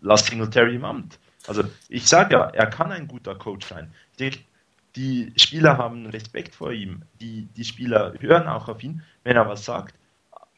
lass 0.00 0.26
Singletary 0.26 0.76
im 0.76 0.84
Amt. 0.84 1.18
Also 1.46 1.64
ich 1.88 2.06
sage 2.06 2.34
ja, 2.34 2.46
er 2.50 2.66
kann 2.66 2.92
ein 2.92 3.08
guter 3.08 3.34
Coach 3.34 3.66
sein. 3.66 3.92
Ich 4.12 4.16
denke, 4.18 4.38
die 4.96 5.32
Spieler 5.36 5.76
haben 5.78 6.06
Respekt 6.06 6.54
vor 6.54 6.72
ihm. 6.72 7.02
Die, 7.20 7.48
die 7.56 7.64
Spieler 7.64 8.14
hören 8.20 8.46
auch 8.46 8.68
auf 8.68 8.82
ihn, 8.82 9.02
wenn 9.24 9.36
er 9.36 9.48
was 9.48 9.64
sagt, 9.64 9.94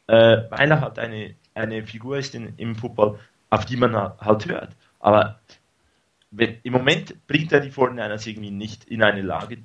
äh, 0.08 0.42
weil 0.50 0.70
er 0.70 0.80
halt 0.80 0.98
eine, 0.98 1.34
eine 1.54 1.86
Figur 1.86 2.18
ist 2.18 2.34
in, 2.34 2.54
im 2.56 2.76
Football, 2.76 3.18
auf 3.50 3.64
die 3.64 3.76
man 3.76 3.94
halt 3.94 4.46
hört. 4.46 4.76
Aber 5.00 5.38
wenn, 6.30 6.56
im 6.62 6.72
Moment 6.72 7.26
bringt 7.26 7.52
er 7.52 7.60
die 7.60 7.70
49ers 7.70 8.28
irgendwie 8.28 8.50
nicht 8.50 8.84
in 8.84 9.02
eine 9.02 9.22
Lage, 9.22 9.58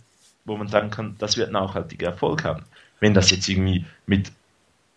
wo 0.46 0.58
man 0.58 0.68
sagen 0.68 0.90
kann, 0.90 1.16
das 1.20 1.38
wird 1.38 1.52
nachhaltiger 1.52 2.08
Erfolg 2.08 2.44
haben. 2.44 2.64
Wenn 3.00 3.14
das 3.14 3.32
jetzt 3.32 3.48
irgendwie 3.50 3.86
mit 4.06 4.32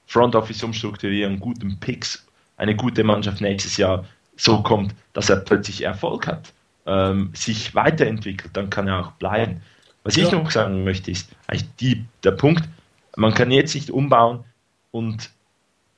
Front 0.06 0.34
Office 0.36 0.62
umstrukturieren, 0.62 1.40
guten 1.40 1.80
Picks, 1.80 2.26
eine 2.56 2.76
gute 2.76 3.02
Mannschaft 3.02 3.40
nächstes 3.40 3.76
Jahr 3.76 4.04
so 4.36 4.62
kommt, 4.62 4.94
dass 5.12 5.30
er 5.30 5.36
plötzlich 5.36 5.82
Erfolg 5.82 6.26
hat, 6.26 6.52
ähm, 6.86 7.30
sich 7.34 7.74
weiterentwickelt, 7.74 8.56
dann 8.56 8.70
kann 8.70 8.88
er 8.88 9.00
auch 9.00 9.12
bleiben. 9.12 9.62
Was 10.02 10.16
ja. 10.16 10.24
ich 10.24 10.32
noch 10.32 10.50
sagen 10.50 10.84
möchte, 10.84 11.10
ist 11.10 11.30
eigentlich 11.46 11.74
die, 11.76 12.04
der 12.22 12.32
Punkt, 12.32 12.68
man 13.16 13.32
kann 13.32 13.50
jetzt 13.50 13.74
nicht 13.74 13.90
umbauen 13.90 14.44
und 14.90 15.30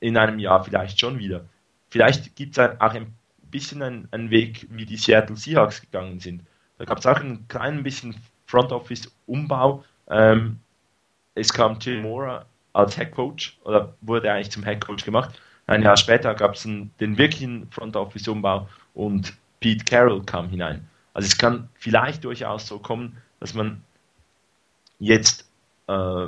in 0.01 0.17
einem 0.17 0.39
Jahr 0.39 0.63
vielleicht 0.63 1.01
schon 1.01 1.19
wieder. 1.19 1.45
Vielleicht 1.91 2.37
gibt 2.37 2.57
es 2.57 2.81
auch 2.81 2.95
ein 2.95 3.13
bisschen 3.51 3.83
einen, 3.83 4.09
einen, 4.11 4.31
Weg, 4.31 4.67
wie 4.71 4.85
die 4.85 4.97
Seattle 4.97 5.37
Seahawks 5.37 5.81
gegangen 5.81 6.21
sind. 6.21 6.43
Da 6.79 6.85
gab 6.85 6.99
es 6.99 7.07
auch 7.07 7.21
ein 7.21 7.47
klein 7.49 7.83
bisschen 7.83 8.15
Front 8.47 8.73
Office 8.73 9.11
Umbau. 9.27 9.85
Ähm, 10.09 10.61
es 11.35 11.53
kam 11.53 11.79
Jim 11.81 12.03
Mora 12.03 12.45
als 12.73 12.97
Head 12.97 13.13
Coach 13.13 13.59
oder 13.65 13.95
wurde 14.03 14.31
eigentlich 14.31 14.51
zum 14.51 14.65
Head 14.65 14.81
Coach 14.81 15.05
gemacht. 15.05 15.41
Ein 15.67 15.83
Jahr 15.83 15.97
später 15.97 16.35
gab 16.35 16.55
es 16.55 16.63
den 16.63 17.19
wirklichen 17.19 17.69
Front 17.71 17.97
Office 17.97 18.29
Umbau 18.29 18.69
und 18.95 19.33
Pete 19.67 19.85
Carroll 19.85 20.23
kam 20.23 20.49
hinein. 20.49 20.89
Also 21.13 21.27
es 21.27 21.37
kann 21.37 21.69
vielleicht 21.75 22.23
durchaus 22.23 22.69
so 22.69 22.79
kommen, 22.79 23.17
dass 23.41 23.53
man 23.53 23.83
jetzt 25.01 25.51
äh, 25.89 26.27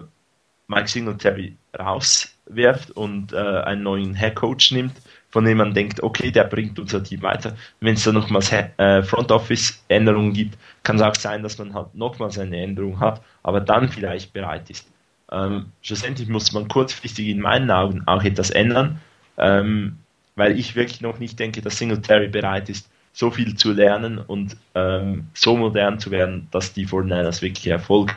Mike 0.67 0.89
Singletary 0.89 1.57
rauswerft 1.79 2.91
und 2.97 3.33
äh, 3.33 3.37
einen 3.37 3.85
neuen 3.85 4.17
Head 4.17 4.35
Coach 4.35 4.73
nimmt, 4.73 4.95
von 5.31 5.45
dem 5.45 5.59
man 5.59 5.73
denkt, 5.73 6.03
okay, 6.03 6.33
der 6.33 6.45
bringt 6.45 6.81
unser 6.81 7.05
Team 7.05 7.23
weiter. 7.23 7.57
Wenn 7.79 7.95
es 7.95 8.03
dann 8.03 8.15
nochmals 8.15 8.51
äh, 8.51 9.05
Front 9.05 9.31
Office 9.31 9.85
Änderungen 9.87 10.33
gibt, 10.33 10.59
kann 10.83 10.97
es 10.97 11.03
auch 11.03 11.15
sein, 11.15 11.45
dass 11.45 11.59
man 11.59 11.75
halt 11.75 11.95
nochmals 11.95 12.41
eine 12.41 12.61
Änderung 12.61 12.99
hat, 12.99 13.23
aber 13.45 13.61
dann 13.61 13.89
vielleicht 13.89 14.33
bereit 14.33 14.69
ist. 14.69 14.91
Ähm, 15.31 15.67
schlussendlich 15.81 16.29
muss 16.29 16.51
man 16.53 16.67
kurzfristig 16.67 17.29
in 17.29 17.41
meinen 17.41 17.71
Augen 17.71 18.03
auch 18.07 18.25
etwas 18.25 18.51
ändern, 18.51 19.01
ähm, 19.37 19.99
weil 20.35 20.59
ich 20.59 20.75
wirklich 20.75 21.03
noch 21.03 21.21
nicht 21.21 21.39
denke, 21.39 21.63
dass 21.63 21.79
Singletary 21.79 22.27
bereit 22.27 22.69
ist, 22.69 22.91
so 23.13 23.31
viel 23.31 23.57
zu 23.57 23.73
lernen 23.73 24.19
und 24.19 24.57
ähm, 24.75 25.29
so 25.35 25.57
modern 25.57 25.99
zu 25.99 26.11
werden, 26.11 26.49
dass 26.51 26.73
die 26.73 26.87
49ers 26.87 27.43
wirklich 27.43 27.67
Erfolg. 27.67 28.17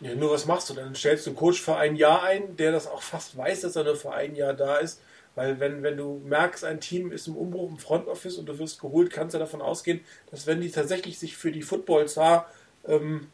Ja, 0.00 0.14
nur 0.14 0.30
was 0.30 0.46
machst 0.46 0.70
du? 0.70 0.74
Dann 0.74 0.94
stellst 0.94 1.26
du 1.26 1.30
einen 1.30 1.36
Coach 1.36 1.60
für 1.60 1.76
ein 1.76 1.96
Jahr 1.96 2.22
ein, 2.22 2.56
der 2.56 2.72
das 2.72 2.86
auch 2.86 3.02
fast 3.02 3.36
weiß, 3.36 3.62
dass 3.62 3.76
er 3.76 3.84
nur 3.84 3.96
für 3.96 4.12
ein 4.12 4.34
Jahr 4.36 4.54
da 4.54 4.76
ist. 4.76 5.00
Weil 5.34 5.60
wenn, 5.60 5.82
wenn 5.82 5.96
du 5.96 6.20
merkst, 6.24 6.64
ein 6.64 6.80
Team 6.80 7.12
ist 7.12 7.28
im 7.28 7.36
Umbruch 7.36 7.70
im 7.70 7.78
Front 7.78 8.08
Office 8.08 8.38
und 8.38 8.46
du 8.46 8.58
wirst 8.58 8.80
geholt, 8.80 9.10
kannst 9.10 9.34
du 9.34 9.38
davon 9.38 9.62
ausgehen, 9.62 10.00
dass 10.30 10.46
wenn 10.46 10.60
die 10.60 10.70
tatsächlich 10.70 11.18
sich 11.18 11.36
für 11.36 11.52
die 11.52 11.62
Football-Star 11.62 12.46
ähm, 12.86 13.28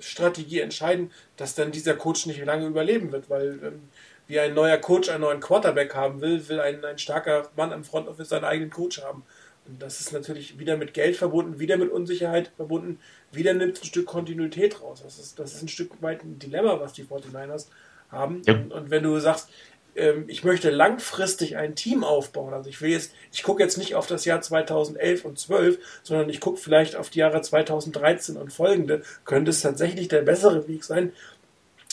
Strategie 0.00 0.60
entscheiden, 0.60 1.10
dass 1.36 1.54
dann 1.54 1.70
dieser 1.70 1.94
Coach 1.94 2.26
nicht 2.26 2.42
lange 2.44 2.66
überleben 2.66 3.12
wird, 3.12 3.28
weil 3.28 3.58
ähm, 3.62 3.88
wie 4.26 4.38
ein 4.38 4.54
neuer 4.54 4.76
Coach 4.78 5.08
einen 5.08 5.22
neuen 5.22 5.40
Quarterback 5.40 5.94
haben 5.94 6.20
will, 6.20 6.48
will 6.48 6.60
ein, 6.60 6.84
ein 6.84 6.98
starker 6.98 7.48
Mann 7.56 7.72
im 7.72 7.84
Front 7.84 8.08
Office 8.08 8.28
seinen 8.28 8.44
eigenen 8.44 8.70
Coach 8.70 9.02
haben. 9.02 9.22
Und 9.68 9.82
das 9.82 10.00
ist 10.00 10.12
natürlich 10.12 10.58
wieder 10.58 10.76
mit 10.76 10.94
Geld 10.94 11.16
verbunden, 11.16 11.58
wieder 11.58 11.76
mit 11.76 11.90
Unsicherheit 11.90 12.50
verbunden, 12.56 12.98
wieder 13.32 13.52
nimmt 13.52 13.80
ein 13.80 13.84
Stück 13.84 14.06
Kontinuität 14.06 14.80
raus. 14.80 15.02
Das 15.04 15.18
ist, 15.18 15.38
das 15.38 15.54
ist 15.54 15.62
ein 15.62 15.68
Stück 15.68 16.00
weit 16.00 16.24
ein 16.24 16.38
Dilemma, 16.38 16.80
was 16.80 16.94
die 16.94 17.04
49ers 17.04 17.66
haben. 18.10 18.42
Ja. 18.46 18.54
Und, 18.54 18.72
und, 18.72 18.90
wenn 18.90 19.02
du 19.02 19.18
sagst, 19.20 19.50
ähm, 19.94 20.24
ich 20.26 20.42
möchte 20.42 20.70
langfristig 20.70 21.58
ein 21.58 21.74
Team 21.74 22.02
aufbauen, 22.02 22.54
also 22.54 22.70
ich 22.70 22.80
will 22.80 22.90
jetzt, 22.90 23.12
ich 23.30 23.42
gucke 23.42 23.62
jetzt 23.62 23.76
nicht 23.76 23.94
auf 23.94 24.06
das 24.06 24.24
Jahr 24.24 24.40
2011 24.40 25.26
und 25.26 25.38
12, 25.38 25.78
sondern 26.02 26.30
ich 26.30 26.40
gucke 26.40 26.58
vielleicht 26.58 26.96
auf 26.96 27.10
die 27.10 27.18
Jahre 27.18 27.42
2013 27.42 28.38
und 28.38 28.52
folgende, 28.52 29.02
könnte 29.26 29.50
es 29.50 29.60
tatsächlich 29.60 30.08
der 30.08 30.22
bessere 30.22 30.66
Weg 30.66 30.84
sein, 30.84 31.12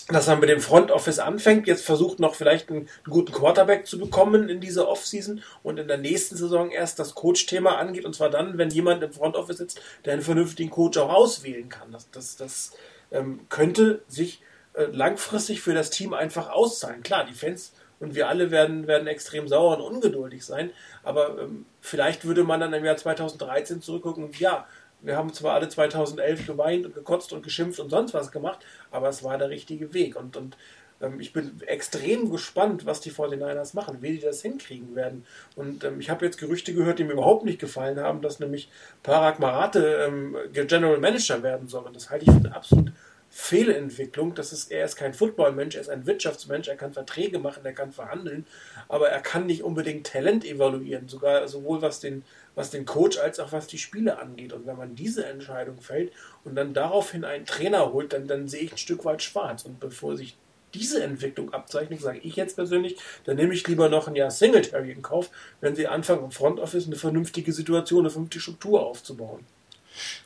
dass 0.09 0.27
man 0.27 0.39
mit 0.39 0.49
dem 0.49 0.59
Front 0.59 0.91
Office 0.91 1.17
anfängt, 1.17 1.65
jetzt 1.65 1.83
versucht 1.83 2.19
noch 2.19 2.35
vielleicht 2.35 2.69
einen, 2.69 2.81
einen 2.81 3.09
guten 3.09 3.31
Quarterback 3.31 3.87
zu 3.87 3.97
bekommen 3.97 4.49
in 4.49 4.61
dieser 4.61 4.87
Offseason 4.87 5.41
und 5.63 5.79
in 5.79 5.87
der 5.87 5.97
nächsten 5.97 6.35
Saison 6.35 6.69
erst 6.69 6.99
das 6.99 7.15
Coach-Thema 7.15 7.77
angeht 7.77 8.05
und 8.05 8.13
zwar 8.13 8.29
dann, 8.29 8.59
wenn 8.59 8.69
jemand 8.69 9.01
im 9.01 9.11
Front 9.11 9.35
Office 9.35 9.57
sitzt, 9.57 9.81
der 10.05 10.13
einen 10.13 10.21
vernünftigen 10.21 10.69
Coach 10.69 10.97
auch 10.99 11.11
auswählen 11.11 11.69
kann. 11.69 11.91
Das, 11.91 12.11
das, 12.11 12.35
das 12.35 12.73
ähm, 13.11 13.47
könnte 13.49 14.03
sich 14.07 14.41
äh, 14.73 14.85
langfristig 14.91 15.61
für 15.61 15.73
das 15.73 15.89
Team 15.89 16.13
einfach 16.13 16.49
auszahlen. 16.49 17.01
Klar, 17.01 17.25
die 17.25 17.33
Fans 17.33 17.73
und 17.99 18.13
wir 18.13 18.27
alle 18.27 18.51
werden, 18.51 18.85
werden 18.85 19.07
extrem 19.07 19.47
sauer 19.47 19.77
und 19.77 19.95
ungeduldig 19.95 20.45
sein, 20.45 20.69
aber 21.01 21.39
ähm, 21.39 21.65
vielleicht 21.81 22.25
würde 22.25 22.43
man 22.43 22.59
dann 22.59 22.73
im 22.73 22.85
Jahr 22.85 22.97
2013 22.97 23.81
zurückgucken 23.81 24.25
und 24.25 24.39
ja, 24.39 24.67
wir 25.05 25.17
haben 25.17 25.31
zwar 25.33 25.53
alle 25.53 25.69
2011 25.69 26.47
geweint 26.47 26.85
und 26.85 26.95
gekotzt 26.95 27.31
und 27.33 27.43
geschimpft 27.43 27.79
und 27.79 27.89
sonst 27.89 28.13
was 28.13 28.31
gemacht, 28.31 28.59
aber 28.91 29.09
es 29.09 29.23
war 29.23 29.37
der 29.37 29.49
richtige 29.49 29.93
Weg. 29.93 30.15
Und, 30.15 30.35
und 30.35 30.57
ähm, 31.01 31.19
ich 31.19 31.33
bin 31.33 31.61
extrem 31.67 32.31
gespannt, 32.31 32.85
was 32.85 33.01
die 33.01 33.11
49ers 33.11 33.75
machen, 33.75 33.97
wie 34.01 34.13
die 34.13 34.19
das 34.19 34.41
hinkriegen 34.41 34.95
werden. 34.95 35.25
Und 35.55 35.83
ähm, 35.83 35.99
ich 35.99 36.09
habe 36.09 36.25
jetzt 36.25 36.37
Gerüchte 36.37 36.73
gehört, 36.73 36.99
die 36.99 37.03
mir 37.03 37.13
überhaupt 37.13 37.45
nicht 37.45 37.59
gefallen 37.59 37.99
haben, 37.99 38.21
dass 38.21 38.39
nämlich 38.39 38.69
Parag 39.03 39.39
Marate 39.39 40.07
ähm, 40.07 40.35
General 40.53 40.97
Manager 40.97 41.43
werden 41.43 41.67
soll. 41.67 41.85
Und 41.85 41.95
das 41.95 42.09
halte 42.09 42.25
ich 42.25 42.31
für 42.31 42.37
eine 42.37 42.55
absolut 42.55 42.91
Fehlentwicklung. 43.29 44.33
Das 44.33 44.53
ist, 44.53 44.71
er 44.71 44.85
ist 44.85 44.95
kein 44.95 45.13
Footballmensch, 45.13 45.75
er 45.75 45.81
ist 45.81 45.89
ein 45.89 46.05
Wirtschaftsmensch, 46.05 46.69
er 46.69 46.77
kann 46.77 46.93
Verträge 46.93 47.37
machen, 47.37 47.65
er 47.65 47.73
kann 47.73 47.91
verhandeln, 47.91 48.45
aber 48.87 49.09
er 49.09 49.19
kann 49.19 49.45
nicht 49.45 49.61
unbedingt 49.61 50.07
Talent 50.07 50.45
evaluieren, 50.45 51.09
sogar 51.09 51.45
sowohl 51.49 51.81
was 51.81 51.99
den, 51.99 52.23
was 52.55 52.71
den 52.71 52.85
Coach 52.85 53.17
als 53.17 53.39
auch 53.39 53.51
was 53.51 53.67
die 53.67 53.77
Spiele 53.77 54.17
angeht. 54.17 54.53
Und 54.53 54.65
wenn 54.65 54.77
man 54.77 54.95
diese 54.95 55.25
Entscheidung 55.25 55.79
fällt 55.81 56.11
und 56.43 56.55
dann 56.55 56.73
daraufhin 56.73 57.23
einen 57.23 57.45
Trainer 57.45 57.91
holt, 57.91 58.13
dann, 58.13 58.27
dann 58.27 58.47
sehe 58.47 58.61
ich 58.61 58.71
ein 58.71 58.77
Stück 58.77 59.05
weit 59.05 59.21
schwarz. 59.21 59.63
Und 59.63 59.79
bevor 59.79 60.15
sich 60.17 60.37
diese 60.73 61.03
Entwicklung 61.03 61.53
abzeichnet, 61.53 62.01
sage 62.01 62.19
ich 62.19 62.35
jetzt 62.35 62.55
persönlich, 62.55 62.97
dann 63.23 63.37
nehme 63.37 63.53
ich 63.53 63.67
lieber 63.67 63.89
noch 63.89 64.07
ein 64.07 64.15
Jahr 64.15 64.31
Singletary 64.31 64.91
in 64.91 65.01
Kauf, 65.01 65.29
wenn 65.61 65.75
sie 65.75 65.87
anfangen, 65.87 66.25
im 66.25 66.31
Front 66.31 66.59
Office 66.59 66.85
eine 66.85 66.97
vernünftige 66.97 67.53
Situation, 67.53 68.01
eine 68.01 68.09
vernünftige 68.09 68.41
Struktur 68.41 68.85
aufzubauen. 68.85 69.45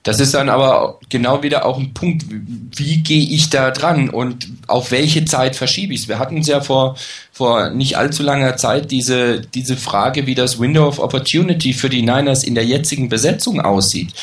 Das 0.03 0.19
ist 0.19 0.33
dann 0.33 0.49
aber 0.49 0.99
genau 1.09 1.43
wieder 1.43 1.65
auch 1.65 1.77
ein 1.77 1.93
Punkt, 1.93 2.25
wie 2.29 2.97
gehe 3.03 3.27
ich 3.29 3.49
da 3.49 3.71
dran 3.71 4.09
und 4.09 4.47
auf 4.67 4.91
welche 4.91 5.25
Zeit 5.25 5.57
verschiebe 5.57 5.93
ich 5.93 6.01
es? 6.01 6.07
Wir 6.07 6.19
hatten 6.19 6.37
es 6.37 6.47
ja 6.47 6.61
vor, 6.61 6.95
vor 7.33 7.69
nicht 7.69 7.97
allzu 7.97 8.23
langer 8.23 8.55
Zeit 8.55 8.91
diese, 8.91 9.41
diese 9.41 9.75
Frage, 9.75 10.25
wie 10.25 10.35
das 10.35 10.59
Window 10.59 10.87
of 10.87 10.99
Opportunity 10.99 11.73
für 11.73 11.89
die 11.89 12.01
Niners 12.01 12.43
in 12.43 12.55
der 12.55 12.65
jetzigen 12.65 13.09
Besetzung 13.09 13.59
aussieht. 13.59 14.13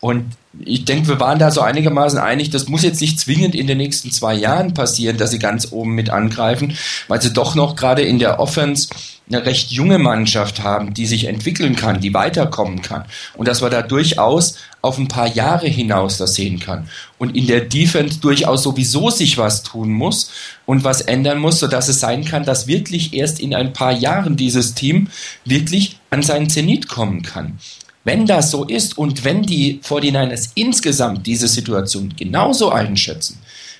Und 0.00 0.32
ich 0.64 0.84
denke, 0.86 1.08
wir 1.08 1.20
waren 1.20 1.38
da 1.38 1.50
so 1.50 1.60
einigermaßen 1.60 2.18
einig, 2.18 2.50
das 2.50 2.68
muss 2.68 2.82
jetzt 2.82 3.00
nicht 3.00 3.20
zwingend 3.20 3.54
in 3.54 3.66
den 3.66 3.78
nächsten 3.78 4.10
zwei 4.10 4.34
Jahren 4.34 4.74
passieren, 4.74 5.18
dass 5.18 5.30
sie 5.30 5.38
ganz 5.38 5.70
oben 5.70 5.94
mit 5.94 6.08
angreifen, 6.08 6.76
weil 7.08 7.20
sie 7.20 7.32
doch 7.32 7.54
noch 7.54 7.76
gerade 7.76 8.02
in 8.02 8.18
der 8.18 8.40
Offense 8.40 8.88
eine 9.28 9.44
recht 9.44 9.70
junge 9.72 9.98
Mannschaft 9.98 10.62
haben, 10.62 10.94
die 10.94 11.06
sich 11.06 11.24
entwickeln 11.24 11.76
kann, 11.76 12.00
die 12.00 12.14
weiterkommen 12.14 12.80
kann. 12.80 13.04
Und 13.34 13.48
dass 13.48 13.60
man 13.60 13.70
da 13.70 13.82
durchaus 13.82 14.56
auf 14.86 14.98
ein 14.98 15.08
paar 15.08 15.28
Jahre 15.28 15.66
hinaus 15.66 16.16
das 16.16 16.34
sehen 16.34 16.58
kann. 16.58 16.88
Und 17.18 17.36
in 17.36 17.46
der 17.46 17.60
Defense 17.60 18.20
durchaus 18.20 18.62
sowieso 18.62 19.10
sich 19.10 19.36
was 19.36 19.62
tun 19.62 19.92
muss 19.92 20.30
und 20.64 20.84
was 20.84 21.02
ändern 21.02 21.38
muss, 21.38 21.60
sodass 21.60 21.88
es 21.88 22.00
sein 22.00 22.24
kann, 22.24 22.44
dass 22.44 22.66
wirklich 22.66 23.12
erst 23.12 23.40
in 23.40 23.54
ein 23.54 23.72
paar 23.72 23.92
Jahren 23.92 24.36
dieses 24.36 24.74
Team 24.74 25.08
wirklich 25.44 25.98
an 26.10 26.22
seinen 26.22 26.48
Zenit 26.48 26.88
kommen 26.88 27.22
kann. 27.22 27.58
Wenn 28.04 28.24
das 28.24 28.52
so 28.52 28.64
ist 28.64 28.96
und 28.96 29.24
wenn 29.24 29.42
die 29.42 29.80
49ers 29.82 30.50
insgesamt 30.54 31.26
diese 31.26 31.48
Situation 31.48 32.14
genauso 32.16 32.70
einschätzen, 32.70 33.38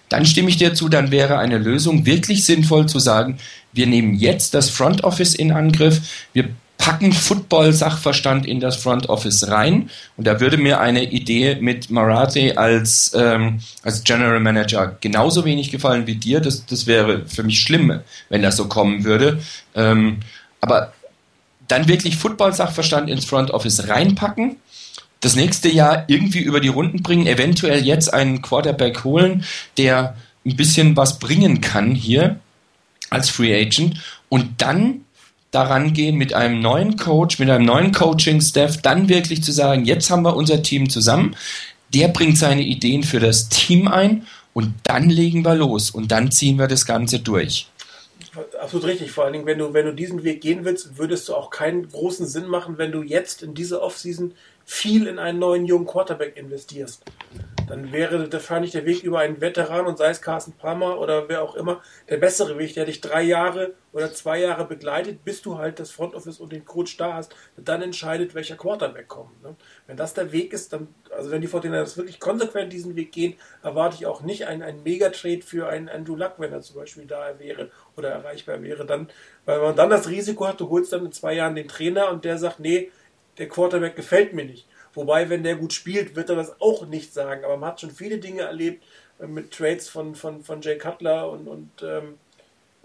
dann 0.08 0.26
stimme 0.26 0.48
ich 0.48 0.56
dir 0.56 0.74
zu, 0.74 0.88
dann 0.88 1.10
wäre 1.10 1.38
eine 1.38 1.58
Lösung 1.58 2.06
wirklich 2.06 2.44
sinnvoll 2.44 2.86
zu 2.86 2.98
sagen, 2.98 3.38
wir 3.72 3.86
nehmen 3.86 4.14
jetzt 4.14 4.54
das 4.54 4.70
Front 4.70 5.04
Office 5.04 5.34
in 5.34 5.52
Angriff, 5.52 6.00
wir 6.32 6.48
packen 6.86 7.12
Football-Sachverstand 7.12 8.46
in 8.46 8.60
das 8.60 8.76
Front 8.76 9.08
Office 9.08 9.48
rein 9.48 9.90
und 10.16 10.24
da 10.24 10.38
würde 10.38 10.56
mir 10.56 10.78
eine 10.78 11.02
Idee 11.02 11.56
mit 11.56 11.90
Marathi 11.90 12.52
als, 12.52 13.10
ähm, 13.16 13.58
als 13.82 14.04
General 14.04 14.38
Manager 14.38 14.96
genauso 15.00 15.44
wenig 15.44 15.72
gefallen 15.72 16.06
wie 16.06 16.14
dir. 16.14 16.38
Das, 16.38 16.64
das 16.64 16.86
wäre 16.86 17.26
für 17.26 17.42
mich 17.42 17.58
schlimm, 17.58 17.98
wenn 18.28 18.42
das 18.42 18.56
so 18.56 18.68
kommen 18.68 19.02
würde. 19.02 19.40
Ähm, 19.74 20.18
aber 20.60 20.92
dann 21.66 21.88
wirklich 21.88 22.18
Football-Sachverstand 22.18 23.10
ins 23.10 23.24
Front 23.24 23.50
Office 23.50 23.88
reinpacken 23.88 24.54
das 25.18 25.34
nächste 25.34 25.68
Jahr 25.68 26.04
irgendwie 26.06 26.38
über 26.40 26.60
die 26.60 26.68
Runden 26.68 27.02
bringen, 27.02 27.26
eventuell 27.26 27.84
jetzt 27.84 28.14
einen 28.14 28.42
Quarterback 28.42 29.02
holen, 29.02 29.44
der 29.76 30.14
ein 30.44 30.54
bisschen 30.54 30.96
was 30.96 31.18
bringen 31.18 31.60
kann 31.60 31.96
hier 31.96 32.38
als 33.10 33.28
Free 33.28 33.60
Agent 33.60 34.00
und 34.28 34.62
dann 34.62 35.05
daran 35.56 35.94
gehen 35.94 36.16
mit 36.16 36.34
einem 36.34 36.60
neuen 36.60 36.96
Coach, 36.96 37.38
mit 37.38 37.48
einem 37.48 37.64
neuen 37.64 37.90
Coaching-Staff, 37.90 38.82
dann 38.82 39.08
wirklich 39.08 39.42
zu 39.42 39.52
sagen, 39.52 39.86
jetzt 39.86 40.10
haben 40.10 40.22
wir 40.22 40.36
unser 40.36 40.62
Team 40.62 40.90
zusammen, 40.90 41.34
der 41.94 42.08
bringt 42.08 42.36
seine 42.36 42.60
Ideen 42.60 43.02
für 43.04 43.20
das 43.20 43.48
Team 43.48 43.88
ein 43.88 44.26
und 44.52 44.74
dann 44.82 45.08
legen 45.08 45.46
wir 45.46 45.54
los 45.54 45.90
und 45.90 46.12
dann 46.12 46.30
ziehen 46.30 46.58
wir 46.58 46.66
das 46.66 46.84
Ganze 46.84 47.20
durch. 47.20 47.68
Absolut 48.60 48.86
richtig. 48.86 49.10
Vor 49.10 49.24
allen 49.24 49.32
Dingen, 49.32 49.46
wenn 49.46 49.58
du, 49.58 49.72
wenn 49.72 49.86
du 49.86 49.94
diesen 49.94 50.24
Weg 50.24 50.42
gehen 50.42 50.66
willst, 50.66 50.98
würdest 50.98 51.26
du 51.28 51.34
auch 51.34 51.48
keinen 51.48 51.88
großen 51.88 52.26
Sinn 52.26 52.48
machen, 52.48 52.76
wenn 52.76 52.92
du 52.92 53.02
jetzt 53.02 53.42
in 53.42 53.54
diese 53.54 53.80
Offseason 53.80 54.34
viel 54.66 55.06
in 55.06 55.18
einen 55.18 55.38
neuen 55.38 55.64
jungen 55.64 55.86
Quarterback 55.86 56.36
investierst 56.36 57.02
dann 57.68 57.92
wäre 57.92 58.32
wahrscheinlich 58.32 58.72
der 58.72 58.84
Weg 58.84 59.02
über 59.02 59.20
einen 59.20 59.40
Veteran 59.40 59.86
und 59.86 59.98
sei 59.98 60.10
es 60.10 60.22
Carsten 60.22 60.52
Palmer 60.52 60.98
oder 61.00 61.28
wer 61.28 61.42
auch 61.42 61.54
immer 61.54 61.82
der 62.08 62.18
bessere 62.18 62.58
Weg, 62.58 62.74
der 62.74 62.84
dich 62.84 63.00
drei 63.00 63.22
Jahre 63.22 63.74
oder 63.92 64.12
zwei 64.12 64.40
Jahre 64.40 64.66
begleitet, 64.66 65.24
bis 65.24 65.42
du 65.42 65.58
halt 65.58 65.80
das 65.80 65.90
Front 65.90 66.14
Office 66.14 66.38
und 66.38 66.52
den 66.52 66.64
Coach 66.64 66.96
da 66.96 67.14
hast, 67.14 67.34
dann 67.56 67.82
entscheidet, 67.82 68.34
welcher 68.34 68.56
Quarterback 68.56 69.08
kommt. 69.08 69.42
Ne? 69.42 69.56
Wenn 69.86 69.96
das 69.96 70.14
der 70.14 70.32
Weg 70.32 70.52
ist, 70.52 70.72
dann, 70.72 70.88
also 71.10 71.30
wenn 71.30 71.40
die 71.40 71.46
Fortinanders 71.46 71.96
wirklich 71.96 72.20
konsequent 72.20 72.72
diesen 72.72 72.94
Weg 72.94 73.12
gehen, 73.12 73.34
erwarte 73.62 73.96
ich 73.96 74.06
auch 74.06 74.22
nicht 74.22 74.46
einen, 74.46 74.62
einen 74.62 74.82
Megatrade 74.82 75.42
für 75.42 75.68
einen 75.68 75.88
Andrew 75.88 76.16
Luck, 76.16 76.34
wenn 76.38 76.52
er 76.52 76.60
zum 76.60 76.76
Beispiel 76.76 77.06
da 77.06 77.38
wäre 77.38 77.70
oder 77.96 78.10
erreichbar 78.10 78.62
wäre, 78.62 78.84
dann, 78.84 79.08
weil 79.44 79.60
man 79.60 79.76
dann 79.76 79.90
das 79.90 80.08
Risiko 80.08 80.46
hat, 80.46 80.60
du 80.60 80.68
holst 80.68 80.92
dann 80.92 81.06
in 81.06 81.12
zwei 81.12 81.34
Jahren 81.34 81.54
den 81.54 81.68
Trainer 81.68 82.10
und 82.10 82.24
der 82.24 82.38
sagt, 82.38 82.60
nee, 82.60 82.90
der 83.38 83.48
Quarterback 83.48 83.96
gefällt 83.96 84.32
mir 84.32 84.44
nicht. 84.44 84.66
Wobei, 84.94 85.28
wenn 85.28 85.42
der 85.42 85.56
gut 85.56 85.72
spielt, 85.72 86.16
wird 86.16 86.30
er 86.30 86.36
das 86.36 86.60
auch 86.60 86.86
nicht 86.86 87.12
sagen. 87.12 87.44
Aber 87.44 87.56
man 87.56 87.70
hat 87.70 87.80
schon 87.80 87.90
viele 87.90 88.18
Dinge 88.18 88.42
erlebt 88.42 88.84
äh, 89.20 89.26
mit 89.26 89.52
Trades 89.52 89.88
von, 89.88 90.14
von, 90.14 90.42
von 90.42 90.62
Jay 90.62 90.78
Cutler 90.78 91.30
und, 91.30 91.48
und 91.48 91.70
ähm, 91.82 92.18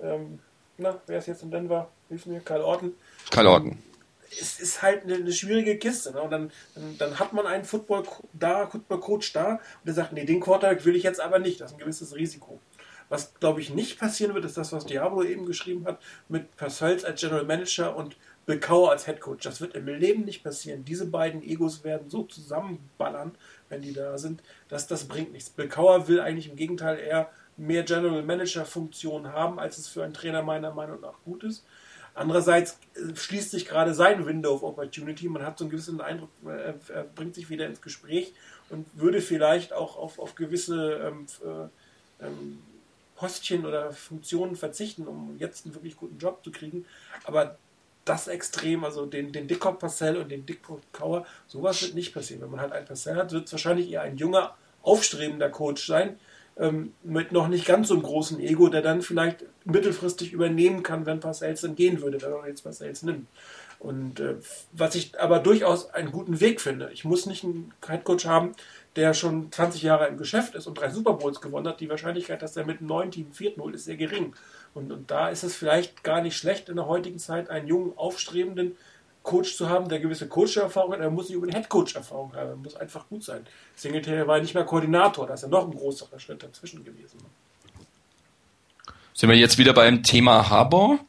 ähm, 0.02 0.40
na, 0.78 1.00
wer 1.08 1.20
ist 1.20 1.28
jetzt 1.28 1.44
in 1.44 1.52
Denver? 1.52 1.90
Hilf 2.10 2.26
mir, 2.26 2.42
Karl 2.42 2.62
Orton. 2.62 2.94
Karl 3.30 3.48
Orton. 3.48 3.78
Es 4.30 4.60
ist 4.60 4.82
halt 4.82 5.04
eine, 5.04 5.16
eine 5.16 5.32
schwierige 5.32 5.78
Kiste. 5.78 6.12
Ne? 6.12 6.22
Und 6.22 6.32
dann, 6.32 6.52
dann, 6.76 6.98
dann, 6.98 7.20
hat 7.20 7.34
man 7.34 7.46
einen 7.46 7.66
Football 7.66 8.04
da, 8.34 8.68
Football-Coach 8.68 9.34
da 9.34 9.52
und 9.52 9.60
der 9.86 9.94
sagt, 9.94 10.14
nee, 10.14 10.26
den 10.26 10.40
Quarterback 10.40 10.86
will 10.86 10.96
ich 10.96 11.04
jetzt 11.04 11.22
aber 11.22 11.40
nicht. 11.40 11.62
Das 11.62 11.72
ist 11.72 11.78
ein 11.78 11.80
gewisses 11.80 12.16
Risiko. 12.16 12.60
Was, 13.10 13.34
glaube 13.40 13.60
ich, 13.60 13.74
nicht 13.74 14.00
passieren 14.00 14.34
wird, 14.34 14.46
ist 14.46 14.58
das, 14.58 14.72
was 14.72 14.86
Diablo 14.86 15.24
eben 15.24 15.46
geschrieben 15.46 15.86
hat, 15.86 16.02
mit 16.30 16.56
Parcells 16.56 17.04
als 17.04 17.20
General 17.20 17.44
Manager 17.44 17.96
und 17.96 18.16
Bill 18.46 18.60
Cower 18.60 18.92
als 18.92 19.06
Head 19.06 19.22
Coach. 19.22 19.44
Das 19.44 19.62
wird 19.62 19.76
im 19.76 19.86
Leben 19.86 20.26
nicht 20.26 20.44
passieren. 20.44 20.84
Diese 20.84 21.06
beiden 21.06 21.42
Egos 21.44 21.84
werden 21.84 22.10
so 22.10 22.24
zusammenballern, 22.24 23.34
wenn 23.70 23.82
die 23.82 23.94
da 23.94 24.18
sind, 24.18 24.42
dass 24.68 24.88
das 24.88 25.06
bringt 25.06 25.32
nichts. 25.32 25.50
Bill 25.50 25.68
Cower 25.68 26.08
will 26.08 26.20
eigentlich 26.20 26.50
im 26.50 26.56
Gegenteil 26.56 27.00
eher 27.00 27.30
mehr 27.58 27.84
General 27.84 28.24
Manager 28.24 28.66
Funktion 28.66 29.28
haben, 29.32 29.60
als 29.60 29.78
es 29.78 29.88
für 29.88 30.04
einen 30.04 30.14
Trainer 30.14 30.42
meiner 30.42 30.74
Meinung 30.74 31.02
nach 31.02 31.22
gut 31.24 31.44
ist. 31.44 31.64
Andererseits 32.14 32.78
äh, 32.96 33.16
schließt 33.16 33.52
sich 33.52 33.66
gerade 33.66 33.94
sein 33.94 34.26
Window 34.26 34.54
of 34.54 34.64
Opportunity. 34.64 35.30
Man 35.30 35.46
hat 35.46 35.58
so 35.58 35.66
einen 35.66 35.72
gewissen 35.72 36.02
Eindruck, 36.02 36.30
äh, 36.46 36.74
er 36.94 37.04
bringt 37.04 37.36
sich 37.36 37.50
wieder 37.50 37.68
ins 37.68 37.82
Gespräch 37.82 38.34
und 38.70 38.86
würde 38.94 39.22
vielleicht 39.22 39.74
auch 39.74 39.98
auf, 39.98 40.20
auf 40.20 40.36
gewisse 40.36 40.94
ähm, 41.06 41.26
äh, 41.44 42.26
ähm, 42.26 42.60
Postchen 43.16 43.66
oder 43.66 43.92
Funktionen 43.92 44.56
verzichten, 44.56 45.08
um 45.08 45.38
jetzt 45.38 45.66
einen 45.66 45.76
wirklich 45.76 45.96
guten 45.96 46.18
Job 46.18 46.44
zu 46.44 46.52
kriegen. 46.52 46.86
Aber 47.24 47.58
das 48.06 48.28
Extrem, 48.28 48.84
also 48.84 49.06
den, 49.06 49.32
den 49.32 49.48
Dickkopf 49.48 49.80
Parcell 49.80 50.18
und 50.18 50.30
den 50.30 50.46
Dickkopf 50.46 50.82
Kauer, 50.92 51.26
sowas 51.48 51.82
wird 51.82 51.94
nicht 51.94 52.14
passieren. 52.14 52.42
Wenn 52.42 52.52
man 52.52 52.62
halt 52.62 52.72
einen 52.72 52.86
Parcell 52.86 53.16
hat, 53.16 53.32
wird 53.32 53.46
es 53.46 53.52
wahrscheinlich 53.52 53.92
eher 53.92 54.02
ein 54.02 54.18
junger, 54.18 54.56
aufstrebender 54.82 55.50
Coach 55.50 55.86
sein, 55.86 56.18
ähm, 56.58 56.94
mit 57.04 57.32
noch 57.32 57.48
nicht 57.48 57.66
ganz 57.66 57.88
so 57.88 57.94
einem 57.94 58.04
großen 58.04 58.40
Ego, 58.40 58.68
der 58.68 58.82
dann 58.82 59.02
vielleicht 59.02 59.46
mittelfristig 59.66 60.34
übernehmen 60.34 60.84
kann, 60.84 61.06
wenn 61.06 61.20
Parcells 61.20 61.62
dann 61.62 61.76
gehen 61.76 62.02
würde, 62.02 62.22
wenn 62.22 62.32
man 62.32 62.48
jetzt 62.48 62.64
Parcells 62.64 63.04
nimmt. 63.04 63.28
Und 63.80 64.20
äh, 64.20 64.36
was 64.74 64.96
ich 64.96 65.20
aber 65.20 65.40
durchaus 65.40 65.92
einen 65.92 66.12
guten 66.12 66.40
Weg 66.40 66.62
finde. 66.62 66.92
Ich 66.94 67.04
muss 67.04 67.26
nicht 67.26 67.44
einen 67.44 67.74
Headcoach 67.88 68.26
haben, 68.26 68.54
der 68.96 69.14
schon 69.14 69.52
20 69.52 69.84
Jahre 69.84 70.08
im 70.08 70.18
Geschäft 70.18 70.56
ist 70.56 70.68
und 70.68 70.76
drei 70.76 70.90
Super 70.90 71.14
Bowls 71.14 71.40
gewonnen 71.40 71.68
hat. 71.68 71.80
Die 71.80 71.90
Wahrscheinlichkeit, 71.90 72.42
dass 72.42 72.58
er 72.58 72.66
mit 72.66 72.80
einem 72.80 72.88
neuen 72.88 73.12
Team 73.12 73.32
4-0 73.32 73.74
ist 73.74 73.86
sehr 73.86 73.96
gering. 73.96 74.36
Und, 74.74 74.92
und 74.92 75.10
da 75.10 75.30
ist 75.30 75.44
es 75.44 75.56
vielleicht 75.56 76.04
gar 76.04 76.22
nicht 76.22 76.38
schlecht, 76.38 76.70
in 76.70 76.76
der 76.76 76.88
heutigen 76.88 77.20
Zeit 77.20 77.50
einen 77.50 77.68
jungen, 77.68 77.98
aufstrebenden 77.98 78.76
Coach 79.24 79.56
zu 79.56 79.70
haben, 79.70 79.88
der 79.88 80.00
gewisse 80.00 80.28
Coach-Erfahrung 80.28 80.94
hat. 80.94 81.00
Er 81.00 81.10
muss 81.10 81.30
nicht 81.30 81.38
über 81.38 81.48
eine 81.48 81.56
Head-Coach-Erfahrung 81.56 82.36
haben. 82.36 82.50
Er 82.50 82.56
muss 82.56 82.76
einfach 82.76 83.08
gut 83.08 83.24
sein. 83.24 83.46
Singletary 83.76 84.28
war 84.28 84.40
nicht 84.40 84.56
mehr 84.56 84.66
Koordinator. 84.66 85.28
Da 85.28 85.36
ist 85.36 85.44
ja 85.44 85.48
noch 85.48 85.66
ein 85.66 85.78
größerer 85.78 86.20
Schritt 86.20 86.44
dazwischen 86.44 86.84
gewesen. 86.84 87.20
Sind 89.14 89.30
wir 89.30 89.38
jetzt 89.38 89.58
wieder 89.58 89.74
beim 89.74 90.04
Thema 90.04 90.50
Harbour? 90.50 91.00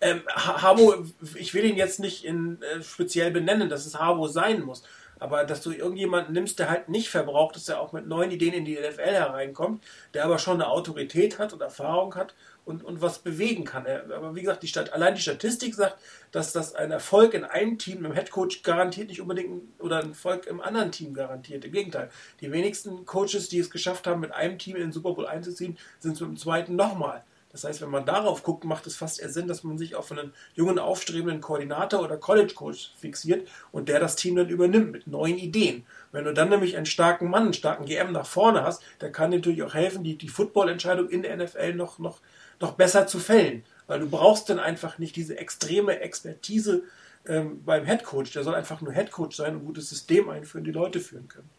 Ähm, 0.00 0.22
Harbo, 0.28 1.04
ich 1.36 1.54
will 1.54 1.64
ihn 1.64 1.76
jetzt 1.76 2.00
nicht 2.00 2.24
in, 2.24 2.60
äh, 2.62 2.82
speziell 2.82 3.30
benennen, 3.30 3.68
dass 3.68 3.86
es 3.86 3.98
Harbo 3.98 4.26
sein 4.26 4.62
muss. 4.62 4.82
Aber 5.22 5.44
dass 5.44 5.62
du 5.62 5.70
irgendjemanden 5.70 6.34
nimmst, 6.34 6.58
der 6.58 6.68
halt 6.68 6.88
nicht 6.88 7.08
verbraucht 7.08 7.54
ist, 7.54 7.68
der 7.68 7.80
auch 7.80 7.92
mit 7.92 8.08
neuen 8.08 8.32
Ideen 8.32 8.54
in 8.54 8.64
die 8.64 8.74
NFL 8.74 9.12
hereinkommt, 9.12 9.84
der 10.14 10.24
aber 10.24 10.40
schon 10.40 10.54
eine 10.54 10.66
Autorität 10.66 11.38
hat 11.38 11.52
und 11.52 11.62
Erfahrung 11.62 12.16
hat 12.16 12.34
und, 12.64 12.82
und 12.82 13.02
was 13.02 13.20
bewegen 13.20 13.64
kann. 13.64 13.86
Aber 13.86 14.34
wie 14.34 14.40
gesagt, 14.40 14.64
die 14.64 14.66
Stadt, 14.66 14.92
allein 14.92 15.14
die 15.14 15.20
Statistik 15.20 15.76
sagt, 15.76 15.96
dass 16.32 16.52
das 16.52 16.74
ein 16.74 16.90
Erfolg 16.90 17.34
in 17.34 17.44
einem 17.44 17.78
Team 17.78 18.04
im 18.04 18.12
Headcoach 18.12 18.64
garantiert 18.64 19.10
nicht 19.10 19.20
unbedingt 19.20 19.62
oder 19.78 20.00
ein 20.00 20.08
Erfolg 20.08 20.48
im 20.48 20.60
anderen 20.60 20.90
Team 20.90 21.14
garantiert. 21.14 21.64
Im 21.64 21.70
Gegenteil. 21.70 22.10
Die 22.40 22.50
wenigsten 22.50 23.06
Coaches, 23.06 23.48
die 23.48 23.60
es 23.60 23.70
geschafft 23.70 24.08
haben, 24.08 24.20
mit 24.20 24.32
einem 24.32 24.58
Team 24.58 24.74
in 24.74 24.82
den 24.82 24.92
Super 24.92 25.14
Bowl 25.14 25.28
einzuziehen, 25.28 25.78
sind 26.00 26.14
es 26.14 26.20
mit 26.20 26.30
dem 26.30 26.36
zweiten 26.36 26.74
nochmal. 26.74 27.22
Das 27.52 27.64
heißt, 27.64 27.82
wenn 27.82 27.90
man 27.90 28.06
darauf 28.06 28.42
guckt, 28.42 28.64
macht 28.64 28.86
es 28.86 28.96
fast 28.96 29.20
eher 29.20 29.28
Sinn, 29.28 29.46
dass 29.46 29.62
man 29.62 29.76
sich 29.76 29.94
auf 29.94 30.10
einen 30.10 30.32
jungen, 30.54 30.78
aufstrebenden 30.78 31.42
Koordinator 31.42 32.02
oder 32.02 32.16
College 32.16 32.54
Coach 32.54 32.92
fixiert 32.98 33.46
und 33.70 33.88
der 33.88 34.00
das 34.00 34.16
Team 34.16 34.36
dann 34.36 34.48
übernimmt 34.48 34.90
mit 34.90 35.06
neuen 35.06 35.36
Ideen. 35.36 35.84
Wenn 36.12 36.24
du 36.24 36.32
dann 36.32 36.48
nämlich 36.48 36.76
einen 36.76 36.86
starken 36.86 37.28
Mann, 37.28 37.44
einen 37.44 37.54
starken 37.54 37.84
GM 37.84 38.12
nach 38.12 38.26
vorne 38.26 38.62
hast, 38.62 38.82
der 39.00 39.12
kann 39.12 39.30
natürlich 39.30 39.62
auch 39.62 39.74
helfen, 39.74 40.02
die, 40.02 40.16
die 40.16 40.28
Football-Entscheidung 40.28 41.10
in 41.10 41.22
der 41.22 41.36
NFL 41.36 41.74
noch, 41.74 41.98
noch, 41.98 42.20
noch 42.58 42.72
besser 42.72 43.06
zu 43.06 43.18
fällen. 43.18 43.64
Weil 43.86 44.00
du 44.00 44.08
brauchst 44.08 44.48
dann 44.48 44.58
einfach 44.58 44.98
nicht 44.98 45.16
diese 45.16 45.36
extreme 45.36 46.00
Expertise 46.00 46.84
ähm, 47.26 47.62
beim 47.64 47.84
Headcoach. 47.84 48.32
Der 48.32 48.44
soll 48.44 48.54
einfach 48.54 48.80
nur 48.80 48.92
Headcoach 48.92 49.32
sein 49.32 49.54
und 49.54 49.62
ein 49.62 49.66
gutes 49.66 49.90
System 49.90 50.30
einführen, 50.30 50.64
die 50.64 50.72
Leute 50.72 51.00
führen 51.00 51.28
können. 51.28 51.50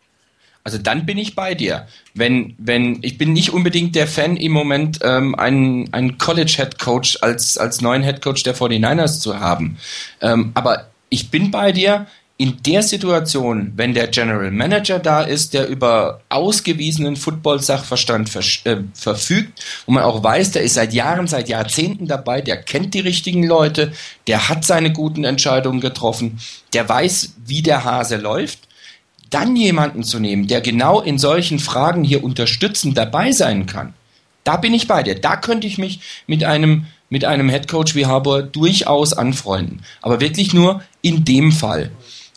Also 0.63 0.77
dann 0.77 1.05
bin 1.05 1.17
ich 1.17 1.35
bei 1.35 1.55
dir. 1.55 1.87
Wenn, 2.13 2.55
wenn, 2.57 2.99
ich 3.01 3.17
bin 3.17 3.33
nicht 3.33 3.51
unbedingt 3.51 3.95
der 3.95 4.07
Fan 4.07 4.37
im 4.37 4.53
Moment, 4.53 4.99
ähm, 5.03 5.35
einen, 5.35 5.93
einen 5.93 6.17
College 6.17 6.53
Head 6.55 6.79
Coach 6.79 7.17
als, 7.21 7.57
als 7.57 7.81
neuen 7.81 8.03
Head 8.03 8.21
Coach 8.21 8.43
der 8.43 8.55
49ers 8.55 9.19
zu 9.19 9.39
haben. 9.39 9.77
Ähm, 10.21 10.51
aber 10.53 10.87
ich 11.09 11.29
bin 11.29 11.51
bei 11.51 11.71
dir. 11.71 12.07
In 12.35 12.57
der 12.65 12.81
Situation, 12.81 13.73
wenn 13.75 13.93
der 13.93 14.07
General 14.07 14.49
Manager 14.49 14.97
da 14.97 15.21
ist, 15.21 15.53
der 15.53 15.67
über 15.67 16.21
ausgewiesenen 16.29 17.15
Football-Sachverstand 17.15 18.27
ver 18.27 18.41
äh, 18.63 18.77
verfügt, 18.95 19.63
wo 19.85 19.91
man 19.91 20.03
auch 20.03 20.23
weiß, 20.23 20.51
der 20.51 20.63
ist 20.63 20.73
seit 20.73 20.93
Jahren, 20.93 21.27
seit 21.27 21.47
Jahrzehnten 21.47 22.07
dabei, 22.07 22.41
der 22.41 22.57
kennt 22.57 22.95
die 22.95 23.01
richtigen 23.01 23.43
Leute, 23.45 23.93
der 24.25 24.49
hat 24.49 24.65
seine 24.65 24.91
guten 24.91 25.25
Entscheidungen 25.25 25.79
getroffen, 25.79 26.39
der 26.73 26.89
weiß, 26.89 27.35
wie 27.45 27.61
der 27.61 27.83
Hase 27.83 28.17
läuft, 28.17 28.67
dann 29.29 29.55
jemanden 29.55 30.03
zu 30.03 30.19
nehmen, 30.19 30.47
der 30.47 30.61
genau 30.61 31.01
in 31.01 31.17
solchen 31.17 31.59
Fragen 31.59 32.03
hier 32.03 32.23
unterstützend 32.23 32.97
dabei 32.97 33.31
sein 33.31 33.65
kann, 33.65 33.93
da 34.43 34.57
bin 34.57 34.73
ich 34.73 34.87
bei 34.87 35.03
dir. 35.03 35.15
Da 35.15 35.37
könnte 35.37 35.67
ich 35.67 35.77
mich 35.77 35.99
mit 36.27 36.43
einem, 36.43 36.85
mit 37.09 37.25
einem 37.25 37.49
Headcoach 37.49 37.95
wie 37.95 38.05
Harbour 38.05 38.43
durchaus 38.43 39.13
anfreunden. 39.13 39.81
Aber 40.01 40.19
wirklich 40.19 40.53
nur 40.53 40.81
in 41.01 41.23
dem 41.23 41.51
Fall. 41.51 41.91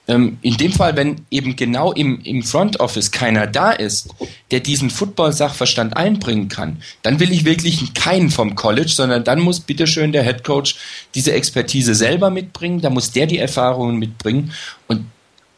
Ähm, 0.09 0.39
in 0.43 0.57
dem 0.57 0.73
Fall, 0.73 0.95
wenn 0.97 1.27
eben 1.31 1.57
genau 1.57 1.93
im, 1.93 2.21
im 2.23 2.45
Front 2.45 2.79
Office 2.79 3.11
keiner 3.11 3.49
da 3.49 3.73
ist, 3.73 4.15
der 4.53 4.61
diesen 4.61 4.89
Football-Sachverstand 4.89 5.97
einbringen 5.97 6.49
kann, 6.49 6.81
dann 7.03 7.19
will 7.19 7.33
ich 7.33 7.45
wirklich 7.45 7.93
keinen 7.95 8.31
vom 8.31 8.55
College, 8.55 8.91
sondern 8.91 9.25
dann 9.25 9.41
muss 9.41 9.59
bitteschön 9.59 10.13
der 10.13 10.23
Headcoach 10.23 10.77
diese 11.17 11.33
Expertise 11.33 11.97
selber 11.97 12.31
mitbringen, 12.31 12.81
da 12.81 12.91
muss 12.91 13.11
der 13.11 13.27
die 13.27 13.39
Erfahrungen 13.39 13.97
mitbringen 13.97 14.53
und 14.87 15.07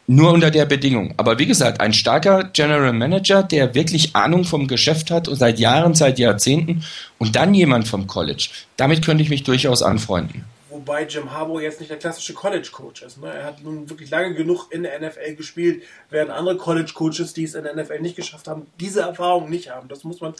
nur 0.09 0.33
unter 0.33 0.49
der 0.49 0.65
Bedingung. 0.65 1.13
Aber 1.17 1.37
wie 1.37 1.45
gesagt, 1.45 1.81
ein 1.81 1.93
starker 1.93 2.45
General 2.45 2.93
Manager, 2.93 3.43
der 3.43 3.75
wirklich 3.75 4.15
Ahnung 4.15 4.43
vom 4.43 4.67
Geschäft 4.67 5.11
hat 5.11 5.27
und 5.27 5.35
seit 5.35 5.59
Jahren, 5.59 5.93
seit 5.93 6.17
Jahrzehnten 6.17 6.83
und 7.19 7.35
dann 7.35 7.53
jemand 7.53 7.87
vom 7.87 8.07
College. 8.07 8.49
Damit 8.75 9.05
könnte 9.05 9.21
ich 9.21 9.29
mich 9.29 9.43
durchaus 9.43 9.83
anfreunden. 9.83 10.45
Wobei 10.71 11.05
Jim 11.05 11.31
Harbour 11.31 11.61
jetzt 11.61 11.79
nicht 11.79 11.91
der 11.91 11.99
klassische 11.99 12.33
College-Coach 12.33 13.03
ist. 13.03 13.21
Ne? 13.21 13.31
Er 13.31 13.43
hat 13.43 13.63
nun 13.63 13.87
wirklich 13.87 14.09
lange 14.09 14.33
genug 14.33 14.71
in 14.71 14.81
der 14.81 14.99
NFL 14.99 15.35
gespielt, 15.35 15.83
während 16.09 16.31
andere 16.31 16.57
College-Coaches, 16.57 17.33
die 17.33 17.43
es 17.43 17.53
in 17.53 17.63
der 17.63 17.75
NFL 17.75 17.99
nicht 17.99 18.15
geschafft 18.15 18.47
haben, 18.47 18.65
diese 18.79 19.01
Erfahrung 19.01 19.47
nicht 19.51 19.69
haben. 19.69 19.89
Das 19.89 20.03
muss 20.03 20.21
man 20.21 20.33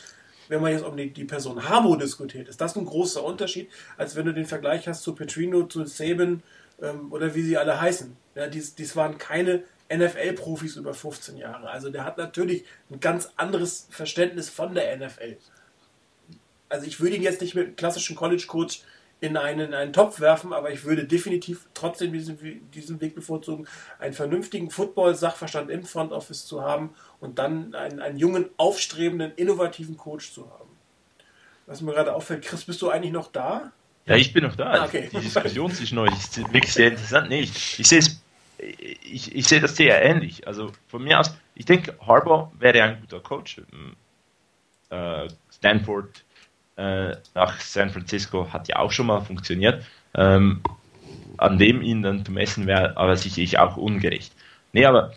wenn 0.48 0.62
man 0.62 0.72
jetzt 0.72 0.84
um 0.84 0.98
die, 0.98 1.12
die 1.12 1.26
Person 1.26 1.70
Harbour 1.70 2.00
diskutiert, 2.00 2.48
ist 2.50 2.60
das 2.60 2.76
ein 2.76 2.84
großer 2.84 3.24
Unterschied, 3.24 3.70
als 3.98 4.16
wenn 4.16 4.26
du 4.26 4.34
den 4.34 4.46
Vergleich 4.46 4.88
hast 4.88 5.04
zu 5.04 5.14
Petrino, 5.14 5.68
zu 5.68 5.86
Saban 5.86 6.41
ähm, 6.82 7.12
oder 7.12 7.36
wie 7.36 7.42
sie 7.42 7.58
alle 7.58 7.80
heißen. 7.80 8.16
Ja, 8.36 8.48
dies, 8.48 8.76
dies 8.76 8.96
waren 8.96 9.18
keine 9.18 9.64
NFL-Profis 9.92 10.76
über 10.76 10.94
15 10.94 11.38
Jahre. 11.38 11.70
Also 11.70 11.90
der 11.90 12.06
hat 12.06 12.18
natürlich 12.18 12.64
ein 12.90 13.00
ganz 13.00 13.32
anderes 13.38 13.88
Verständnis 13.90 14.50
von 14.50 14.76
der 14.76 14.96
NFL. 14.98 15.38
Also 16.70 16.86
ich 16.86 17.00
würde 17.00 17.16
ihn 17.16 17.24
jetzt 17.24 17.42
nicht 17.42 17.56
mit 17.56 17.66
einem 17.66 17.76
klassischen 17.76 18.16
College-Coach 18.16 18.84
in 19.22 19.36
einen, 19.36 19.68
in 19.68 19.74
einen 19.74 19.92
Topf 19.92 20.20
werfen, 20.20 20.54
aber 20.54 20.72
ich 20.72 20.86
würde 20.86 21.06
definitiv 21.06 21.68
trotzdem 21.74 22.14
diesen, 22.14 22.70
diesen 22.72 23.02
Weg 23.02 23.16
bevorzugen, 23.16 23.68
einen 23.98 24.14
vernünftigen 24.14 24.70
Football-Sachverstand 24.70 25.70
im 25.70 25.84
Front 25.84 26.14
Office 26.14 26.46
zu 26.46 26.62
haben 26.62 26.96
und 27.20 27.40
dann 27.40 27.76
einen, 27.76 28.00
einen 28.00 28.18
jungen, 28.18 28.50
aufstrebenden, 28.58 29.34
innovativen 29.36 29.98
Coach 29.98 30.32
zu 30.32 30.50
haben. 30.50 30.70
was 31.66 31.82
mir 31.82 31.94
gerade 31.94 32.14
auffällt, 32.14 32.46
Chris, 32.46 32.64
bist 32.64 32.82
du 32.82 32.90
eigentlich 32.90 33.12
noch 33.12 33.32
da? 33.32 33.74
Ja, 34.10 34.15
ich 34.15 34.34
bin 34.34 34.44
noch 34.44 34.56
da. 34.56 34.72
Ah, 34.72 34.86
okay. 34.86 35.07
Die 35.14 35.19
Diskussion 35.19 35.72
zwischen 35.72 35.99
euch 35.99 36.14
ist 36.14 36.38
wirklich 36.38 36.73
sehr 36.73 36.90
interessant. 36.90 37.30
Nee, 37.30 37.41
ich, 37.41 37.80
ich 37.80 37.88
sehe 37.88 37.99
es, 37.99 38.23
ich, 38.57 39.36
ich 39.36 39.45
sehe 39.45 39.61
das 39.61 39.76
sehr 39.76 40.03
ähnlich. 40.03 40.48
Also 40.48 40.72
von 40.88 41.03
mir 41.03 41.19
aus, 41.19 41.38
ich 41.53 41.65
denke, 41.65 41.95
Harbour 42.06 42.52
wäre 42.57 42.81
ein 42.81 42.99
guter 43.02 43.19
Coach. 43.19 43.61
Äh, 44.90 45.27
Stanford 45.53 46.23
äh, 46.76 47.15
nach 47.36 47.60
San 47.60 47.91
Francisco 47.91 48.52
hat 48.52 48.68
ja 48.68 48.77
auch 48.77 48.91
schon 48.91 49.06
mal 49.06 49.22
funktioniert. 49.22 49.86
Ähm, 50.15 50.61
an 51.38 51.60
dem 51.60 51.84
ihn 51.84 52.02
dann 52.02 52.26
zu 52.26 52.31
messen 52.31 52.65
wäre 52.65 52.98
aber 52.98 53.15
sicherlich 53.15 53.60
auch 53.60 53.77
ungerecht. 53.77 54.34
Nee, 54.73 54.86
aber 54.86 55.14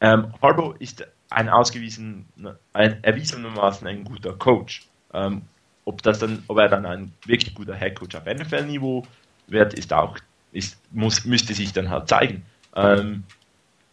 ähm, 0.00 0.34
Harbour 0.42 0.74
ist 0.80 1.06
ein 1.30 1.48
ausgewiesen, 1.48 2.26
ein 2.72 3.02
erwiesenermaßen 3.02 3.86
ein 3.86 4.02
guter 4.02 4.32
Coach. 4.32 4.88
Ähm, 5.12 5.42
ob 5.84 6.02
das 6.02 6.18
dann, 6.18 6.42
ob 6.48 6.58
er 6.58 6.68
dann 6.68 6.86
ein 6.86 7.12
wirklich 7.26 7.54
guter 7.54 7.74
Headcoach 7.74 8.16
auf 8.16 8.24
NFL-Niveau 8.24 9.06
wird, 9.46 9.74
ist 9.74 9.92
auch, 9.92 10.18
ist, 10.52 10.78
muss, 10.92 11.24
müsste 11.24 11.54
sich 11.54 11.72
dann 11.72 11.90
halt 11.90 12.08
zeigen. 12.08 12.44
Ähm, 12.74 13.24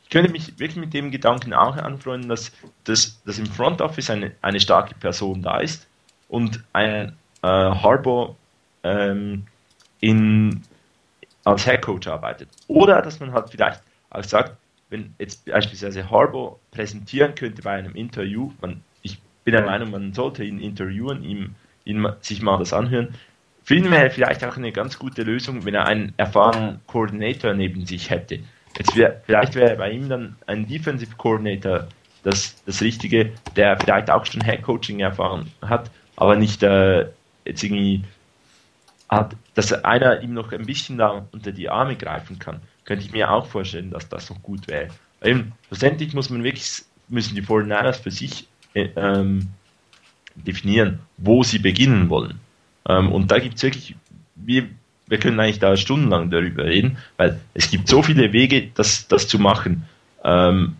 ich 0.03 0.09
könnte 0.09 0.31
mich 0.31 0.59
wirklich 0.59 0.77
mit 0.77 0.93
dem 0.93 1.11
Gedanken 1.11 1.53
auch 1.53 1.75
anfreunden, 1.77 2.29
dass, 2.29 2.51
dass, 2.83 3.21
dass 3.23 3.39
im 3.39 3.45
Front 3.45 3.81
Office 3.81 4.09
eine, 4.09 4.31
eine 4.41 4.59
starke 4.59 4.95
Person 4.95 5.41
da 5.41 5.59
ist 5.59 5.87
und 6.29 6.63
ein 6.73 7.13
äh, 7.41 7.47
Harbour 7.47 8.35
ähm, 8.83 9.45
in, 9.99 10.63
als 11.43 11.65
Headcoach 11.65 12.07
arbeitet. 12.07 12.49
Oder 12.67 13.01
dass 13.01 13.19
man 13.19 13.31
halt 13.33 13.49
vielleicht 13.49 13.81
auch 14.09 14.23
sagt, 14.23 14.57
wenn 14.89 15.15
jetzt 15.19 15.45
beispielsweise 15.45 16.09
Harbour 16.09 16.59
präsentieren 16.71 17.33
könnte 17.35 17.61
bei 17.61 17.71
einem 17.71 17.95
Interview, 17.95 18.51
man, 18.61 18.83
ich 19.01 19.19
bin 19.43 19.53
der 19.53 19.65
Meinung, 19.65 19.91
man 19.91 20.13
sollte 20.13 20.43
ihn 20.43 20.59
interviewen, 20.59 21.23
ihm 21.23 21.55
ihn 21.85 22.07
sich 22.21 22.41
mal 22.41 22.57
das 22.57 22.73
anhören. 22.73 23.15
Wäre 23.65 24.09
vielleicht 24.09 24.43
auch 24.43 24.57
eine 24.57 24.71
ganz 24.71 24.99
gute 24.99 25.23
Lösung, 25.23 25.65
wenn 25.65 25.75
er 25.75 25.85
einen 25.85 26.13
erfahrenen 26.17 26.81
Koordinator 26.87 27.53
neben 27.53 27.85
sich 27.85 28.09
hätte. 28.09 28.39
Jetzt 28.77 28.95
wär, 28.95 29.21
vielleicht 29.25 29.55
wäre 29.55 29.75
bei 29.75 29.91
ihm 29.91 30.09
dann 30.09 30.35
ein 30.47 30.67
Defensive 30.67 31.15
Coordinator 31.15 31.87
das, 32.23 32.61
das 32.65 32.81
Richtige, 32.81 33.31
der 33.55 33.79
vielleicht 33.79 34.09
auch 34.09 34.25
schon 34.25 34.43
Head 34.43 34.63
Coaching 34.63 34.99
erfahren 34.99 35.51
hat, 35.61 35.89
aber 36.15 36.35
nicht 36.35 36.63
äh, 36.63 37.07
jetzt 37.45 37.63
irgendwie 37.63 38.03
hat, 39.09 39.35
dass 39.55 39.73
einer 39.73 40.21
ihm 40.21 40.33
noch 40.33 40.51
ein 40.51 40.65
bisschen 40.65 40.97
da 40.97 41.27
unter 41.31 41.51
die 41.51 41.69
Arme 41.69 41.95
greifen 41.95 42.39
kann. 42.39 42.61
Könnte 42.85 43.05
ich 43.05 43.11
mir 43.11 43.31
auch 43.31 43.45
vorstellen, 43.45 43.91
dass 43.91 44.07
das 44.07 44.29
noch 44.29 44.41
gut 44.41 44.67
wäre. 44.67 44.87
Eben, 45.21 45.51
schlussendlich 45.67 46.13
muss 46.13 46.29
man 46.29 46.43
wirklich, 46.43 46.83
müssen 47.09 47.35
die 47.35 47.43
49ers 47.43 48.01
für 48.01 48.11
sich 48.11 48.47
äh, 48.73 48.89
ähm, 48.95 49.49
definieren, 50.35 50.99
wo 51.17 51.43
sie 51.43 51.59
beginnen 51.59 52.09
wollen. 52.09 52.39
Ähm, 52.87 53.11
und 53.11 53.31
da 53.31 53.39
gibt 53.39 53.55
es 53.55 53.63
wirklich, 53.63 53.95
wir, 54.35 54.67
wir 55.07 55.19
können 55.19 55.39
eigentlich 55.39 55.59
da 55.59 55.75
stundenlang 55.77 56.29
darüber 56.29 56.65
reden, 56.65 56.97
weil 57.17 57.39
es 57.53 57.69
gibt 57.69 57.87
so 57.87 58.01
viele 58.01 58.33
Wege, 58.33 58.69
das, 58.73 59.07
das 59.07 59.27
zu 59.27 59.39
machen. 59.39 59.85
Ähm, 60.23 60.75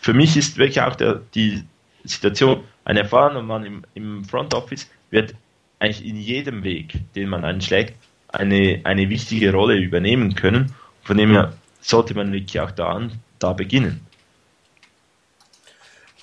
für 0.00 0.14
mich 0.14 0.36
ist 0.36 0.58
wirklich 0.58 0.80
auch 0.80 0.96
der, 0.96 1.20
die 1.34 1.62
Situation, 2.04 2.64
ein 2.84 2.96
erfahrener 2.96 3.42
Mann 3.42 3.64
im, 3.64 3.82
im 3.94 4.24
Front 4.24 4.54
Office 4.54 4.90
wird 5.10 5.34
eigentlich 5.78 6.04
in 6.04 6.16
jedem 6.16 6.64
Weg, 6.64 6.94
den 7.14 7.28
man 7.28 7.44
einschlägt, 7.44 7.94
eine, 8.28 8.80
eine 8.84 9.08
wichtige 9.08 9.52
Rolle 9.52 9.76
übernehmen 9.76 10.34
können. 10.34 10.74
Von 11.02 11.18
dem 11.18 11.30
her 11.30 11.52
sollte 11.80 12.14
man 12.14 12.32
wirklich 12.32 12.60
auch 12.60 12.70
da, 12.70 12.88
an, 12.88 13.12
da 13.38 13.52
beginnen 13.52 14.00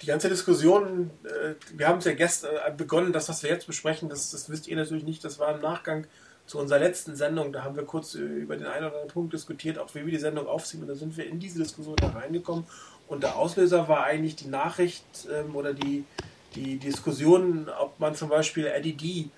die 0.08 0.12
ganze 0.12 0.30
Diskussion, 0.30 1.12
äh, 1.26 1.56
wir 1.78 1.90
haben 1.90 1.98
es 1.98 2.06
ja 2.06 2.14
gestern 2.14 2.56
äh, 2.56 2.72
begonnen, 2.72 3.12
das, 3.12 3.28
was 3.28 3.44
wir 3.44 3.50
jetzt 3.50 3.68
besprechen, 3.68 4.08
das, 4.08 4.32
das 4.32 4.50
wisst 4.50 4.70
ihr 4.70 4.78
natürlich 4.78 5.04
nicht, 5.04 5.22
das 5.26 5.38
war 5.38 5.54
im 5.54 5.62
Nachgang 5.62 6.08
zu 6.46 6.60
unserer 6.60 6.80
letzten 6.80 7.18
Sendung. 7.18 7.52
Da 7.52 7.66
haben 7.66 7.76
wir 7.76 7.84
kurz 7.84 8.16
äh, 8.16 8.20
über 8.20 8.56
den 8.56 8.68
einen 8.68 8.86
oder 8.86 8.94
anderen 8.94 9.10
Punkt 9.10 9.34
diskutiert, 9.34 9.78
auch 9.78 9.94
wie 9.96 10.06
wir 10.06 10.12
die 10.14 10.18
Sendung 10.18 10.48
aufziehen. 10.48 10.82
Und 10.82 10.88
da 10.88 10.96
sind 10.96 11.18
wir 11.18 11.28
in 11.28 11.40
diese 11.40 11.60
Diskussion 11.60 11.98
da 11.98 12.08
reingekommen. 12.08 12.64
Und 13.10 13.22
der 13.22 13.36
Auslöser 13.36 13.90
war 13.90 14.06
eigentlich 14.06 14.38
die 14.38 14.48
Nachricht 14.48 15.04
ähm, 15.30 15.54
oder 15.58 15.74
die, 15.74 16.06
die 16.56 16.78
Diskussion, 16.78 17.68
ob 17.78 18.00
man 18.00 18.16
zum 18.16 18.30
Beispiel 18.30 18.66
Eddie 18.66 18.96
D 18.96 19.30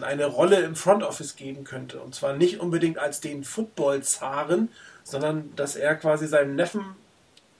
eine 0.00 0.24
Rolle 0.24 0.60
im 0.62 0.76
Front 0.76 1.02
Office 1.04 1.36
geben 1.36 1.62
könnte. 1.62 2.00
Und 2.00 2.14
zwar 2.14 2.32
nicht 2.32 2.58
unbedingt 2.58 2.98
als 2.98 3.20
den 3.20 3.44
Football-Zaren, 3.44 4.70
sondern 5.04 5.54
dass 5.54 5.76
er 5.76 5.94
quasi 5.94 6.26
seinem 6.26 6.56
Neffen 6.56 6.96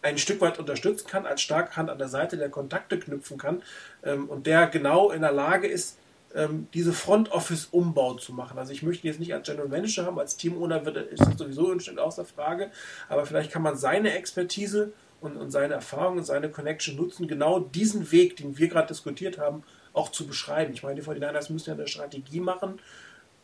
ein 0.02 0.18
Stück 0.18 0.40
weit 0.40 0.58
unterstützen 0.58 1.06
kann, 1.08 1.26
als 1.26 1.40
starke 1.42 1.76
Hand 1.76 1.90
an 1.90 1.98
der 1.98 2.08
Seite, 2.08 2.36
der 2.36 2.48
Kontakte 2.48 2.98
knüpfen 2.98 3.38
kann 3.38 3.62
ähm, 4.02 4.28
und 4.28 4.46
der 4.46 4.66
genau 4.68 5.10
in 5.10 5.22
der 5.22 5.32
Lage 5.32 5.66
ist, 5.66 5.98
ähm, 6.34 6.68
diese 6.74 6.92
Front 6.92 7.32
Office 7.32 7.68
Umbau 7.70 8.14
zu 8.14 8.32
machen. 8.32 8.58
Also 8.58 8.72
ich 8.72 8.82
möchte 8.82 9.06
ihn 9.06 9.10
jetzt 9.10 9.20
nicht 9.20 9.34
als 9.34 9.46
General 9.46 9.68
Manager 9.68 10.04
haben, 10.04 10.18
als 10.18 10.36
Team 10.36 10.60
Owner 10.60 10.84
wird, 10.84 10.96
ist 10.96 11.24
das 11.24 11.38
sowieso 11.38 11.72
ein 11.72 11.98
außer 11.98 12.24
Frage, 12.24 12.70
aber 13.08 13.26
vielleicht 13.26 13.50
kann 13.50 13.62
man 13.62 13.76
seine 13.76 14.14
Expertise 14.14 14.92
und, 15.20 15.36
und 15.36 15.50
seine 15.50 15.74
Erfahrung 15.74 16.18
und 16.18 16.24
seine 16.24 16.50
Connection 16.50 16.96
nutzen, 16.96 17.26
genau 17.26 17.60
diesen 17.60 18.12
Weg, 18.12 18.36
den 18.36 18.58
wir 18.58 18.68
gerade 18.68 18.88
diskutiert 18.88 19.38
haben, 19.38 19.64
auch 19.92 20.10
zu 20.10 20.26
beschreiben. 20.26 20.72
Ich 20.74 20.82
meine, 20.82 21.00
die 21.00 21.06
49ers 21.06 21.52
müssen 21.52 21.70
ja 21.70 21.74
eine 21.74 21.88
Strategie 21.88 22.40
machen, 22.40 22.80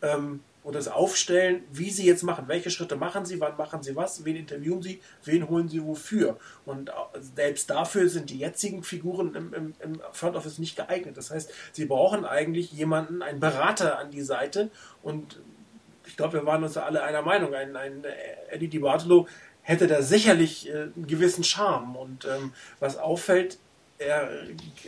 ähm, 0.01 0.41
und 0.63 0.75
das 0.75 0.87
Aufstellen, 0.87 1.63
wie 1.71 1.89
sie 1.89 2.05
jetzt 2.05 2.23
machen, 2.23 2.47
welche 2.47 2.71
Schritte 2.71 2.95
machen 2.95 3.25
sie, 3.25 3.39
wann 3.39 3.57
machen 3.57 3.83
sie 3.83 3.95
was, 3.95 4.23
wen 4.23 4.37
interviewen 4.37 4.81
sie, 4.81 5.01
wen 5.25 5.49
holen 5.49 5.67
sie 5.67 5.83
wofür. 5.83 6.37
Und 6.65 6.91
selbst 7.35 7.69
dafür 7.69 8.07
sind 8.07 8.29
die 8.29 8.39
jetzigen 8.39 8.81
Figuren 8.83 9.35
im, 9.35 9.53
im, 9.53 9.73
im 9.79 10.01
Front 10.13 10.35
Office 10.37 10.59
nicht 10.59 10.77
geeignet. 10.77 11.17
Das 11.17 11.31
heißt, 11.31 11.51
sie 11.73 11.85
brauchen 11.85 12.23
eigentlich 12.23 12.71
jemanden, 12.71 13.21
einen 13.21 13.41
Berater 13.41 13.99
an 13.99 14.11
die 14.11 14.21
Seite. 14.21 14.71
Und 15.01 15.39
ich 16.05 16.15
glaube, 16.15 16.33
wir 16.33 16.45
waren 16.45 16.63
uns 16.63 16.77
alle 16.77 17.03
einer 17.03 17.21
Meinung. 17.21 17.53
Ein, 17.53 17.75
ein 17.75 18.05
Eddie 18.49 18.69
Di 18.69 18.79
Bartolo 18.79 19.27
hätte 19.61 19.87
da 19.87 20.01
sicherlich 20.01 20.69
äh, 20.69 20.83
einen 20.95 21.07
gewissen 21.07 21.43
Charme. 21.43 21.97
Und 21.97 22.25
ähm, 22.25 22.53
was 22.79 22.97
auffällt, 22.97 23.57
er 23.97 24.29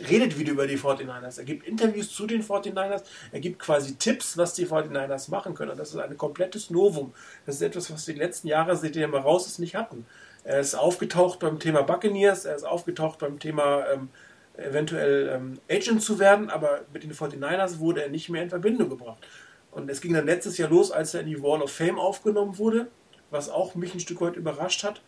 redet 0.08 0.38
wieder 0.38 0.52
über 0.52 0.66
die 0.66 0.78
49ers. 0.78 1.38
Er 1.38 1.44
gibt 1.44 1.66
Interviews 1.66 2.12
zu 2.12 2.26
den 2.26 2.42
49ers. 2.42 3.02
Er 3.32 3.40
gibt 3.40 3.58
quasi 3.58 3.96
Tipps, 3.96 4.36
was 4.36 4.54
die 4.54 4.66
49ers 4.66 5.30
machen 5.30 5.54
können. 5.54 5.72
Und 5.72 5.78
das 5.78 5.90
ist 5.90 5.96
ein 5.96 6.16
komplettes 6.16 6.70
Novum. 6.70 7.14
Das 7.44 7.56
ist 7.56 7.62
etwas, 7.62 7.92
was 7.92 8.04
die 8.04 8.12
letzten 8.12 8.48
Jahre, 8.48 8.76
seitdem 8.76 9.02
er 9.02 9.08
mal 9.08 9.20
raus 9.20 9.46
ist, 9.46 9.58
nicht 9.58 9.76
hatten. 9.76 10.06
Er 10.44 10.60
ist 10.60 10.74
aufgetaucht 10.74 11.38
beim 11.38 11.58
Thema 11.58 11.82
Buccaneers. 11.82 12.44
Er 12.44 12.56
ist 12.56 12.64
aufgetaucht 12.64 13.18
beim 13.18 13.38
Thema 13.38 13.86
ähm, 13.92 14.08
eventuell 14.56 15.28
ähm, 15.34 15.60
Agent 15.70 16.02
zu 16.02 16.18
werden. 16.18 16.50
Aber 16.50 16.82
mit 16.92 17.02
den 17.02 17.12
49ers 17.12 17.78
wurde 17.78 18.02
er 18.02 18.08
nicht 18.08 18.28
mehr 18.28 18.42
in 18.42 18.50
Verbindung 18.50 18.88
gebracht. 18.88 19.26
Und 19.70 19.90
es 19.90 20.00
ging 20.00 20.14
dann 20.14 20.26
letztes 20.26 20.58
Jahr 20.58 20.70
los, 20.70 20.90
als 20.90 21.14
er 21.14 21.20
in 21.20 21.26
die 21.26 21.42
Wall 21.42 21.62
of 21.62 21.70
Fame 21.70 21.98
aufgenommen 21.98 22.58
wurde. 22.58 22.88
Was 23.30 23.50
auch 23.50 23.74
mich 23.74 23.92
ein 23.92 24.00
Stück 24.00 24.20
weit 24.20 24.36
überrascht 24.36 24.84
hat 24.84 25.00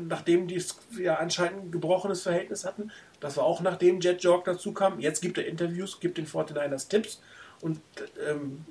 nachdem 0.00 0.48
die 0.48 0.62
ja 0.98 1.16
anscheinend 1.16 1.66
ein 1.66 1.70
gebrochenes 1.70 2.22
Verhältnis 2.22 2.64
hatten. 2.64 2.90
Das 3.20 3.36
war 3.36 3.44
auch 3.44 3.60
nachdem 3.60 4.00
Jet 4.00 4.22
Jork 4.22 4.44
dazu 4.44 4.72
kam. 4.72 5.00
Jetzt 5.00 5.20
gibt 5.20 5.38
er 5.38 5.46
Interviews, 5.46 6.00
gibt 6.00 6.18
den 6.18 6.26
49ers 6.26 6.88
Tipps 6.88 7.20
und 7.60 7.80
ähm, 8.28 8.64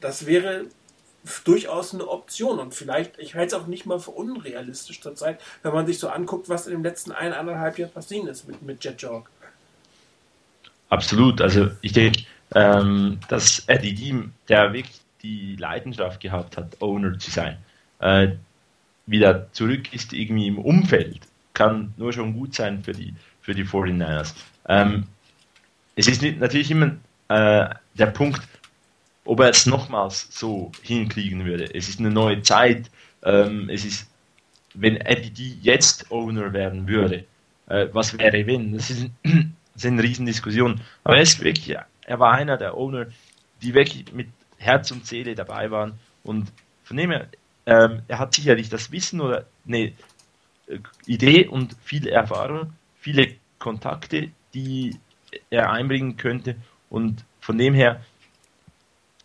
das 0.00 0.26
wäre 0.26 0.66
durchaus 1.44 1.94
eine 1.94 2.06
Option 2.06 2.58
und 2.58 2.74
vielleicht, 2.74 3.18
ich 3.18 3.34
halte 3.34 3.56
es 3.56 3.62
auch 3.62 3.66
nicht 3.66 3.86
mal 3.86 3.98
für 3.98 4.10
unrealistisch 4.10 5.00
zurzeit, 5.00 5.40
wenn 5.62 5.72
man 5.72 5.86
sich 5.86 5.98
so 5.98 6.08
anguckt, 6.08 6.48
was 6.48 6.66
in 6.66 6.74
den 6.74 6.82
letzten 6.82 7.12
eineinhalb 7.12 7.78
Jahren 7.78 7.92
passiert 7.92 8.26
ist 8.26 8.46
mit, 8.46 8.60
mit 8.62 8.84
Jet 8.84 9.00
Jork. 9.00 9.30
Absolut, 10.90 11.40
also 11.40 11.70
ich 11.80 11.92
denke, 11.92 12.24
ähm, 12.54 13.18
dass 13.28 13.64
Eddie 13.66 13.94
Deem, 13.94 14.32
der 14.48 14.72
wirklich 14.72 15.00
die 15.22 15.56
Leidenschaft 15.56 16.20
gehabt 16.20 16.56
hat, 16.58 16.80
Owner 16.80 17.18
zu 17.18 17.30
sein, 17.30 17.56
äh, 18.00 18.32
wieder 19.06 19.52
zurück 19.52 19.92
ist 19.92 20.12
irgendwie 20.12 20.46
im 20.46 20.58
Umfeld, 20.58 21.20
kann 21.52 21.94
nur 21.96 22.12
schon 22.12 22.32
gut 22.34 22.54
sein 22.54 22.82
für 22.82 22.92
die, 22.92 23.14
für 23.40 23.54
die 23.54 23.64
49ers. 23.64 24.34
Ähm, 24.68 25.04
es 25.96 26.08
ist 26.08 26.22
natürlich 26.22 26.70
immer 26.70 26.96
äh, 27.28 27.68
der 27.94 28.06
Punkt, 28.06 28.42
ob 29.24 29.40
er 29.40 29.50
es 29.50 29.66
nochmals 29.66 30.28
so 30.30 30.72
hinkriegen 30.82 31.44
würde. 31.44 31.74
Es 31.74 31.88
ist 31.88 32.00
eine 32.00 32.10
neue 32.10 32.42
Zeit. 32.42 32.90
Ähm, 33.22 33.68
es 33.70 33.84
ist, 33.84 34.10
wenn 34.74 34.96
Eddie 34.96 35.30
D 35.30 35.56
jetzt 35.62 36.10
Owner 36.10 36.52
werden 36.52 36.88
würde, 36.88 37.24
äh, 37.68 37.86
was 37.92 38.18
wäre 38.18 38.46
wenn? 38.46 38.72
Das 38.72 38.90
ist, 38.90 39.08
das 39.22 39.32
ist 39.76 39.86
eine 39.86 40.02
Riesendiskussion. 40.02 40.80
Aber 41.04 41.16
er 41.16 41.22
ist 41.22 41.42
wirklich, 41.42 41.76
er 42.06 42.18
war 42.20 42.32
einer 42.32 42.56
der 42.56 42.76
Owner, 42.76 43.06
die 43.62 43.74
wirklich 43.74 44.12
mit 44.12 44.28
Herz 44.58 44.90
und 44.90 45.06
Seele 45.06 45.34
dabei 45.34 45.70
waren. 45.70 45.98
Und 46.22 46.52
von 46.84 46.96
dem 46.96 47.10
her, 47.10 47.28
ähm, 47.66 48.02
er 48.08 48.18
hat 48.18 48.34
sicherlich 48.34 48.68
das 48.68 48.92
Wissen 48.92 49.20
oder 49.20 49.46
eine 49.66 49.92
äh, 50.66 50.78
Idee 51.06 51.46
und 51.46 51.76
viel 51.82 52.06
Erfahrung, 52.06 52.72
viele 52.96 53.34
Kontakte, 53.58 54.30
die 54.52 54.98
er 55.50 55.70
einbringen 55.70 56.16
könnte. 56.16 56.56
Und 56.90 57.24
von 57.40 57.58
dem 57.58 57.74
her, 57.74 58.00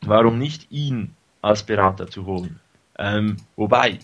warum 0.01 0.39
nicht 0.39 0.71
ihn 0.71 1.15
als 1.41 1.63
Berater 1.63 2.07
zu 2.07 2.25
holen? 2.25 2.59
Ähm, 2.97 3.37
wobei, 3.55 3.99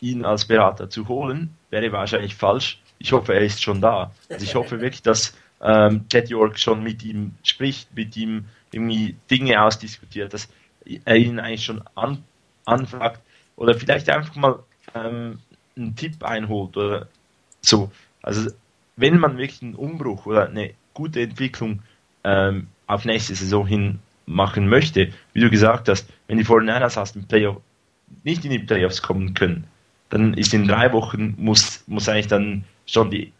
ihn 0.00 0.24
als 0.24 0.44
Berater 0.46 0.90
zu 0.90 1.08
holen, 1.08 1.56
wäre 1.70 1.92
wahrscheinlich 1.92 2.34
falsch. 2.34 2.80
Ich 2.98 3.12
hoffe, 3.12 3.34
er 3.34 3.40
ist 3.40 3.62
schon 3.62 3.80
da. 3.80 4.12
Also 4.28 4.44
ich 4.44 4.54
hoffe 4.54 4.80
wirklich, 4.80 5.02
dass, 5.02 5.36
ähm, 5.60 6.04
Jet 6.12 6.28
York 6.28 6.58
schon 6.58 6.82
mit 6.82 7.02
ihm 7.02 7.34
spricht, 7.42 7.94
mit 7.94 8.16
ihm 8.16 8.46
irgendwie 8.70 9.16
Dinge 9.30 9.62
ausdiskutiert, 9.62 10.34
dass 10.34 10.48
er 11.04 11.16
ihn 11.16 11.40
eigentlich 11.40 11.64
schon 11.64 11.82
an, 11.94 12.22
anfragt 12.64 13.20
oder 13.56 13.74
vielleicht 13.74 14.08
einfach 14.08 14.34
mal 14.36 14.58
ähm, 14.94 15.38
einen 15.76 15.96
Tipp 15.96 16.22
einholt 16.22 16.76
oder 16.76 17.08
so. 17.60 17.90
Also 18.22 18.50
wenn 18.96 19.18
man 19.18 19.38
wirklich 19.38 19.62
einen 19.62 19.74
Umbruch 19.74 20.26
oder 20.26 20.48
eine 20.48 20.72
gute 20.94 21.20
Entwicklung 21.20 21.82
ähm, 22.24 22.68
auf 22.86 23.04
nächste 23.04 23.34
Saison 23.34 23.66
hin 23.66 23.98
machen 24.26 24.68
möchte, 24.68 25.12
wie 25.32 25.40
du 25.40 25.50
gesagt 25.50 25.88
hast, 25.88 26.08
wenn 26.26 26.38
die 26.38 26.44
49ers 26.44 26.98
aus 26.98 27.12
dem 27.12 27.24
Playoff 27.24 27.58
nicht 28.24 28.44
in 28.44 28.50
die 28.50 28.58
Playoffs 28.58 29.02
kommen 29.02 29.34
können, 29.34 29.66
dann 30.10 30.34
ist 30.34 30.54
in 30.54 30.66
drei 30.66 30.92
Wochen 30.92 31.34
muss, 31.36 31.84
muss 31.86 32.08
eigentlich 32.08 32.28
dann 32.28 32.64
schon 32.86 33.10
die 33.10 33.32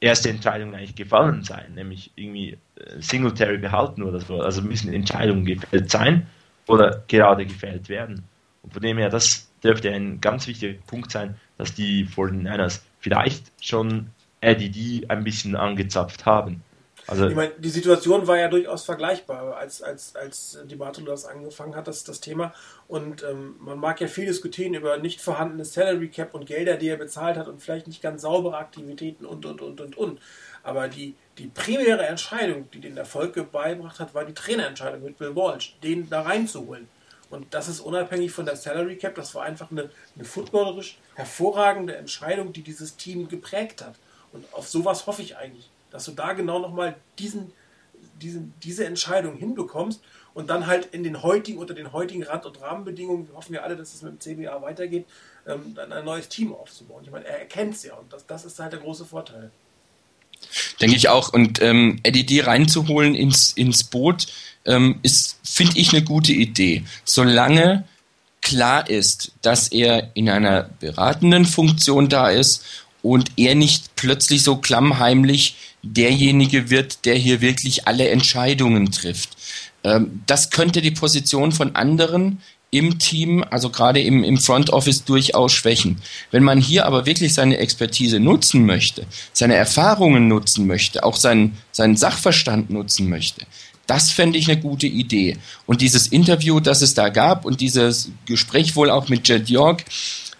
erste 0.00 0.30
Entscheidung 0.30 0.74
eigentlich 0.74 0.94
gefallen 0.94 1.42
sein, 1.44 1.74
nämlich 1.74 2.10
irgendwie 2.16 2.56
äh, 2.76 3.00
Singletary 3.00 3.58
behalten 3.58 4.02
oder 4.02 4.20
so. 4.20 4.40
Also 4.40 4.62
müssen 4.62 4.92
Entscheidungen 4.92 5.44
gefällt 5.44 5.90
sein 5.90 6.26
oder 6.66 7.02
gerade 7.06 7.46
gefällt 7.46 7.88
werden. 7.88 8.24
Und 8.62 8.72
von 8.72 8.82
dem 8.82 8.98
her, 8.98 9.08
das 9.08 9.48
dürfte 9.62 9.90
ein 9.90 10.20
ganz 10.20 10.46
wichtiger 10.46 10.78
Punkt 10.86 11.10
sein, 11.10 11.36
dass 11.58 11.74
die 11.74 12.06
49ers 12.06 12.80
vielleicht 13.00 13.52
schon 13.60 14.10
Eddie 14.40 14.70
D 14.70 15.06
ein 15.08 15.24
bisschen 15.24 15.56
angezapft 15.56 16.26
haben. 16.26 16.62
Also 17.06 17.28
ich 17.28 17.34
meine, 17.34 17.52
die 17.58 17.70
Situation 17.70 18.26
war 18.26 18.38
ja 18.38 18.48
durchaus 18.48 18.84
vergleichbar, 18.84 19.56
als, 19.56 19.82
als, 19.82 20.14
als 20.14 20.58
die 20.66 20.76
Bartolo 20.76 21.10
das 21.10 21.24
angefangen 21.24 21.74
hat, 21.74 21.88
das, 21.88 22.04
das 22.04 22.20
Thema. 22.20 22.54
Und 22.86 23.24
ähm, 23.24 23.56
man 23.58 23.78
mag 23.78 24.00
ja 24.00 24.06
viel 24.06 24.26
diskutieren 24.26 24.74
über 24.74 24.96
nicht 24.98 25.20
vorhandenes 25.20 25.72
Salary 25.72 26.08
Cap 26.08 26.34
und 26.34 26.46
Gelder, 26.46 26.76
die 26.76 26.88
er 26.88 26.96
bezahlt 26.96 27.36
hat 27.36 27.48
und 27.48 27.60
vielleicht 27.60 27.88
nicht 27.88 28.02
ganz 28.02 28.22
saubere 28.22 28.58
Aktivitäten 28.58 29.24
und, 29.24 29.44
und, 29.44 29.60
und, 29.60 29.80
und, 29.80 29.96
und. 29.96 30.20
Aber 30.62 30.88
die, 30.88 31.16
die 31.38 31.48
primäre 31.48 32.06
Entscheidung, 32.06 32.70
die 32.70 32.80
den 32.80 32.96
Erfolg 32.96 33.50
beigebracht 33.50 33.98
hat, 33.98 34.14
war 34.14 34.24
die 34.24 34.34
Trainerentscheidung 34.34 35.02
mit 35.02 35.18
Bill 35.18 35.34
Walsh, 35.34 35.78
den 35.82 36.08
da 36.10 36.22
reinzuholen. 36.22 36.86
Und 37.30 37.54
das 37.54 37.68
ist 37.68 37.80
unabhängig 37.80 38.32
von 38.32 38.44
der 38.44 38.56
Salary 38.56 38.96
Cap, 38.96 39.14
das 39.14 39.34
war 39.34 39.44
einfach 39.44 39.70
eine, 39.70 39.90
eine 40.16 40.24
footballerisch 40.24 40.98
hervorragende 41.14 41.96
Entscheidung, 41.96 42.52
die 42.52 42.62
dieses 42.62 42.96
Team 42.96 43.28
geprägt 43.28 43.82
hat. 43.82 43.94
Und 44.32 44.44
auf 44.52 44.68
sowas 44.68 45.06
hoffe 45.06 45.22
ich 45.22 45.36
eigentlich 45.36 45.70
dass 45.90 46.04
du 46.04 46.12
da 46.12 46.32
genau 46.32 46.58
nochmal 46.58 46.96
diesen, 47.18 47.52
diesen, 48.20 48.54
diese 48.62 48.84
Entscheidung 48.84 49.36
hinbekommst 49.36 50.02
und 50.34 50.48
dann 50.48 50.66
halt 50.66 50.86
in 50.86 51.02
den 51.02 51.22
heutigen, 51.22 51.58
unter 51.58 51.74
den 51.74 51.92
heutigen 51.92 52.22
Rand- 52.22 52.46
und 52.46 52.60
Rahmenbedingungen, 52.60 53.28
hoffen 53.34 53.52
wir 53.52 53.64
alle, 53.64 53.76
dass 53.76 53.94
es 53.94 54.02
mit 54.02 54.12
dem 54.12 54.20
CBA 54.20 54.62
weitergeht, 54.62 55.06
ähm, 55.46 55.74
dann 55.74 55.92
ein 55.92 56.04
neues 56.04 56.28
Team 56.28 56.54
aufzubauen. 56.54 57.02
Ich 57.04 57.10
meine, 57.10 57.26
er 57.26 57.40
erkennt 57.40 57.74
es 57.74 57.82
ja 57.82 57.94
und 57.94 58.12
das, 58.12 58.26
das 58.26 58.44
ist 58.44 58.58
halt 58.58 58.72
der 58.72 58.80
große 58.80 59.04
Vorteil. 59.04 59.50
Denke 60.80 60.96
ich 60.96 61.08
auch. 61.08 61.32
Und 61.32 61.60
ähm, 61.62 62.00
D 62.04 62.40
reinzuholen 62.40 63.14
ins, 63.14 63.52
ins 63.52 63.84
Boot 63.84 64.26
ähm, 64.64 64.98
ist, 65.02 65.38
finde 65.44 65.78
ich, 65.78 65.92
eine 65.92 66.02
gute 66.02 66.32
Idee. 66.32 66.84
Solange 67.04 67.84
klar 68.40 68.88
ist, 68.88 69.32
dass 69.42 69.68
er 69.68 70.10
in 70.14 70.28
einer 70.28 70.70
beratenden 70.80 71.44
Funktion 71.44 72.08
da 72.08 72.30
ist 72.30 72.64
und 73.02 73.30
er 73.36 73.54
nicht 73.54 73.96
plötzlich 73.96 74.42
so 74.42 74.56
klammheimlich 74.56 75.56
derjenige 75.82 76.70
wird, 76.70 77.04
der 77.04 77.14
hier 77.14 77.40
wirklich 77.40 77.86
alle 77.86 78.08
Entscheidungen 78.08 78.90
trifft. 78.90 79.30
Ähm, 79.84 80.22
das 80.26 80.50
könnte 80.50 80.82
die 80.82 80.90
Position 80.90 81.52
von 81.52 81.76
anderen 81.76 82.42
im 82.70 82.98
Team, 82.98 83.44
also 83.50 83.70
gerade 83.70 84.00
im, 84.00 84.22
im 84.22 84.38
Front 84.38 84.70
Office 84.70 85.04
durchaus 85.04 85.52
schwächen. 85.52 86.00
Wenn 86.30 86.44
man 86.44 86.60
hier 86.60 86.86
aber 86.86 87.04
wirklich 87.06 87.34
seine 87.34 87.58
Expertise 87.58 88.20
nutzen 88.20 88.64
möchte, 88.64 89.06
seine 89.32 89.54
Erfahrungen 89.54 90.28
nutzen 90.28 90.66
möchte, 90.66 91.02
auch 91.02 91.16
seinen, 91.16 91.58
seinen 91.72 91.96
Sachverstand 91.96 92.70
nutzen 92.70 93.08
möchte, 93.08 93.44
das 93.86 94.10
fände 94.10 94.38
ich 94.38 94.48
eine 94.48 94.60
gute 94.60 94.86
Idee. 94.86 95.36
Und 95.66 95.80
dieses 95.80 96.06
Interview, 96.06 96.60
das 96.60 96.80
es 96.80 96.94
da 96.94 97.08
gab 97.08 97.44
und 97.44 97.60
dieses 97.60 98.12
Gespräch 98.24 98.76
wohl 98.76 98.88
auch 98.88 99.08
mit 99.08 99.26
Jed 99.26 99.50
York, 99.50 99.84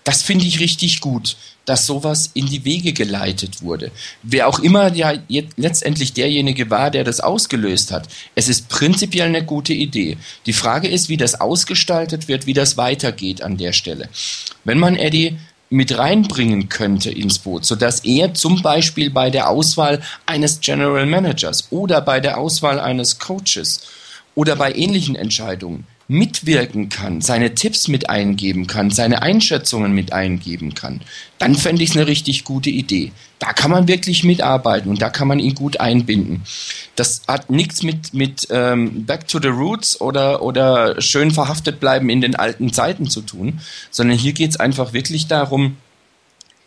das 0.04 0.22
finde 0.22 0.46
ich 0.46 0.60
richtig 0.60 1.00
gut 1.00 1.36
dass 1.70 1.86
sowas 1.86 2.32
in 2.34 2.46
die 2.46 2.64
Wege 2.64 2.92
geleitet 2.92 3.62
wurde. 3.62 3.92
Wer 4.24 4.48
auch 4.48 4.58
immer 4.58 4.92
ja 4.92 5.12
letztendlich 5.56 6.12
derjenige 6.12 6.68
war, 6.68 6.90
der 6.90 7.04
das 7.04 7.20
ausgelöst 7.20 7.92
hat. 7.92 8.08
Es 8.34 8.48
ist 8.48 8.68
prinzipiell 8.68 9.28
eine 9.28 9.44
gute 9.44 9.72
Idee. 9.72 10.16
Die 10.46 10.52
Frage 10.52 10.88
ist, 10.88 11.08
wie 11.08 11.16
das 11.16 11.40
ausgestaltet 11.40 12.26
wird, 12.26 12.48
wie 12.48 12.54
das 12.54 12.76
weitergeht 12.76 13.40
an 13.42 13.56
der 13.56 13.72
Stelle. 13.72 14.08
Wenn 14.64 14.80
man 14.80 14.96
Eddie 14.96 15.38
mit 15.68 15.96
reinbringen 15.96 16.68
könnte 16.68 17.12
ins 17.12 17.38
Boot, 17.38 17.64
sodass 17.64 18.00
er 18.00 18.34
zum 18.34 18.62
Beispiel 18.62 19.08
bei 19.08 19.30
der 19.30 19.48
Auswahl 19.48 20.00
eines 20.26 20.60
General 20.60 21.06
Managers 21.06 21.68
oder 21.70 22.00
bei 22.00 22.18
der 22.18 22.38
Auswahl 22.38 22.80
eines 22.80 23.20
Coaches 23.20 23.82
oder 24.34 24.56
bei 24.56 24.74
ähnlichen 24.74 25.14
Entscheidungen 25.14 25.86
mitwirken 26.10 26.88
kann, 26.88 27.20
seine 27.20 27.54
Tipps 27.54 27.86
mit 27.86 28.10
eingeben 28.10 28.66
kann, 28.66 28.90
seine 28.90 29.22
Einschätzungen 29.22 29.92
mit 29.92 30.12
eingeben 30.12 30.74
kann, 30.74 31.02
dann 31.38 31.54
fände 31.54 31.84
ich 31.84 31.90
es 31.90 31.96
eine 31.96 32.08
richtig 32.08 32.42
gute 32.42 32.68
Idee. 32.68 33.12
Da 33.38 33.52
kann 33.52 33.70
man 33.70 33.86
wirklich 33.86 34.24
mitarbeiten 34.24 34.90
und 34.90 35.00
da 35.00 35.08
kann 35.08 35.28
man 35.28 35.38
ihn 35.38 35.54
gut 35.54 35.78
einbinden. 35.78 36.42
Das 36.96 37.22
hat 37.28 37.48
nichts 37.48 37.84
mit, 37.84 38.12
mit 38.12 38.48
ähm, 38.50 39.06
Back 39.06 39.28
to 39.28 39.38
the 39.40 39.48
Roots 39.48 40.00
oder, 40.00 40.42
oder 40.42 41.00
schön 41.00 41.30
verhaftet 41.30 41.78
bleiben 41.78 42.10
in 42.10 42.20
den 42.20 42.34
alten 42.34 42.72
Zeiten 42.72 43.08
zu 43.08 43.20
tun, 43.20 43.60
sondern 43.92 44.18
hier 44.18 44.32
geht 44.32 44.50
es 44.50 44.58
einfach 44.58 44.92
wirklich 44.92 45.28
darum, 45.28 45.76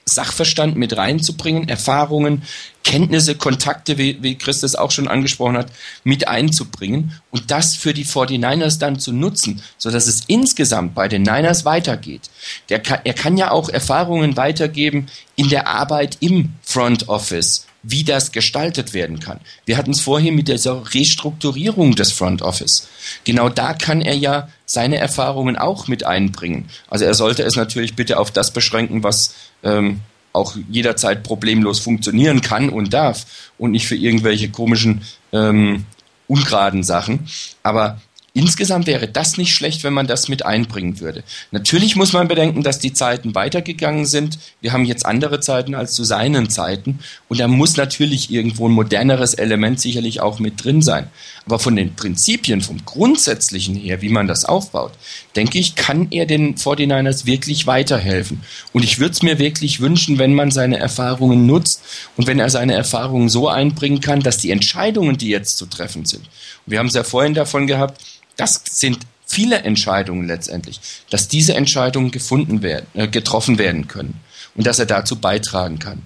Sachverstand 0.05 0.75
mit 0.75 0.97
reinzubringen, 0.97 1.69
Erfahrungen, 1.69 2.43
Kenntnisse, 2.83 3.35
Kontakte, 3.35 3.97
wie, 3.97 4.21
wie 4.21 4.37
Chris 4.37 4.75
auch 4.75 4.91
schon 4.91 5.07
angesprochen 5.07 5.57
hat, 5.57 5.71
mit 6.03 6.27
einzubringen 6.27 7.19
und 7.31 7.51
das 7.51 7.75
für 7.75 7.93
die 7.93 8.05
49ers 8.05 8.79
dann 8.79 8.99
zu 8.99 9.13
nutzen, 9.13 9.61
sodass 9.77 10.07
es 10.07 10.23
insgesamt 10.27 10.93
bei 10.93 11.07
den 11.07 11.23
Niners 11.23 11.63
weitergeht. 11.63 12.29
Der 12.69 12.79
kann, 12.79 12.99
er 13.05 13.13
kann 13.13 13.37
ja 13.37 13.51
auch 13.51 13.69
Erfahrungen 13.69 14.35
weitergeben 14.35 15.07
in 15.35 15.49
der 15.49 15.67
Arbeit 15.67 16.17
im 16.19 16.53
Front 16.61 17.07
Office, 17.07 17.65
wie 17.83 18.03
das 18.03 18.31
gestaltet 18.31 18.93
werden 18.93 19.19
kann. 19.19 19.39
Wir 19.65 19.77
hatten 19.77 19.91
es 19.91 20.01
vorhin 20.01 20.35
mit 20.35 20.47
dieser 20.49 20.93
Restrukturierung 20.93 21.95
des 21.95 22.11
Front 22.11 22.41
Office. 22.41 22.87
Genau 23.23 23.49
da 23.49 23.73
kann 23.73 24.01
er 24.01 24.15
ja 24.15 24.49
seine 24.65 24.97
Erfahrungen 24.97 25.57
auch 25.57 25.87
mit 25.87 26.05
einbringen. 26.05 26.69
Also 26.89 27.05
er 27.05 27.13
sollte 27.13 27.43
es 27.43 27.55
natürlich 27.55 27.95
bitte 27.95 28.17
auf 28.19 28.31
das 28.31 28.51
beschränken, 28.51 29.03
was 29.03 29.33
ähm, 29.63 30.01
auch 30.33 30.55
jederzeit 30.69 31.23
problemlos 31.23 31.79
funktionieren 31.79 32.41
kann 32.41 32.69
und 32.69 32.93
darf 32.93 33.51
und 33.57 33.71
nicht 33.71 33.87
für 33.87 33.95
irgendwelche 33.95 34.49
komischen 34.49 35.03
ähm, 35.31 35.85
ungeraden 36.27 36.83
Sachen. 36.83 37.27
Aber 37.61 38.01
Insgesamt 38.35 38.87
wäre 38.87 39.07
das 39.07 39.37
nicht 39.37 39.53
schlecht, 39.53 39.83
wenn 39.83 39.93
man 39.93 40.07
das 40.07 40.27
mit 40.27 40.43
einbringen 40.43 40.99
würde. 40.99 41.23
Natürlich 41.51 41.95
muss 41.95 42.13
man 42.13 42.27
bedenken, 42.27 42.63
dass 42.63 42.79
die 42.79 42.91
Zeiten 42.91 43.35
weitergegangen 43.35 44.07
sind. 44.07 44.39
Wir 44.59 44.73
haben 44.73 44.85
jetzt 44.85 45.05
andere 45.05 45.39
Zeiten 45.39 45.75
als 45.75 45.93
zu 45.93 46.03
seinen 46.03 46.49
Zeiten. 46.49 46.97
Und 47.29 47.39
da 47.39 47.47
muss 47.47 47.77
natürlich 47.77 48.31
irgendwo 48.31 48.67
ein 48.67 48.71
moderneres 48.71 49.35
Element 49.35 49.79
sicherlich 49.79 50.19
auch 50.19 50.39
mit 50.39 50.63
drin 50.63 50.81
sein. 50.81 51.11
Aber 51.45 51.59
von 51.59 51.75
den 51.75 51.93
Prinzipien, 51.93 52.61
vom 52.61 52.83
Grundsätzlichen 52.83 53.75
her, 53.75 54.01
wie 54.01 54.09
man 54.09 54.27
das 54.27 54.45
aufbaut, 54.45 54.93
denke 55.35 55.59
ich, 55.59 55.75
kann 55.75 56.07
er 56.09 56.25
den 56.25 56.55
49ers 56.55 57.27
wirklich 57.27 57.67
weiterhelfen. 57.67 58.41
Und 58.71 58.83
ich 58.83 58.97
würde 58.97 59.13
es 59.13 59.21
mir 59.21 59.37
wirklich 59.37 59.79
wünschen, 59.79 60.17
wenn 60.17 60.33
man 60.33 60.49
seine 60.49 60.79
Erfahrungen 60.79 61.45
nutzt 61.45 61.83
und 62.17 62.25
wenn 62.25 62.39
er 62.39 62.49
seine 62.49 62.73
Erfahrungen 62.73 63.29
so 63.29 63.47
einbringen 63.47 64.01
kann, 64.01 64.21
dass 64.21 64.37
die 64.37 64.49
Entscheidungen, 64.49 65.19
die 65.19 65.29
jetzt 65.29 65.57
zu 65.57 65.67
treffen 65.67 66.05
sind, 66.05 66.27
wir 66.65 66.79
haben 66.79 66.87
es 66.87 66.95
ja 66.95 67.03
vorhin 67.03 67.35
davon 67.35 67.67
gehabt, 67.67 68.01
das 68.37 68.61
sind 68.69 68.99
viele 69.25 69.59
Entscheidungen 69.63 70.27
letztendlich, 70.27 70.79
dass 71.09 71.27
diese 71.27 71.55
Entscheidungen 71.55 72.11
gefunden 72.11 72.61
werden, 72.61 72.87
äh, 72.93 73.07
getroffen 73.07 73.57
werden 73.57 73.87
können 73.87 74.19
und 74.55 74.67
dass 74.67 74.79
er 74.79 74.85
dazu 74.85 75.17
beitragen 75.17 75.79
kann. 75.79 76.03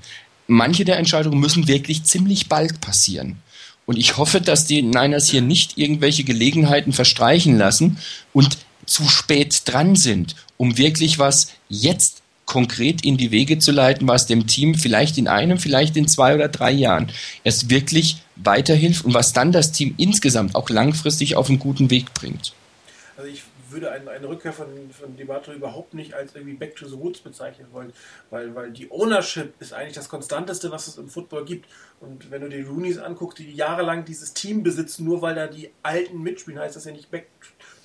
Manche 0.48 0.86
der 0.86 0.98
Entscheidungen 0.98 1.40
müssen 1.40 1.68
wirklich 1.68 2.04
ziemlich 2.04 2.48
bald 2.48 2.80
passieren. 2.80 3.38
Und 3.86 3.98
ich 3.98 4.18
hoffe, 4.18 4.42
dass 4.42 4.66
die 4.66 4.82
Niners 4.82 5.28
hier 5.30 5.42
nicht 5.42 5.78
irgendwelche 5.78 6.24
Gelegenheiten 6.24 6.94
verstreichen 6.94 7.58
lassen 7.58 7.98
und 8.34 8.58
zu 8.86 9.08
spät 9.08 9.62
dran 9.66 9.96
sind, 9.96 10.36
um 10.58 10.78
wirklich 10.78 11.20
was 11.20 11.50
jetzt 11.70 12.22
konkret 12.48 13.06
in 13.06 13.18
die 13.18 13.30
Wege 13.30 13.60
zu 13.60 13.72
leiten, 13.72 14.08
was 14.08 14.26
dem 14.26 14.48
Team 14.48 14.74
vielleicht 14.74 15.20
in 15.20 15.28
einem, 15.28 15.60
vielleicht 15.60 15.96
in 15.96 16.08
zwei 16.08 16.34
oder 16.34 16.48
drei 16.48 16.72
Jahren 16.72 17.12
erst 17.44 17.70
wirklich 17.70 18.24
weiterhilft 18.36 19.06
und 19.06 19.14
was 19.14 19.34
dann 19.34 19.52
das 19.52 19.72
Team 19.72 19.94
insgesamt 19.98 20.56
auch 20.56 20.70
langfristig 20.70 21.36
auf 21.36 21.50
einen 21.50 21.60
guten 21.60 21.92
Weg 21.92 22.14
bringt. 22.16 22.54
Also 23.18 23.30
ich 23.30 23.44
würde 23.70 23.92
eine, 23.92 24.10
eine 24.10 24.30
Rückkehr 24.30 24.54
von, 24.54 24.68
von 24.92 25.18
Debato 25.18 25.52
überhaupt 25.52 25.94
nicht 25.94 26.14
als 26.14 26.36
irgendwie 26.36 26.56
Back 26.56 26.76
to 26.76 26.88
the 26.88 26.98
Woods 26.98 27.20
bezeichnen 27.20 27.68
wollen, 27.72 27.92
weil, 28.30 28.56
weil 28.56 28.72
die 28.72 28.90
Ownership 28.90 29.54
ist 29.60 29.74
eigentlich 29.74 29.94
das 29.94 30.10
Konstanteste, 30.10 30.72
was 30.72 30.88
es 30.88 30.98
im 30.98 31.10
Football 31.10 31.46
gibt. 31.46 31.68
Und 32.00 32.32
wenn 32.32 32.42
du 32.42 32.50
die 32.50 32.62
Roonies 32.62 32.98
anguckst, 32.98 33.40
die 33.40 33.52
jahrelang 33.52 34.06
dieses 34.06 34.34
Team 34.34 34.64
besitzen, 34.64 35.06
nur 35.06 35.22
weil 35.22 35.36
da 35.36 35.48
die 35.48 35.70
Alten 35.84 36.22
mitspielen, 36.24 36.60
heißt 36.60 36.76
das 36.76 36.86
ja 36.86 36.92
nicht 36.92 37.12
Back 37.12 37.28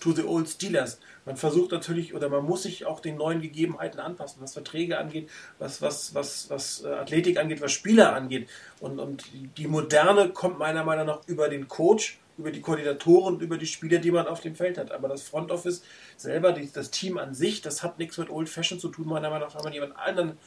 to 0.01 0.13
the 0.13 0.23
Old 0.23 0.49
Steelers. 0.49 0.99
Man 1.25 1.37
versucht 1.37 1.71
natürlich 1.73 2.15
oder 2.15 2.29
man 2.29 2.45
muss 2.45 2.65
sich 2.65 2.87
auch 2.87 3.01
den 3.01 3.17
neuen 3.17 3.41
Gegebenheiten 3.41 4.01
anpassen, 4.01 4.43
was 4.43 4.55
Verträge 4.55 4.99
angeht, 4.99 5.31
was, 5.59 5.81
was, 5.81 6.15
was, 6.15 6.51
was 6.51 6.85
äh, 6.85 6.89
Athletik 6.89 7.39
angeht, 7.39 7.61
was 7.61 7.73
Spieler 7.73 8.15
angeht. 8.15 8.49
Und, 8.81 8.99
und 8.99 9.25
die 9.57 9.69
Moderne 9.69 10.31
kommt 10.31 10.59
meiner 10.59 10.85
Meinung 10.85 11.07
nach 11.07 11.21
über 11.27 11.49
den 11.49 11.69
Coach 11.69 12.19
über 12.39 12.51
die 12.51 12.61
Koordinatoren 12.61 13.41
über 13.41 13.59
die 13.59 13.67
Spieler, 13.67 13.99
die 13.99 14.11
man 14.11 14.27
auf 14.27 14.41
dem 14.41 14.57
Feld 14.57 14.79
hat. 14.79 14.91
Aber 14.91 15.09
das 15.09 15.23
Front 15.23 15.51
Office 15.51 15.83
selber, 16.17 16.53
das 16.53 16.91
Team 16.91 17.19
an 17.19 17.35
sich, 17.35 17.61
das 17.61 17.83
hat 17.83 17.99
nichts 17.99 18.19
mit 18.19 18.31
Old 18.31 18.49
Fashion 18.49 18.79
zu 18.79 18.89
tun, 18.89 19.07
meiner 19.07 19.31
Meinung 19.31 19.49
nach, 19.49 19.55
wenn 19.55 19.65
man 19.65 19.73
jemand 19.73 19.97
anderen 19.97 20.39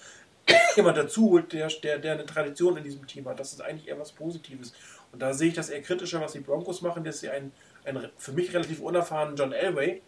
jemand 0.76 0.98
dazu 0.98 1.32
holt, 1.32 1.54
der, 1.54 1.68
der, 1.68 2.00
der 2.00 2.14
eine 2.14 2.26
Tradition 2.26 2.78
in 2.78 2.84
diesem 2.84 3.06
Team 3.08 3.28
hat. 3.28 3.40
Das 3.40 3.54
ist 3.54 3.62
eigentlich 3.62 3.88
eher 3.88 4.00
was 4.00 4.12
Positives. 4.12 4.74
Und 5.12 5.22
da 5.22 5.34
sehe 5.34 5.50
ich 5.50 5.54
das 5.54 5.70
eher 5.70 5.82
kritischer, 5.82 6.22
was 6.22 6.34
die 6.34 6.40
Broncos 6.40 6.82
machen, 6.82 7.04
dass 7.04 7.20
sie 7.20 7.30
einen, 7.30 7.52
einen 7.84 8.10
für 8.18 8.32
mich 8.32 8.54
relativ 8.54 8.80
unerfahrenen 8.80 9.36
John 9.36 9.54
Elway, 9.54 10.02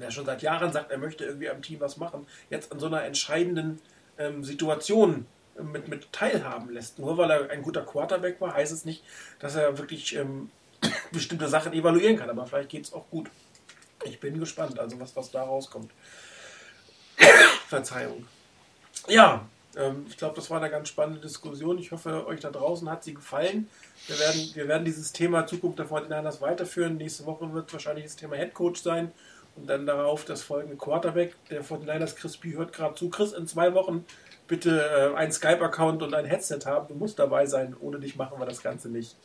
der 0.00 0.10
schon 0.10 0.26
seit 0.26 0.42
Jahren 0.42 0.72
sagt, 0.72 0.90
er 0.90 0.98
möchte 0.98 1.24
irgendwie 1.24 1.48
am 1.48 1.62
Team 1.62 1.80
was 1.80 1.96
machen, 1.96 2.26
jetzt 2.50 2.72
an 2.72 2.78
so 2.78 2.86
einer 2.86 3.04
entscheidenden 3.04 3.80
ähm, 4.18 4.44
Situation 4.44 5.26
mit, 5.62 5.88
mit 5.88 6.12
teilhaben 6.12 6.70
lässt. 6.70 6.98
Nur 6.98 7.16
weil 7.16 7.30
er 7.30 7.50
ein 7.50 7.62
guter 7.62 7.82
Quarterback 7.82 8.40
war, 8.40 8.54
heißt 8.54 8.72
es 8.72 8.84
nicht, 8.84 9.02
dass 9.38 9.54
er 9.54 9.78
wirklich 9.78 10.14
ähm, 10.16 10.50
bestimmte 11.12 11.48
Sachen 11.48 11.72
evaluieren 11.72 12.18
kann, 12.18 12.30
aber 12.30 12.46
vielleicht 12.46 12.70
geht 12.70 12.84
es 12.84 12.92
auch 12.92 13.08
gut. 13.10 13.30
Ich 14.04 14.20
bin 14.20 14.38
gespannt, 14.38 14.78
also 14.78 15.00
was, 15.00 15.16
was 15.16 15.30
da 15.30 15.42
rauskommt. 15.42 15.90
Verzeihung. 17.68 18.26
Ja, 19.08 19.46
ähm, 19.76 20.06
ich 20.08 20.16
glaube, 20.16 20.34
das 20.36 20.50
war 20.50 20.58
eine 20.58 20.70
ganz 20.70 20.88
spannende 20.88 21.20
Diskussion. 21.20 21.78
Ich 21.78 21.92
hoffe, 21.92 22.26
euch 22.26 22.40
da 22.40 22.50
draußen 22.50 22.88
hat 22.90 23.04
sie 23.04 23.14
gefallen. 23.14 23.68
Wir 24.06 24.18
werden, 24.18 24.50
wir 24.54 24.68
werden 24.68 24.84
dieses 24.84 25.12
Thema 25.12 25.46
Zukunft 25.46 25.78
der 25.78 25.86
49ers 25.86 26.40
weiterführen. 26.40 26.96
Nächste 26.96 27.26
Woche 27.26 27.52
wird 27.52 27.72
wahrscheinlich 27.72 28.04
das 28.04 28.16
Thema 28.16 28.36
Headcoach 28.36 28.76
sein 28.76 29.12
und 29.56 29.68
dann 29.68 29.86
darauf 29.86 30.24
das 30.24 30.42
folgende 30.42 30.76
Quarterback. 30.76 31.34
Der 31.50 31.64
49ers 31.64 32.14
Crispy 32.14 32.52
hört 32.52 32.72
gerade 32.72 32.94
zu. 32.94 33.08
Chris, 33.08 33.32
in 33.32 33.46
zwei 33.46 33.74
Wochen 33.74 34.04
bitte 34.46 35.12
äh, 35.14 35.16
einen 35.16 35.32
Skype-Account 35.32 36.02
und 36.02 36.14
ein 36.14 36.24
Headset 36.24 36.60
haben. 36.66 36.88
Du 36.88 36.94
musst 36.94 37.18
dabei 37.18 37.46
sein. 37.46 37.74
Ohne 37.80 37.98
dich 37.98 38.16
machen 38.16 38.38
wir 38.38 38.46
das 38.46 38.62
Ganze 38.62 38.88
nicht. 38.88 39.16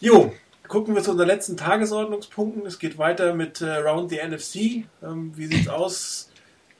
Jo, 0.00 0.32
gucken 0.68 0.94
wir 0.94 1.02
zu 1.02 1.12
unseren 1.12 1.28
letzten 1.28 1.56
Tagesordnungspunkten. 1.56 2.66
Es 2.66 2.78
geht 2.78 2.98
weiter 2.98 3.34
mit 3.34 3.60
äh, 3.60 3.76
Round 3.76 4.10
the 4.10 4.20
NFC. 4.26 4.86
Ähm, 5.02 5.32
wie 5.36 5.46
sieht's 5.46 5.68
aus? 5.68 6.30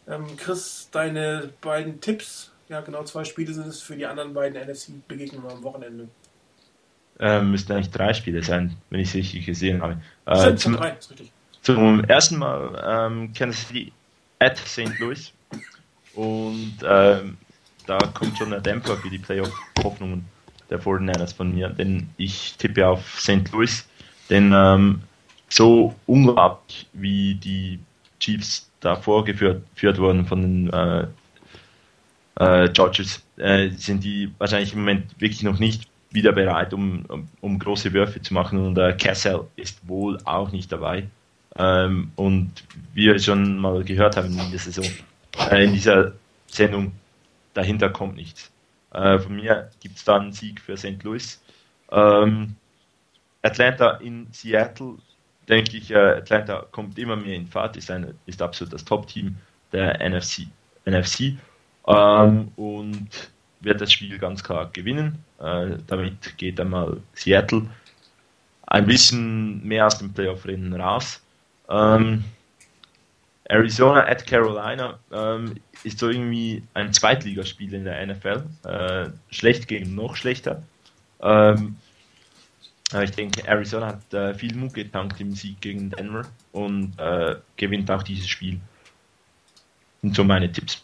Ähm, 0.08 0.36
Chris, 0.36 0.88
deine 0.90 1.50
beiden 1.60 2.00
Tipps. 2.00 2.50
Ja, 2.68 2.80
genau 2.80 3.04
zwei 3.04 3.24
Spiele 3.24 3.52
sind 3.52 3.66
es 3.66 3.82
für 3.82 3.96
die 3.96 4.06
anderen 4.06 4.34
beiden 4.34 4.60
NFC-Begegnungen 4.60 5.50
am 5.50 5.62
Wochenende. 5.62 6.08
Ähm, 7.20 7.50
müssten 7.50 7.72
eigentlich 7.72 7.90
drei 7.90 8.14
Spiele 8.14 8.42
sein, 8.42 8.76
wenn 8.90 9.00
ich 9.00 9.08
es 9.08 9.14
richtig 9.14 9.46
gesehen 9.46 9.82
habe. 9.82 10.00
Äh, 10.24 10.56
zum, 10.56 10.74
drei, 10.74 10.90
ist 10.90 11.10
richtig. 11.10 11.32
Zum 11.62 12.02
ersten 12.04 12.38
Mal 12.38 12.82
ähm, 12.84 13.32
Kansas 13.32 13.68
City 13.68 13.92
at 14.40 14.58
St. 14.58 14.98
Louis. 14.98 15.32
Und 16.14 16.74
ähm, 16.84 17.38
da 17.86 17.98
kommt 17.98 18.36
schon 18.36 18.52
ein 18.52 18.62
Dämpfer 18.62 18.96
für 18.96 19.08
die 19.08 19.18
Playoff-Hoffnungen 19.18 20.24
der 20.70 20.80
49ers 20.80 21.34
von 21.34 21.54
mir, 21.54 21.68
denn 21.68 22.08
ich 22.16 22.56
tippe 22.56 22.86
auf 22.86 23.20
St. 23.20 23.50
Louis, 23.52 23.86
denn 24.28 24.52
ähm, 24.54 25.02
so 25.48 25.94
unglaublich 26.06 26.88
wie 26.94 27.34
die 27.34 27.78
Chiefs 28.18 28.70
da 28.80 28.96
vorgeführt 28.96 29.98
wurden 29.98 30.26
von 30.26 30.42
den 30.42 30.70
äh, 30.72 31.06
äh, 32.36 32.74
Chargers, 32.74 33.22
äh, 33.36 33.68
sind 33.70 34.02
die 34.02 34.32
wahrscheinlich 34.38 34.72
im 34.72 34.80
Moment 34.80 35.20
wirklich 35.20 35.42
noch 35.42 35.58
nicht 35.58 35.88
wieder 36.10 36.32
bereit, 36.32 36.74
um, 36.74 37.04
um, 37.08 37.28
um 37.40 37.58
große 37.58 37.92
Würfe 37.92 38.20
zu 38.20 38.34
machen 38.34 38.58
und 38.58 38.76
äh, 38.78 38.94
Cassell 38.94 39.42
ist 39.56 39.86
wohl 39.86 40.18
auch 40.24 40.50
nicht 40.50 40.72
dabei. 40.72 41.06
Ähm, 41.56 42.12
und 42.16 42.64
wie 42.94 43.06
wir 43.06 43.18
schon 43.18 43.58
mal 43.58 43.84
gehört 43.84 44.16
haben 44.16 44.38
in, 44.38 44.50
der 44.50 44.58
Saison, 44.58 44.84
äh, 45.50 45.64
in 45.64 45.72
dieser 45.72 46.12
Sendung, 46.46 46.92
dahinter 47.54 47.90
kommt 47.90 48.16
nichts. 48.16 48.50
Äh, 48.92 49.18
von 49.18 49.36
mir 49.36 49.70
gibt 49.80 49.96
es 49.96 50.04
dann 50.04 50.22
einen 50.22 50.32
Sieg 50.32 50.60
für 50.60 50.76
St. 50.76 51.02
Louis. 51.02 51.42
Ähm, 51.90 52.56
Atlanta 53.42 53.92
in 53.96 54.28
Seattle, 54.32 54.96
denke 55.48 55.76
ich, 55.76 55.90
äh, 55.90 55.96
Atlanta 55.96 56.66
kommt 56.70 56.98
immer 56.98 57.16
mehr 57.16 57.34
in 57.34 57.46
Fahrt, 57.46 57.76
ist, 57.76 57.90
ein, 57.90 58.14
ist 58.26 58.40
absolut 58.40 58.72
das 58.72 58.84
Top-Team 58.84 59.36
der 59.72 59.98
NFC. 60.00 60.46
NFC 60.84 61.36
ähm, 61.86 62.52
und 62.56 63.08
wird 63.60 63.80
das 63.80 63.92
Spiel 63.92 64.18
ganz 64.18 64.42
klar 64.42 64.70
gewinnen. 64.72 65.18
Äh, 65.38 65.76
damit 65.86 66.36
geht 66.36 66.58
einmal 66.60 66.98
Seattle 67.14 67.68
ein 68.66 68.86
bisschen 68.86 69.66
mehr 69.66 69.86
aus 69.86 69.98
dem 69.98 70.12
Playoff-Rennen 70.12 70.72
raus. 70.80 71.21
Ähm, 71.72 72.24
Arizona 73.44 74.06
at 74.06 74.26
Carolina 74.26 74.98
ähm, 75.10 75.54
ist 75.82 75.98
so 75.98 76.08
irgendwie 76.08 76.62
ein 76.74 76.92
Zweitligaspiel 76.92 77.74
in 77.74 77.84
der 77.84 78.06
NFL. 78.06 78.44
Äh, 78.64 79.10
schlecht 79.30 79.68
gegen 79.68 79.94
noch 79.94 80.16
schlechter. 80.16 80.62
Ähm, 81.20 81.76
aber 82.92 83.04
ich 83.04 83.12
denke, 83.12 83.46
Arizona 83.46 83.86
hat 83.88 84.14
äh, 84.14 84.34
viel 84.34 84.54
Mut 84.54 84.74
getankt 84.74 85.20
im 85.20 85.34
Sieg 85.34 85.60
gegen 85.60 85.90
Denver 85.90 86.26
und 86.52 86.98
äh, 86.98 87.36
gewinnt 87.56 87.90
auch 87.90 88.02
dieses 88.02 88.28
Spiel. 88.28 88.60
Und 90.02 90.14
so 90.14 90.24
meine 90.24 90.52
Tipps. 90.52 90.82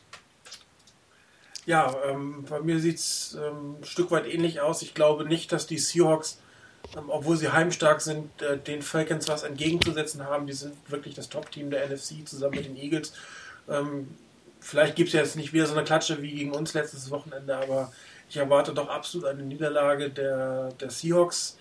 Ja, 1.67 1.95
ähm, 2.07 2.45
bei 2.49 2.61
mir 2.61 2.79
sieht 2.79 2.97
es 2.97 3.37
ähm, 3.39 3.77
ein 3.81 3.85
Stück 3.85 4.11
weit 4.11 4.27
ähnlich 4.27 4.61
aus. 4.63 4.81
Ich 4.81 4.95
glaube 4.95 5.27
nicht, 5.27 5.53
dass 5.53 5.67
die 5.67 5.77
Seahawks 5.77 6.41
obwohl 7.09 7.37
sie 7.37 7.53
heimstark 7.53 8.01
sind, 8.01 8.41
äh, 8.43 8.59
den 8.59 8.83
Falcons 8.83 9.29
was 9.29 9.43
entgegenzusetzen 9.43 10.25
haben. 10.25 10.47
Die 10.47 10.53
sind 10.53 10.75
wirklich 10.89 11.15
das 11.15 11.29
Top-Team 11.29 11.71
der 11.71 11.89
NFC 11.89 12.27
zusammen 12.27 12.57
mit 12.57 12.67
den 12.67 12.77
Eagles. 12.77 13.13
Ähm, 13.69 14.09
vielleicht 14.61 14.97
gibt 14.97 15.09
es 15.09 15.15
jetzt 15.15 15.37
nicht 15.37 15.53
wieder 15.53 15.67
so 15.67 15.75
eine 15.75 15.85
Klatsche 15.85 16.23
wie 16.23 16.33
gegen 16.33 16.53
uns 16.53 16.75
letztes 16.75 17.11
Wochenende, 17.11 17.57
aber 17.57 17.93
ich 18.29 18.37
erwarte 18.37 18.73
doch 18.75 18.89
absolut 18.89 19.27
eine 19.27 19.43
Niederlage 19.43 20.11
der, 20.11 20.71
der 20.81 20.91
Seahawks. 20.91 21.59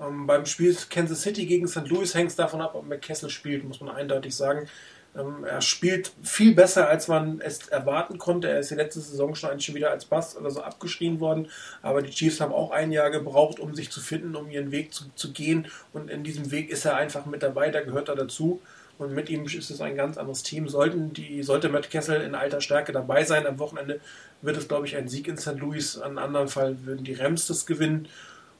Ähm, 0.00 0.26
beim 0.26 0.46
Spiel 0.46 0.76
Kansas 0.90 1.22
City 1.22 1.46
gegen 1.46 1.68
St. 1.68 1.86
Louis 1.88 2.14
hängt 2.14 2.30
es 2.30 2.36
davon 2.36 2.60
ab, 2.60 2.74
ob 2.74 2.86
McKessel 2.86 3.30
spielt, 3.30 3.64
muss 3.64 3.80
man 3.80 3.94
eindeutig 3.94 4.34
sagen. 4.34 4.68
Ähm, 5.16 5.44
er 5.44 5.60
spielt 5.60 6.12
viel 6.22 6.54
besser, 6.54 6.88
als 6.88 7.08
man 7.08 7.40
es 7.40 7.68
erwarten 7.68 8.18
konnte. 8.18 8.48
Er 8.48 8.60
ist 8.60 8.70
die 8.70 8.74
letzte 8.74 9.00
Saison 9.00 9.34
schon 9.34 9.50
eigentlich 9.50 9.74
wieder 9.74 9.90
als 9.90 10.04
Bass 10.04 10.36
oder 10.36 10.50
so 10.50 10.62
abgeschrien 10.62 11.20
worden. 11.20 11.48
Aber 11.82 12.02
die 12.02 12.10
Chiefs 12.10 12.40
haben 12.40 12.52
auch 12.52 12.70
ein 12.70 12.92
Jahr 12.92 13.10
gebraucht, 13.10 13.60
um 13.60 13.74
sich 13.74 13.90
zu 13.90 14.00
finden, 14.00 14.34
um 14.34 14.50
ihren 14.50 14.72
Weg 14.72 14.92
zu, 14.92 15.04
zu 15.14 15.32
gehen. 15.32 15.68
Und 15.92 16.10
in 16.10 16.24
diesem 16.24 16.50
Weg 16.50 16.70
ist 16.70 16.84
er 16.84 16.96
einfach 16.96 17.26
mit 17.26 17.42
dabei, 17.42 17.70
da 17.70 17.82
gehört 17.82 18.08
er 18.08 18.16
dazu. 18.16 18.60
Und 18.96 19.12
mit 19.12 19.28
ihm 19.28 19.44
ist 19.44 19.70
es 19.70 19.80
ein 19.80 19.96
ganz 19.96 20.18
anderes 20.18 20.42
Team. 20.42 20.68
Sollten 20.68 21.12
die, 21.12 21.42
sollte 21.42 21.68
Matt 21.68 21.90
Kessel 21.90 22.20
in 22.20 22.34
alter 22.34 22.60
Stärke 22.60 22.92
dabei 22.92 23.24
sein 23.24 23.46
am 23.46 23.58
Wochenende, 23.58 24.00
wird 24.42 24.56
es, 24.56 24.68
glaube 24.68 24.86
ich, 24.86 24.96
ein 24.96 25.08
Sieg 25.08 25.26
in 25.26 25.36
St. 25.36 25.58
Louis. 25.58 25.98
An 25.98 26.18
anderen 26.18 26.48
Fall 26.48 26.76
würden 26.84 27.04
die 27.04 27.14
Rams 27.14 27.46
das 27.46 27.66
gewinnen. 27.66 28.08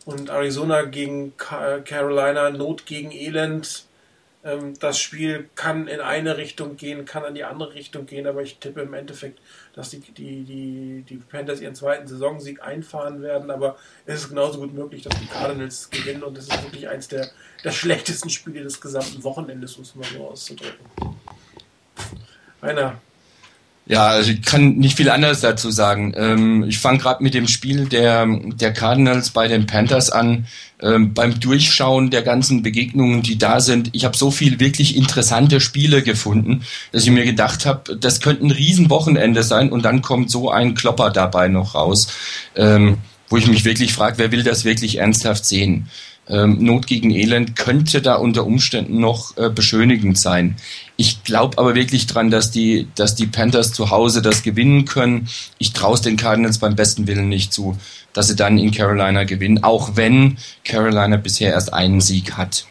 Und 0.05 0.31
Arizona 0.31 0.83
gegen 0.83 1.37
Carolina, 1.37 2.51
Not 2.51 2.85
gegen 2.85 3.11
Elend 3.11 3.87
das 4.79 4.99
Spiel 4.99 5.49
kann 5.55 5.89
in 5.89 6.01
eine 6.01 6.37
Richtung 6.37 6.77
gehen, 6.77 7.07
kann 7.07 7.25
in 7.25 7.35
die 7.35 7.45
andere 7.45 7.73
Richtung 7.73 8.05
gehen, 8.05 8.27
aber 8.27 8.43
ich 8.43 8.59
tippe 8.59 8.83
im 8.83 8.93
Endeffekt, 8.93 9.41
dass 9.75 9.89
die, 9.89 10.01
die, 10.01 10.45
die, 10.45 11.05
die 11.09 11.17
Panthers 11.17 11.63
ihren 11.63 11.75
zweiten 11.75 12.07
Saisonsieg 12.07 12.63
einfahren 12.63 13.23
werden, 13.23 13.51
aber 13.51 13.79
es 14.05 14.21
ist 14.21 14.29
genauso 14.29 14.59
gut 14.59 14.75
möglich, 14.75 15.03
dass 15.03 15.19
die 15.19 15.27
Cardinals 15.27 15.89
gewinnen 15.89 16.23
und 16.23 16.37
es 16.37 16.49
ist 16.49 16.63
wirklich 16.63 16.87
eins 16.89 17.09
der, 17.09 17.31
der 17.65 17.71
schlechtesten 17.71 18.29
Spiele 18.29 18.63
des 18.63 18.83
gesamten 18.83 19.25
Wochenendes, 19.25 19.77
um 19.77 19.83
es 19.83 19.95
mal 19.95 20.05
so 20.05 20.29
auszudrücken. 20.29 20.85
Rainer, 22.61 23.01
ja, 23.87 24.07
also 24.07 24.31
ich 24.31 24.41
kann 24.41 24.77
nicht 24.77 24.97
viel 24.97 25.11
anderes 25.11 25.41
dazu 25.41 25.71
sagen. 25.71 26.15
Ähm, 26.17 26.65
ich 26.67 26.79
fange 26.79 26.99
gerade 26.99 27.23
mit 27.23 27.35
dem 27.35 27.47
Spiel 27.47 27.85
der, 27.85 28.27
der 28.27 28.73
Cardinals 28.73 29.31
bei 29.31 29.47
den 29.47 29.67
Panthers 29.67 30.11
an. 30.11 30.47
Ähm, 30.83 31.13
beim 31.13 31.39
Durchschauen 31.39 32.11
der 32.11 32.23
ganzen 32.23 32.63
Begegnungen, 32.63 33.23
die 33.23 33.37
da 33.37 33.61
sind, 33.61 33.91
ich 33.93 34.05
habe 34.05 34.17
so 34.17 34.31
viel 34.31 34.59
wirklich 34.59 34.97
interessante 34.97 35.61
Spiele 35.61 36.03
gefunden, 36.03 36.63
dass 36.93 37.05
ich 37.05 37.11
mir 37.11 37.25
gedacht 37.25 37.65
habe, 37.67 37.97
das 37.97 38.21
könnte 38.21 38.47
ein 38.47 38.51
Riesenwochenende 38.51 39.43
sein 39.43 39.71
und 39.71 39.85
dann 39.85 40.03
kommt 40.03 40.31
so 40.31 40.51
ein 40.51 40.75
Klopper 40.75 41.11
dabei 41.11 41.49
noch 41.49 41.75
raus, 41.75 42.09
ähm, 42.57 42.99
wo 43.29 43.37
ich 43.37 43.47
mich 43.47 43.65
wirklich 43.65 43.93
frage, 43.93 44.19
wer 44.19 44.33
will 44.33 44.43
das 44.43 44.65
wirklich 44.65 44.99
ernsthaft 44.99 45.45
sehen? 45.45 45.89
Ähm, 46.29 46.65
Not 46.65 46.87
gegen 46.87 47.11
Elend 47.11 47.57
könnte 47.57 48.01
da 48.01 48.15
unter 48.15 48.47
Umständen 48.47 49.01
noch 49.01 49.37
äh, 49.37 49.51
beschönigend 49.51 50.19
sein. 50.19 50.57
Ich 50.97 51.23
glaube 51.25 51.59
aber 51.59 51.75
wirklich 51.75 52.07
dran, 52.07 52.31
dass 52.31 52.51
die, 52.51 52.89
dass 52.95 53.15
die 53.15 53.27
Panthers 53.27 53.73
zu 53.73 53.91
Hause 53.91 54.23
das 54.23 54.43
gewinnen 54.43 54.85
können. 54.85 55.29
Ich 55.59 55.73
traue 55.73 55.95
es 55.95 56.01
den 56.01 56.17
Cardinals 56.17 56.59
beim 56.59 56.77
besten 56.77 57.07
Willen 57.07 57.29
nicht 57.29 57.53
zu, 57.53 57.77
dass 58.13 58.29
sie 58.29 58.37
dann 58.37 58.59
in 58.59 58.71
Carolina 58.71 59.25
gewinnen, 59.25 59.63
auch 59.63 59.97
wenn 59.97 60.39
Carolina 60.65 61.17
bisher 61.17 61.53
erst 61.53 61.73
einen 61.73 62.01
Sieg 62.01 62.37
hat. 62.37 62.67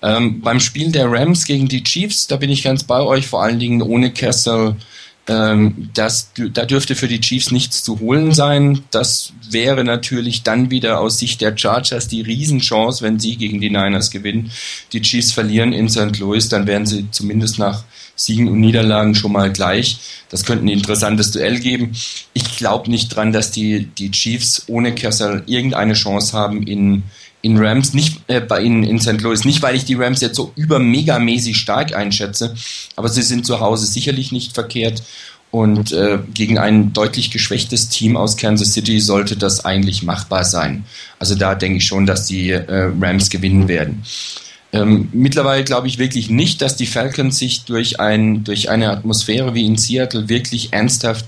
Ähm, 0.00 0.40
beim 0.40 0.60
Spiel 0.60 0.92
der 0.92 1.10
Rams 1.10 1.44
gegen 1.44 1.66
die 1.66 1.82
Chiefs, 1.82 2.28
da 2.28 2.36
bin 2.36 2.50
ich 2.50 2.62
ganz 2.62 2.84
bei 2.84 3.00
euch, 3.00 3.26
vor 3.26 3.42
allen 3.42 3.58
Dingen 3.58 3.82
ohne 3.82 4.12
Kessel. 4.12 4.76
Ähm, 5.28 5.90
das, 5.94 6.32
da 6.54 6.64
dürfte 6.64 6.94
für 6.94 7.06
die 7.06 7.20
Chiefs 7.20 7.50
nichts 7.50 7.84
zu 7.84 8.00
holen 8.00 8.32
sein. 8.32 8.80
Das 8.90 9.32
wäre 9.50 9.84
natürlich 9.84 10.42
dann 10.42 10.70
wieder 10.70 11.00
aus 11.00 11.18
Sicht 11.18 11.40
der 11.42 11.56
Chargers 11.56 12.08
die 12.08 12.22
Riesenchance, 12.22 13.04
wenn 13.04 13.18
sie 13.18 13.36
gegen 13.36 13.60
die 13.60 13.70
Niners 13.70 14.10
gewinnen. 14.10 14.50
Die 14.92 15.02
Chiefs 15.02 15.32
verlieren 15.32 15.72
in 15.72 15.88
St. 15.88 16.18
Louis, 16.18 16.48
dann 16.48 16.66
wären 16.66 16.86
sie 16.86 17.10
zumindest 17.10 17.58
nach 17.58 17.84
Siegen 18.16 18.48
und 18.48 18.60
Niederlagen 18.60 19.14
schon 19.14 19.32
mal 19.32 19.52
gleich. 19.52 19.98
Das 20.30 20.44
könnte 20.44 20.64
ein 20.64 20.68
interessantes 20.68 21.30
Duell 21.30 21.60
geben. 21.60 21.92
Ich 22.32 22.56
glaube 22.56 22.90
nicht 22.90 23.14
dran, 23.14 23.32
dass 23.32 23.50
die, 23.50 23.86
die 23.86 24.10
Chiefs 24.10 24.64
ohne 24.66 24.94
Kessel 24.94 25.44
irgendeine 25.46 25.94
Chance 25.94 26.36
haben 26.36 26.66
in, 26.66 27.04
in 27.42 27.58
Rams, 27.58 27.94
nicht 27.94 28.22
äh, 28.28 28.42
ihnen 28.62 28.84
in 28.84 29.00
St. 29.00 29.20
Louis, 29.20 29.44
nicht 29.44 29.62
weil 29.62 29.76
ich 29.76 29.84
die 29.84 29.94
Rams 29.94 30.20
jetzt 30.20 30.36
so 30.36 30.52
übermegamäßig 30.56 31.56
stark 31.56 31.94
einschätze, 31.94 32.54
aber 32.96 33.08
sie 33.08 33.22
sind 33.22 33.46
zu 33.46 33.60
Hause 33.60 33.86
sicherlich 33.86 34.32
nicht 34.32 34.54
verkehrt 34.54 35.02
und 35.50 35.92
äh, 35.92 36.18
gegen 36.34 36.58
ein 36.58 36.92
deutlich 36.92 37.30
geschwächtes 37.30 37.88
Team 37.88 38.16
aus 38.16 38.36
Kansas 38.36 38.72
City 38.72 39.00
sollte 39.00 39.36
das 39.36 39.64
eigentlich 39.64 40.02
machbar 40.02 40.44
sein. 40.44 40.84
Also 41.18 41.34
da 41.36 41.54
denke 41.54 41.78
ich 41.78 41.86
schon, 41.86 42.06
dass 42.06 42.26
die 42.26 42.50
äh, 42.50 42.92
Rams 43.00 43.30
gewinnen 43.30 43.68
werden. 43.68 44.02
Ähm, 44.70 45.08
mittlerweile 45.12 45.64
glaube 45.64 45.88
ich 45.88 45.98
wirklich 45.98 46.28
nicht, 46.28 46.60
dass 46.60 46.76
die 46.76 46.86
Falcons 46.86 47.38
sich 47.38 47.64
durch, 47.64 48.00
ein, 48.00 48.44
durch 48.44 48.68
eine 48.68 48.90
Atmosphäre 48.90 49.54
wie 49.54 49.64
in 49.64 49.78
Seattle 49.78 50.28
wirklich 50.28 50.74
ernsthaft 50.74 51.24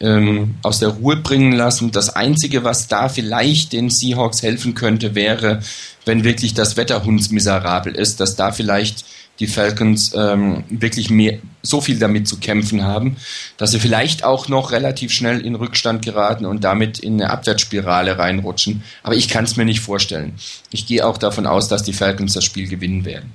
ähm, 0.00 0.54
aus 0.62 0.78
der 0.78 0.90
Ruhe 0.90 1.16
bringen 1.16 1.52
lassen. 1.52 1.90
Das 1.90 2.14
Einzige, 2.14 2.64
was 2.64 2.88
da 2.88 3.08
vielleicht 3.08 3.72
den 3.72 3.90
Seahawks 3.90 4.42
helfen 4.42 4.74
könnte, 4.74 5.14
wäre, 5.14 5.60
wenn 6.04 6.24
wirklich 6.24 6.54
das 6.54 6.76
Wetter 6.76 7.04
hundsmiserabel 7.04 7.94
ist, 7.94 8.20
dass 8.20 8.36
da 8.36 8.52
vielleicht 8.52 9.04
die 9.40 9.46
Falcons 9.46 10.12
ähm, 10.16 10.64
wirklich 10.68 11.10
mehr, 11.10 11.38
so 11.62 11.80
viel 11.80 11.98
damit 11.98 12.26
zu 12.26 12.38
kämpfen 12.40 12.82
haben, 12.82 13.16
dass 13.56 13.70
sie 13.70 13.78
vielleicht 13.78 14.24
auch 14.24 14.48
noch 14.48 14.72
relativ 14.72 15.12
schnell 15.12 15.44
in 15.44 15.54
Rückstand 15.54 16.04
geraten 16.04 16.44
und 16.44 16.64
damit 16.64 16.98
in 16.98 17.14
eine 17.14 17.30
Abwärtsspirale 17.30 18.18
reinrutschen. 18.18 18.82
Aber 19.02 19.14
ich 19.14 19.28
kann 19.28 19.44
es 19.44 19.56
mir 19.56 19.64
nicht 19.64 19.80
vorstellen. 19.80 20.34
Ich 20.70 20.86
gehe 20.86 21.06
auch 21.06 21.18
davon 21.18 21.46
aus, 21.46 21.68
dass 21.68 21.82
die 21.82 21.92
Falcons 21.92 22.34
das 22.34 22.44
Spiel 22.44 22.68
gewinnen 22.68 23.04
werden. 23.04 23.32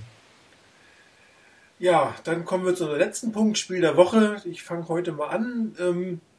Ja, 1.79 2.13
dann 2.23 2.45
kommen 2.45 2.65
wir 2.65 2.75
zu 2.75 2.85
zum 2.85 2.97
letzten 2.97 3.31
Punkt, 3.31 3.57
Spiel 3.57 3.81
der 3.81 3.97
Woche. 3.97 4.41
Ich 4.45 4.63
fange 4.63 4.87
heute 4.87 5.11
mal 5.11 5.27
an. 5.27 5.75
Ähm, 5.79 6.13
äh, 6.13 6.32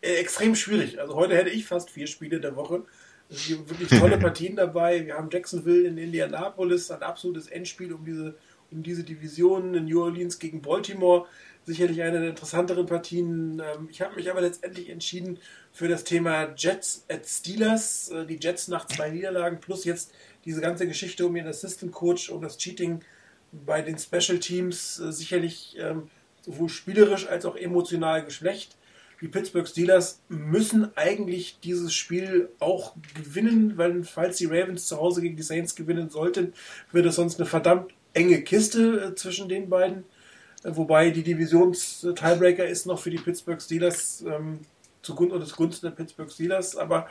extrem 0.00 0.54
schwierig. 0.54 1.00
Also 1.00 1.14
heute 1.14 1.36
hätte 1.36 1.50
ich 1.50 1.66
fast 1.66 1.90
vier 1.90 2.06
Spiele 2.06 2.40
der 2.40 2.56
Woche. 2.56 2.84
Es 3.28 3.46
sind 3.46 3.68
wirklich 3.68 3.88
tolle 3.88 4.18
Partien 4.18 4.56
dabei. 4.56 5.04
Wir 5.06 5.14
haben 5.14 5.30
Jacksonville 5.30 5.86
in 5.86 5.98
Indianapolis, 5.98 6.90
ein 6.90 7.02
absolutes 7.02 7.46
Endspiel 7.48 7.92
um 7.92 8.04
diese 8.04 8.34
um 8.70 8.82
diese 8.82 9.04
Division 9.04 9.74
in 9.74 9.86
New 9.86 10.02
Orleans 10.02 10.38
gegen 10.38 10.62
Baltimore. 10.62 11.26
Sicherlich 11.64 12.02
eine 12.02 12.20
der 12.20 12.30
interessanteren 12.30 12.86
Partien. 12.86 13.60
Ähm, 13.60 13.88
ich 13.90 14.00
habe 14.00 14.16
mich 14.16 14.30
aber 14.30 14.40
letztendlich 14.40 14.88
entschieden 14.88 15.38
für 15.72 15.88
das 15.88 16.04
Thema 16.04 16.54
Jets 16.56 17.04
at 17.08 17.26
Steelers. 17.26 18.10
Äh, 18.10 18.26
die 18.26 18.38
Jets 18.40 18.68
nach 18.68 18.86
zwei 18.86 19.10
Niederlagen 19.10 19.60
plus 19.60 19.84
jetzt 19.84 20.12
diese 20.44 20.60
ganze 20.60 20.86
Geschichte 20.86 21.26
um 21.26 21.36
ihren 21.36 21.48
Assistant 21.48 21.92
Coach, 21.92 22.30
um 22.30 22.40
das 22.40 22.56
Cheating 22.56 23.00
bei 23.52 23.82
den 23.82 23.98
Special 23.98 24.38
Teams. 24.38 25.00
Äh, 25.00 25.12
sicherlich 25.12 25.76
ähm, 25.78 26.08
sowohl 26.42 26.68
spielerisch 26.68 27.26
als 27.26 27.44
auch 27.44 27.56
emotional 27.56 28.24
geschwächt. 28.24 28.76
Die 29.20 29.28
Pittsburgh 29.28 29.68
Steelers 29.68 30.20
müssen 30.28 30.96
eigentlich 30.96 31.58
dieses 31.60 31.92
Spiel 31.92 32.48
auch 32.58 32.94
gewinnen, 33.14 33.76
weil 33.76 34.02
falls 34.04 34.38
die 34.38 34.46
Ravens 34.46 34.86
zu 34.86 34.96
Hause 34.96 35.20
gegen 35.20 35.36
die 35.36 35.42
Saints 35.42 35.74
gewinnen 35.74 36.08
sollten, 36.08 36.54
wird 36.90 37.06
es 37.06 37.16
sonst 37.16 37.38
eine 37.38 37.46
verdammt 37.46 37.92
enge 38.14 38.42
Kiste 38.42 39.12
äh, 39.12 39.14
zwischen 39.14 39.48
den 39.48 39.68
beiden. 39.68 40.04
Äh, 40.64 40.70
wobei 40.74 41.10
die 41.10 41.22
Divisions-Tiebreaker 41.22 42.66
ist 42.66 42.86
noch 42.86 42.98
für 42.98 43.10
die 43.10 43.18
Pittsburgh 43.18 43.60
Steelers 43.60 44.24
ähm, 44.26 44.60
zugunsten 45.02 45.36
oder 45.36 45.46
der 45.46 45.90
Pittsburgh 45.90 46.30
Steelers. 46.30 46.76
Aber 46.76 47.06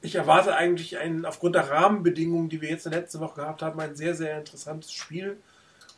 ich 0.00 0.14
erwarte 0.14 0.56
eigentlich 0.56 0.96
ein, 0.96 1.26
aufgrund 1.26 1.56
der 1.56 1.68
Rahmenbedingungen, 1.68 2.48
die 2.48 2.62
wir 2.62 2.70
jetzt 2.70 2.86
in 2.86 2.92
der 2.92 3.02
letzten 3.02 3.20
Woche 3.20 3.42
gehabt 3.42 3.60
haben, 3.60 3.78
ein 3.80 3.96
sehr, 3.96 4.14
sehr 4.14 4.38
interessantes 4.38 4.92
Spiel. 4.92 5.36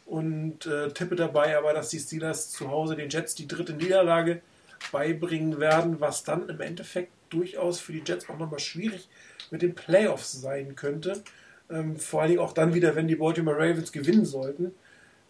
Und 0.06 0.66
äh, 0.66 0.90
tippe 0.90 1.14
dabei 1.14 1.56
aber, 1.56 1.72
dass 1.72 1.90
die 1.90 2.00
Steelers 2.00 2.50
zu 2.50 2.68
Hause 2.68 2.96
den 2.96 3.08
Jets 3.08 3.36
die 3.36 3.46
dritte 3.46 3.74
Niederlage 3.74 4.42
beibringen 4.90 5.60
werden, 5.60 6.00
was 6.00 6.24
dann 6.24 6.48
im 6.48 6.60
Endeffekt 6.60 7.12
durchaus 7.30 7.80
für 7.80 7.92
die 7.92 8.02
Jets 8.04 8.28
auch 8.28 8.38
nochmal 8.38 8.58
schwierig 8.58 9.08
mit 9.50 9.62
den 9.62 9.74
Playoffs 9.74 10.32
sein 10.32 10.74
könnte. 10.76 11.22
Ähm, 11.70 11.96
vor 11.96 12.20
allen 12.20 12.30
Dingen 12.30 12.40
auch 12.42 12.52
dann 12.52 12.74
wieder, 12.74 12.96
wenn 12.96 13.08
die 13.08 13.16
Baltimore 13.16 13.56
Ravens 13.56 13.92
gewinnen 13.92 14.24
sollten 14.24 14.74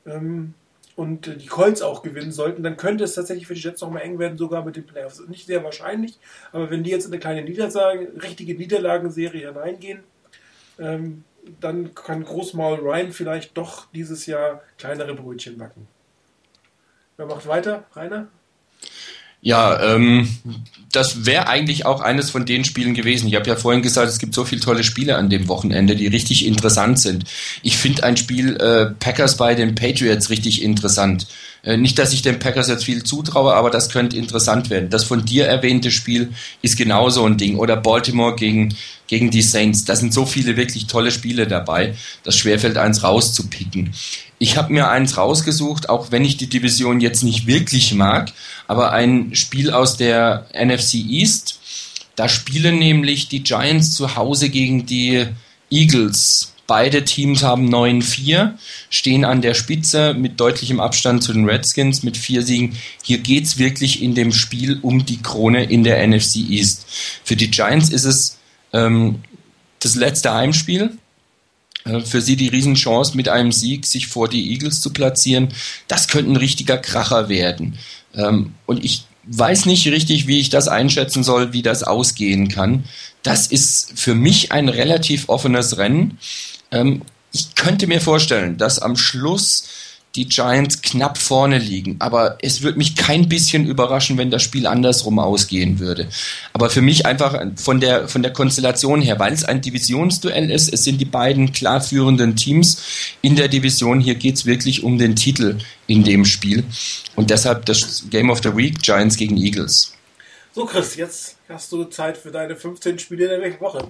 ähm, 0.06 0.54
und 0.96 1.28
äh, 1.28 1.36
die 1.36 1.46
Colts 1.46 1.82
auch 1.82 2.02
gewinnen 2.02 2.32
sollten, 2.32 2.62
dann 2.62 2.76
könnte 2.76 3.04
es 3.04 3.14
tatsächlich 3.14 3.46
für 3.46 3.54
die 3.54 3.60
Jets 3.60 3.80
nochmal 3.80 4.02
eng 4.02 4.18
werden, 4.18 4.38
sogar 4.38 4.64
mit 4.64 4.76
den 4.76 4.86
Playoffs. 4.86 5.20
Nicht 5.28 5.46
sehr 5.46 5.62
wahrscheinlich, 5.62 6.18
aber 6.50 6.70
wenn 6.70 6.82
die 6.82 6.90
jetzt 6.90 7.04
in 7.04 7.12
eine 7.12 7.20
kleine 7.20 7.42
Niedersage, 7.42 8.12
richtige 8.22 8.54
Niederlagenserie 8.54 9.48
hineingehen, 9.48 10.02
ähm, 10.78 11.24
dann 11.60 11.94
kann 11.94 12.24
Großmaul 12.24 12.78
Ryan 12.78 13.12
vielleicht 13.12 13.56
doch 13.56 13.86
dieses 13.92 14.26
Jahr 14.26 14.62
kleinere 14.78 15.14
Brötchen 15.14 15.58
backen. 15.58 15.88
Wer 17.16 17.26
macht 17.26 17.46
weiter? 17.46 17.84
Rainer? 17.94 18.28
Ja, 19.44 19.96
ähm, 19.96 20.28
das 20.92 21.26
wäre 21.26 21.48
eigentlich 21.48 21.84
auch 21.84 22.00
eines 22.00 22.30
von 22.30 22.46
den 22.46 22.64
Spielen 22.64 22.94
gewesen. 22.94 23.26
Ich 23.26 23.34
habe 23.34 23.48
ja 23.48 23.56
vorhin 23.56 23.82
gesagt, 23.82 24.08
es 24.08 24.20
gibt 24.20 24.34
so 24.34 24.44
viele 24.44 24.60
tolle 24.60 24.84
Spiele 24.84 25.16
an 25.16 25.30
dem 25.30 25.48
Wochenende, 25.48 25.96
die 25.96 26.06
richtig 26.06 26.46
interessant 26.46 27.00
sind. 27.00 27.24
Ich 27.62 27.76
finde 27.76 28.04
ein 28.04 28.16
Spiel 28.16 28.56
äh, 28.56 28.86
Packers 29.00 29.36
bei 29.36 29.56
den 29.56 29.74
Patriots 29.74 30.30
richtig 30.30 30.62
interessant. 30.62 31.26
Äh, 31.64 31.76
nicht, 31.76 31.98
dass 31.98 32.12
ich 32.12 32.22
den 32.22 32.38
Packers 32.38 32.68
jetzt 32.68 32.84
viel 32.84 33.02
zutraue, 33.02 33.54
aber 33.54 33.70
das 33.70 33.88
könnte 33.88 34.16
interessant 34.16 34.70
werden. 34.70 34.90
Das 34.90 35.02
von 35.02 35.24
dir 35.24 35.46
erwähnte 35.46 35.90
Spiel 35.90 36.32
ist 36.60 36.76
genauso 36.76 37.24
ein 37.24 37.36
Ding. 37.36 37.56
Oder 37.56 37.76
Baltimore 37.76 38.36
gegen, 38.36 38.76
gegen 39.08 39.32
die 39.32 39.42
Saints. 39.42 39.84
Da 39.84 39.96
sind 39.96 40.14
so 40.14 40.24
viele 40.24 40.56
wirklich 40.56 40.86
tolle 40.86 41.10
Spiele 41.10 41.48
dabei, 41.48 41.94
dass 42.22 42.36
schwerfällt, 42.36 42.76
eins 42.76 43.02
rauszupicken. 43.02 43.92
Ich 44.42 44.56
habe 44.56 44.72
mir 44.72 44.88
eins 44.88 45.18
rausgesucht, 45.18 45.88
auch 45.88 46.10
wenn 46.10 46.24
ich 46.24 46.36
die 46.36 46.48
Division 46.48 47.00
jetzt 47.00 47.22
nicht 47.22 47.46
wirklich 47.46 47.94
mag, 47.94 48.32
aber 48.66 48.90
ein 48.90 49.36
Spiel 49.36 49.70
aus 49.70 49.96
der 49.96 50.48
NFC 50.52 50.94
East. 50.94 51.60
Da 52.16 52.28
spielen 52.28 52.80
nämlich 52.80 53.28
die 53.28 53.44
Giants 53.44 53.94
zu 53.94 54.16
Hause 54.16 54.50
gegen 54.50 54.84
die 54.84 55.28
Eagles. 55.70 56.54
Beide 56.66 57.04
Teams 57.04 57.44
haben 57.44 57.72
9-4, 57.72 58.54
stehen 58.90 59.24
an 59.24 59.42
der 59.42 59.54
Spitze 59.54 60.12
mit 60.12 60.40
deutlichem 60.40 60.80
Abstand 60.80 61.22
zu 61.22 61.32
den 61.32 61.48
Redskins 61.48 62.02
mit 62.02 62.16
vier 62.16 62.42
Siegen. 62.42 62.76
Hier 63.04 63.18
geht 63.18 63.44
es 63.44 63.58
wirklich 63.58 64.02
in 64.02 64.16
dem 64.16 64.32
Spiel 64.32 64.80
um 64.82 65.06
die 65.06 65.22
Krone 65.22 65.62
in 65.62 65.84
der 65.84 66.04
NFC 66.04 66.38
East. 66.50 66.84
Für 67.22 67.36
die 67.36 67.48
Giants 67.48 67.90
ist 67.90 68.06
es 68.06 68.38
ähm, 68.72 69.20
das 69.78 69.94
letzte 69.94 70.34
Heimspiel. 70.34 70.98
Äh, 71.84 72.00
für 72.00 72.20
sie 72.20 72.36
die 72.36 72.48
Riesenchance, 72.48 73.16
mit 73.16 73.28
einem 73.28 73.52
Sieg 73.52 73.86
sich 73.86 74.06
vor 74.06 74.28
die 74.28 74.50
Eagles 74.52 74.80
zu 74.80 74.92
platzieren. 74.92 75.48
Das 75.88 76.08
könnte 76.08 76.32
ein 76.32 76.36
richtiger 76.36 76.78
Kracher 76.78 77.28
werden. 77.28 77.78
Ähm, 78.14 78.54
und 78.66 78.84
ich 78.84 79.04
weiß 79.24 79.66
nicht 79.66 79.86
richtig, 79.86 80.26
wie 80.26 80.40
ich 80.40 80.50
das 80.50 80.68
einschätzen 80.68 81.22
soll, 81.22 81.52
wie 81.52 81.62
das 81.62 81.82
ausgehen 81.82 82.48
kann. 82.48 82.84
Das 83.22 83.46
ist 83.46 83.92
für 83.94 84.14
mich 84.14 84.52
ein 84.52 84.68
relativ 84.68 85.28
offenes 85.28 85.78
Rennen. 85.78 86.18
Ähm, 86.70 87.02
ich 87.32 87.54
könnte 87.54 87.86
mir 87.86 88.00
vorstellen, 88.00 88.58
dass 88.58 88.78
am 88.78 88.96
Schluss 88.96 89.64
die 90.14 90.28
Giants 90.28 90.82
knapp 90.82 91.16
vorne 91.16 91.58
liegen. 91.58 91.96
Aber 91.98 92.36
es 92.42 92.62
würde 92.62 92.78
mich 92.78 92.96
kein 92.96 93.28
bisschen 93.28 93.66
überraschen, 93.66 94.18
wenn 94.18 94.30
das 94.30 94.42
Spiel 94.42 94.66
andersrum 94.66 95.18
ausgehen 95.18 95.78
würde. 95.78 96.08
Aber 96.52 96.70
für 96.70 96.82
mich 96.82 97.06
einfach 97.06 97.40
von 97.56 97.80
der, 97.80 98.08
von 98.08 98.22
der 98.22 98.32
Konstellation 98.32 99.00
her, 99.00 99.18
weil 99.18 99.32
es 99.32 99.44
ein 99.44 99.62
Divisionsduell 99.62 100.50
ist, 100.50 100.72
es 100.72 100.84
sind 100.84 101.00
die 101.00 101.06
beiden 101.06 101.52
klar 101.52 101.80
führenden 101.80 102.36
Teams 102.36 102.82
in 103.22 103.36
der 103.36 103.48
Division. 103.48 104.00
Hier 104.00 104.16
geht 104.16 104.36
es 104.36 104.46
wirklich 104.46 104.82
um 104.82 104.98
den 104.98 105.16
Titel 105.16 105.58
in 105.86 106.04
dem 106.04 106.24
Spiel. 106.24 106.64
Und 107.16 107.30
deshalb 107.30 107.66
das 107.66 108.04
Game 108.10 108.30
of 108.30 108.40
the 108.42 108.54
Week, 108.54 108.80
Giants 108.82 109.16
gegen 109.16 109.36
Eagles. 109.36 109.94
So, 110.54 110.66
Chris, 110.66 110.96
jetzt 110.96 111.36
hast 111.48 111.72
du 111.72 111.84
Zeit 111.84 112.18
für 112.18 112.30
deine 112.30 112.56
15 112.56 112.98
Spiele 112.98 113.28
der 113.28 113.60
Woche. 113.60 113.88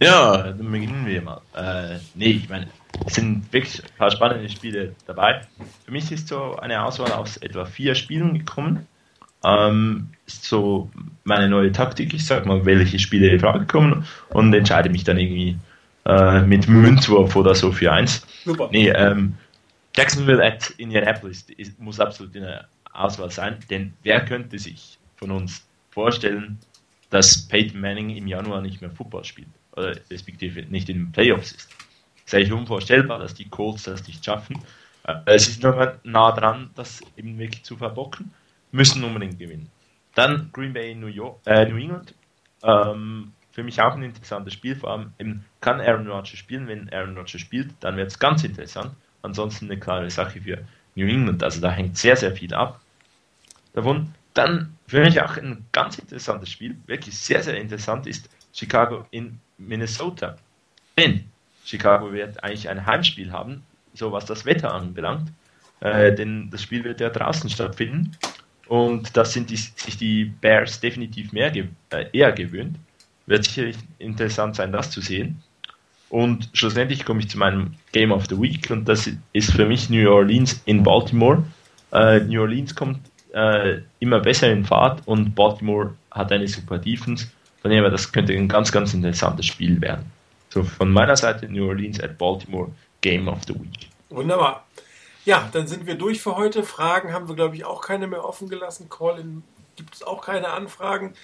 Ja, 0.00 0.38
dann 0.38 0.72
beginnen 0.72 1.04
wir 1.06 1.22
mal. 1.22 1.40
Äh, 1.54 1.98
nee, 2.14 2.30
ich 2.30 2.48
meine, 2.48 2.68
es 3.06 3.14
sind 3.14 3.52
wirklich 3.52 3.82
ein 3.82 3.96
paar 3.98 4.10
spannende 4.10 4.48
Spiele 4.48 4.94
dabei. 5.06 5.42
Für 5.84 5.92
mich 5.92 6.10
ist 6.12 6.28
so 6.28 6.56
eine 6.56 6.84
Auswahl 6.84 7.12
aus 7.12 7.36
etwa 7.38 7.64
vier 7.64 7.94
Spielen 7.94 8.38
gekommen. 8.38 8.86
Ähm, 9.44 10.08
ist 10.26 10.44
so 10.44 10.90
meine 11.24 11.48
neue 11.48 11.72
Taktik. 11.72 12.14
Ich 12.14 12.26
sag 12.26 12.46
mal, 12.46 12.64
welche 12.64 12.98
Spiele 12.98 13.28
in 13.28 13.40
Frage 13.40 13.66
kommen 13.66 14.06
und 14.30 14.54
entscheide 14.54 14.88
mich 14.88 15.04
dann 15.04 15.18
irgendwie 15.18 15.56
äh, 16.06 16.40
mit 16.42 16.68
Münzwurf 16.68 17.36
oder 17.36 17.54
so 17.54 17.70
für 17.70 17.92
eins. 17.92 18.26
Super. 18.44 18.68
Nee, 18.72 18.88
ähm, 18.88 19.34
Jacksonville 19.94 20.42
at 20.44 20.70
Indianapolis 20.78 21.46
ist, 21.56 21.78
muss 21.78 22.00
absolut 22.00 22.34
in 22.34 22.42
der 22.42 22.68
Auswahl 22.92 23.30
sein, 23.30 23.58
denn 23.70 23.92
wer 24.02 24.24
könnte 24.24 24.58
sich 24.58 24.98
von 25.16 25.30
uns 25.30 25.66
vorstellen, 25.90 26.58
dass 27.10 27.46
Peyton 27.46 27.80
Manning 27.80 28.10
im 28.10 28.26
Januar 28.26 28.62
nicht 28.62 28.80
mehr 28.80 28.90
Football 28.90 29.24
spielt? 29.24 29.48
oder 29.76 29.96
respektive 30.10 30.62
nicht 30.62 30.88
in 30.88 30.98
den 30.98 31.12
Playoffs 31.12 31.52
ist. 31.52 31.68
Ist 32.24 32.34
eigentlich 32.34 32.52
unvorstellbar, 32.52 33.18
dass 33.18 33.34
die 33.34 33.48
Colts 33.48 33.84
das 33.84 34.06
nicht 34.06 34.24
schaffen. 34.24 34.62
Äh, 35.04 35.38
sie 35.38 35.52
sind 35.52 35.64
noch 35.64 35.94
nah 36.04 36.32
dran, 36.32 36.70
das 36.74 37.00
eben 37.16 37.38
wirklich 37.38 37.62
zu 37.64 37.76
verbocken, 37.76 38.32
müssen 38.72 39.04
unbedingt 39.04 39.38
gewinnen. 39.38 39.70
Dann 40.14 40.50
Green 40.52 40.72
Bay, 40.72 40.94
New, 40.94 41.08
York, 41.08 41.40
äh, 41.44 41.66
New 41.66 41.76
England. 41.76 42.14
Ähm, 42.62 43.32
für 43.52 43.62
mich 43.62 43.80
auch 43.80 43.94
ein 43.94 44.02
interessantes 44.02 44.54
Spiel, 44.54 44.74
vor 44.74 44.90
allem 44.90 45.12
eben, 45.18 45.44
kann 45.60 45.80
Aaron 45.80 46.08
Rodgers 46.08 46.38
spielen. 46.38 46.66
Wenn 46.66 46.92
Aaron 46.92 47.16
Rodgers 47.16 47.40
spielt, 47.40 47.72
dann 47.80 47.96
wird 47.96 48.10
es 48.10 48.18
ganz 48.18 48.42
interessant. 48.42 48.92
Ansonsten 49.22 49.66
eine 49.66 49.78
klare 49.78 50.10
Sache 50.10 50.40
für 50.40 50.64
New 50.94 51.06
England. 51.06 51.42
Also 51.42 51.60
da 51.60 51.70
hängt 51.70 51.96
sehr, 51.96 52.16
sehr 52.16 52.32
viel 52.32 52.52
ab 52.54 52.80
davon. 53.72 54.12
Dann 54.34 54.76
für 54.86 55.00
mich 55.00 55.20
auch 55.20 55.36
ein 55.36 55.64
ganz 55.70 55.98
interessantes 55.98 56.50
Spiel, 56.50 56.76
wirklich 56.86 57.16
sehr, 57.16 57.42
sehr 57.42 57.56
interessant 57.56 58.06
ist 58.06 58.28
Chicago 58.52 59.06
in 59.10 59.38
Minnesota. 59.58 60.36
Denn 60.98 61.30
Chicago 61.64 62.12
wird 62.12 62.42
eigentlich 62.44 62.68
ein 62.68 62.84
Heimspiel 62.86 63.32
haben, 63.32 63.62
so 63.94 64.12
was 64.12 64.26
das 64.26 64.44
Wetter 64.44 64.72
anbelangt. 64.72 65.32
Äh, 65.80 66.14
denn 66.14 66.50
das 66.50 66.62
Spiel 66.62 66.84
wird 66.84 67.00
ja 67.00 67.10
draußen 67.10 67.50
stattfinden. 67.50 68.12
Und 68.66 69.16
das 69.16 69.32
sind 69.32 69.50
die, 69.50 69.56
sich 69.56 69.96
die 69.96 70.24
Bears 70.24 70.80
definitiv 70.80 71.32
mehr, 71.32 71.52
äh, 71.54 72.06
eher 72.12 72.32
gewöhnt. 72.32 72.76
Wird 73.26 73.44
sicherlich 73.44 73.76
interessant 73.98 74.56
sein, 74.56 74.72
das 74.72 74.90
zu 74.90 75.00
sehen. 75.00 75.42
Und 76.10 76.48
schlussendlich 76.52 77.04
komme 77.04 77.20
ich 77.20 77.28
zu 77.28 77.38
meinem 77.38 77.74
Game 77.92 78.12
of 78.12 78.26
the 78.28 78.40
Week 78.40 78.70
und 78.70 78.88
das 78.88 79.10
ist 79.32 79.52
für 79.52 79.66
mich 79.66 79.90
New 79.90 80.08
Orleans 80.08 80.62
in 80.64 80.82
Baltimore. 80.82 81.42
Äh, 81.92 82.20
New 82.20 82.40
Orleans 82.40 82.74
kommt 82.74 83.00
äh, 83.32 83.80
immer 83.98 84.20
besser 84.20 84.52
in 84.52 84.64
Fahrt 84.64 85.02
und 85.06 85.34
Baltimore 85.34 85.94
hat 86.10 86.30
eine 86.30 86.46
super 86.46 86.78
Defense. 86.78 87.26
Von 87.62 87.70
dem 87.70 87.82
her, 87.82 87.90
das 87.90 88.12
könnte 88.12 88.32
ein 88.32 88.46
ganz, 88.46 88.70
ganz 88.70 88.94
interessantes 88.94 89.46
Spiel 89.46 89.80
werden. 89.80 90.04
So 90.54 90.62
von 90.62 90.92
meiner 90.92 91.16
Seite 91.16 91.48
New 91.48 91.66
Orleans 91.66 91.98
at 91.98 92.16
Baltimore 92.16 92.70
Game 93.00 93.26
of 93.26 93.40
the 93.48 93.54
Week. 93.56 93.88
Wunderbar. 94.08 94.64
Ja, 95.24 95.48
dann 95.50 95.66
sind 95.66 95.84
wir 95.84 95.96
durch 95.96 96.22
für 96.22 96.36
heute. 96.36 96.62
Fragen 96.62 97.12
haben 97.12 97.26
wir, 97.26 97.34
glaube 97.34 97.56
ich, 97.56 97.64
auch 97.64 97.80
keine 97.80 98.06
mehr 98.06 98.24
offen 98.24 98.48
gelassen. 98.48 98.88
Call-in 98.88 99.42
gibt 99.74 99.96
es 99.96 100.04
auch 100.04 100.24
keine 100.24 100.50
Anfragen. 100.50 101.14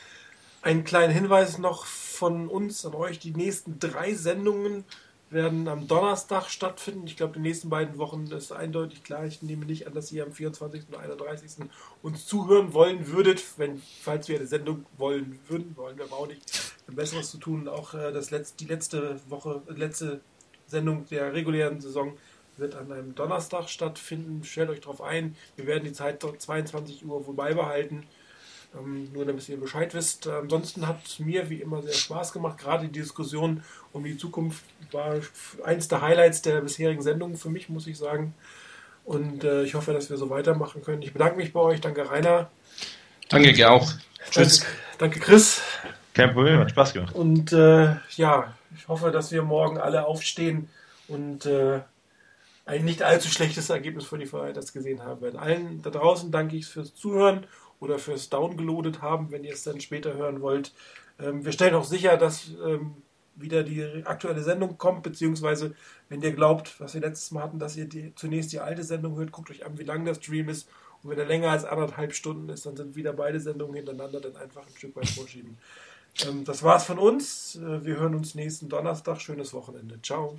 Einen 0.62 0.82
kleinen 0.82 1.12
Hinweis 1.12 1.59
noch 1.59 1.86
von 1.86 2.48
uns 2.48 2.85
an 2.85 2.94
euch. 2.94 3.20
Die 3.20 3.31
nächsten 3.31 3.78
drei 3.78 4.15
Sendungen 4.15 4.85
werden 5.31 5.69
am 5.69 5.86
Donnerstag 5.86 6.48
stattfinden. 6.51 7.07
Ich 7.07 7.16
glaube, 7.16 7.35
die 7.35 7.40
nächsten 7.40 7.70
beiden 7.70 7.98
Wochen 7.98 8.27
ist 8.27 8.52
eindeutig 8.52 9.05
klar. 9.05 9.24
Ich 9.27 9.43
nehme 9.43 9.65
nicht 9.65 9.86
an, 9.86 9.94
dass 9.94 10.11
ihr 10.11 10.24
am 10.24 10.32
24. 10.32 10.89
und 10.89 10.97
31. 10.97 11.69
uns 12.02 12.27
zuhören 12.27 12.74
wollen 12.74 13.07
würdet, 13.07 13.43
wenn, 13.57 13.81
falls 14.02 14.28
wir 14.28 14.36
eine 14.36 14.47
Sendung 14.47 14.86
wollen 14.98 15.39
würden, 15.48 15.77
wollen 15.77 15.97
wir 15.97 16.05
aber 16.07 16.16
auch 16.16 16.27
nicht, 16.27 16.74
ein 16.89 16.97
Besseres 16.97 17.31
zu 17.31 17.39
tun. 17.39 17.69
Auch 17.69 17.94
äh, 17.94 18.12
das 18.12 18.31
letzte, 18.31 18.57
die 18.59 18.69
letzte 18.69 19.20
Woche, 19.28 19.62
letzte 19.69 20.20
Sendung 20.66 21.07
der 21.07 21.32
regulären 21.32 21.81
Saison 21.81 22.16
wird 22.57 22.74
an 22.74 22.90
einem 22.93 23.15
Donnerstag 23.15 23.69
stattfinden. 23.69 24.43
Stellt 24.44 24.70
euch 24.70 24.81
darauf 24.81 25.01
ein. 25.01 25.36
Wir 25.57 25.66
werden 25.66 25.85
die 25.85 25.93
Zeit 25.93 26.23
22 26.23 27.05
Uhr 27.05 27.27
wohl 27.27 27.35
beibehalten. 27.35 28.05
Ähm, 28.78 29.10
nur 29.12 29.24
damit 29.24 29.48
ihr 29.48 29.59
Bescheid 29.59 29.94
wisst. 29.94 30.28
Ansonsten 30.28 30.86
hat 30.86 31.18
mir 31.18 31.51
wie 31.51 31.60
immer 31.60 31.82
sehr 31.82 31.92
Spaß 31.92 32.32
gemacht. 32.32 32.59
Gerade 32.59 32.86
die 32.86 33.01
Diskussion 33.01 33.62
um 33.92 34.05
die 34.05 34.16
Zukunft 34.16 34.62
war 34.92 35.16
eins 35.64 35.88
der 35.88 36.02
Highlights 36.02 36.42
der 36.42 36.60
bisherigen 36.60 37.02
Sendung 37.02 37.36
für 37.36 37.51
mich, 37.51 37.68
muss 37.68 37.86
ich 37.86 37.98
sagen. 37.98 38.34
Und 39.05 39.42
äh, 39.42 39.64
ich 39.64 39.74
hoffe, 39.74 39.92
dass 39.92 40.09
wir 40.09 40.16
so 40.16 40.30
weitermachen 40.30 40.82
können. 40.82 41.02
Ich 41.02 41.12
bedanke 41.12 41.36
mich 41.36 41.52
bei 41.52 41.60
euch. 41.60 41.80
Danke, 41.80 42.09
Rainer. 42.09 42.51
Danke, 43.28 43.52
dir 43.52 43.72
auch. 43.72 43.92
Tschüss. 44.30 44.60
Danke, 44.60 44.76
danke, 44.98 45.20
Chris. 45.20 45.62
Kein 46.14 46.32
Problem, 46.32 46.60
hat 46.60 46.70
Spaß 46.70 46.92
gemacht. 46.92 47.14
Und 47.14 47.52
äh, 47.52 47.97
ja, 48.16 48.55
ich 48.76 48.86
hoffe, 48.86 49.10
dass 49.10 49.32
wir 49.32 49.42
morgen 49.42 49.78
alle 49.78 50.06
aufstehen 50.06 50.68
und 51.09 51.47
äh, 51.47 51.80
ein 52.66 52.84
nicht 52.84 53.02
allzu 53.02 53.28
schlechtes 53.28 53.70
Ergebnis 53.70 54.05
für 54.05 54.18
die 54.18 54.26
Freiheit 54.26 54.56
gesehen 54.72 55.02
haben 55.02 55.20
werden. 55.22 55.38
Allen 55.38 55.82
da 55.82 55.90
draußen 55.90 56.30
danke 56.30 56.56
ich 56.56 56.66
fürs 56.66 56.94
Zuhören 56.94 57.47
oder 57.81 57.98
fürs 57.98 58.28
Downgeloadet 58.28 59.02
haben, 59.02 59.31
wenn 59.31 59.44
ihr 59.44 59.55
es 59.55 59.65
dann 59.65 59.81
später 59.81 60.15
hören 60.15 60.40
wollt. 60.40 60.73
Ähm, 61.19 61.44
wir 61.44 61.52
stellen 61.52 61.74
auch 61.74 61.85
sicher, 61.85 62.16
dass 62.16 62.51
ähm, 62.65 62.94
wieder 63.36 63.62
die 63.62 63.82
aktuelle 64.05 64.43
Sendung 64.43 64.78
kommt, 64.78 65.02
beziehungsweise 65.02 65.74
wenn 66.09 66.23
ihr 66.23 66.32
glaubt, 66.32 66.78
was 66.81 66.94
wir 66.94 67.01
letztes 67.01 67.31
Mal 67.31 67.43
hatten, 67.43 67.59
dass 67.59 67.77
ihr 67.77 67.86
die, 67.86 68.15
zunächst 68.15 68.52
die 68.52 68.61
alte 68.61 68.85
Sendung 68.85 69.16
hört, 69.16 69.32
guckt 69.32 69.51
euch 69.51 69.65
an, 69.65 69.78
wie 69.78 69.85
lang 69.85 70.05
der 70.05 70.15
Stream 70.15 70.48
ist. 70.48 70.69
Und 71.02 71.11
wenn 71.11 71.19
er 71.19 71.24
länger 71.24 71.51
als 71.51 71.65
anderthalb 71.65 72.15
Stunden 72.15 72.48
ist, 72.51 72.66
dann 72.66 72.77
sind 72.77 72.94
wieder 72.94 73.15
beide 73.15 73.40
Sendungen 73.40 73.77
hintereinander 73.77 74.20
dann 74.20 74.36
einfach 74.36 74.66
ein 74.66 74.77
Stück 74.77 74.94
weit 74.97 75.09
vorschieben. 75.09 75.57
Ähm, 76.27 76.44
das 76.44 76.62
war's 76.62 76.85
von 76.85 76.98
uns. 76.98 77.57
Äh, 77.57 77.85
wir 77.85 77.97
hören 77.98 78.15
uns 78.15 78.35
nächsten 78.35 78.69
Donnerstag. 78.69 79.20
Schönes 79.20 79.55
Wochenende. 79.55 80.01
Ciao. 80.02 80.36